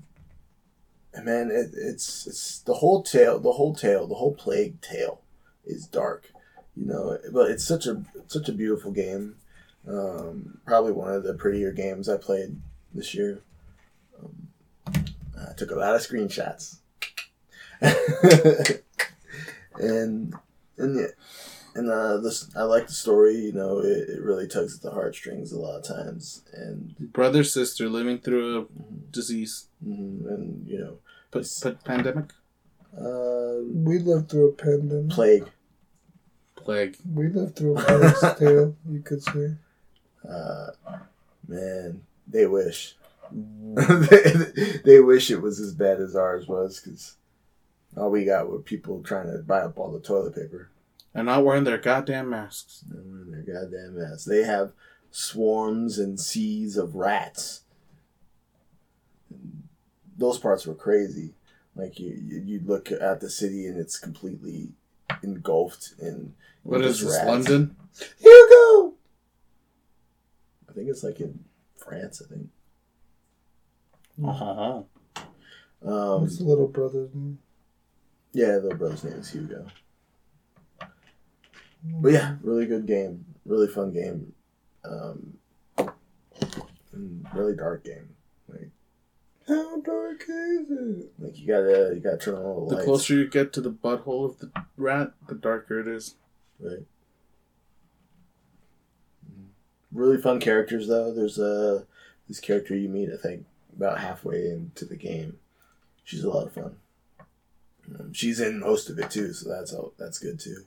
and 1.13 1.25
man, 1.25 1.51
it, 1.51 1.71
it's 1.73 2.27
it's 2.27 2.59
the 2.59 2.75
whole 2.75 3.01
tale, 3.03 3.39
the 3.39 3.53
whole 3.53 3.73
tale, 3.73 4.07
the 4.07 4.15
whole 4.15 4.33
plague 4.33 4.81
tale 4.81 5.21
is 5.65 5.87
dark. 5.87 6.31
You 6.75 6.85
know, 6.85 7.17
but 7.31 7.49
it's 7.49 7.63
such 7.63 7.87
a 7.87 8.03
such 8.27 8.49
a 8.49 8.53
beautiful 8.53 8.91
game. 8.91 9.35
Um, 9.87 10.59
probably 10.65 10.91
one 10.91 11.13
of 11.13 11.23
the 11.23 11.33
prettier 11.33 11.71
games 11.71 12.09
I 12.09 12.17
played 12.17 12.59
this 12.93 13.15
year. 13.15 13.41
Um, 14.21 14.49
I 14.87 15.53
took 15.55 15.71
a 15.71 15.75
lot 15.75 15.95
of 15.95 16.01
screenshots. 16.01 16.77
and 19.79 20.33
and 20.77 20.99
yeah, 20.99 21.07
and 21.77 21.89
uh, 21.89 22.17
this 22.17 22.49
I 22.55 22.63
like 22.63 22.87
the 22.87 22.93
story. 22.93 23.35
You 23.35 23.53
know, 23.53 23.79
it, 23.79 24.09
it 24.09 24.21
really 24.21 24.47
tugs 24.47 24.75
at 24.75 24.81
the 24.81 24.91
heartstrings 24.91 25.51
a 25.51 25.59
lot 25.59 25.77
of 25.77 25.83
times, 25.85 26.41
and 26.53 26.95
Brother 27.13 27.43
sister 27.43 27.87
living 27.89 28.19
through 28.19 28.61
a 28.61 28.65
disease, 29.11 29.67
mhm, 29.85 30.27
and 30.27 30.67
you 30.67 30.79
know, 30.79 30.97
but, 31.31 31.45
but 31.63 31.83
pandemic, 31.83 32.31
uh, 32.99 33.61
We 33.63 33.99
lived 33.99 34.29
through 34.29 34.49
a 34.49 34.53
pandemic. 34.53 35.09
plague. 35.11 35.49
plague. 36.55 36.97
We 37.13 37.29
lived 37.29 37.55
through 37.55 37.77
a 37.77 37.81
plague's 37.83 38.39
tale, 38.39 38.75
you 38.89 39.01
could 39.01 39.23
say. 39.23 39.55
Uh, 40.27 40.67
man, 41.47 42.01
they 42.27 42.45
wish. 42.47 42.95
they, 43.31 44.23
they 44.85 44.99
wish 44.99 45.29
it 45.31 45.41
was 45.41 45.59
as 45.59 45.73
bad 45.73 45.99
as 45.99 46.15
ours 46.15 46.47
was 46.47 46.79
because 46.79 47.15
all 47.95 48.09
we 48.09 48.25
got 48.25 48.49
were 48.49 48.59
people 48.59 49.01
trying 49.03 49.31
to 49.31 49.39
buy 49.39 49.59
up 49.59 49.77
all 49.77 49.91
the 49.91 49.99
toilet 49.99 50.35
paper. 50.35 50.69
And 51.18 51.26
not 51.26 51.44
wearing 51.44 51.64
their 51.64 51.80
goddamn 51.80 52.30
masks. 52.30 52.84
And 52.91 53.34
their 53.34 53.41
goddamn 53.41 53.99
ass. 53.99 54.23
They 54.23 54.44
have 54.44 54.72
swarms 55.10 55.98
and 55.98 56.19
seas 56.19 56.77
of 56.77 56.94
rats. 56.94 57.61
Those 60.15 60.38
parts 60.38 60.68
were 60.68 60.76
crazy. 60.76 61.34
Like 61.76 61.99
you, 61.99 62.14
you 62.23 62.41
you 62.45 62.61
look 62.64 62.91
at 62.91 63.19
the 63.19 63.30
city 63.30 63.65
and 63.65 63.80
it's 63.80 63.98
completely 63.98 64.69
engulfed 65.23 65.94
in. 65.99 66.34
What 66.64 66.81
in 66.81 66.88
is 66.88 66.99
just 66.99 67.11
this, 67.11 67.18
rats. 67.18 67.27
London? 67.27 67.76
Hugo! 68.19 68.94
I 70.69 70.73
think 70.73 70.88
it's 70.89 71.03
like 71.03 71.19
in 71.19 71.44
France. 71.76 72.22
I 72.23 72.31
think. 72.34 72.49
Uh-huh. 74.23 74.81
Um, 75.84 76.22
What's 76.22 76.38
the 76.38 76.44
little 76.44 76.68
brother's 76.68 77.14
name? 77.14 77.39
yeah, 78.34 78.53
the 78.53 78.61
little 78.61 78.77
brother's 78.77 79.03
name 79.03 79.14
is 79.14 79.30
Hugo. 79.31 79.65
But 81.83 82.11
yeah, 82.11 82.35
really 82.41 82.65
good 82.65 82.85
game, 82.85 83.25
really 83.45 83.67
fun 83.67 83.93
game, 83.93 84.33
um, 84.83 85.37
really 87.33 87.55
dark 87.55 87.83
game. 87.83 88.09
Like, 88.49 88.69
How 89.47 89.79
dark 89.81 90.23
is 90.27 90.69
it? 90.71 91.11
like 91.19 91.39
you 91.39 91.47
gotta 91.47 91.91
you 91.93 92.01
gotta 92.01 92.17
turn 92.17 92.35
on 92.35 92.41
all 92.43 92.65
the, 92.65 92.69
The 92.69 92.75
lights. 92.75 92.85
The 92.85 92.91
closer 92.91 93.13
you 93.15 93.27
get 93.27 93.53
to 93.53 93.61
the 93.61 93.71
butthole 93.71 94.25
of 94.25 94.39
the 94.39 94.51
rat, 94.75 95.13
the 95.27 95.35
darker 95.35 95.79
it 95.79 95.87
is. 95.87 96.15
Right. 96.59 96.85
Really 99.91 100.17
fun 100.21 100.39
characters 100.39 100.87
though. 100.87 101.13
There's 101.13 101.39
a 101.39 101.85
this 102.27 102.39
character 102.39 102.75
you 102.75 102.89
meet 102.89 103.09
I 103.13 103.17
think 103.17 103.45
about 103.75 103.99
halfway 103.99 104.49
into 104.49 104.85
the 104.85 104.97
game. 104.97 105.37
She's 106.03 106.23
a 106.23 106.29
lot 106.29 106.47
of 106.47 106.53
fun. 106.53 106.75
Um, 107.99 108.11
she's 108.13 108.39
in 108.39 108.59
most 108.59 108.89
of 108.89 108.99
it 108.99 109.09
too, 109.11 109.31
so 109.33 109.47
that's 109.49 109.73
all, 109.73 109.93
that's 109.97 110.19
good 110.19 110.39
too. 110.39 110.65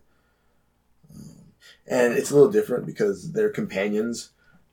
And 1.86 2.14
it's 2.14 2.30
a 2.30 2.34
little 2.34 2.52
different 2.52 2.86
because 2.86 3.32
their 3.32 3.51
companions 3.51 4.30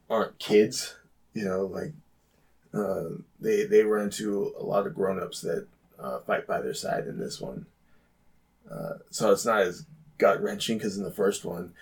aren't 0.09 0.39
kids. 0.39 0.95
You 1.33 1.45
know, 1.45 1.65
like 1.65 1.93
uh, 2.73 3.17
they 3.39 3.65
they 3.65 3.83
run 3.83 4.05
into 4.05 4.53
a 4.59 4.63
lot 4.63 4.87
of 4.87 4.95
grown 4.95 5.21
ups 5.21 5.41
that 5.41 5.67
uh, 5.99 6.19
fight 6.19 6.47
by 6.47 6.61
their 6.61 6.73
side 6.73 7.07
in 7.07 7.19
this 7.19 7.39
one. 7.39 7.65
Uh, 8.69 8.95
so 9.09 9.31
it's 9.31 9.45
not 9.45 9.61
as 9.61 9.85
gut 10.17 10.41
wrenching 10.41 10.77
because 10.77 10.97
in 10.97 11.03
the 11.03 11.11
first 11.11 11.45
one, 11.45 11.73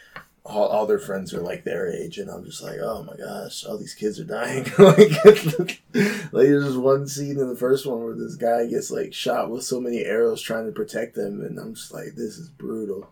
all, 0.45 0.67
all 0.67 0.85
their 0.85 0.99
friends 0.99 1.33
are 1.33 1.41
like 1.41 1.63
their 1.63 1.91
age, 1.91 2.19
and 2.19 2.29
I'm 2.29 2.45
just 2.45 2.61
like, 2.61 2.77
oh 2.79 3.03
my 3.03 3.15
gosh, 3.17 3.65
all 3.65 3.77
these 3.77 3.95
kids 3.95 4.19
are 4.19 4.25
dying. 4.25 4.65
like, 4.77 5.25
like 5.25 5.81
there's 5.93 6.65
just 6.65 6.77
one 6.77 7.07
scene 7.07 7.39
in 7.39 7.49
the 7.49 7.55
first 7.55 7.85
one 7.85 8.03
where 8.03 8.13
this 8.13 8.35
guy 8.35 8.67
gets 8.67 8.91
like 8.91 9.13
shot 9.13 9.49
with 9.49 9.63
so 9.63 9.79
many 9.79 10.05
arrows 10.05 10.41
trying 10.41 10.65
to 10.67 10.71
protect 10.71 11.15
them, 11.15 11.41
and 11.41 11.57
I'm 11.57 11.73
just 11.73 11.93
like, 11.93 12.15
this 12.15 12.37
is 12.37 12.49
brutal. 12.49 13.09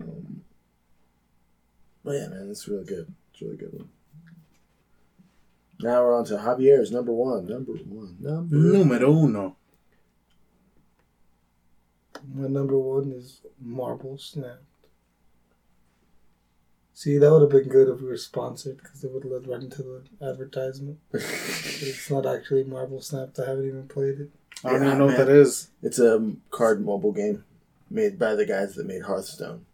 Um, 0.00 0.42
but 2.06 2.12
yeah, 2.12 2.28
man, 2.28 2.48
it's 2.50 2.68
really 2.68 2.84
good. 2.84 3.12
It's 3.32 3.42
a 3.42 3.44
really 3.44 3.56
good 3.58 3.72
one. 3.74 3.88
Now 5.80 6.02
we're 6.04 6.16
on 6.16 6.24
to 6.26 6.34
Javier's 6.38 6.90
number 6.92 7.12
one. 7.12 7.46
Number 7.46 7.72
one. 7.72 8.16
Number 8.20 8.56
Numero 8.56 9.12
uno. 9.12 9.56
My 12.32 12.48
number 12.48 12.78
one 12.78 13.12
is 13.12 13.40
Marvel 13.60 14.16
Snap. 14.18 14.60
See, 16.94 17.18
that 17.18 17.30
would 17.30 17.42
have 17.42 17.50
been 17.50 17.68
good 17.68 17.88
if 17.88 18.00
we 18.00 18.08
were 18.08 18.16
sponsored 18.16 18.78
because 18.78 19.04
it 19.04 19.12
would 19.12 19.24
have 19.24 19.32
led 19.32 19.46
right 19.48 19.62
into 19.62 19.82
the 19.82 20.02
advertisement. 20.26 20.98
It's 21.12 22.10
not 22.10 22.24
actually 22.24 22.64
Marvel 22.64 23.02
Snap. 23.02 23.36
I 23.38 23.50
haven't 23.50 23.66
even 23.68 23.86
played 23.86 24.18
it. 24.20 24.30
I 24.64 24.70
don't 24.70 24.80
Yeah, 24.82 24.86
even 24.88 24.98
know 25.00 25.06
what 25.06 25.18
that 25.18 25.28
is. 25.28 25.68
It's 25.82 25.98
a 25.98 26.32
card 26.50 26.82
mobile 26.82 27.12
game 27.12 27.44
made 27.90 28.18
by 28.18 28.34
the 28.34 28.46
guys 28.46 28.76
that 28.76 28.86
made 28.86 29.02
Hearthstone. 29.02 29.65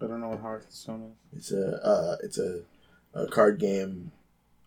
I 0.00 0.06
don't 0.06 0.20
know 0.20 0.28
what 0.28 0.40
Hearthstone 0.40 1.12
is. 1.32 1.38
It's 1.38 1.52
a 1.52 1.84
uh, 1.84 2.16
it's 2.22 2.38
a, 2.38 2.60
a 3.14 3.26
card 3.28 3.58
game 3.58 4.12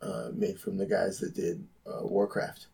uh, 0.01 0.29
made 0.33 0.59
from 0.59 0.77
the 0.77 0.85
guys 0.85 1.19
that 1.19 1.35
did 1.35 1.65
uh, 1.85 2.01
Warcraft. 2.05 2.67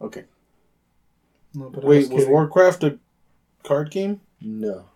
Okay. 0.00 0.24
No, 1.54 1.70
but 1.70 1.84
Wait, 1.84 2.08
was 2.08 2.10
was. 2.10 2.26
Warcraft 2.26 2.84
a 2.84 2.98
card 3.62 3.90
game? 3.90 4.20
No. 4.40 4.86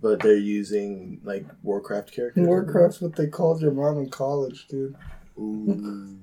But 0.00 0.20
they're 0.20 0.34
using 0.36 1.20
like 1.24 1.46
Warcraft 1.62 2.12
characters. 2.12 2.46
Warcraft's 2.46 3.00
what 3.00 3.16
they 3.16 3.26
called 3.26 3.60
your 3.60 3.72
mom 3.72 3.98
in 3.98 4.08
college, 4.08 4.66
dude. 4.66 4.96
Ooh. 5.38 6.18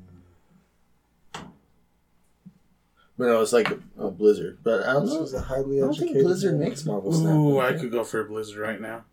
But 3.18 3.26
no, 3.28 3.42
it's 3.42 3.54
like 3.54 3.70
a, 3.72 3.80
a 3.98 4.12
Blizzard. 4.12 4.60
But 4.64 4.84
I 4.88 4.94
don't 4.94 5.08
know. 5.08 5.24
She's 5.24 5.34
a 5.34 5.42
highly 5.42 5.78
I 5.78 5.82
don't 5.82 5.90
educated. 5.90 6.14
think 6.14 6.26
Blizzard 6.26 6.54
woman. 6.54 6.70
makes 6.70 6.86
Marvel 6.86 7.12
Snap. 7.14 7.34
Ooh, 7.34 7.54
like 7.58 7.76
I 7.76 7.78
could 7.80 7.92
go 7.92 8.04
for 8.04 8.20
a 8.22 8.26
Blizzard 8.26 8.58
right 8.60 8.80
now. 8.80 9.06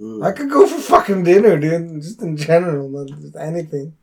Ooh, 0.00 0.22
I 0.22 0.32
could 0.32 0.48
go 0.50 0.66
for 0.66 0.78
fucking 0.80 1.24
dinner, 1.24 1.58
dude. 1.58 2.00
Just 2.02 2.22
in 2.22 2.36
general, 2.36 2.88
not 2.88 3.08
just 3.08 3.36
anything. 3.36 3.94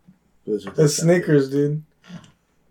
Blizzard. 0.46 0.76
The 0.76 0.84
does 0.84 0.96
sound 0.98 1.06
Snickers, 1.10 1.50
dude. 1.50 1.84
good. 2.12 2.20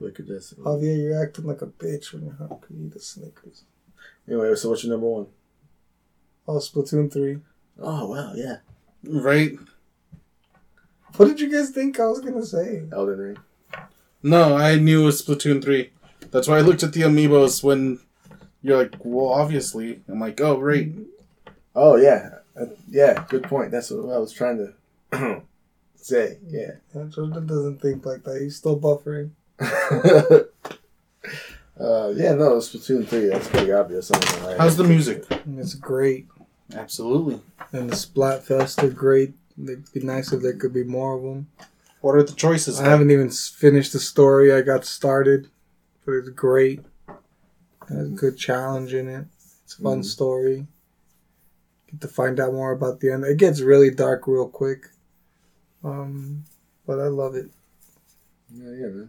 Liquor 0.00 0.22
does. 0.22 0.54
Javier, 0.60 1.02
you're 1.02 1.22
acting 1.24 1.46
like 1.46 1.62
a 1.62 1.66
bitch 1.66 2.12
when 2.12 2.24
you're 2.24 2.34
hungry. 2.34 2.76
Eat 2.86 2.94
a 2.94 3.00
Snickers. 3.00 3.64
Anyway, 4.28 4.54
so 4.54 4.70
what's 4.70 4.84
your 4.84 4.92
number 4.92 5.06
one? 5.08 5.26
Oh, 6.46 6.58
Splatoon 6.58 7.12
3. 7.12 7.38
Oh 7.80 8.08
wow, 8.10 8.32
yeah, 8.36 8.58
Right? 9.02 9.52
What 11.16 11.26
did 11.26 11.40
you 11.40 11.50
guys 11.50 11.70
think 11.70 11.98
I 11.98 12.06
was 12.06 12.20
gonna 12.20 12.44
say? 12.44 12.82
Elden 12.92 13.18
Ring. 13.18 13.36
No, 14.22 14.56
I 14.56 14.76
knew 14.76 15.02
it 15.02 15.06
was 15.06 15.22
Splatoon 15.22 15.62
3. 15.62 15.90
That's 16.30 16.48
why 16.48 16.58
I 16.58 16.62
looked 16.62 16.82
at 16.82 16.92
the 16.92 17.02
amiibos 17.02 17.62
when 17.62 18.00
you're 18.62 18.78
like, 18.78 18.94
well, 19.04 19.28
obviously. 19.28 20.00
I'm 20.08 20.20
like, 20.20 20.40
oh, 20.40 20.58
right. 20.58 20.90
Oh 21.74 21.96
yeah, 21.96 22.30
Uh, 22.58 22.66
yeah. 22.88 23.24
Good 23.28 23.42
point. 23.44 23.70
That's 23.70 23.90
what 23.90 24.14
I 24.14 24.18
was 24.18 24.32
trying 24.32 24.58
to 25.12 25.42
say. 25.96 26.38
Yeah. 26.46 26.72
Yeah, 26.94 27.04
Jordan 27.10 27.46
doesn't 27.46 27.80
think 27.82 28.06
like 28.06 28.22
that. 28.24 28.40
He's 28.40 28.56
still 28.56 28.78
buffering. 28.78 29.30
uh, 31.80 32.08
yeah, 32.14 32.34
no, 32.34 32.56
Splatoon 32.58 33.06
three. 33.06 33.26
That's 33.26 33.48
pretty 33.48 33.72
obvious. 33.72 34.10
I 34.12 34.18
don't. 34.18 34.58
How's 34.58 34.76
the 34.76 34.84
music? 34.84 35.24
And 35.44 35.58
it's 35.58 35.74
great. 35.74 36.28
Absolutely. 36.74 37.40
And 37.72 37.90
the 37.90 37.96
Splatfest 37.96 38.82
are 38.82 38.90
great. 38.90 39.34
It'd 39.62 39.92
be 39.92 40.00
nice 40.00 40.32
if 40.32 40.42
there 40.42 40.54
could 40.54 40.72
be 40.72 40.84
more 40.84 41.16
of 41.16 41.22
them. 41.22 41.48
What 42.00 42.16
are 42.16 42.22
the 42.22 42.32
choices? 42.32 42.80
I 42.80 42.88
haven't 42.88 43.10
even 43.10 43.30
finished 43.30 43.92
the 43.92 44.00
story. 44.00 44.52
I 44.52 44.60
got 44.62 44.84
started, 44.84 45.48
but 46.04 46.12
it's 46.12 46.28
great. 46.30 46.80
It 47.08 47.94
has 47.94 48.06
a 48.08 48.10
good 48.10 48.36
challenge 48.36 48.94
in 48.94 49.08
it. 49.08 49.26
It's 49.64 49.78
a 49.78 49.82
fun 49.82 50.00
Mhm. 50.00 50.04
story. 50.04 50.66
Get 51.90 52.00
to 52.00 52.08
find 52.08 52.40
out 52.40 52.52
more 52.52 52.72
about 52.72 53.00
the 53.00 53.10
end. 53.12 53.24
It 53.24 53.36
gets 53.38 53.60
really 53.60 53.90
dark 53.90 54.26
real 54.26 54.48
quick. 54.48 54.90
Um, 55.82 56.44
but 56.86 56.98
I 57.00 57.08
love 57.08 57.34
it. 57.34 57.50
Yeah, 58.52 58.70
yeah, 58.70 58.86
man. 58.86 59.08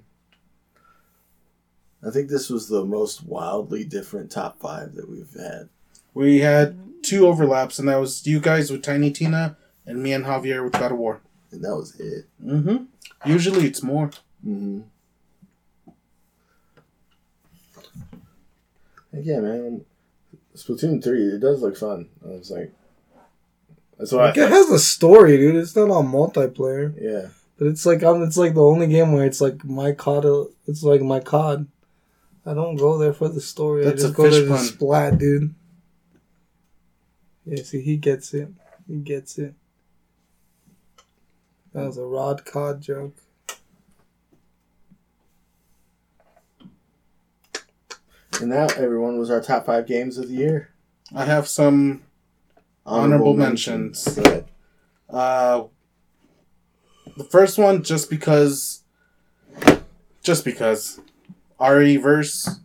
I 2.05 2.11
think 2.11 2.29
this 2.29 2.49
was 2.49 2.67
the 2.67 2.85
most 2.85 3.23
wildly 3.25 3.83
different 3.83 4.29
top 4.31 4.59
five 4.59 4.93
that 4.95 5.09
we've 5.09 5.33
had. 5.33 5.69
We 6.13 6.39
had 6.39 6.77
two 7.01 7.25
overlaps, 7.27 7.79
and 7.79 7.87
that 7.87 7.95
was 7.99 8.25
you 8.27 8.39
guys 8.39 8.69
with 8.71 8.83
Tiny 8.83 9.11
Tina 9.11 9.57
and 9.85 10.03
me 10.03 10.13
and 10.13 10.25
Javier 10.25 10.63
with 10.63 10.73
God 10.73 10.91
of 10.91 10.97
War. 10.97 11.21
And 11.51 11.63
that 11.63 11.75
was 11.75 11.99
it. 11.99 12.27
Mm-hmm. 12.43 12.85
Usually 13.29 13.65
it's 13.67 13.81
more. 13.81 14.07
Mm-hmm. 14.45 14.81
Yeah, 19.21 19.39
man. 19.39 19.85
Splatoon 20.55 21.03
3, 21.03 21.35
it 21.35 21.39
does 21.39 21.61
look 21.61 21.77
fun. 21.77 22.07
I 22.23 22.29
was 22.29 22.51
like, 22.51 22.73
that's 23.97 24.11
why. 24.11 24.27
Like, 24.27 24.37
it 24.37 24.49
has 24.49 24.69
a 24.69 24.79
story, 24.79 25.37
dude. 25.37 25.55
It's 25.55 25.75
not 25.75 25.89
all 25.89 26.03
multiplayer, 26.03 26.93
yeah. 26.99 27.29
but 27.57 27.67
it's 27.67 27.85
like 27.85 28.03
um, 28.03 28.23
it's 28.23 28.37
like 28.37 28.53
the 28.53 28.63
only 28.63 28.87
game 28.87 29.13
where 29.13 29.25
it's 29.25 29.41
like 29.41 29.63
my 29.63 29.93
COD. 29.93 30.47
It's 30.67 30.83
like 30.83 31.01
my 31.01 31.19
COD. 31.19 31.67
I 32.45 32.53
don't 32.53 32.75
go 32.75 32.97
there 32.97 33.13
for 33.13 33.29
the 33.29 33.41
story. 33.41 33.85
That's 33.85 34.03
I 34.03 34.07
a 34.07 34.09
just 34.09 34.15
go 34.15 34.29
fish 34.29 34.43
to 34.43 34.47
pun. 34.47 34.59
splat, 34.59 35.17
dude. 35.17 35.55
Yeah, 37.45 37.63
see, 37.63 37.81
he 37.81 37.97
gets 37.97 38.33
it. 38.33 38.49
He 38.87 38.97
gets 38.97 39.37
it. 39.37 39.53
That 41.73 41.85
was 41.85 41.97
a 41.97 42.05
Rod 42.05 42.45
COD 42.45 42.81
joke. 42.81 43.17
And 48.41 48.51
that, 48.51 48.77
everyone, 48.77 49.17
was 49.17 49.29
our 49.29 49.41
top 49.41 49.65
five 49.65 49.87
games 49.87 50.17
of 50.17 50.27
the 50.27 50.35
year. 50.35 50.69
I 51.15 51.25
have 51.25 51.47
some 51.47 52.03
Honorable 52.85 53.33
mentions. 53.33 54.03
Go 54.15 54.21
ahead. 54.21 54.45
Uh, 55.09 55.63
the 57.17 57.23
first 57.23 57.57
one, 57.57 57.83
just 57.83 58.09
because, 58.09 58.83
just 60.21 60.45
because, 60.45 60.99
RE 61.59 61.97
verse, 61.97 62.59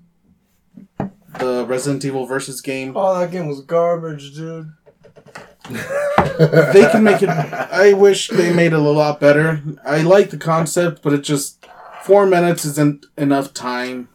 the 1.39 1.65
Resident 1.67 2.05
Evil 2.05 2.27
versus 2.27 2.61
game. 2.61 2.93
Oh, 2.97 3.19
that 3.19 3.31
game 3.31 3.47
was 3.47 3.63
garbage, 3.63 4.35
dude. 4.35 4.73
They 5.71 6.89
can 6.91 7.05
make 7.05 7.23
it. 7.23 7.29
I 7.29 7.93
wish 7.95 8.29
they 8.29 8.53
made 8.53 8.73
it 8.73 8.79
a 8.79 8.79
lot 8.79 9.21
better. 9.21 9.63
I 9.85 10.03
like 10.03 10.31
the 10.31 10.37
concept, 10.37 11.01
but 11.03 11.13
it 11.13 11.23
just 11.23 11.65
four 12.03 12.27
minutes 12.27 12.65
isn't 12.65 13.07
enough 13.17 13.55
time 13.55 14.09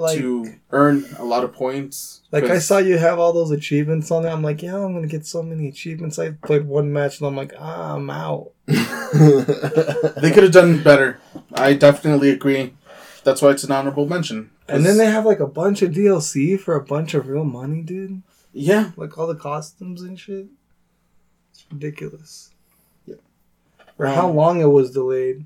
Like, 0.00 0.18
to 0.18 0.54
earn 0.70 1.04
a 1.18 1.24
lot 1.24 1.44
of 1.44 1.52
points. 1.52 2.22
like 2.32 2.44
I 2.44 2.58
saw 2.58 2.78
you 2.78 2.96
have 2.98 3.18
all 3.18 3.32
those 3.32 3.50
achievements 3.50 4.10
on 4.10 4.22
there. 4.22 4.32
I'm 4.32 4.42
like, 4.42 4.62
yeah, 4.62 4.76
I'm 4.76 4.94
gonna 4.94 5.06
get 5.06 5.26
so 5.26 5.42
many 5.42 5.68
achievements. 5.68 6.18
I 6.18 6.30
played 6.30 6.66
one 6.66 6.92
match 6.92 7.18
and 7.20 7.26
I'm 7.28 7.36
like, 7.36 7.52
ah, 7.58 7.94
I'm 7.96 8.08
out. 8.10 8.52
they 8.66 10.30
could 10.32 10.42
have 10.44 10.52
done 10.52 10.82
better. 10.82 11.20
I 11.54 11.74
definitely 11.74 12.30
agree. 12.30 12.74
That's 13.24 13.42
why 13.42 13.50
it's 13.50 13.64
an 13.64 13.72
honorable 13.72 14.06
mention. 14.08 14.50
And 14.68 14.86
then 14.86 14.96
they 14.96 15.06
have 15.06 15.26
like 15.26 15.40
a 15.40 15.46
bunch 15.46 15.82
of 15.82 15.90
DLC 15.92 16.58
for 16.58 16.74
a 16.74 16.82
bunch 16.82 17.12
of 17.14 17.26
real 17.28 17.44
money, 17.44 17.82
dude. 17.82 18.22
yeah, 18.52 18.92
Like 18.96 19.18
all 19.18 19.26
the 19.26 19.34
costumes 19.34 20.00
and 20.02 20.18
shit. 20.18 20.46
It's 21.52 21.66
ridiculous. 21.70 22.50
Yeah. 23.06 23.16
For 23.96 24.06
how 24.06 24.30
Um, 24.30 24.36
long 24.36 24.60
it 24.60 24.66
was 24.66 24.92
delayed. 24.92 25.44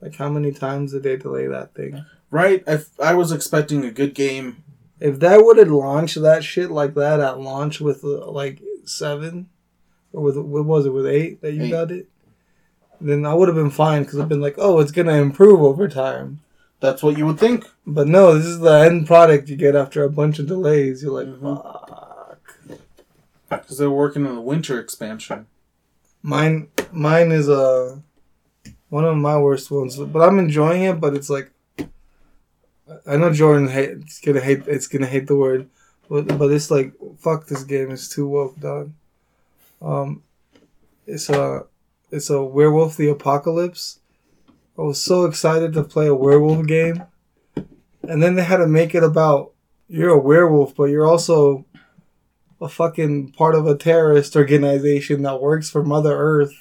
Like 0.00 0.14
how 0.16 0.28
many 0.28 0.52
times 0.52 0.92
did 0.92 1.02
they 1.02 1.16
delay 1.16 1.46
that 1.46 1.74
thing? 1.74 2.04
Right. 2.34 2.62
I, 2.66 2.80
I 3.02 3.14
was 3.14 3.30
expecting 3.32 3.84
a 3.84 3.90
good 3.90 4.14
game. 4.14 4.62
If 5.00 5.20
that 5.20 5.44
would 5.44 5.58
have 5.58 5.70
launched 5.70 6.20
that 6.22 6.44
shit 6.44 6.70
like 6.70 6.94
that 6.94 7.20
at 7.20 7.40
launch 7.40 7.80
with 7.80 8.04
uh, 8.04 8.30
like 8.30 8.60
seven, 8.84 9.48
or 10.12 10.22
with 10.22 10.36
what 10.36 10.64
was 10.64 10.86
it 10.86 10.90
with 10.92 11.06
eight 11.06 11.40
that 11.42 11.52
you 11.52 11.64
Eight. 11.64 11.70
got 11.70 11.90
it, 11.90 12.08
then 13.00 13.26
I 13.26 13.34
would 13.34 13.48
have 13.48 13.56
been 13.56 13.70
fine 13.70 14.02
because 14.04 14.18
I've 14.18 14.28
been 14.28 14.40
like, 14.40 14.54
oh, 14.58 14.80
it's 14.80 14.92
gonna 14.92 15.14
improve 15.14 15.60
over 15.60 15.88
time. 15.88 16.40
That's 16.80 17.02
what 17.02 17.16
you 17.18 17.26
would 17.26 17.38
think. 17.40 17.64
But 17.86 18.08
no, 18.08 18.34
this 18.34 18.46
is 18.46 18.60
the 18.60 18.72
end 18.72 19.06
product 19.06 19.48
you 19.48 19.56
get 19.56 19.74
after 19.76 20.04
a 20.04 20.10
bunch 20.10 20.38
of 20.38 20.46
delays. 20.46 21.02
You're 21.02 21.12
like, 21.24 21.28
Mhm. 21.40 21.62
fuck. 21.88 22.40
Because 23.48 23.78
they're 23.78 23.90
working 23.90 24.26
on 24.26 24.34
the 24.34 24.40
winter 24.40 24.78
expansion. 24.80 25.46
Mine, 26.22 26.68
mine 26.92 27.30
is 27.32 27.48
uh, 27.48 27.96
one 28.88 29.04
of 29.04 29.16
my 29.16 29.36
worst 29.38 29.70
ones. 29.70 29.96
But 29.96 30.20
I'm 30.26 30.38
enjoying 30.38 30.82
it. 30.82 31.00
But 31.00 31.14
it's 31.14 31.30
like, 31.30 31.50
I 33.06 33.16
know 33.16 33.32
Jordan 33.32 33.68
hate. 33.68 33.90
It's 33.90 34.20
gonna 34.20 34.40
hate. 34.40 34.66
It's 34.66 34.86
gonna 34.86 35.06
hate 35.06 35.26
the 35.26 35.36
word. 35.36 35.68
But 36.08 36.38
but 36.38 36.50
it's 36.52 36.70
like, 36.70 36.92
fuck 37.18 37.46
this 37.46 37.64
game. 37.64 37.90
is 37.90 38.08
too 38.08 38.28
woke, 38.28 38.58
dog. 38.60 38.92
Um, 39.80 40.22
it's 41.06 41.28
a 41.30 41.64
it's 42.10 42.30
a 42.30 42.42
werewolf 42.42 42.96
the 42.96 43.08
apocalypse. 43.08 44.00
I 44.78 44.82
was 44.82 45.00
so 45.00 45.24
excited 45.24 45.72
to 45.74 45.84
play 45.84 46.06
a 46.06 46.14
werewolf 46.14 46.66
game, 46.66 47.04
and 48.02 48.22
then 48.22 48.34
they 48.34 48.42
had 48.42 48.58
to 48.58 48.66
make 48.66 48.94
it 48.94 49.04
about 49.04 49.52
you're 49.88 50.10
a 50.10 50.18
werewolf, 50.18 50.74
but 50.74 50.84
you're 50.84 51.06
also 51.06 51.64
a 52.60 52.68
fucking 52.68 53.32
part 53.32 53.54
of 53.54 53.66
a 53.66 53.76
terrorist 53.76 54.36
organization 54.36 55.22
that 55.22 55.40
works 55.40 55.70
for 55.70 55.84
Mother 55.84 56.16
Earth 56.16 56.54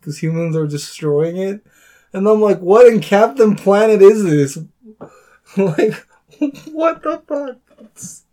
because 0.00 0.22
humans 0.22 0.56
are 0.56 0.66
destroying 0.66 1.36
it. 1.36 1.64
And 2.12 2.26
I'm 2.26 2.40
like, 2.40 2.58
what 2.58 2.92
in 2.92 3.00
Captain 3.00 3.54
Planet 3.54 4.02
is 4.02 4.24
this? 4.24 4.58
like, 5.56 5.94
what 6.70 7.02
the 7.02 7.22
fuck? 7.26 7.56
It's- 7.80 8.24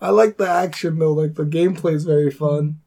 I 0.00 0.10
like 0.10 0.36
the 0.36 0.48
action 0.48 0.98
though. 0.98 1.12
Like 1.12 1.34
the 1.36 1.44
gameplay 1.44 1.94
is 1.94 2.04
very 2.04 2.30
fun, 2.30 2.80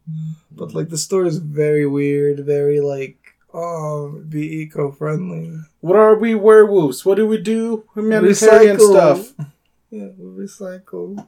but 0.51 0.73
like 0.73 0.89
the 0.89 0.97
story 0.97 1.29
is 1.29 1.37
very 1.37 1.87
weird. 1.87 2.39
Very 2.45 2.81
like, 2.81 3.17
oh, 3.53 4.21
be 4.27 4.61
eco-friendly. 4.63 5.61
What 5.79 5.95
are 5.95 6.15
we 6.17 6.35
werewolves? 6.35 7.05
What 7.05 7.15
do 7.15 7.25
we 7.25 7.37
do? 7.39 7.85
Humanitarian 7.95 8.75
Recycle. 8.75 9.23
stuff. 9.23 9.47
Yeah, 9.91 10.07
we 10.17 10.43
recycle. 10.45 11.25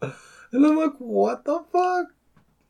And 0.00 0.66
I'm 0.66 0.76
like, 0.76 0.94
what 0.98 1.44
the 1.44 1.62
fuck? 1.72 2.06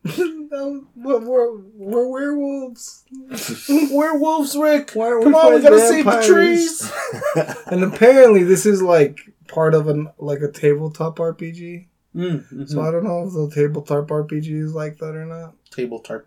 That 0.03 0.85
we're, 0.95 1.19
we're, 1.19 1.57
we're 1.75 2.07
werewolves. 2.07 3.05
werewolves, 3.91 4.55
Rick. 4.57 4.91
Why 4.93 5.07
are 5.07 5.21
Come 5.21 5.33
on, 5.33 5.55
we 5.55 5.61
gotta 5.61 5.79
save 5.79 6.05
the 6.05 6.21
trees. 6.21 6.91
And 7.67 7.83
apparently, 7.83 8.43
this 8.43 8.65
is 8.65 8.81
like 8.81 9.19
part 9.47 9.73
of 9.73 9.87
an 9.87 10.09
like 10.17 10.41
a 10.41 10.51
tabletop 10.51 11.17
RPG. 11.17 11.87
Mm, 12.15 12.47
mhm. 12.51 12.69
So 12.69 12.81
I 12.81 12.91
don't 12.91 13.03
know 13.03 13.25
if 13.25 13.33
the 13.33 13.49
tabletop 13.55 14.07
RPG 14.07 14.51
is 14.61 14.75
like 14.75 14.97
that 14.99 15.15
or 15.15 15.25
not. 15.25 15.55
Tabletop. 15.71 16.25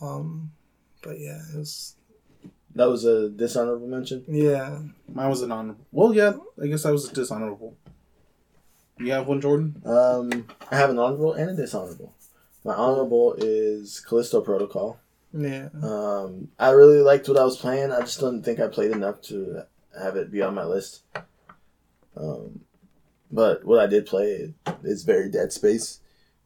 Um, 0.00 0.52
but 1.02 1.18
yeah, 1.18 1.40
it 1.52 1.56
was 1.58 1.96
that 2.74 2.88
was 2.88 3.04
a 3.04 3.28
dishonorable 3.30 3.86
mention. 3.88 4.24
yeah. 4.28 4.78
Mine 5.12 5.30
was 5.30 5.42
an 5.42 5.52
honorable. 5.52 5.84
Well, 5.90 6.14
yeah, 6.14 6.34
I 6.62 6.66
guess 6.68 6.84
I 6.84 6.90
was 6.90 7.08
dishonorable. 7.08 7.76
You 8.98 9.12
have 9.12 9.26
one, 9.26 9.40
Jordan? 9.40 9.82
Um, 9.84 10.46
I 10.70 10.76
have 10.76 10.90
an 10.90 10.98
honorable 10.98 11.32
and 11.32 11.50
a 11.50 11.56
dishonorable. 11.56 12.14
My 12.64 12.74
honorable 12.74 13.34
is 13.38 14.00
Callisto 14.00 14.40
Protocol. 14.40 14.98
Yeah. 15.32 15.68
Um, 15.82 16.48
I 16.58 16.70
really 16.70 17.00
liked 17.00 17.28
what 17.28 17.38
I 17.38 17.44
was 17.44 17.56
playing. 17.56 17.90
I 17.90 18.00
just 18.00 18.20
don't 18.20 18.42
think 18.42 18.60
I 18.60 18.68
played 18.68 18.90
enough 18.92 19.20
to 19.22 19.62
have 20.00 20.16
it 20.16 20.30
be 20.30 20.42
on 20.42 20.54
my 20.54 20.64
list. 20.64 21.02
Um, 22.16 22.60
but 23.30 23.64
what 23.64 23.80
I 23.80 23.86
did 23.86 24.06
play 24.06 24.54
is 24.84 25.02
very 25.04 25.30
Dead 25.30 25.52
Space. 25.52 26.00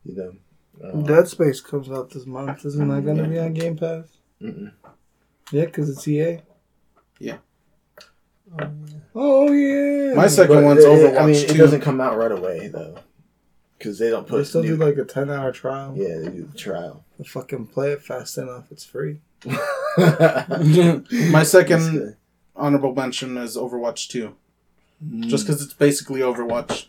You 0.04 0.14
know, 0.14 0.88
um, 0.92 1.02
Dead 1.04 1.26
Space 1.28 1.60
comes 1.60 1.90
out 1.90 2.10
this 2.10 2.26
month. 2.26 2.64
Isn't 2.64 2.88
that 2.88 3.04
gonna 3.04 3.28
be 3.28 3.38
on 3.40 3.52
Game 3.54 3.76
Pass? 3.76 4.04
mm-mm. 4.40 4.72
Yeah, 5.50 5.64
because 5.66 5.90
it's 5.90 6.06
EA. 6.06 6.40
Yeah. 7.18 7.38
Oh 9.14 9.50
yeah. 9.52 10.14
My 10.14 10.28
second 10.28 10.54
But 10.56 10.64
one's 10.64 10.84
it- 10.84 10.88
Overwatch 10.88 11.20
I 11.20 11.26
mean, 11.26 11.34
it 11.36 11.56
doesn't 11.58 11.80
come 11.80 12.00
out 12.00 12.16
right 12.16 12.30
away 12.32 12.68
though, 12.68 12.96
because 13.78 13.98
they 13.98 14.10
don't 14.10 14.26
put. 14.26 14.38
They 14.38 14.44
still 14.44 14.62
new- 14.62 14.76
do 14.76 14.84
like 14.84 14.96
a 14.96 15.04
ten 15.04 15.30
hour 15.30 15.52
trial. 15.52 15.94
yeah, 15.96 16.18
they 16.18 16.28
do 16.28 16.48
the 16.50 16.56
trial. 16.58 17.04
If 17.18 17.28
fucking 17.28 17.66
play 17.68 17.92
it 17.92 18.02
fast 18.02 18.36
enough, 18.38 18.70
it's 18.70 18.84
free. 18.84 19.20
My 19.98 21.42
second 21.44 22.16
honorable 22.54 22.94
mention 22.94 23.36
is 23.36 23.56
Overwatch 23.56 24.08
2. 24.08 24.34
good. 25.20 25.28
Just 25.28 25.46
because 25.46 25.62
it's 25.62 25.74
basically 25.74 26.20
Overwatch. 26.20 26.86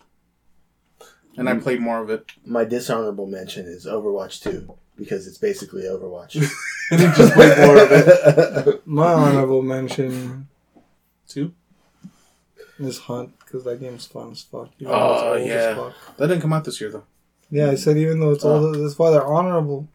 And 1.37 1.47
I 1.47 1.53
Mm. 1.53 1.61
played 1.61 1.79
more 1.81 2.01
of 2.01 2.09
it. 2.09 2.31
my 2.45 2.63
dishonorable 2.65 3.27
mention 3.27 3.67
is 3.67 3.85
Overwatch 3.85 4.41
Two 4.41 4.73
because 4.95 5.27
it's 5.27 5.37
basically 5.37 5.83
Overwatch. 5.83 6.35
And 6.91 7.01
I 7.01 7.13
just 7.15 7.33
played 7.33 7.57
more 7.59 7.77
of 7.77 7.91
it. 7.91 8.87
My 8.87 9.13
honorable 9.13 9.61
mention 9.61 10.09
Two? 10.11 10.45
Is 12.79 12.99
Hunt 12.99 13.37
because 13.39 13.63
that 13.63 13.79
game's 13.79 14.05
fun 14.05 14.31
as 14.31 14.41
fuck. 14.43 14.69
Even 14.79 14.93
Oh, 14.93 14.99
though 14.99 15.13
it's 15.13 15.23
old 15.23 15.37
as 15.41 15.47
yeah. 15.47 15.75
fuck. 15.75 16.17
That 16.17 16.27
didn't 16.27 16.41
come 16.41 16.53
out 16.53 16.63
this 16.65 16.79
year, 16.81 16.91
though. 16.91 17.03
Yeah, 17.49 17.69
I 17.71 17.75
said 17.75 17.97
even 17.97 18.19
though 18.19 18.31
it's 18.31 18.45
Oh. 18.45 18.65
old, 18.65 18.75
that's 18.75 18.97
why 18.99 19.09
they're 19.11 19.23
honorable. 19.25 19.87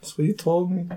That's 0.00 0.16
what 0.16 0.26
you 0.26 0.34
told 0.34 0.70
me. 0.72 0.88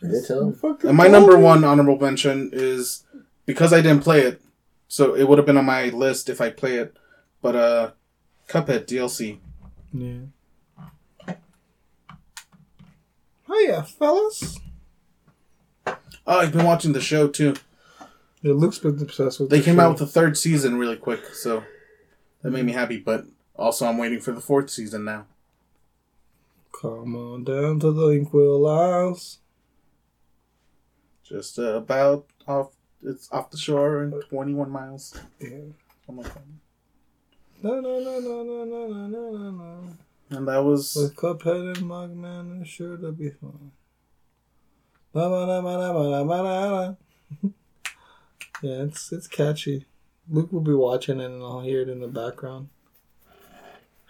Did 0.00 0.24
tell 0.26 0.48
him? 0.48 0.58
And 0.84 0.96
my 0.96 1.08
number 1.08 1.36
me. 1.36 1.42
one 1.42 1.62
honorable 1.64 1.98
mention 1.98 2.50
is 2.52 3.04
because 3.46 3.72
I 3.72 3.80
didn't 3.82 4.02
play 4.02 4.20
it, 4.22 4.40
so 4.88 5.14
it 5.14 5.28
would 5.28 5.38
have 5.38 5.46
been 5.46 5.56
on 5.58 5.66
my 5.66 5.84
list 5.90 6.28
if 6.28 6.40
I 6.40 6.50
play 6.50 6.76
it. 6.76 6.96
But 7.42 7.54
uh, 7.56 7.90
Cuphead 8.48 8.86
DLC. 8.86 9.38
Yeah. 9.92 11.34
Hiya, 13.46 13.82
fellas. 13.84 14.58
Oh, 15.86 15.96
I've 16.26 16.52
been 16.52 16.64
watching 16.64 16.92
the 16.92 17.00
show 17.00 17.26
too. 17.28 17.54
Yeah, 18.42 18.54
Luke's 18.54 18.78
been 18.78 19.00
obsessed 19.00 19.40
with. 19.40 19.50
They 19.50 19.60
came 19.60 19.76
show. 19.76 19.82
out 19.82 19.90
with 19.90 19.98
the 19.98 20.06
third 20.06 20.38
season 20.38 20.78
really 20.78 20.96
quick, 20.96 21.34
so 21.34 21.62
that 22.42 22.50
made 22.50 22.64
me 22.64 22.72
happy. 22.72 22.98
But 22.98 23.26
also, 23.54 23.86
I'm 23.86 23.98
waiting 23.98 24.20
for 24.20 24.32
the 24.32 24.40
fourth 24.40 24.70
season 24.70 25.04
now. 25.04 25.26
Come 26.80 27.14
on 27.14 27.44
down 27.44 27.80
to 27.80 27.92
the 27.92 28.08
Inkwell 28.08 28.66
Isles. 28.66 29.38
Just 31.22 31.58
uh, 31.58 31.74
about 31.76 32.26
off. 32.48 32.72
It's 33.02 33.30
off 33.32 33.50
the 33.50 33.56
shore 33.56 34.04
in 34.04 34.10
21 34.28 34.70
miles. 34.70 35.18
Yeah. 35.38 35.48
Something 36.04 36.24
like 36.24 36.34
that. 36.34 36.42
No, 37.62 37.80
no, 37.80 37.98
no, 37.98 38.20
no, 38.20 38.42
no, 38.42 38.64
no, 38.64 38.86
no, 38.86 39.06
no, 39.06 39.30
no, 39.30 39.50
no. 39.50 39.96
And 40.30 40.48
that 40.48 40.62
was 40.64 40.94
With 40.96 41.16
Cuphead 41.16 41.76
and 41.76 41.90
Mugman, 41.90 42.60
it's 42.60 42.70
sure 42.70 42.96
to 42.96 43.12
be 43.12 43.30
fun. 43.30 43.72
Yeah, 48.62 48.82
it's 48.82 49.12
it's 49.12 49.26
catchy. 49.26 49.86
Luke 50.28 50.52
will 50.52 50.60
be 50.60 50.74
watching 50.74 51.20
it 51.20 51.24
and 51.26 51.42
I'll 51.42 51.60
hear 51.60 51.80
it 51.80 51.88
in 51.88 52.00
the 52.00 52.08
background. 52.08 52.68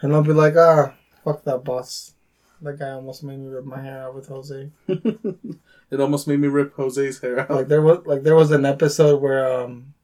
And 0.03 0.13
I'll 0.15 0.23
be 0.23 0.33
like, 0.33 0.55
ah, 0.57 0.95
fuck 1.25 1.45
that 1.45 1.65
boss. 1.65 2.15
That 2.63 2.79
guy 2.79 2.91
almost 2.91 3.23
made 3.23 3.39
me 3.39 3.49
rip 3.49 3.65
my 3.65 3.81
hair 3.81 4.03
out 4.05 4.15
with 4.15 4.29
Jose. 4.29 4.71
it 4.89 6.01
almost 6.01 6.27
made 6.29 6.41
me 6.41 6.49
rip 6.49 6.75
Jose's 6.75 7.21
hair 7.21 7.41
out. 7.41 7.51
Like 7.51 7.69
there 7.69 7.81
was 7.83 8.05
like 8.07 8.23
there 8.23 8.35
was 8.35 8.51
an 8.51 8.67
episode 8.67 9.23
where 9.23 9.63
um 9.63 9.95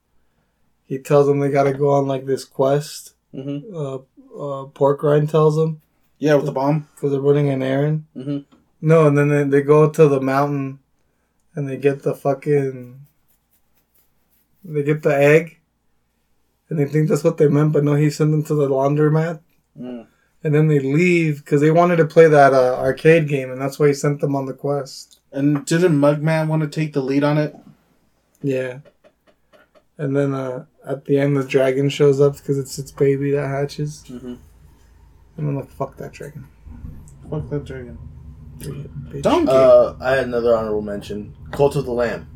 he 0.84 0.98
tells 0.98 1.26
them 1.26 1.40
they 1.40 1.50
gotta 1.50 1.74
go 1.74 1.90
on 1.90 2.06
like 2.06 2.24
this 2.26 2.44
quest. 2.44 3.14
hmm 3.32 3.58
Uh, 3.74 3.96
uh 3.96 4.66
Porkrind 4.72 5.30
tells 5.30 5.56
them 5.56 5.82
Yeah, 6.18 6.36
with 6.36 6.46
the 6.46 6.52
bomb. 6.52 6.88
because 6.94 7.10
they're 7.10 7.20
running 7.20 7.50
an 7.50 7.62
errand. 7.62 8.04
hmm 8.14 8.38
No, 8.80 9.06
and 9.06 9.18
then 9.18 9.28
they, 9.28 9.44
they 9.44 9.62
go 9.62 9.90
to 9.90 10.08
the 10.08 10.20
mountain 10.20 10.78
and 11.54 11.68
they 11.68 11.76
get 11.76 12.02
the 12.04 12.14
fucking. 12.14 13.05
They 14.66 14.82
get 14.82 15.02
the 15.02 15.16
egg. 15.16 15.58
And 16.68 16.78
they 16.78 16.86
think 16.86 17.08
that's 17.08 17.22
what 17.22 17.36
they 17.36 17.48
meant, 17.48 17.72
but 17.72 17.84
no, 17.84 17.94
he 17.94 18.10
sent 18.10 18.32
them 18.32 18.42
to 18.44 18.54
the 18.54 18.68
laundromat. 18.68 19.40
Mm. 19.78 20.06
And 20.42 20.54
then 20.54 20.66
they 20.66 20.80
leave 20.80 21.44
because 21.44 21.60
they 21.60 21.70
wanted 21.70 21.96
to 21.96 22.04
play 22.04 22.26
that 22.28 22.52
uh, 22.52 22.76
arcade 22.76 23.28
game, 23.28 23.50
and 23.50 23.60
that's 23.60 23.78
why 23.78 23.88
he 23.88 23.94
sent 23.94 24.20
them 24.20 24.34
on 24.34 24.46
the 24.46 24.52
quest. 24.52 25.20
And 25.32 25.64
didn't 25.64 25.98
Mugman 25.98 26.48
want 26.48 26.62
to 26.62 26.68
take 26.68 26.92
the 26.92 27.02
lead 27.02 27.22
on 27.22 27.38
it? 27.38 27.56
Yeah. 28.42 28.80
And 29.98 30.16
then 30.16 30.34
uh, 30.34 30.66
at 30.84 31.04
the 31.04 31.18
end, 31.18 31.36
the 31.36 31.44
dragon 31.44 31.88
shows 31.88 32.20
up 32.20 32.36
because 32.36 32.58
it's 32.58 32.78
its 32.78 32.90
baby 32.90 33.30
that 33.32 33.48
hatches. 33.48 34.04
Mm-hmm. 34.08 34.34
And 35.36 35.48
I'm 35.48 35.56
like, 35.56 35.70
fuck 35.70 35.96
that 35.98 36.12
dragon. 36.12 36.48
Fuck 37.30 37.48
that 37.50 37.64
dragon. 37.64 37.98
Donkey. 39.20 39.50
Uh, 39.50 39.94
I 40.00 40.12
had 40.12 40.24
another 40.24 40.56
honorable 40.56 40.82
mention. 40.82 41.34
Cult 41.52 41.76
of 41.76 41.84
the 41.84 41.92
Lamb. 41.92 42.28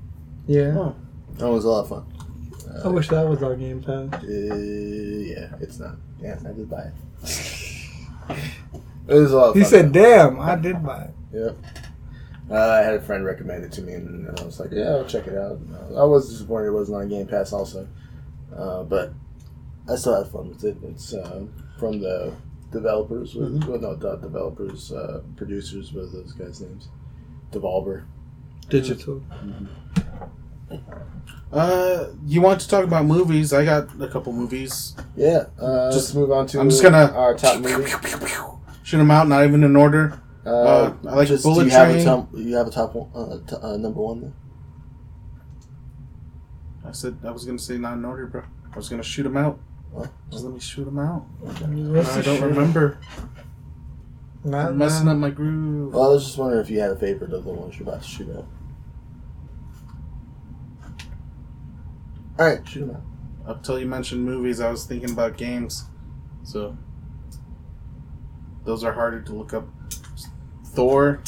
Yeah. 0.47 0.74
Oh. 0.77 0.97
That 1.39 1.48
was 1.48 1.65
a 1.65 1.69
lot 1.69 1.81
of 1.82 1.89
fun. 1.89 2.07
I 2.85 2.89
wish 2.89 3.09
that 3.09 3.27
was 3.27 3.43
our 3.43 3.57
Game 3.57 3.82
Pass. 3.82 4.23
Uh, 4.23 4.27
yeah, 4.27 5.52
it's 5.61 5.78
not. 5.78 5.97
Yeah, 6.20 6.39
I 6.47 6.52
did 6.52 6.70
buy 6.70 6.82
it. 6.82 6.94
it 9.09 9.15
was 9.15 9.32
a 9.32 9.36
lot 9.36 9.48
of 9.51 9.57
He 9.57 9.65
said, 9.65 9.93
damn, 9.93 10.39
I 10.40 10.57
did 10.57 10.82
buy 10.85 11.02
it. 11.05 11.15
Yep. 11.32 11.57
Uh, 12.51 12.55
I 12.55 12.78
had 12.78 12.94
a 12.94 13.01
friend 13.01 13.24
recommend 13.24 13.65
it 13.65 13.73
to 13.73 13.82
me, 13.82 13.93
and 13.94 14.28
I 14.40 14.44
was 14.44 14.59
like, 14.59 14.70
"Yeah, 14.73 14.90
I'll 14.90 15.05
check 15.05 15.28
it 15.28 15.39
out." 15.39 15.61
I 15.97 16.02
was 16.02 16.28
disappointed 16.31 16.66
it 16.69 16.73
wasn't 16.73 16.97
on 16.98 17.09
Game 17.09 17.28
Pass, 17.28 17.52
also, 17.52 17.86
uh, 18.57 18.82
but 18.82 19.12
I 19.89 19.94
still 19.94 20.20
had 20.20 20.32
fun 20.32 20.48
with 20.48 20.65
it. 20.65 20.77
It's 20.82 21.15
uh, 21.15 21.44
from 21.78 22.01
the 22.01 22.35
developers, 22.73 23.36
with, 23.36 23.61
Mhm. 23.61 23.69
well, 23.69 23.81
no, 23.81 23.93
not 23.94 24.20
developers, 24.20 24.90
uh, 24.90 25.20
producers. 25.36 25.93
What 25.93 26.05
are 26.05 26.07
those 26.09 26.32
guys' 26.32 26.61
names? 26.61 26.89
Devolver. 27.52 28.02
Digital. 28.69 29.23
Uh, 31.53 32.07
you 32.27 32.41
want 32.41 32.61
to 32.61 32.69
talk 32.69 32.85
about 32.85 33.05
movies? 33.07 33.53
I 33.53 33.65
got 33.65 33.89
a 34.01 34.07
couple 34.09 34.33
movies. 34.33 34.95
Yeah. 35.17 35.47
Uh, 35.61 35.91
Just- 35.91 36.07
just 36.09 36.15
move 36.15 36.31
on 36.31 36.47
to. 36.49 36.61
I'm 36.61 36.71
just 36.71 36.83
gonna 36.83 37.11
our 37.13 37.35
top 37.35 37.61
movie. 37.61 37.91
Shoot 38.85 38.99
them 38.99 39.11
out, 39.11 39.29
not 39.29 39.45
even 39.45 39.65
in 39.65 39.75
order. 39.77 40.21
Uh, 40.47 40.51
Uh, 40.51 40.93
I 41.09 41.15
like 41.17 41.29
just, 41.29 41.43
Bullet 41.45 41.65
do 41.65 41.71
you 41.71 41.73
have 41.77 41.89
Train. 41.91 42.01
a 42.01 42.05
top? 42.05 42.29
You 42.35 42.57
have 42.57 42.67
a 42.67 42.71
top 42.71 42.95
one, 42.95 43.09
uh, 43.15 43.39
t- 43.47 43.57
uh, 43.61 43.77
number 43.77 44.01
one. 44.01 44.21
Then? 44.21 44.33
I 46.87 46.93
said 46.93 47.17
I 47.25 47.31
was 47.31 47.45
gonna 47.45 47.59
say 47.59 47.77
not 47.79 47.95
in 47.95 48.05
order, 48.05 48.27
bro. 48.27 48.43
I 48.73 48.77
was 48.77 48.89
gonna 48.89 49.03
shoot 49.03 49.25
them 49.25 49.37
out. 49.37 49.59
Oh, 49.97 50.07
Just 50.31 50.45
let 50.45 50.55
me 50.55 50.61
shoot 50.61 50.85
them 50.85 50.99
out. 50.99 51.27
What's 51.41 52.17
I 52.17 52.23
don't 52.23 52.41
remember. 52.43 52.99
Not 54.45 54.69
I'm 54.69 54.79
messing 54.79 55.09
up 55.09 55.17
my 55.19 55.31
groove. 55.31 55.93
Well, 55.93 56.05
I 56.11 56.15
was 56.15 56.25
just 56.25 56.39
wondering 56.39 56.63
if 56.63 56.71
you 56.71 56.81
had 56.81 56.91
a 56.93 56.97
favorite 56.97 57.33
of 57.35 57.45
the 57.45 57.51
ones 57.53 57.79
you're 57.79 57.89
about 57.89 58.03
to 58.03 58.09
shoot 58.09 58.35
out. 58.35 58.47
All 62.41 62.47
right, 62.47 62.67
shoot 62.67 62.97
up 63.47 63.62
till 63.62 63.79
you 63.79 63.85
mentioned 63.85 64.25
movies, 64.25 64.61
I 64.61 64.71
was 64.71 64.87
thinking 64.87 65.11
about 65.11 65.37
games. 65.37 65.85
So 66.43 66.75
those 68.65 68.83
are 68.83 68.93
harder 68.93 69.21
to 69.21 69.33
look 69.35 69.53
up. 69.53 69.69
Thor, 70.69 71.23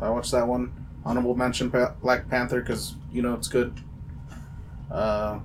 I 0.00 0.08
watched 0.10 0.32
that 0.32 0.48
one. 0.48 0.72
Honorable 1.04 1.36
mention 1.36 1.70
pa- 1.70 1.94
Black 2.02 2.28
Panther 2.28 2.60
because 2.60 2.96
you 3.12 3.22
know 3.22 3.34
it's 3.34 3.46
good. 3.46 3.80
Uh, 4.90 5.38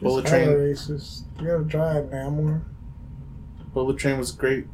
Bullet 0.00 0.28
Hella 0.28 0.44
Train. 0.44 0.48
racist. 0.50 1.22
You 1.40 1.46
gotta 1.48 1.64
try 1.64 1.98
it, 1.98 2.10
Namor. 2.12 2.62
Bullet 3.74 3.98
Train 3.98 4.16
was 4.16 4.30
great. 4.30 4.68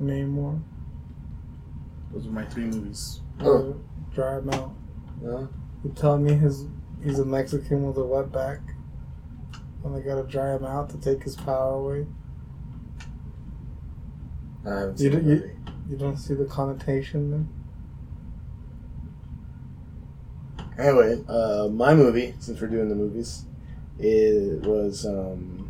Namor. 0.00 0.60
Those 2.12 2.28
are 2.28 2.30
my 2.30 2.44
three 2.44 2.66
movies. 2.66 3.22
Oh. 3.40 3.74
Him 4.16 4.50
out. 4.50 4.72
No? 5.20 5.48
You 5.82 5.90
tell 5.94 6.18
me 6.18 6.34
his 6.34 6.66
he's 7.02 7.18
a 7.18 7.24
Mexican 7.24 7.86
with 7.86 7.96
a 7.98 8.04
wet 8.04 8.32
back? 8.32 8.60
and 9.84 9.94
they 9.94 10.00
gotta 10.00 10.22
dry 10.22 10.54
him 10.54 10.64
out 10.64 10.88
to 10.88 10.96
take 10.96 11.22
his 11.22 11.36
power 11.36 11.74
away. 11.74 12.06
I 14.64 14.70
haven't 14.70 14.98
You 15.00 15.10
seen 15.10 15.12
don't- 15.12 15.26
you- 15.26 15.50
You 15.90 15.96
don't 15.98 16.16
see 16.16 16.32
the 16.32 16.46
connotation 16.46 17.30
then? 17.30 17.48
Anyway, 20.78 21.22
uh, 21.28 21.68
my 21.70 21.94
movie, 21.94 22.34
since 22.38 22.58
we're 22.60 22.68
doing 22.68 22.88
the 22.88 22.94
movies, 22.94 23.44
it 23.98 24.62
was. 24.66 25.04
Um, 25.06 25.63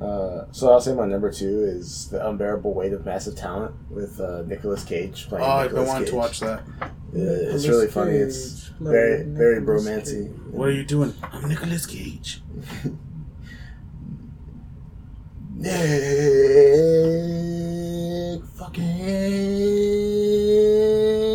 uh, 0.00 0.46
so 0.52 0.70
I'll 0.72 0.80
say 0.80 0.94
my 0.94 1.06
number 1.06 1.30
two 1.30 1.64
is 1.64 2.08
The 2.10 2.26
Unbearable 2.28 2.72
Weight 2.74 2.92
of 2.92 3.04
Massive 3.04 3.36
Talent 3.36 3.74
with 3.90 4.18
uh, 4.20 4.42
Nicolas 4.42 4.82
Cage 4.84 5.24
Oh, 5.26 5.28
playing. 5.30 5.44
I've 5.50 5.70
been 5.74 5.86
wanting 5.86 6.02
Cage. 6.04 6.10
to 6.10 6.16
watch 6.16 6.40
that. 6.40 6.62
Yeah, 7.12 7.22
it's 7.24 7.64
Nicolas 7.64 7.66
really 7.68 7.86
funny. 7.88 8.12
It's 8.16 8.68
Cage, 8.68 8.72
very, 8.80 9.18
like 9.18 9.26
very 9.36 9.60
Nicolas 9.60 9.86
romancy. 9.86 10.26
Cage. 10.28 10.36
What 10.52 10.68
are 10.68 10.72
you 10.72 10.84
doing? 10.84 11.12
I'm 11.22 11.48
Nicolas 11.48 11.86
Cage. 11.86 12.42
Nick 17.00 18.42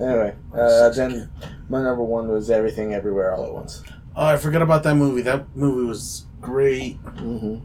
anyway. 0.00 0.34
Uh, 0.54 0.88
then 0.90 1.30
my 1.68 1.82
number 1.82 2.02
one 2.02 2.28
was 2.28 2.50
Everything 2.50 2.94
Everywhere 2.94 3.34
All 3.34 3.44
at 3.46 3.52
Once. 3.52 3.82
Oh, 4.14 4.26
I 4.26 4.36
forgot 4.36 4.62
about 4.62 4.82
that 4.84 4.94
movie. 4.96 5.22
That 5.22 5.54
movie 5.56 5.86
was 5.86 6.26
great. 6.40 7.02
Mm-hmm. 7.02 7.64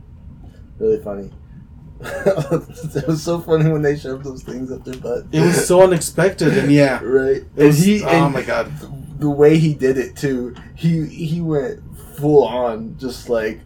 Really 0.79 1.03
funny. 1.03 1.31
it 1.99 3.07
was 3.07 3.23
so 3.23 3.39
funny 3.41 3.69
when 3.71 3.81
they 3.81 3.97
shoved 3.97 4.23
those 4.23 4.43
things 4.43 4.71
up 4.71 4.83
their 4.85 4.95
butt. 4.97 5.25
It 5.31 5.41
was 5.41 5.65
so 5.67 5.81
unexpected, 5.87 6.55
and 6.57 6.71
yeah, 6.71 6.99
right. 7.03 7.37
it 7.37 7.47
And 7.57 7.67
was, 7.67 7.79
he 7.83 8.03
oh 8.03 8.07
and 8.07 8.33
my 8.33 8.43
god, 8.43 8.71
the 9.19 9.29
way 9.29 9.57
he 9.57 9.73
did 9.73 9.97
it 9.97 10.15
too. 10.15 10.53
He 10.75 11.05
he 11.07 11.41
went 11.41 11.81
full 12.17 12.43
on, 12.45 12.97
just 12.99 13.29
like. 13.29 13.61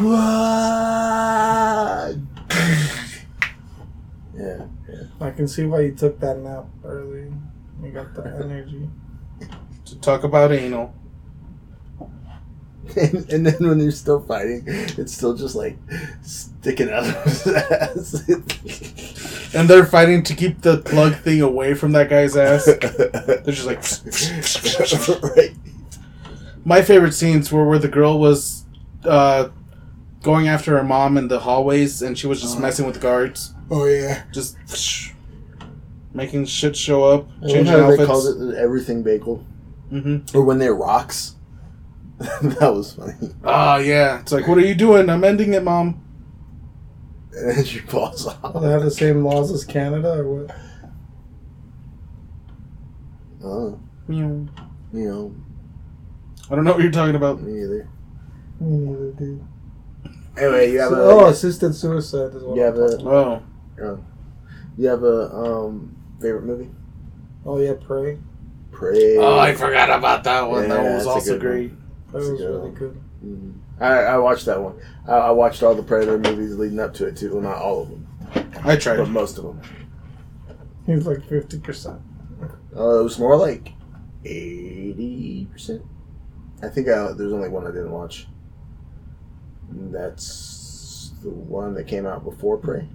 "Wah!" 0.00 0.14
yeah, 4.36 4.66
I 5.20 5.30
can 5.32 5.48
see 5.48 5.64
why 5.66 5.80
you 5.80 5.94
took 5.94 6.20
that 6.20 6.38
nap 6.38 6.66
early. 6.84 7.32
You 7.82 7.90
got 7.90 8.14
the 8.14 8.22
energy. 8.24 8.88
to 9.86 9.98
talk 10.00 10.22
about 10.24 10.52
anal. 10.52 10.94
And, 12.96 13.32
and 13.32 13.46
then 13.46 13.68
when 13.68 13.78
they're 13.78 13.90
still 13.90 14.20
fighting, 14.20 14.62
it's 14.66 15.12
still 15.14 15.34
just 15.34 15.54
like 15.54 15.76
sticking 16.22 16.90
out 16.90 17.04
of 17.06 17.24
his 17.24 17.46
ass. 17.46 18.22
And 19.54 19.68
they're 19.68 19.86
fighting 19.86 20.22
to 20.24 20.34
keep 20.34 20.60
the 20.62 20.78
plug 20.78 21.16
thing 21.16 21.40
away 21.40 21.74
from 21.74 21.92
that 21.92 22.08
guy's 22.10 22.36
ass. 22.36 22.64
They're 22.66 23.42
just 23.46 23.66
like. 23.66 23.82
right. 25.36 25.54
My 26.64 26.82
favorite 26.82 27.12
scenes 27.12 27.50
were 27.50 27.66
where 27.66 27.78
the 27.78 27.88
girl 27.88 28.18
was 28.18 28.64
uh, 29.04 29.48
going 30.22 30.48
after 30.48 30.76
her 30.76 30.84
mom 30.84 31.16
in 31.16 31.28
the 31.28 31.38
hallways, 31.38 32.02
and 32.02 32.18
she 32.18 32.26
was 32.26 32.40
just 32.42 32.54
Uh-huh. 32.54 32.62
messing 32.62 32.84
with 32.84 32.96
the 32.96 33.00
guards, 33.00 33.54
Oh 33.70 33.86
yeah. 33.86 34.24
just 34.32 34.56
making 36.12 36.44
shit 36.44 36.76
show 36.76 37.04
up, 37.04 37.28
changing 37.42 37.66
how 37.66 37.88
they 37.96 38.04
called 38.04 38.26
it 38.52 38.56
everything 38.56 39.02
bagel, 39.02 39.44
hmm 39.88 40.18
or 40.34 40.42
when 40.42 40.58
they're 40.58 40.74
rocks. 40.74 41.36
that 42.42 42.74
was 42.74 42.94
funny. 42.94 43.14
Oh 43.44 43.76
yeah, 43.76 44.20
it's 44.20 44.32
like, 44.32 44.48
what 44.48 44.58
are 44.58 44.66
you 44.66 44.74
doing? 44.74 45.08
I'm 45.08 45.22
ending 45.22 45.54
it, 45.54 45.62
mom. 45.62 46.04
And 47.32 47.56
then 47.56 47.64
she 47.64 47.78
falls 47.78 48.26
off. 48.26 48.38
Oh, 48.42 48.58
they 48.60 48.70
have 48.70 48.82
the 48.82 48.90
same 48.90 49.24
laws 49.24 49.52
as 49.52 49.64
Canada, 49.64 50.14
or 50.14 50.44
what? 50.44 50.56
Oh, 53.44 53.78
Meow. 54.08 54.48
you 54.92 55.08
know, 55.08 55.34
I 56.50 56.56
don't 56.56 56.64
know 56.64 56.72
what 56.72 56.82
you're 56.82 56.90
talking 56.90 57.14
about. 57.14 57.40
me 57.40 57.62
either. 57.62 57.88
Me 58.60 58.78
neither, 58.78 59.12
dude. 59.12 59.44
Anyway, 60.36 60.72
you 60.72 60.80
have 60.80 60.92
a 60.92 60.96
oh, 60.96 61.26
assisted 61.26 61.74
suicide 61.74 62.34
is 62.34 62.42
what 62.42 62.56
you 62.56 62.64
I'm 62.64 62.74
have 62.74 62.78
a 62.78 62.90
talking 62.96 63.08
Oh, 63.80 64.04
you 64.76 64.88
have 64.88 65.02
a 65.04 65.32
um 65.32 65.96
favorite 66.20 66.44
movie? 66.44 66.70
Oh 67.46 67.58
yeah, 67.60 67.74
Prey. 67.74 68.18
Pray. 68.72 69.16
oh, 69.18 69.38
I 69.38 69.54
forgot 69.54 69.90
about 69.90 70.24
that 70.24 70.48
one. 70.48 70.62
Yeah, 70.62 70.68
that 70.68 70.82
one 70.82 70.94
was 70.94 71.06
also 71.06 71.38
great. 71.38 71.70
one. 71.70 71.77
Great. 72.10 72.22
That 72.24 72.30
was 72.32 72.40
really 72.40 72.58
one. 72.60 72.74
good. 72.74 73.00
Mhm. 73.24 73.54
I, 73.80 73.94
I 74.14 74.18
watched 74.18 74.46
that 74.46 74.60
one. 74.62 74.80
I, 75.06 75.12
I 75.12 75.30
watched 75.30 75.62
all 75.62 75.74
the 75.74 75.82
Predator 75.82 76.18
movies 76.18 76.56
leading 76.56 76.80
up 76.80 76.94
to 76.94 77.06
it 77.06 77.16
too. 77.16 77.32
Well, 77.34 77.42
not 77.42 77.56
all 77.58 77.82
of 77.82 77.90
them, 77.90 78.06
I 78.64 78.76
tried. 78.76 78.96
but 78.98 79.08
most 79.08 79.38
of 79.38 79.44
them. 79.44 79.60
He 80.86 80.92
was 80.92 81.06
like 81.06 81.24
fifty 81.28 81.58
percent. 81.58 82.00
Uh, 82.76 83.00
it 83.00 83.04
was 83.04 83.18
more 83.18 83.36
like 83.36 83.72
eighty 84.24 85.46
percent. 85.50 85.82
I 86.62 86.68
think 86.68 86.88
I, 86.88 87.12
there's 87.12 87.32
only 87.32 87.48
one 87.48 87.64
I 87.66 87.70
didn't 87.70 87.92
watch. 87.92 88.26
And 89.70 89.94
that's 89.94 91.12
the 91.22 91.30
one 91.30 91.74
that 91.74 91.86
came 91.86 92.06
out 92.06 92.24
before 92.24 92.56
Prey. 92.56 92.88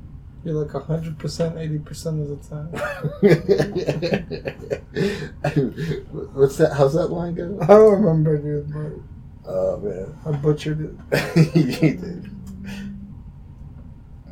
You're 0.43 0.63
like 0.63 0.71
hundred 0.83 1.17
percent, 1.17 1.57
eighty 1.57 1.79
percent 1.79 2.21
of 2.21 2.27
the 2.29 2.35
time. 2.49 2.67
What's 6.33 6.57
that? 6.57 6.73
How's 6.73 6.93
that 6.93 7.07
line 7.07 7.35
go? 7.35 7.57
I 7.61 7.67
don't 7.67 7.93
remember, 7.93 8.37
dude, 8.37 8.73
but 8.73 8.91
Oh 9.45 9.77
man, 9.77 10.17
I 10.25 10.31
butchered 10.31 10.81
it. 10.81 10.95
you 11.55 11.63
did. 11.71 12.29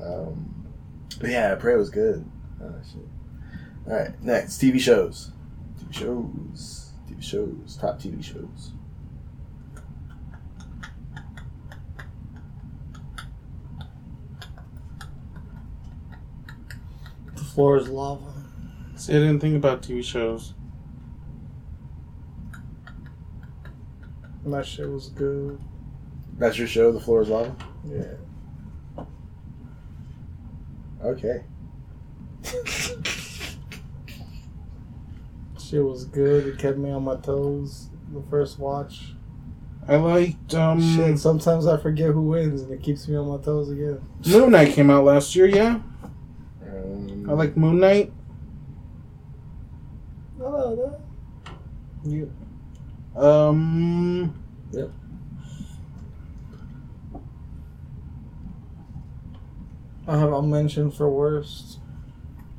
Um, 0.01 0.65
but 1.19 1.29
yeah, 1.29 1.53
Prey 1.55 1.75
was 1.75 1.89
good. 1.89 2.25
Oh, 2.61 2.73
shit. 2.89 3.01
All 3.87 3.93
right, 3.93 4.23
next 4.23 4.61
TV 4.61 4.79
shows. 4.79 5.31
TV 5.79 5.93
shows. 5.93 6.91
TV 7.09 7.21
shows. 7.21 7.77
Top 7.79 7.99
TV 7.99 8.23
shows. 8.23 8.71
Floor 17.51 17.77
is 17.77 17.89
lava. 17.89 18.33
See, 18.95 19.13
I 19.13 19.19
didn't 19.19 19.39
think 19.39 19.55
about 19.55 19.81
TV 19.81 20.03
shows. 20.03 20.53
And 24.43 24.53
that 24.53 24.65
shit 24.65 24.89
was 24.89 25.09
good. 25.09 25.59
That's 26.37 26.57
your 26.57 26.67
show. 26.67 26.91
The 26.91 26.99
floor 26.99 27.21
is 27.21 27.29
lava. 27.29 27.55
Yeah. 27.85 28.13
Okay. 31.03 31.43
Shit 35.59 35.83
was 35.85 36.05
good. 36.05 36.47
It 36.47 36.59
kept 36.59 36.77
me 36.77 36.91
on 36.91 37.03
my 37.03 37.15
toes. 37.15 37.89
The 38.13 38.21
first 38.29 38.59
watch. 38.59 39.13
I 39.87 39.95
liked 39.95 40.53
um, 40.53 40.81
Shit, 40.95 41.17
sometimes 41.17 41.65
I 41.65 41.77
forget 41.77 42.11
who 42.11 42.21
wins 42.21 42.61
and 42.61 42.71
it 42.71 42.83
keeps 42.83 43.07
me 43.07 43.15
on 43.15 43.27
my 43.27 43.37
toes 43.43 43.69
again. 43.69 44.01
Moon 44.27 44.51
Knight 44.51 44.73
came 44.73 44.89
out 44.89 45.05
last 45.05 45.35
year. 45.35 45.47
Yeah, 45.47 45.79
Um, 46.71 47.25
I 47.29 47.33
like 47.33 47.57
Moon 47.57 47.79
Knight. 47.79 48.11
Oh, 50.39 50.75
that. 50.75 50.99
You, 52.09 52.31
um, 53.15 54.33
Yep. 54.71 54.89
I 60.07 60.17
have 60.17 60.31
a 60.31 60.41
mention 60.41 60.89
for 60.89 61.09
worst. 61.09 61.77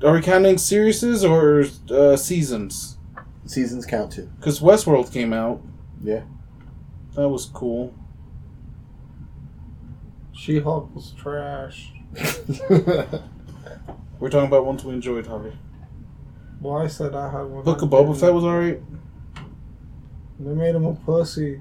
are 0.03 0.13
we 0.13 0.21
counting 0.23 0.59
series 0.59 1.25
or 1.25 1.65
uh, 1.91 2.17
seasons? 2.17 2.99
seasons 3.47 3.85
count 3.85 4.13
too. 4.13 4.31
Because 4.39 4.61
Westworld 4.61 5.13
came 5.13 5.33
out. 5.33 5.61
Yeah. 6.03 6.23
That 7.15 7.29
was 7.29 7.47
cool. 7.47 7.93
She 10.33 10.61
Hulk 10.61 10.95
was 10.95 11.13
trash. 11.13 11.93
We're 14.23 14.31
talking 14.31 14.47
about 14.47 14.65
ones 14.65 14.85
we 14.85 14.93
enjoyed, 14.93 15.27
Harvey. 15.27 15.53
Well, 16.61 16.77
I 16.77 16.87
said 16.87 17.13
I 17.13 17.29
had 17.29 17.43
one. 17.43 17.65
Book 17.65 17.83
of 17.83 17.89
Boba 17.89 18.17
Fett 18.17 18.33
was 18.33 18.45
alright. 18.45 18.81
They 20.39 20.55
made 20.55 20.77
him 20.77 20.87
a 20.87 20.95
pussy. 20.95 21.61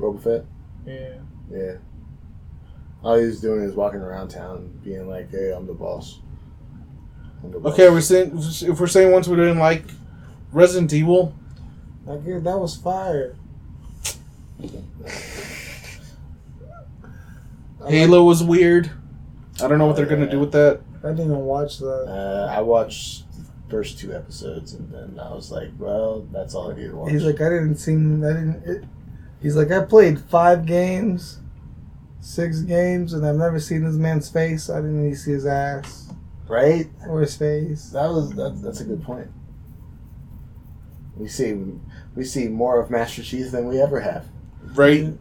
Boba 0.00 0.22
Fett. 0.22 0.46
Yeah. 0.86 1.16
Yeah. 1.50 1.74
All 3.04 3.18
he 3.18 3.26
was 3.26 3.42
doing 3.42 3.64
is 3.64 3.74
walking 3.74 4.00
around 4.00 4.28
town, 4.28 4.80
being 4.82 5.06
like, 5.10 5.30
"Hey, 5.30 5.52
I'm 5.54 5.66
the 5.66 5.74
boss." 5.74 6.20
Okay, 7.44 7.90
we're 7.90 8.00
saying 8.00 8.32
if 8.34 8.80
we're 8.80 8.86
saying 8.86 9.12
ones 9.12 9.28
we 9.28 9.36
didn't 9.36 9.58
like, 9.58 9.84
Resident 10.52 10.90
Evil. 10.94 11.34
That, 12.06 12.24
good- 12.24 12.44
that 12.44 12.58
was 12.58 12.76
fire. 12.76 13.36
Halo 17.86 18.24
was 18.24 18.42
weird. 18.42 18.90
I 19.62 19.68
don't 19.68 19.76
know 19.76 19.86
what 19.86 19.96
they're 19.96 20.06
gonna 20.06 20.30
do 20.30 20.40
with 20.40 20.52
that. 20.52 20.80
I 21.04 21.08
didn't 21.08 21.26
even 21.26 21.40
watch 21.40 21.78
that. 21.78 22.04
Uh, 22.06 22.52
I 22.54 22.60
watched 22.60 23.24
the 23.36 23.44
first 23.68 23.98
two 23.98 24.14
episodes 24.14 24.74
and 24.74 24.92
then 24.92 25.18
I 25.18 25.34
was 25.34 25.50
like, 25.50 25.70
well, 25.78 26.26
that's 26.32 26.54
all 26.54 26.70
I 26.70 26.76
need 26.76 26.88
to 26.88 26.96
watch. 26.96 27.10
He's 27.10 27.24
like, 27.24 27.40
I 27.40 27.48
didn't 27.48 27.76
see. 27.76 27.92
I 27.92 27.96
didn't. 27.96 28.62
It, 28.64 28.84
he's 29.40 29.56
like, 29.56 29.70
I 29.70 29.84
played 29.84 30.20
five 30.20 30.66
games, 30.66 31.40
six 32.20 32.60
games, 32.60 33.12
and 33.12 33.26
I've 33.26 33.36
never 33.36 33.58
seen 33.58 33.84
this 33.84 33.96
man's 33.96 34.30
face. 34.30 34.70
I 34.70 34.76
didn't 34.76 35.04
even 35.04 35.16
see 35.16 35.32
his 35.32 35.46
ass 35.46 36.12
right? 36.52 36.86
or 37.08 37.20
his 37.20 37.36
face. 37.36 37.90
That 37.90 38.10
was 38.10 38.30
that, 38.34 38.60
that's 38.62 38.80
a 38.80 38.84
good 38.84 39.02
point. 39.02 39.28
We 41.16 41.28
see 41.28 41.54
we 42.14 42.24
see 42.24 42.48
more 42.48 42.80
of 42.80 42.90
Master 42.90 43.22
Chief 43.22 43.50
than 43.50 43.66
we 43.66 43.80
ever 43.80 44.00
have. 44.00 44.26
Right? 44.74 45.12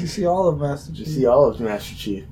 You 0.00 0.06
see 0.06 0.26
all 0.26 0.48
of 0.48 0.60
Master 0.60 0.92
Chief. 0.92 1.06
You 1.06 1.12
see 1.12 1.26
all 1.26 1.48
of 1.48 1.60
Master 1.60 1.94
Chief. 1.94 2.24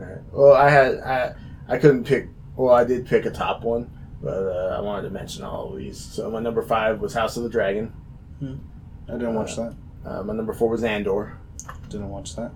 Alright. 0.00 0.18
Well, 0.32 0.54
I 0.54 0.70
had 0.70 0.94
I 1.00 1.34
I 1.68 1.78
couldn't 1.78 2.04
pick. 2.04 2.28
Well, 2.56 2.74
I 2.74 2.84
did 2.84 3.06
pick 3.06 3.26
a 3.26 3.30
top 3.30 3.62
one, 3.62 3.90
but 4.22 4.32
uh, 4.34 4.76
I 4.76 4.80
wanted 4.80 5.02
to 5.02 5.10
mention 5.10 5.44
all 5.44 5.72
of 5.72 5.78
these. 5.78 5.98
So 5.98 6.30
my 6.30 6.40
number 6.40 6.62
five 6.62 7.00
was 7.00 7.14
House 7.14 7.36
of 7.36 7.42
the 7.42 7.48
Dragon. 7.48 7.92
I 8.42 9.12
didn't 9.12 9.34
watch 9.34 9.56
that. 9.56 9.74
Uh, 10.04 10.22
my 10.22 10.32
number 10.34 10.52
four 10.54 10.68
was 10.70 10.82
Andor. 10.84 11.38
Didn't 11.90 12.08
watch 12.08 12.36
that. 12.36 12.52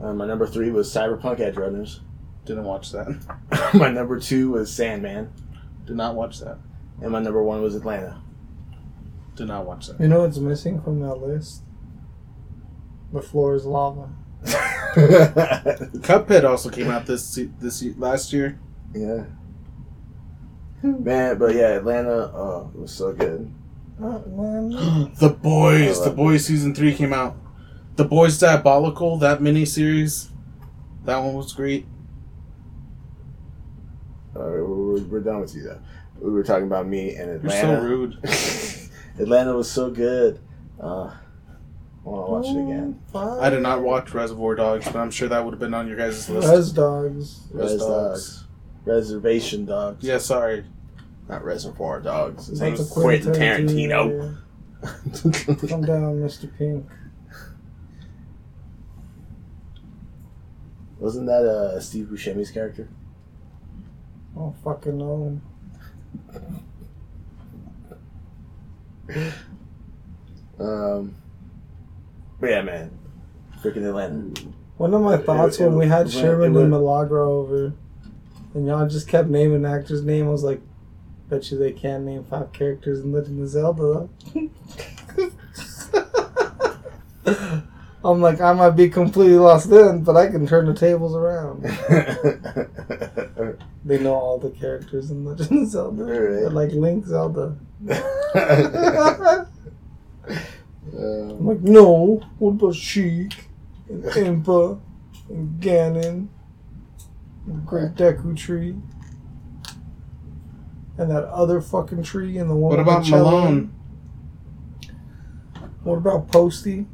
Uh, 0.00 0.12
my 0.12 0.26
number 0.26 0.46
three 0.46 0.70
was 0.70 0.92
Cyberpunk 0.92 1.40
Edge 1.40 1.56
Runners. 1.56 2.00
Didn't 2.44 2.64
watch 2.64 2.92
that. 2.92 3.08
my 3.74 3.90
number 3.90 4.20
two 4.20 4.50
was 4.52 4.72
Sandman, 4.72 5.32
Did 5.84 5.96
not 5.96 6.14
watch 6.14 6.38
that. 6.40 6.58
and 7.02 7.10
my 7.10 7.20
number 7.20 7.42
one 7.42 7.60
was 7.62 7.74
Atlanta. 7.74 8.20
Did 9.34 9.48
not 9.48 9.66
watch 9.66 9.88
that. 9.88 9.98
You 10.00 10.06
know 10.08 10.20
what's 10.20 10.38
missing 10.38 10.80
from 10.80 11.00
that 11.00 11.16
list? 11.16 11.62
The 13.12 13.20
floor 13.22 13.54
is 13.54 13.64
lava. 13.64 14.10
Cuphead 16.00 16.44
also 16.44 16.70
came 16.70 16.90
out 16.90 17.04
this 17.06 17.38
this 17.60 17.84
last 17.98 18.32
year. 18.32 18.58
yeah. 18.94 19.24
Man, 20.82 21.36
but 21.38 21.54
yeah, 21.54 21.70
Atlanta, 21.76 22.30
oh, 22.34 22.70
it 22.74 22.80
was 22.80 22.92
so 22.92 23.12
good. 23.12 23.52
The 23.98 25.36
Boys. 25.42 26.04
The 26.04 26.10
Boys 26.10 26.44
season 26.46 26.74
three 26.74 26.94
came 26.94 27.12
out. 27.12 27.36
The 27.96 28.04
Boys 28.04 28.38
Diabolical. 28.38 29.18
That 29.18 29.42
mini 29.42 29.64
series, 29.64 30.30
That 31.04 31.18
one 31.18 31.34
was 31.34 31.52
great. 31.52 31.86
Uh, 34.34 34.40
we're, 34.40 35.00
we're 35.04 35.20
done 35.20 35.40
with 35.40 35.54
you 35.54 35.62
though. 35.62 35.80
We 36.20 36.30
were 36.30 36.42
talking 36.44 36.66
about 36.66 36.86
me 36.86 37.14
and 37.16 37.30
Atlanta. 37.30 37.66
You're 37.66 37.80
so 37.80 37.82
rude. 37.82 38.18
Atlanta 39.18 39.54
was 39.56 39.70
so 39.70 39.90
good. 39.90 40.40
Uh, 40.80 41.14
I 42.06 42.08
want 42.08 42.26
to 42.26 42.32
watch 42.32 42.46
it 42.56 42.62
again. 42.62 43.00
Fine. 43.12 43.38
I 43.40 43.50
did 43.50 43.62
not 43.62 43.82
watch 43.82 44.14
Reservoir 44.14 44.54
Dogs, 44.54 44.84
but 44.84 44.96
I'm 44.96 45.10
sure 45.10 45.28
that 45.28 45.44
would 45.44 45.50
have 45.52 45.58
been 45.60 45.74
on 45.74 45.88
your 45.88 45.96
guys' 45.96 46.28
list. 46.30 46.48
Res 46.48 46.70
dogs. 46.72 47.40
Res 47.52 47.72
Res 47.72 47.80
Dogs. 47.80 48.36
Dogs. 48.36 48.44
Reservation 48.84 49.64
Dogs. 49.64 50.04
Yeah, 50.04 50.18
sorry. 50.18 50.64
Not 51.28 51.44
Reservoir 51.44 52.00
Dogs. 52.00 52.46
His 52.46 52.60
That's 52.60 52.78
name's 52.78 52.90
a 52.90 52.94
Quentin 52.94 53.32
Tarantino. 53.32 54.36
yeah. 54.82 55.68
Calm 55.68 55.84
down, 55.84 56.20
Mr. 56.20 56.56
Pink. 56.56 56.86
Wasn't 61.00 61.26
that 61.26 61.44
uh, 61.44 61.80
Steve 61.80 62.06
Buscemi's 62.06 62.52
character? 62.52 62.88
I 64.36 64.38
don't 64.38 64.56
fucking 64.62 64.96
know. 64.96 65.40
Um, 70.58 71.14
but 72.40 72.50
yeah, 72.50 72.62
man. 72.62 72.98
Freaking 73.62 73.88
Atlanta. 73.88 74.42
One 74.76 74.94
of 74.94 75.02
my 75.02 75.16
thoughts 75.16 75.58
when 75.58 75.76
we 75.76 75.86
had 75.86 76.10
Sherman 76.10 76.56
and 76.56 76.70
Milagro 76.70 77.40
over, 77.40 77.72
and 78.54 78.66
y'all 78.66 78.88
just 78.88 79.08
kept 79.08 79.28
naming 79.28 79.64
actor's 79.64 80.02
name, 80.02 80.26
I 80.26 80.30
was 80.30 80.44
like, 80.44 80.60
bet 81.28 81.50
you 81.50 81.58
they 81.58 81.72
can't 81.72 82.04
name 82.04 82.24
five 82.24 82.52
characters 82.52 83.00
in 83.00 83.12
Legend 83.12 83.42
of 83.42 83.48
Zelda. 83.48 84.08
I'm 88.04 88.20
like, 88.20 88.40
I 88.40 88.52
might 88.52 88.70
be 88.70 88.88
completely 88.88 89.38
lost 89.38 89.70
then, 89.70 90.04
but 90.04 90.16
I 90.16 90.28
can 90.28 90.46
turn 90.46 90.66
the 90.66 90.74
tables 90.74 91.16
around. 91.16 91.64
They 93.86 93.98
know 94.00 94.14
all 94.14 94.38
the 94.38 94.50
characters 94.50 95.12
in 95.12 95.24
Legend 95.24 95.62
of 95.62 95.68
Zelda. 95.68 96.04
They're 96.04 96.50
like 96.50 96.72
Link 96.72 97.06
Zelda. 97.06 97.56
I'm 100.92 101.30
um, 101.30 101.46
like, 101.46 101.60
no, 101.60 102.20
what 102.38 102.50
about 102.50 102.74
Sheik 102.74 103.48
and 103.88 104.04
Impa 104.04 104.80
and 105.28 105.60
Ganon 105.60 106.28
and 107.46 107.66
Great 107.66 107.94
Deku 107.94 108.36
Tree? 108.36 108.76
And 110.98 111.10
that 111.10 111.24
other 111.24 111.60
fucking 111.60 112.02
tree 112.04 112.38
and 112.38 112.48
the 112.48 112.54
one 112.54 112.70
What 112.70 112.80
about 112.80 113.04
cello? 113.04 113.30
Malon? 113.30 113.74
What 115.82 115.98
about 115.98 116.28
Posty? 116.28 116.86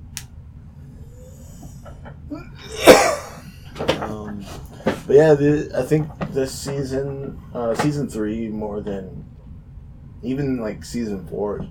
um, 4.01 4.45
but 4.85 5.17
yeah, 5.17 5.35
the, 5.35 5.73
I 5.77 5.83
think 5.83 6.09
this 6.31 6.53
season, 6.53 7.41
uh, 7.55 7.75
season 7.75 8.09
three, 8.09 8.49
more 8.49 8.81
than 8.81 9.25
even 10.23 10.59
like 10.61 10.85
season 10.85 11.27
four, 11.27 11.67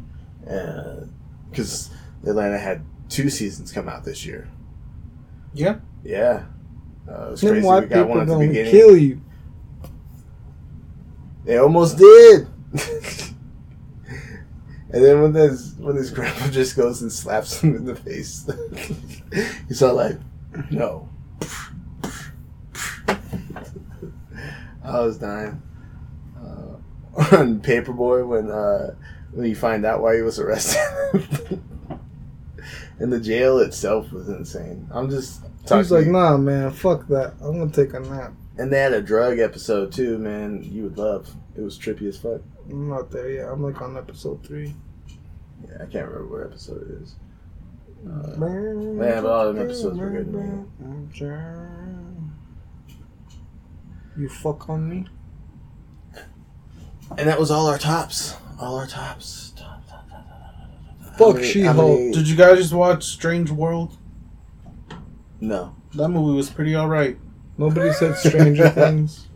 because 1.49 1.91
Atlanta 2.26 2.57
had 2.57 2.84
two 3.10 3.30
seasons 3.30 3.72
come 3.72 3.89
out 3.89 4.03
this 4.06 4.26
year. 4.26 4.48
Yeah. 5.53 5.80
Yeah. 6.03 6.45
Uh, 7.10 7.27
it 7.27 7.31
was 7.31 7.41
Them 7.41 7.52
crazy. 7.52 7.68
white 7.68 7.84
We 7.84 7.88
got 7.89 7.95
people 7.95 8.10
one 8.10 8.19
at 8.22 8.27
the 8.27 8.38
beginning. 8.48 8.72
kill 8.72 8.98
you. 8.98 9.22
They 11.45 11.57
almost 11.57 11.98
did. 11.98 12.48
and 14.93 15.03
then 15.03 15.22
when 15.22 15.34
this 15.34 15.73
when 15.80 15.95
his 15.95 16.11
grandpa 16.11 16.48
just 16.52 16.76
goes 16.77 17.02
and 17.02 17.11
slaps 17.11 17.61
him 17.61 17.76
in 17.76 17.85
the 17.85 17.95
face, 17.95 18.48
he's 19.68 19.81
all 19.81 19.95
like, 19.95 20.18
"No." 20.69 21.10
I 24.84 24.99
was 24.99 25.18
dying. 25.18 25.61
Uh, 26.38 26.77
on 27.35 27.61
Paperboy 27.61 28.27
when 28.27 28.49
uh, 28.52 28.95
when 29.31 29.48
you 29.48 29.56
find 29.56 29.85
out 29.85 30.02
why 30.02 30.15
he 30.15 30.22
was 30.22 30.39
arrested. 30.39 30.80
And 33.01 33.11
the 33.11 33.19
jail 33.19 33.57
itself 33.59 34.11
was 34.11 34.29
insane. 34.29 34.87
I'm 34.91 35.09
just 35.09 35.41
talking. 35.65 35.77
He's 35.79 35.91
like, 35.91 36.07
nah, 36.07 36.37
man, 36.37 36.71
fuck 36.71 37.07
that. 37.07 37.33
I'm 37.41 37.57
gonna 37.57 37.71
take 37.71 37.93
a 37.93 37.99
nap. 37.99 38.33
And 38.57 38.71
they 38.71 38.79
had 38.79 38.93
a 38.93 39.01
drug 39.01 39.39
episode 39.39 39.91
too, 39.91 40.19
man. 40.19 40.61
You 40.63 40.83
would 40.83 40.97
love. 40.97 41.35
It 41.57 41.61
was 41.61 41.79
trippy 41.79 42.07
as 42.07 42.17
fuck. 42.17 42.41
I'm 42.69 42.89
not 42.89 43.09
there 43.09 43.29
yet. 43.31 43.47
I'm 43.49 43.63
like 43.63 43.81
on 43.81 43.97
episode 43.97 44.45
three. 44.45 44.75
Yeah, 45.67 45.75
I 45.81 45.85
can't 45.85 46.07
remember 46.07 46.27
what 46.27 46.45
episode 46.47 46.83
it 46.89 47.01
is. 47.01 47.15
Uh, 48.05 48.35
Man, 48.39 48.97
man, 48.97 49.23
but 49.23 49.31
all 49.31 49.53
them 49.53 49.63
episodes 49.63 49.97
were 49.97 50.09
good 50.09 50.33
me. 50.33 50.65
You 54.17 54.29
fuck 54.29 54.69
on 54.69 54.87
me? 54.89 55.07
and 57.17 57.27
that 57.27 57.39
was 57.39 57.49
all 57.51 57.67
our 57.67 57.77
tops. 57.77 58.35
All 58.59 58.75
our 58.75 58.87
tops. 58.87 59.53
Top, 59.55 59.87
top, 59.87 60.07
top, 60.09 60.27
top, 60.27 60.27
top, 60.27 60.59
top, 60.99 61.10
top. 61.10 61.10
Fuck 61.22 61.27
How 61.27 61.34
many- 61.34 61.45
how 61.45 61.52
She-Hulk. 61.52 61.99
many- 61.99 62.11
Did 62.11 62.27
you 62.30 62.35
guys 62.35 62.57
just 62.57 62.73
watch 62.73 63.03
Strange 63.06 63.52
World? 63.52 63.98
No, 65.39 65.76
That 65.95 66.10
movie 66.10 66.35
was 66.38 66.49
pretty 66.49 66.76
alright. 66.76 67.18
Nobody 67.57 67.91
said 67.93 68.15
Stranger 68.15 68.69
Things. 68.81 69.27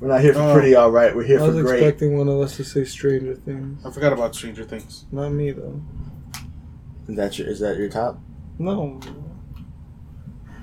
we're 0.00 0.08
not 0.08 0.20
here 0.22 0.32
for 0.34 0.40
Oh. 0.40 0.52
pretty. 0.54 0.74
All 0.74 0.90
right, 0.90 1.14
we're 1.14 1.24
here 1.24 1.38
I 1.40 1.46
was 1.46 1.56
for 1.56 1.62
great. 1.62 1.82
expecting 1.82 2.16
one 2.18 2.28
of 2.28 2.40
us 2.40 2.56
to 2.56 2.64
say 2.64 2.84
Stranger 2.84 3.34
Things. 3.34 3.84
I 3.86 3.90
forgot 3.90 4.12
about 4.12 4.34
Stranger 4.34 4.64
Things. 4.64 5.04
Not 5.12 5.30
me 5.32 5.52
though. 5.52 5.80
Is 7.08 7.16
that 7.16 7.38
your? 7.38 7.48
Is 7.48 7.60
that 7.60 7.76
your 7.78 7.88
top? 7.88 8.18
No. 8.58 9.00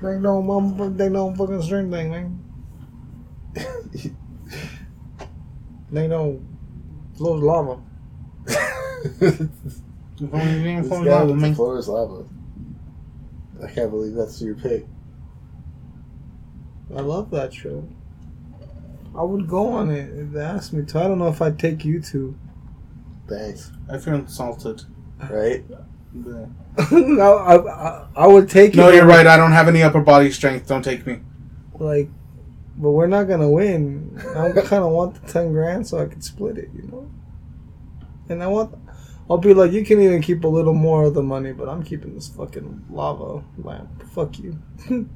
They 0.01 0.17
know, 0.19 0.41
mom. 0.41 0.95
They 0.97 1.09
know 1.09 1.33
fucking 1.33 1.61
Stranger 1.63 1.95
Thing, 1.97 2.11
man. 2.11 2.39
They 5.89 6.05
know. 6.07 6.41
Flows 7.17 7.41
lava. 7.41 7.79
If 10.19 10.33
only 10.33 10.53
you 10.53 10.63
didn't 10.63 10.81
This 10.83 10.89
fall 10.89 10.99
in 10.99 11.05
guy 11.05 11.11
love 11.11 11.27
with 11.27 11.31
with 11.31 11.41
the 11.41 11.49
me. 11.49 11.55
floor 11.55 11.77
is 11.77 11.87
lava. 11.87 12.25
I 13.63 13.67
can't 13.71 13.91
believe 13.91 14.13
that's 14.15 14.41
your 14.41 14.55
pick. 14.55 14.85
I 16.95 17.01
love 17.01 17.29
that 17.31 17.53
show. 17.53 17.87
I 19.15 19.23
would 19.23 19.47
go 19.47 19.67
on 19.69 19.89
it 19.89 20.09
if 20.17 20.31
they 20.31 20.41
asked 20.41 20.73
me 20.73 20.85
to. 20.85 20.99
I 20.99 21.07
don't 21.07 21.17
know 21.19 21.27
if 21.27 21.41
I'd 21.41 21.57
take 21.59 21.83
you 21.83 22.01
to. 22.01 22.37
Thanks. 23.27 23.71
I 23.91 23.97
feel 23.97 24.15
insulted. 24.15 24.83
Right? 25.29 25.63
no, 26.13 27.37
I, 27.37 27.55
I, 27.57 28.07
I 28.15 28.27
would 28.27 28.49
take 28.49 28.75
you. 28.75 28.81
No, 28.81 28.89
you're 28.89 29.05
right. 29.05 29.25
I 29.27 29.37
don't 29.37 29.51
have 29.51 29.67
any 29.67 29.83
upper 29.83 30.01
body 30.01 30.31
strength. 30.31 30.67
Don't 30.67 30.83
take 30.83 31.05
me. 31.05 31.19
Like, 31.73 32.09
but 32.77 32.91
we're 32.91 33.07
not 33.07 33.23
gonna 33.23 33.49
win. 33.49 34.19
I 34.35 34.51
kind 34.61 34.83
of 34.83 34.91
want 34.91 35.21
the 35.21 35.31
ten 35.31 35.51
grand 35.51 35.87
so 35.87 35.99
I 35.99 36.05
can 36.05 36.21
split 36.21 36.57
it, 36.57 36.69
you 36.75 36.83
know. 36.83 37.09
And 38.29 38.43
I 38.43 38.47
want, 38.47 38.75
I'll 39.29 39.37
be 39.37 39.53
like, 39.53 39.71
you 39.73 39.83
can 39.83 39.99
even 40.01 40.21
keep 40.21 40.43
a 40.43 40.47
little 40.47 40.73
more 40.73 41.05
of 41.05 41.13
the 41.13 41.23
money, 41.23 41.51
but 41.51 41.67
I'm 41.67 41.83
keeping 41.83 42.15
this 42.15 42.29
fucking 42.29 42.85
lava 42.89 43.43
lamp. 43.57 44.09
Fuck 44.11 44.39
you. 44.39 44.57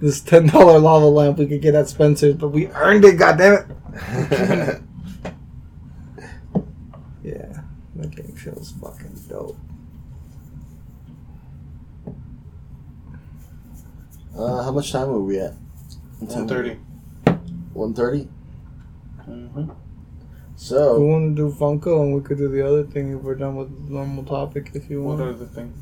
this 0.00 0.20
ten 0.22 0.46
dollar 0.46 0.78
lava 0.78 1.06
lamp 1.06 1.38
we 1.38 1.46
could 1.46 1.60
get 1.60 1.74
at 1.74 1.88
Spencer's, 1.88 2.34
but 2.34 2.48
we 2.48 2.68
earned 2.68 3.04
it. 3.04 3.18
God 3.18 3.36
damn 3.38 3.54
it. 3.54 4.80
Yeah, 7.28 7.60
that 7.96 8.16
game 8.16 8.34
feels 8.36 8.72
fucking 8.72 9.14
dope. 9.28 9.58
uh, 14.34 14.62
how 14.62 14.70
much 14.70 14.92
time 14.92 15.10
are 15.10 15.20
we 15.20 15.38
at? 15.38 15.52
One 16.20 16.48
thirty. 16.48 16.78
One 17.74 17.92
thirty. 17.92 18.28
Mm-hmm. 19.28 19.70
So 20.60 20.98
we 20.98 21.06
want 21.06 21.36
to 21.36 21.42
do 21.50 21.54
Funko, 21.56 22.00
and 22.02 22.12
we 22.14 22.20
could 22.20 22.36
do 22.38 22.48
the 22.48 22.66
other 22.66 22.82
thing 22.82 23.12
if 23.16 23.22
we're 23.22 23.36
done 23.36 23.54
with 23.54 23.68
the 23.86 23.92
normal 23.94 24.24
topic. 24.24 24.72
If 24.74 24.90
you 24.90 25.02
want, 25.04 25.20
What 25.20 25.26
want, 25.26 25.36
other 25.36 25.46
thing? 25.46 25.72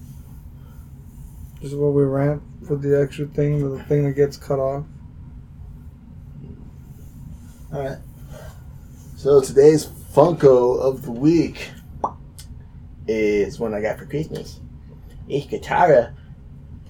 just 1.62 1.74
where 1.74 1.90
we 1.90 2.04
rant 2.04 2.42
for 2.68 2.76
the 2.76 3.00
extra 3.00 3.24
thing, 3.26 3.74
the 3.74 3.82
thing 3.84 4.04
that 4.04 4.12
gets 4.12 4.36
cut 4.36 4.58
off. 4.58 4.84
all 7.72 7.82
right. 7.82 7.98
So 9.16 9.40
today's 9.40 9.86
Funko 9.86 10.78
of 10.78 11.02
the 11.02 11.10
week 11.10 11.70
is 13.08 13.58
one 13.58 13.72
I 13.72 13.80
got 13.80 13.98
for 13.98 14.04
Christmas. 14.04 14.60
It's 15.26 15.46
Katara, 15.46 16.14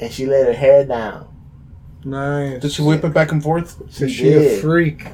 and 0.01 0.13
she 0.13 0.27
let 0.27 0.45
her 0.47 0.53
hair 0.53 0.85
down. 0.85 1.29
Nice. 2.05 2.61
Did 2.63 2.73
she 2.73 2.83
whip 2.83 3.05
it 3.05 3.15
back 3.15 3.31
and 3.31 3.41
forth? 3.41 3.81
Is 3.89 3.95
She 3.97 4.09
she 4.09 4.33
a 4.33 4.39
did. 4.41 4.61
freak? 4.61 5.07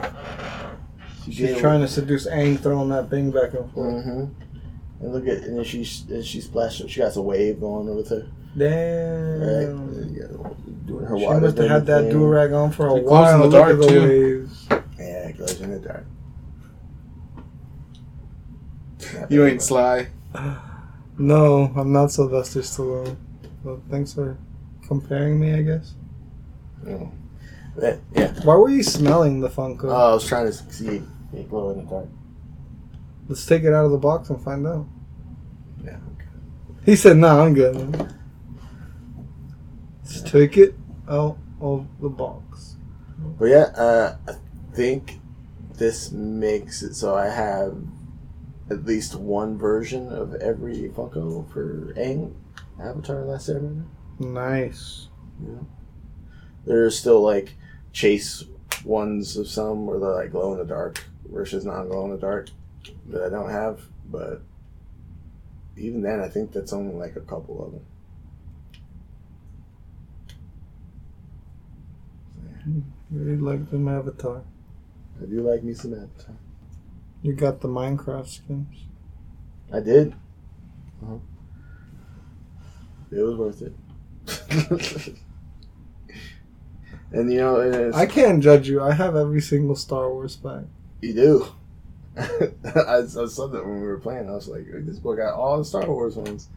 She 1.24 1.32
She's 1.32 1.56
trying 1.58 1.80
to 1.80 1.88
seduce 1.88 2.26
Aang, 2.26 2.58
throwing 2.60 2.88
that 2.90 3.08
thing 3.10 3.30
back 3.30 3.54
and 3.54 3.70
forth. 3.72 3.94
Mm-hmm. 4.04 4.24
And 5.04 5.12
look 5.12 5.26
at 5.26 5.38
and 5.44 5.58
then 5.58 5.64
she 5.64 5.86
and 6.10 6.24
she 6.24 6.40
splashed. 6.40 6.88
She 6.88 7.00
got 7.00 7.16
a 7.16 7.20
wave 7.22 7.60
going 7.60 7.94
with 7.94 8.08
her. 8.10 8.26
Right. 8.54 8.68
Damn. 8.70 10.14
Yeah, 10.14 10.26
doing 10.86 11.06
her 11.06 11.18
She 11.18 11.24
water. 11.24 11.40
must 11.40 11.56
have 11.58 11.70
had 11.70 11.86
that 11.86 12.02
thing. 12.02 12.10
do 12.12 12.26
rag 12.26 12.52
on 12.52 12.70
for 12.70 12.86
a 12.88 12.94
It 12.96 13.04
glows 13.06 13.32
in 13.34 13.40
while. 13.40 13.48
the 13.50 13.58
dark, 13.58 13.78
the 13.80 13.86
too. 13.88 14.02
waves. 14.02 14.66
Yeah, 14.98 15.28
it 15.28 15.36
glows 15.36 15.60
in 15.60 15.70
the 15.70 15.78
dark. 15.78 16.04
You 19.30 19.42
bad, 19.42 19.52
ain't 19.52 19.62
sly. 19.62 20.08
No, 21.18 21.70
I'm 21.76 21.92
not 21.92 22.10
Sylvester 22.10 22.60
Stallone. 22.60 23.16
Well, 23.62 23.82
thanks 23.90 24.14
for 24.14 24.38
comparing 24.88 25.38
me, 25.38 25.52
I 25.54 25.62
guess. 25.62 25.94
but- 26.82 26.90
Mm. 26.90 28.00
Yeah. 28.14 28.32
Why 28.44 28.54
were 28.56 28.70
you 28.70 28.82
smelling 28.82 29.40
the 29.40 29.48
Funko? 29.48 29.84
Oh, 29.84 30.10
I 30.10 30.14
was 30.14 30.26
trying 30.26 30.46
to 30.46 30.52
see 30.52 31.02
glow 31.40 31.70
in 31.70 31.84
the 31.84 31.90
dark. 31.90 32.08
Let's 33.28 33.46
take 33.46 33.64
it 33.64 33.72
out 33.72 33.84
of 33.84 33.90
the 33.90 33.98
box 33.98 34.30
and 34.30 34.42
find 34.42 34.66
out. 34.66 34.86
Yeah. 35.84 35.98
He 36.84 36.96
said, 36.96 37.16
"No, 37.16 37.40
I'm 37.40 37.54
good." 37.54 37.74
man." 37.74 38.18
Let's 40.02 40.22
take 40.22 40.56
it 40.56 40.74
out 41.08 41.38
of 41.60 41.86
the 42.00 42.08
box. 42.08 42.76
But 43.38 43.46
yeah, 43.46 43.72
uh, 43.76 44.16
I 44.28 44.34
think 44.74 45.20
this 45.74 46.12
makes 46.12 46.82
it 46.82 46.94
so 46.94 47.14
I 47.14 47.28
have 47.28 47.76
at 48.68 48.84
least 48.84 49.14
one 49.14 49.56
version 49.56 50.08
of 50.08 50.34
every 50.34 50.90
Funko 50.90 51.50
for 51.50 51.94
Aang, 51.96 52.34
Avatar: 52.80 53.24
Last 53.24 53.48
Airbender. 53.48 53.86
Nice. 54.18 55.08
Yeah. 55.42 55.62
There's 56.66 56.98
still 56.98 57.22
like 57.22 57.54
chase 57.92 58.44
ones 58.84 59.36
of 59.36 59.48
some 59.48 59.86
where 59.86 59.98
they're 59.98 60.14
like 60.14 60.32
glow 60.32 60.52
in 60.52 60.58
the 60.58 60.64
dark 60.64 61.04
versus 61.32 61.64
non 61.64 61.88
glow 61.88 62.04
in 62.04 62.10
the 62.10 62.18
dark 62.18 62.50
that 63.08 63.22
I 63.22 63.28
don't 63.28 63.50
have, 63.50 63.80
but 64.10 64.42
even 65.76 66.02
then, 66.02 66.20
I 66.20 66.28
think 66.28 66.52
that's 66.52 66.72
only 66.72 66.94
like 66.94 67.16
a 67.16 67.20
couple 67.20 67.64
of 67.64 67.72
them. 67.72 67.84
Really 73.10 73.36
like 73.36 73.70
the 73.70 73.76
Avatar. 73.90 74.42
I 75.20 75.26
do 75.26 75.40
like 75.40 75.62
me 75.62 75.74
some 75.74 75.94
Avatar. 75.94 76.36
You 77.22 77.32
got 77.34 77.60
the 77.60 77.68
Minecraft 77.68 78.28
skins. 78.28 78.84
I 79.72 79.80
did. 79.80 80.14
Uh-huh. 81.02 81.18
It 83.10 83.20
was 83.20 83.36
worth 83.36 83.62
it. 83.62 83.74
and 87.12 87.32
you 87.32 87.38
know, 87.38 87.90
I 87.94 88.06
can't 88.06 88.42
judge 88.42 88.68
you. 88.68 88.80
I 88.80 88.92
have 88.92 89.16
every 89.16 89.40
single 89.40 89.76
Star 89.76 90.10
Wars 90.10 90.36
pack. 90.36 90.64
You 91.02 91.12
do. 91.14 91.46
I, 92.16 92.98
I 92.98 93.06
saw 93.06 93.46
that 93.48 93.64
when 93.64 93.80
we 93.80 93.86
were 93.86 93.98
playing. 93.98 94.28
I 94.28 94.32
was 94.32 94.48
like, 94.48 94.66
this 94.70 94.98
boy 94.98 95.16
got 95.16 95.34
all 95.34 95.58
the 95.58 95.64
Star 95.64 95.86
Wars 95.86 96.16
ones. 96.16 96.48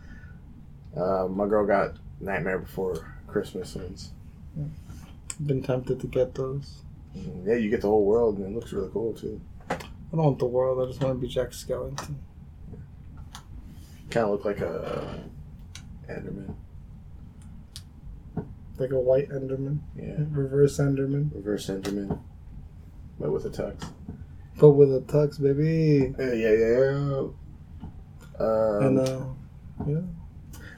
Uh, 0.96 1.28
my 1.28 1.48
girl 1.48 1.66
got 1.66 1.96
Nightmare 2.20 2.60
Before 2.60 3.16
Christmas 3.28 3.76
ones. 3.76 4.12
Been 5.46 5.62
tempted 5.62 6.00
to 6.00 6.08
get 6.08 6.36
those. 6.36 6.82
Yeah, 7.46 7.56
you 7.56 7.70
get 7.70 7.82
the 7.82 7.88
whole 7.88 8.06
world, 8.06 8.38
and 8.38 8.48
it 8.48 8.56
looks 8.56 8.72
really 8.74 8.90
cool 8.92 9.14
too. 9.14 9.42
I 9.70 9.78
don't 10.12 10.24
want 10.26 10.40
the 10.40 10.46
world. 10.46 10.82
I 10.82 10.90
just 10.90 11.02
want 11.02 11.16
to 11.20 11.22
be 11.22 11.28
Jack 11.28 11.50
Skellington. 11.50 12.16
Kind 14.10 14.26
of 14.26 14.32
look 14.32 14.46
like 14.46 14.60
a 14.60 15.24
Enderman. 16.10 16.56
Like 18.78 18.92
a 18.92 19.00
white 19.00 19.30
Enderman. 19.30 19.80
Yeah, 19.98 20.16
Reverse 20.30 20.78
Enderman. 20.78 21.34
reverse 21.34 21.68
Enderman, 21.68 22.20
but 23.20 23.32
with 23.32 23.46
a 23.46 23.50
tux. 23.50 23.90
But 24.60 24.72
with 24.72 24.94
a 24.96 25.02
tux, 25.02 25.42
baby. 25.42 26.14
Yeah, 26.18 26.34
yeah, 26.34 26.54
yeah. 26.54 27.28
Um, 28.40 28.86
and 28.86 29.00
uh, 29.00 29.26
yeah. 29.86 30.02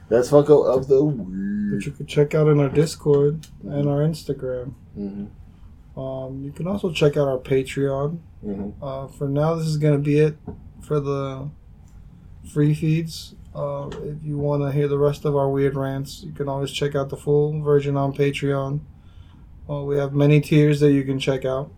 That's 0.08 0.30
Funko 0.30 0.66
of 0.76 0.88
the 0.88 1.04
Week. 1.04 1.72
Which 1.74 1.86
you 1.86 1.92
can 1.92 2.06
check 2.06 2.34
out 2.34 2.48
in 2.48 2.58
our 2.60 2.68
Discord 2.70 3.46
and 3.62 3.88
our 3.88 3.98
Instagram. 3.98 4.72
hmm 4.94 5.26
Um, 6.00 6.42
you 6.44 6.52
can 6.52 6.66
also 6.66 6.90
check 6.92 7.16
out 7.16 7.28
our 7.28 7.38
Patreon. 7.38 8.18
hmm 8.42 8.70
Uh, 8.82 9.06
for 9.08 9.28
now, 9.28 9.54
this 9.54 9.66
is 9.66 9.76
going 9.76 9.94
to 9.94 10.02
be 10.02 10.18
it 10.18 10.36
for 10.80 10.98
the 11.00 11.48
free 12.52 12.74
feeds. 12.74 13.34
Uh, 13.54 13.88
if 14.04 14.22
you 14.24 14.38
want 14.38 14.62
to 14.62 14.70
hear 14.72 14.88
the 14.88 14.98
rest 14.98 15.24
of 15.24 15.36
our 15.36 15.48
weird 15.50 15.76
rants, 15.76 16.22
you 16.22 16.32
can 16.32 16.48
always 16.48 16.70
check 16.70 16.94
out 16.94 17.08
the 17.10 17.16
full 17.16 17.60
version 17.60 17.96
on 17.96 18.12
Patreon. 18.14 18.80
Uh, 19.68 19.82
we 19.82 19.98
have 19.98 20.14
many 20.14 20.40
tiers 20.40 20.80
that 20.80 20.92
you 20.92 21.02
can 21.04 21.18
check 21.18 21.44
out. 21.44 21.70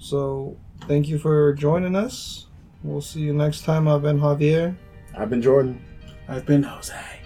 So, 0.00 0.56
thank 0.88 1.08
you 1.08 1.18
for 1.18 1.52
joining 1.52 1.94
us. 1.94 2.46
We'll 2.82 3.02
see 3.02 3.20
you 3.20 3.34
next 3.34 3.64
time. 3.64 3.86
I've 3.86 4.02
been 4.02 4.18
Javier. 4.18 4.74
I've 5.16 5.28
been 5.28 5.42
Jordan. 5.42 5.84
I've 6.26 6.46
been 6.46 6.62
Jose. 6.62 7.19